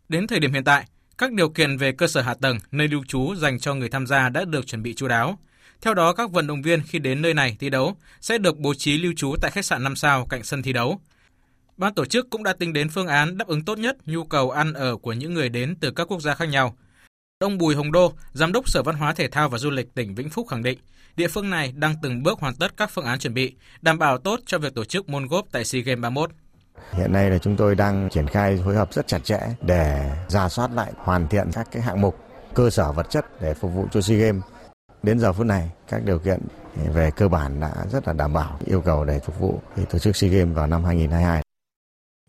Đến 0.09 0.27
thời 0.27 0.39
điểm 0.39 0.53
hiện 0.53 0.63
tại, 0.63 0.85
các 1.17 1.31
điều 1.31 1.49
kiện 1.49 1.77
về 1.77 1.91
cơ 1.91 2.07
sở 2.07 2.21
hạ 2.21 2.33
tầng, 2.41 2.57
nơi 2.71 2.87
lưu 2.87 3.01
trú 3.07 3.35
dành 3.35 3.59
cho 3.59 3.73
người 3.73 3.89
tham 3.89 4.07
gia 4.07 4.29
đã 4.29 4.45
được 4.45 4.67
chuẩn 4.67 4.83
bị 4.83 4.93
chú 4.93 5.07
đáo. 5.07 5.37
Theo 5.81 5.93
đó, 5.93 6.13
các 6.13 6.31
vận 6.31 6.47
động 6.47 6.61
viên 6.61 6.81
khi 6.81 6.99
đến 6.99 7.21
nơi 7.21 7.33
này 7.33 7.55
thi 7.59 7.69
đấu 7.69 7.95
sẽ 8.21 8.37
được 8.37 8.57
bố 8.57 8.73
trí 8.73 8.97
lưu 8.97 9.13
trú 9.17 9.35
tại 9.41 9.51
khách 9.51 9.65
sạn 9.65 9.83
5 9.83 9.95
sao 9.95 10.25
cạnh 10.29 10.43
sân 10.43 10.61
thi 10.61 10.73
đấu. 10.73 10.99
Ban 11.77 11.93
tổ 11.93 12.05
chức 12.05 12.29
cũng 12.29 12.43
đã 12.43 12.53
tính 12.53 12.73
đến 12.73 12.89
phương 12.89 13.07
án 13.07 13.37
đáp 13.37 13.47
ứng 13.47 13.65
tốt 13.65 13.77
nhất 13.77 13.97
nhu 14.05 14.23
cầu 14.23 14.51
ăn 14.51 14.73
ở 14.73 14.97
của 14.97 15.13
những 15.13 15.33
người 15.33 15.49
đến 15.49 15.75
từ 15.79 15.91
các 15.91 16.07
quốc 16.11 16.21
gia 16.21 16.35
khác 16.35 16.45
nhau. 16.45 16.75
Ông 17.39 17.57
Bùi 17.57 17.75
Hồng 17.75 17.91
Đô, 17.91 18.13
Giám 18.33 18.51
đốc 18.51 18.69
Sở 18.69 18.83
Văn 18.83 18.95
hóa 18.95 19.13
Thể 19.13 19.27
thao 19.27 19.49
và 19.49 19.57
Du 19.57 19.69
lịch 19.69 19.93
tỉnh 19.93 20.15
Vĩnh 20.15 20.29
Phúc 20.29 20.47
khẳng 20.47 20.63
định, 20.63 20.79
địa 21.15 21.27
phương 21.27 21.49
này 21.49 21.73
đang 21.75 21.95
từng 22.01 22.23
bước 22.23 22.39
hoàn 22.39 22.55
tất 22.55 22.77
các 22.77 22.91
phương 22.93 23.05
án 23.05 23.19
chuẩn 23.19 23.33
bị, 23.33 23.55
đảm 23.81 23.99
bảo 23.99 24.17
tốt 24.17 24.39
cho 24.45 24.57
việc 24.57 24.75
tổ 24.75 24.85
chức 24.85 25.09
môn 25.09 25.25
golf 25.25 25.43
tại 25.51 25.65
SEA 25.65 25.81
Games 25.81 26.01
31. 26.01 26.31
Hiện 26.93 27.13
nay 27.13 27.29
là 27.29 27.37
chúng 27.37 27.57
tôi 27.57 27.75
đang 27.75 28.09
triển 28.11 28.27
khai 28.27 28.59
phối 28.65 28.75
hợp 28.75 28.93
rất 28.93 29.07
chặt 29.07 29.19
chẽ 29.23 29.39
để 29.61 30.11
ra 30.27 30.49
soát 30.49 30.71
lại 30.71 30.91
hoàn 30.97 31.27
thiện 31.27 31.47
các 31.53 31.67
cái 31.71 31.81
hạng 31.81 32.01
mục 32.01 32.17
cơ 32.53 32.69
sở 32.69 32.91
vật 32.91 33.07
chất 33.09 33.41
để 33.41 33.53
phục 33.53 33.73
vụ 33.73 33.87
cho 33.91 34.01
SEA 34.01 34.17
Games. 34.17 34.43
Đến 35.03 35.19
giờ 35.19 35.33
phút 35.33 35.45
này, 35.45 35.69
các 35.89 36.01
điều 36.05 36.19
kiện 36.19 36.39
về 36.93 37.11
cơ 37.15 37.27
bản 37.27 37.59
đã 37.59 37.73
rất 37.91 38.07
là 38.07 38.13
đảm 38.13 38.33
bảo 38.33 38.59
yêu 38.65 38.81
cầu 38.81 39.05
để 39.05 39.19
phục 39.19 39.39
vụ 39.39 39.59
tổ 39.91 39.99
chức 39.99 40.15
SEA 40.15 40.29
Games 40.29 40.55
vào 40.55 40.67
năm 40.67 40.83
2022. 40.83 41.41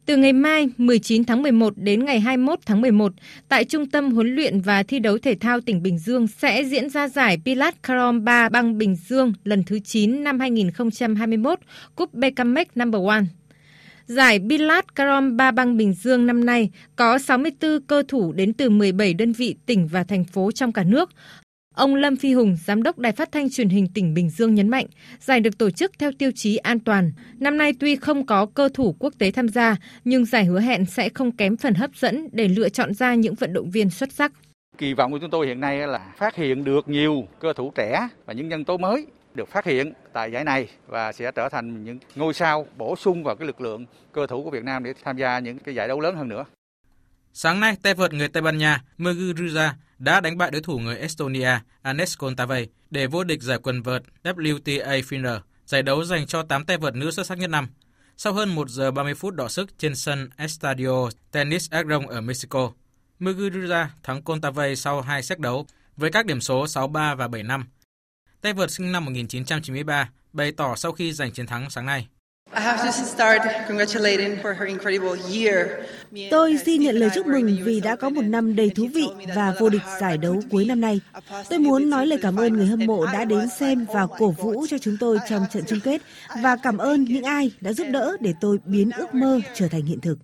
Từ 0.06 0.16
ngày 0.16 0.32
mai 0.32 0.68
19 0.78 1.24
tháng 1.24 1.42
11 1.42 1.72
đến 1.76 2.04
ngày 2.04 2.20
21 2.20 2.58
tháng 2.66 2.80
11, 2.80 3.12
tại 3.48 3.64
Trung 3.64 3.90
tâm 3.90 4.12
huấn 4.12 4.34
luyện 4.34 4.60
và 4.60 4.82
thi 4.82 4.98
đấu 4.98 5.18
thể 5.18 5.34
thao 5.40 5.60
tỉnh 5.60 5.82
Bình 5.82 5.98
Dương 5.98 6.26
sẽ 6.26 6.64
diễn 6.64 6.90
ra 6.90 7.08
giải 7.08 7.38
Pilat 7.44 7.82
Carom 7.82 8.24
3 8.24 8.48
băng 8.48 8.78
Bình 8.78 8.96
Dương 8.96 9.32
lần 9.44 9.64
thứ 9.64 9.78
9 9.78 10.24
năm 10.24 10.40
2021, 10.40 11.58
Cúp 11.96 12.14
Becamec 12.14 12.76
No. 12.76 12.84
1. 12.84 13.12
Giải 14.06 14.40
Pilat 14.48 14.94
Carom 14.94 15.36
3 15.36 15.50
Băng 15.50 15.76
Bình 15.76 15.92
Dương 15.92 16.26
năm 16.26 16.44
nay 16.44 16.70
có 16.96 17.18
64 17.18 17.80
cơ 17.86 18.02
thủ 18.08 18.32
đến 18.32 18.52
từ 18.52 18.70
17 18.70 19.14
đơn 19.14 19.32
vị 19.32 19.56
tỉnh 19.66 19.88
và 19.88 20.04
thành 20.04 20.24
phố 20.24 20.52
trong 20.52 20.72
cả 20.72 20.84
nước. 20.84 21.10
Ông 21.78 21.94
Lâm 21.94 22.16
Phi 22.16 22.32
Hùng, 22.32 22.56
Giám 22.64 22.82
đốc 22.82 22.98
Đài 22.98 23.12
Phát 23.12 23.32
thanh 23.32 23.50
Truyền 23.50 23.68
hình 23.68 23.88
tỉnh 23.94 24.14
Bình 24.14 24.30
Dương 24.30 24.54
nhấn 24.54 24.68
mạnh, 24.68 24.86
giải 25.20 25.40
được 25.40 25.58
tổ 25.58 25.70
chức 25.70 25.92
theo 25.98 26.10
tiêu 26.18 26.30
chí 26.34 26.56
an 26.56 26.80
toàn. 26.80 27.12
Năm 27.38 27.58
nay 27.58 27.72
tuy 27.80 27.96
không 27.96 28.26
có 28.26 28.46
cơ 28.46 28.68
thủ 28.74 28.96
quốc 28.98 29.14
tế 29.18 29.30
tham 29.30 29.48
gia, 29.48 29.76
nhưng 30.04 30.24
giải 30.24 30.44
hứa 30.44 30.60
hẹn 30.60 30.86
sẽ 30.86 31.08
không 31.08 31.36
kém 31.36 31.56
phần 31.56 31.74
hấp 31.74 31.90
dẫn 31.94 32.28
để 32.32 32.48
lựa 32.48 32.68
chọn 32.68 32.94
ra 32.94 33.14
những 33.14 33.34
vận 33.34 33.52
động 33.52 33.70
viên 33.70 33.90
xuất 33.90 34.12
sắc. 34.12 34.32
Kỳ 34.78 34.94
vọng 34.94 35.12
của 35.12 35.18
chúng 35.18 35.30
tôi 35.30 35.46
hiện 35.46 35.60
nay 35.60 35.86
là 35.86 36.12
phát 36.16 36.36
hiện 36.36 36.64
được 36.64 36.88
nhiều 36.88 37.24
cơ 37.40 37.52
thủ 37.52 37.72
trẻ 37.74 38.08
và 38.26 38.32
những 38.32 38.48
nhân 38.48 38.64
tố 38.64 38.76
mới 38.76 39.06
được 39.34 39.48
phát 39.48 39.64
hiện 39.64 39.92
tại 40.12 40.32
giải 40.32 40.44
này 40.44 40.68
và 40.86 41.12
sẽ 41.12 41.30
trở 41.34 41.48
thành 41.48 41.84
những 41.84 41.98
ngôi 42.16 42.34
sao 42.34 42.66
bổ 42.76 42.96
sung 42.96 43.24
vào 43.24 43.36
cái 43.36 43.46
lực 43.46 43.60
lượng 43.60 43.86
cơ 44.12 44.26
thủ 44.26 44.44
của 44.44 44.50
Việt 44.50 44.64
Nam 44.64 44.84
để 44.84 44.92
tham 45.04 45.16
gia 45.16 45.38
những 45.38 45.58
cái 45.58 45.74
giải 45.74 45.88
đấu 45.88 46.00
lớn 46.00 46.16
hơn 46.16 46.28
nữa. 46.28 46.44
Sáng 47.32 47.60
nay, 47.60 47.76
tay 47.82 47.94
vợt 47.94 48.12
người 48.12 48.28
Tây 48.28 48.42
Ban 48.42 48.58
Nha 48.58 48.82
Muguruza 48.98 49.70
đã 49.98 50.20
đánh 50.20 50.38
bại 50.38 50.50
đối 50.50 50.60
thủ 50.60 50.78
người 50.78 50.98
Estonia 50.98 51.58
Anes 51.82 52.18
Kontaveit 52.18 52.68
để 52.90 53.06
vô 53.06 53.24
địch 53.24 53.42
giải 53.42 53.58
quần 53.58 53.82
vợt 53.82 54.02
WTA 54.24 55.02
Finner, 55.02 55.40
giải 55.66 55.82
đấu 55.82 56.04
dành 56.04 56.26
cho 56.26 56.42
8 56.42 56.64
tay 56.64 56.78
vợt 56.78 56.94
nữ 56.94 57.10
xuất 57.10 57.26
sắc 57.26 57.38
nhất 57.38 57.50
năm. 57.50 57.68
Sau 58.16 58.32
hơn 58.32 58.54
1 58.54 58.68
giờ 58.68 58.90
30 58.90 59.14
phút 59.14 59.34
đọ 59.34 59.48
sức 59.48 59.78
trên 59.78 59.94
sân 59.94 60.30
Estadio 60.36 61.10
Tennis 61.30 61.70
Agron 61.70 62.06
ở 62.06 62.20
Mexico, 62.20 62.72
Muguruza 63.20 63.86
thắng 64.02 64.22
Kontaveit 64.22 64.78
sau 64.78 65.00
hai 65.00 65.22
set 65.22 65.38
đấu 65.38 65.66
với 65.96 66.10
các 66.10 66.26
điểm 66.26 66.40
số 66.40 66.64
6-3 66.64 67.16
và 67.16 67.28
7-5. 67.28 67.64
Tay 68.40 68.52
vợt 68.52 68.70
sinh 68.70 68.92
năm 68.92 69.04
1993 69.04 70.10
bày 70.32 70.52
tỏ 70.52 70.76
sau 70.76 70.92
khi 70.92 71.12
giành 71.12 71.32
chiến 71.32 71.46
thắng 71.46 71.70
sáng 71.70 71.86
nay. 71.86 72.08
Tôi 76.30 76.58
xin 76.66 76.82
nhận 76.82 76.96
lời 76.96 77.10
chúc 77.14 77.26
mừng 77.26 77.56
vì 77.64 77.80
đã 77.80 77.96
có 77.96 78.08
một 78.10 78.22
năm 78.22 78.56
đầy 78.56 78.70
thú 78.70 78.88
vị 78.94 79.06
và 79.34 79.54
vô 79.60 79.68
địch 79.68 79.82
giải 80.00 80.18
đấu 80.18 80.40
cuối 80.50 80.64
năm 80.64 80.80
nay. 80.80 81.00
Tôi 81.50 81.58
muốn 81.58 81.90
nói 81.90 82.06
lời 82.06 82.18
cảm 82.22 82.36
ơn 82.36 82.52
người 82.52 82.66
hâm 82.66 82.86
mộ 82.86 83.06
đã 83.06 83.24
đến 83.24 83.48
xem 83.58 83.86
và 83.94 84.06
cổ 84.18 84.30
vũ 84.30 84.66
cho 84.70 84.78
chúng 84.78 84.96
tôi 85.00 85.18
trong 85.28 85.46
trận 85.52 85.64
chung 85.66 85.80
kết. 85.80 86.02
Và 86.42 86.56
cảm 86.62 86.78
ơn 86.78 87.04
những 87.04 87.24
ai 87.24 87.52
đã 87.60 87.72
giúp 87.72 87.86
đỡ 87.90 88.16
để 88.20 88.32
tôi 88.40 88.58
biến 88.64 88.90
ước 88.90 89.14
mơ 89.14 89.40
trở 89.54 89.68
thành 89.68 89.82
hiện 89.82 90.00
thực. 90.00 90.18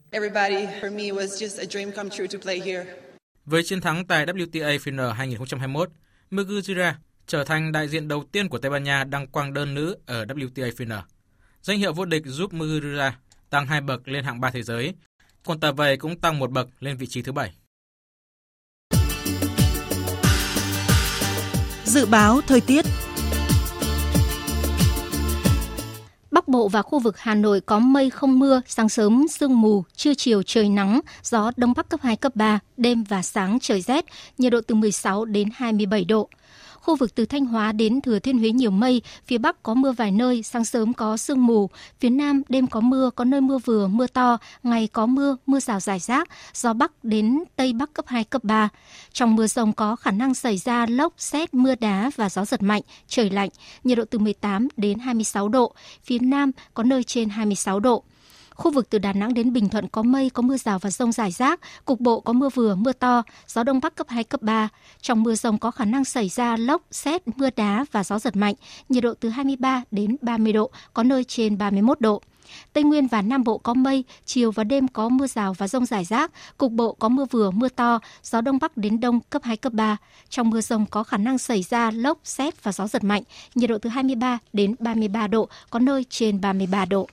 Với 3.45 3.63
chiến 3.65 3.81
thắng 3.81 4.07
tại 4.07 4.27
WTA 4.27 4.79
Final 4.79 5.13
2021, 5.13 5.91
Muguruza 6.31 6.93
trở 7.27 7.45
thành 7.45 7.73
đại 7.73 7.89
diện 7.89 8.09
đầu 8.09 8.25
tiên 8.33 8.49
của 8.49 8.59
Tây 8.59 8.71
Ban 8.71 8.85
Nha 8.85 9.05
đăng 9.05 9.27
quang 9.27 9.55
đơn 9.55 9.75
nữ 9.75 9.97
ở 10.07 10.25
WTA 10.25 10.71
Final. 10.71 11.03
Danh 11.65 11.79
hiệu 11.79 11.93
vô 11.93 12.05
địch 12.05 12.23
giúp 12.27 12.53
Muguruza 12.53 13.11
tăng 13.51 13.67
hai 13.67 13.81
bậc 13.81 14.09
lên 14.09 14.25
hạng 14.25 14.41
3 14.41 14.51
thế 14.51 14.63
giới, 14.63 14.95
còn 15.45 15.61
tờ 15.61 15.73
vầy 15.73 15.97
cũng 15.97 16.19
tăng 16.21 16.39
một 16.39 16.51
bậc 16.51 16.69
lên 16.81 16.97
vị 16.97 17.07
trí 17.07 17.23
thứ 17.23 17.33
bảy. 17.33 17.53
Dự 21.85 22.07
báo 22.07 22.41
thời 22.41 22.61
tiết 22.61 22.85
Bắc 26.31 26.49
Bộ 26.49 26.69
và 26.69 26.83
khu 26.83 26.99
vực 26.99 27.19
Hà 27.19 27.35
Nội 27.35 27.61
có 27.61 27.79
mây 27.79 28.11
không 28.11 28.39
mưa, 28.39 28.61
sáng 28.67 28.89
sớm 28.89 29.27
sương 29.29 29.61
mù, 29.61 29.85
trưa 29.97 30.15
chiều 30.15 30.43
trời 30.43 30.69
nắng, 30.69 31.01
gió 31.23 31.51
đông 31.57 31.73
bắc 31.77 31.89
cấp 31.89 32.01
2 32.03 32.17
cấp 32.17 32.37
3, 32.37 32.59
đêm 32.77 33.05
và 33.05 33.23
sáng 33.23 33.59
trời 33.61 33.81
rét, 33.81 34.05
nhiệt 34.39 34.53
độ 34.53 34.61
từ 34.67 34.75
16 34.75 35.25
đến 35.25 35.49
27 35.55 36.05
độ. 36.05 36.29
Khu 36.85 36.97
vực 36.97 37.15
từ 37.15 37.27
Thanh 37.27 37.47
Hóa 37.47 37.73
đến 37.73 38.01
Thừa 38.01 38.19
Thiên 38.19 38.39
Huế 38.39 38.51
nhiều 38.51 38.71
mây, 38.71 39.03
phía 39.27 39.39
Bắc 39.39 39.63
có 39.63 39.75
mưa 39.75 39.93
vài 39.93 40.11
nơi, 40.11 40.43
sáng 40.43 40.65
sớm 40.65 40.93
có 40.93 41.17
sương 41.17 41.47
mù, 41.47 41.71
phía 42.01 42.11
Nam 42.11 42.43
đêm 42.49 42.67
có 42.67 42.81
mưa, 42.81 43.11
có 43.17 43.25
nơi 43.25 43.41
mưa 43.41 43.59
vừa, 43.59 43.87
mưa 43.87 44.07
to, 44.07 44.39
ngày 44.63 44.87
có 44.87 45.07
mưa, 45.07 45.37
mưa 45.47 45.61
rào 45.61 45.81
rải 45.81 45.99
rác, 45.99 46.29
gió 46.55 46.73
Bắc 46.73 47.05
đến 47.05 47.45
Tây 47.57 47.73
Bắc 47.73 47.95
cấp 47.95 48.05
2, 48.09 48.25
cấp 48.25 48.45
3. 48.45 48.69
Trong 49.13 49.37
mưa 49.37 49.47
rông 49.47 49.73
có 49.73 49.97
khả 49.97 50.11
năng 50.11 50.35
xảy 50.35 50.59
ra 50.59 50.87
lốc, 50.87 51.13
xét, 51.19 51.55
mưa 51.55 51.75
đá 51.75 52.11
và 52.17 52.29
gió 52.29 52.45
giật 52.45 52.63
mạnh, 52.63 52.83
trời 53.09 53.31
lạnh, 53.31 53.51
nhiệt 53.85 53.99
độ 53.99 54.05
từ 54.11 54.19
18 54.19 54.69
đến 54.77 54.99
26 54.99 55.49
độ, 55.49 55.75
phía 56.05 56.19
Nam 56.19 56.51
có 56.75 56.83
nơi 56.83 57.05
trên 57.05 57.29
26 57.29 57.81
độ. 57.81 58.05
Khu 58.55 58.71
vực 58.71 58.91
từ 58.91 58.99
Đà 58.99 59.13
Nẵng 59.13 59.35
đến 59.35 59.53
Bình 59.53 59.69
Thuận 59.69 59.89
có 59.89 60.03
mây, 60.03 60.31
có 60.31 60.43
mưa 60.43 60.57
rào 60.57 60.79
và 60.79 60.91
rông 60.91 61.13
rải 61.13 61.31
rác, 61.31 61.61
cục 61.85 62.01
bộ 62.01 62.21
có 62.21 62.33
mưa 62.33 62.49
vừa, 62.49 62.75
mưa 62.75 62.93
to, 62.93 63.23
gió 63.47 63.63
đông 63.63 63.81
bắc 63.83 63.95
cấp 63.95 64.07
2, 64.09 64.25
cấp 64.25 64.43
3. 64.43 64.69
Trong 65.01 65.23
mưa 65.23 65.35
rông 65.35 65.59
có 65.59 65.71
khả 65.71 65.85
năng 65.85 66.05
xảy 66.05 66.29
ra 66.29 66.57
lốc, 66.57 66.83
xét, 66.91 67.23
mưa 67.29 67.49
đá 67.57 67.85
và 67.93 68.05
gió 68.05 68.19
giật 68.19 68.37
mạnh, 68.37 68.55
nhiệt 68.89 69.03
độ 69.03 69.15
từ 69.21 69.29
23 69.29 69.83
đến 69.91 70.17
30 70.21 70.53
độ, 70.53 70.71
có 70.95 71.03
nơi 71.03 71.25
trên 71.25 71.59
31 71.59 72.01
độ. 72.01 72.23
Tây 72.73 72.85
Nguyên 72.85 73.07
và 73.07 73.23
Nam 73.23 73.45
Bộ 73.45 73.59
có 73.59 73.75
mây, 73.75 74.05
chiều 74.25 74.51
và 74.51 74.65
đêm 74.65 74.89
có 74.89 75.09
mưa 75.09 75.27
rào 75.27 75.53
và 75.53 75.69
rông 75.69 75.87
rải 75.87 76.05
rác, 76.05 76.31
cục 76.59 76.73
bộ 76.73 76.93
có 76.93 77.09
mưa 77.09 77.25
vừa, 77.25 77.51
mưa 77.51 77.69
to, 77.69 77.99
gió 78.23 78.41
đông 78.41 78.59
bắc 78.61 78.77
đến 78.77 79.01
đông 79.01 79.21
cấp 79.21 79.43
2, 79.45 79.57
cấp 79.57 79.73
3. 79.73 79.97
Trong 80.29 80.51
mưa 80.51 80.61
rông 80.61 80.87
có 80.87 81.03
khả 81.03 81.17
năng 81.17 81.39
xảy 81.39 81.63
ra 81.63 81.91
lốc, 81.91 82.19
xét 82.25 82.65
và 82.65 82.73
gió 82.73 82.87
giật 82.87 83.05
mạnh, 83.05 83.23
nhiệt 83.55 83.71
độ 83.71 83.79
từ 83.79 83.91
23 83.91 84.39
đến 84.53 84.75
33 84.79 85.27
độ, 85.27 85.49
có 85.71 85.79
nơi 85.79 86.05
trên 86.11 86.41
33 86.41 86.85
độ. 86.85 87.09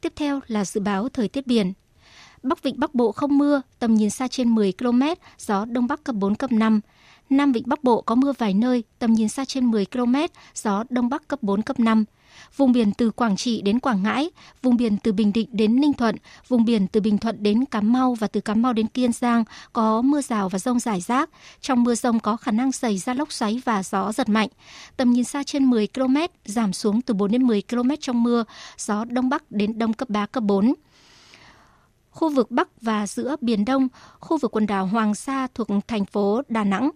Tiếp 0.00 0.12
theo 0.16 0.40
là 0.46 0.64
dự 0.64 0.80
báo 0.80 1.08
thời 1.08 1.28
tiết 1.28 1.46
biển. 1.46 1.72
Bắc 2.42 2.62
Vịnh 2.62 2.80
Bắc 2.80 2.94
Bộ 2.94 3.12
không 3.12 3.38
mưa, 3.38 3.62
tầm 3.78 3.94
nhìn 3.94 4.10
xa 4.10 4.28
trên 4.28 4.48
10 4.48 4.72
km, 4.72 5.02
gió 5.38 5.64
Đông 5.64 5.86
Bắc 5.86 6.04
cấp 6.04 6.14
4, 6.14 6.34
cấp 6.34 6.52
5. 6.52 6.80
Nam 7.30 7.52
Vịnh 7.52 7.62
Bắc 7.66 7.84
Bộ 7.84 8.00
có 8.00 8.14
mưa 8.14 8.32
vài 8.38 8.54
nơi, 8.54 8.84
tầm 8.98 9.12
nhìn 9.12 9.28
xa 9.28 9.44
trên 9.44 9.70
10 9.70 9.86
km, 9.86 10.14
gió 10.54 10.84
Đông 10.90 11.08
Bắc 11.08 11.28
cấp 11.28 11.42
4, 11.42 11.62
cấp 11.62 11.80
5. 11.80 12.04
Vùng 12.56 12.72
biển 12.72 12.92
từ 12.92 13.10
Quảng 13.10 13.36
Trị 13.36 13.62
đến 13.62 13.80
Quảng 13.80 14.02
Ngãi, 14.02 14.30
vùng 14.62 14.76
biển 14.76 14.96
từ 14.96 15.12
Bình 15.12 15.32
Định 15.32 15.48
đến 15.52 15.80
Ninh 15.80 15.92
Thuận, 15.92 16.16
vùng 16.48 16.64
biển 16.64 16.86
từ 16.86 17.00
Bình 17.00 17.18
Thuận 17.18 17.42
đến 17.42 17.64
Cà 17.64 17.80
Mau 17.80 18.14
và 18.14 18.26
từ 18.26 18.40
Cà 18.40 18.54
Mau 18.54 18.72
đến 18.72 18.86
Kiên 18.86 19.12
Giang 19.12 19.44
có 19.72 20.02
mưa 20.02 20.20
rào 20.20 20.48
và 20.48 20.58
rông 20.58 20.78
rải 20.78 21.00
rác. 21.00 21.30
Trong 21.60 21.84
mưa 21.84 21.94
rông 21.94 22.20
có 22.20 22.36
khả 22.36 22.50
năng 22.50 22.72
xảy 22.72 22.98
ra 22.98 23.14
lốc 23.14 23.32
xoáy 23.32 23.62
và 23.64 23.82
gió 23.82 24.12
giật 24.12 24.28
mạnh. 24.28 24.48
Tầm 24.96 25.10
nhìn 25.10 25.24
xa 25.24 25.42
trên 25.42 25.64
10 25.64 25.88
km, 25.94 26.16
giảm 26.44 26.72
xuống 26.72 27.00
từ 27.00 27.14
4 27.14 27.30
đến 27.30 27.42
10 27.42 27.62
km 27.70 27.90
trong 28.00 28.22
mưa, 28.22 28.44
gió 28.78 29.04
Đông 29.04 29.28
Bắc 29.28 29.50
đến 29.50 29.78
Đông 29.78 29.92
cấp 29.92 30.08
3, 30.08 30.26
cấp 30.26 30.42
4 30.42 30.74
khu 32.18 32.28
vực 32.28 32.50
Bắc 32.50 32.82
và 32.82 33.06
giữa 33.06 33.36
Biển 33.40 33.64
Đông, 33.64 33.88
khu 34.20 34.38
vực 34.38 34.56
quần 34.56 34.66
đảo 34.66 34.86
Hoàng 34.86 35.14
Sa 35.14 35.46
thuộc 35.54 35.68
thành 35.88 36.04
phố 36.04 36.42
Đà 36.48 36.64
Nẵng. 36.64 36.90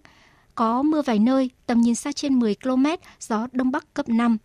Có 0.54 0.82
mưa 0.82 1.02
vài 1.02 1.18
nơi, 1.18 1.50
tầm 1.66 1.80
nhìn 1.80 1.94
xa 1.94 2.12
trên 2.12 2.38
10 2.38 2.54
km, 2.54 2.86
gió 3.20 3.46
Đông 3.52 3.70
Bắc 3.70 3.94
cấp 3.94 4.08
5. 4.08 4.38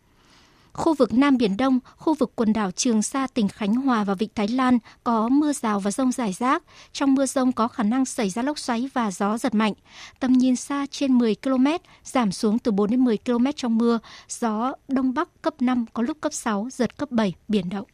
Khu 0.78 0.94
vực 0.94 1.14
Nam 1.14 1.38
Biển 1.38 1.58
Đông, 1.58 1.80
khu 1.98 2.14
vực 2.14 2.32
quần 2.36 2.54
đảo 2.54 2.72
Trường 2.72 3.02
Sa, 3.02 3.28
tỉnh 3.28 3.48
Khánh 3.48 3.76
Hòa 3.76 4.04
và 4.04 4.14
Vịnh 4.14 4.30
Thái 4.36 4.48
Lan 4.48 4.78
có 5.04 5.30
mưa 5.30 5.54
rào 5.54 5.80
và 5.80 5.92
rông 5.92 6.12
rải 6.12 6.34
rác. 6.34 6.64
Trong 6.92 7.16
mưa 7.16 7.26
rông 7.26 7.52
có 7.52 7.68
khả 7.68 7.84
năng 7.84 8.06
xảy 8.06 8.30
ra 8.30 8.42
lốc 8.42 8.60
xoáy 8.60 8.90
và 8.94 9.12
gió 9.12 9.38
giật 9.38 9.56
mạnh. 9.56 9.74
Tầm 10.20 10.34
nhìn 10.34 10.56
xa 10.56 10.86
trên 10.92 11.14
10 11.18 11.36
km, 11.36 11.68
giảm 12.04 12.32
xuống 12.32 12.60
từ 12.60 12.72
4 12.72 12.90
đến 12.90 13.04
10 13.04 13.18
km 13.18 13.46
trong 13.56 13.78
mưa. 13.78 14.00
Gió 14.30 14.74
Đông 14.88 15.14
Bắc 15.14 15.42
cấp 15.42 15.54
5, 15.60 15.86
có 15.94 16.04
lúc 16.04 16.18
cấp 16.22 16.34
6, 16.34 16.68
giật 16.72 16.98
cấp 16.98 17.12
7, 17.12 17.34
biển 17.48 17.70
động. 17.70 17.88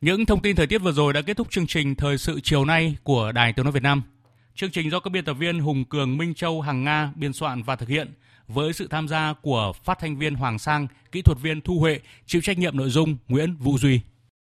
Những 0.00 0.26
thông 0.26 0.42
tin 0.42 0.56
thời 0.56 0.66
tiết 0.66 0.78
vừa 0.78 0.92
rồi 0.92 1.12
đã 1.12 1.22
kết 1.22 1.36
thúc 1.36 1.50
chương 1.50 1.66
trình 1.66 1.94
Thời 1.94 2.18
sự 2.18 2.40
chiều 2.42 2.64
nay 2.64 2.96
của 3.02 3.32
Đài 3.32 3.52
Tiếng 3.52 3.64
Nói 3.64 3.72
Việt 3.72 3.82
Nam. 3.82 4.02
Chương 4.54 4.70
trình 4.70 4.90
do 4.90 5.00
các 5.00 5.10
biên 5.10 5.24
tập 5.24 5.34
viên 5.34 5.60
Hùng 5.60 5.84
Cường, 5.84 6.16
Minh 6.16 6.34
Châu, 6.34 6.60
Hằng 6.60 6.84
Nga 6.84 7.12
biên 7.16 7.32
soạn 7.32 7.62
và 7.62 7.76
thực 7.76 7.88
hiện 7.88 8.14
với 8.48 8.72
sự 8.72 8.88
tham 8.88 9.08
gia 9.08 9.34
của 9.42 9.72
phát 9.84 9.98
thanh 9.98 10.16
viên 10.16 10.34
Hoàng 10.34 10.58
Sang, 10.58 10.86
kỹ 11.12 11.22
thuật 11.22 11.38
viên 11.42 11.60
Thu 11.60 11.78
Huệ, 11.78 12.00
chịu 12.26 12.42
trách 12.42 12.58
nhiệm 12.58 12.76
nội 12.76 12.90
dung 12.90 13.16
Nguyễn 13.28 13.56
Vũ 13.56 13.78
Duy. 13.78 14.00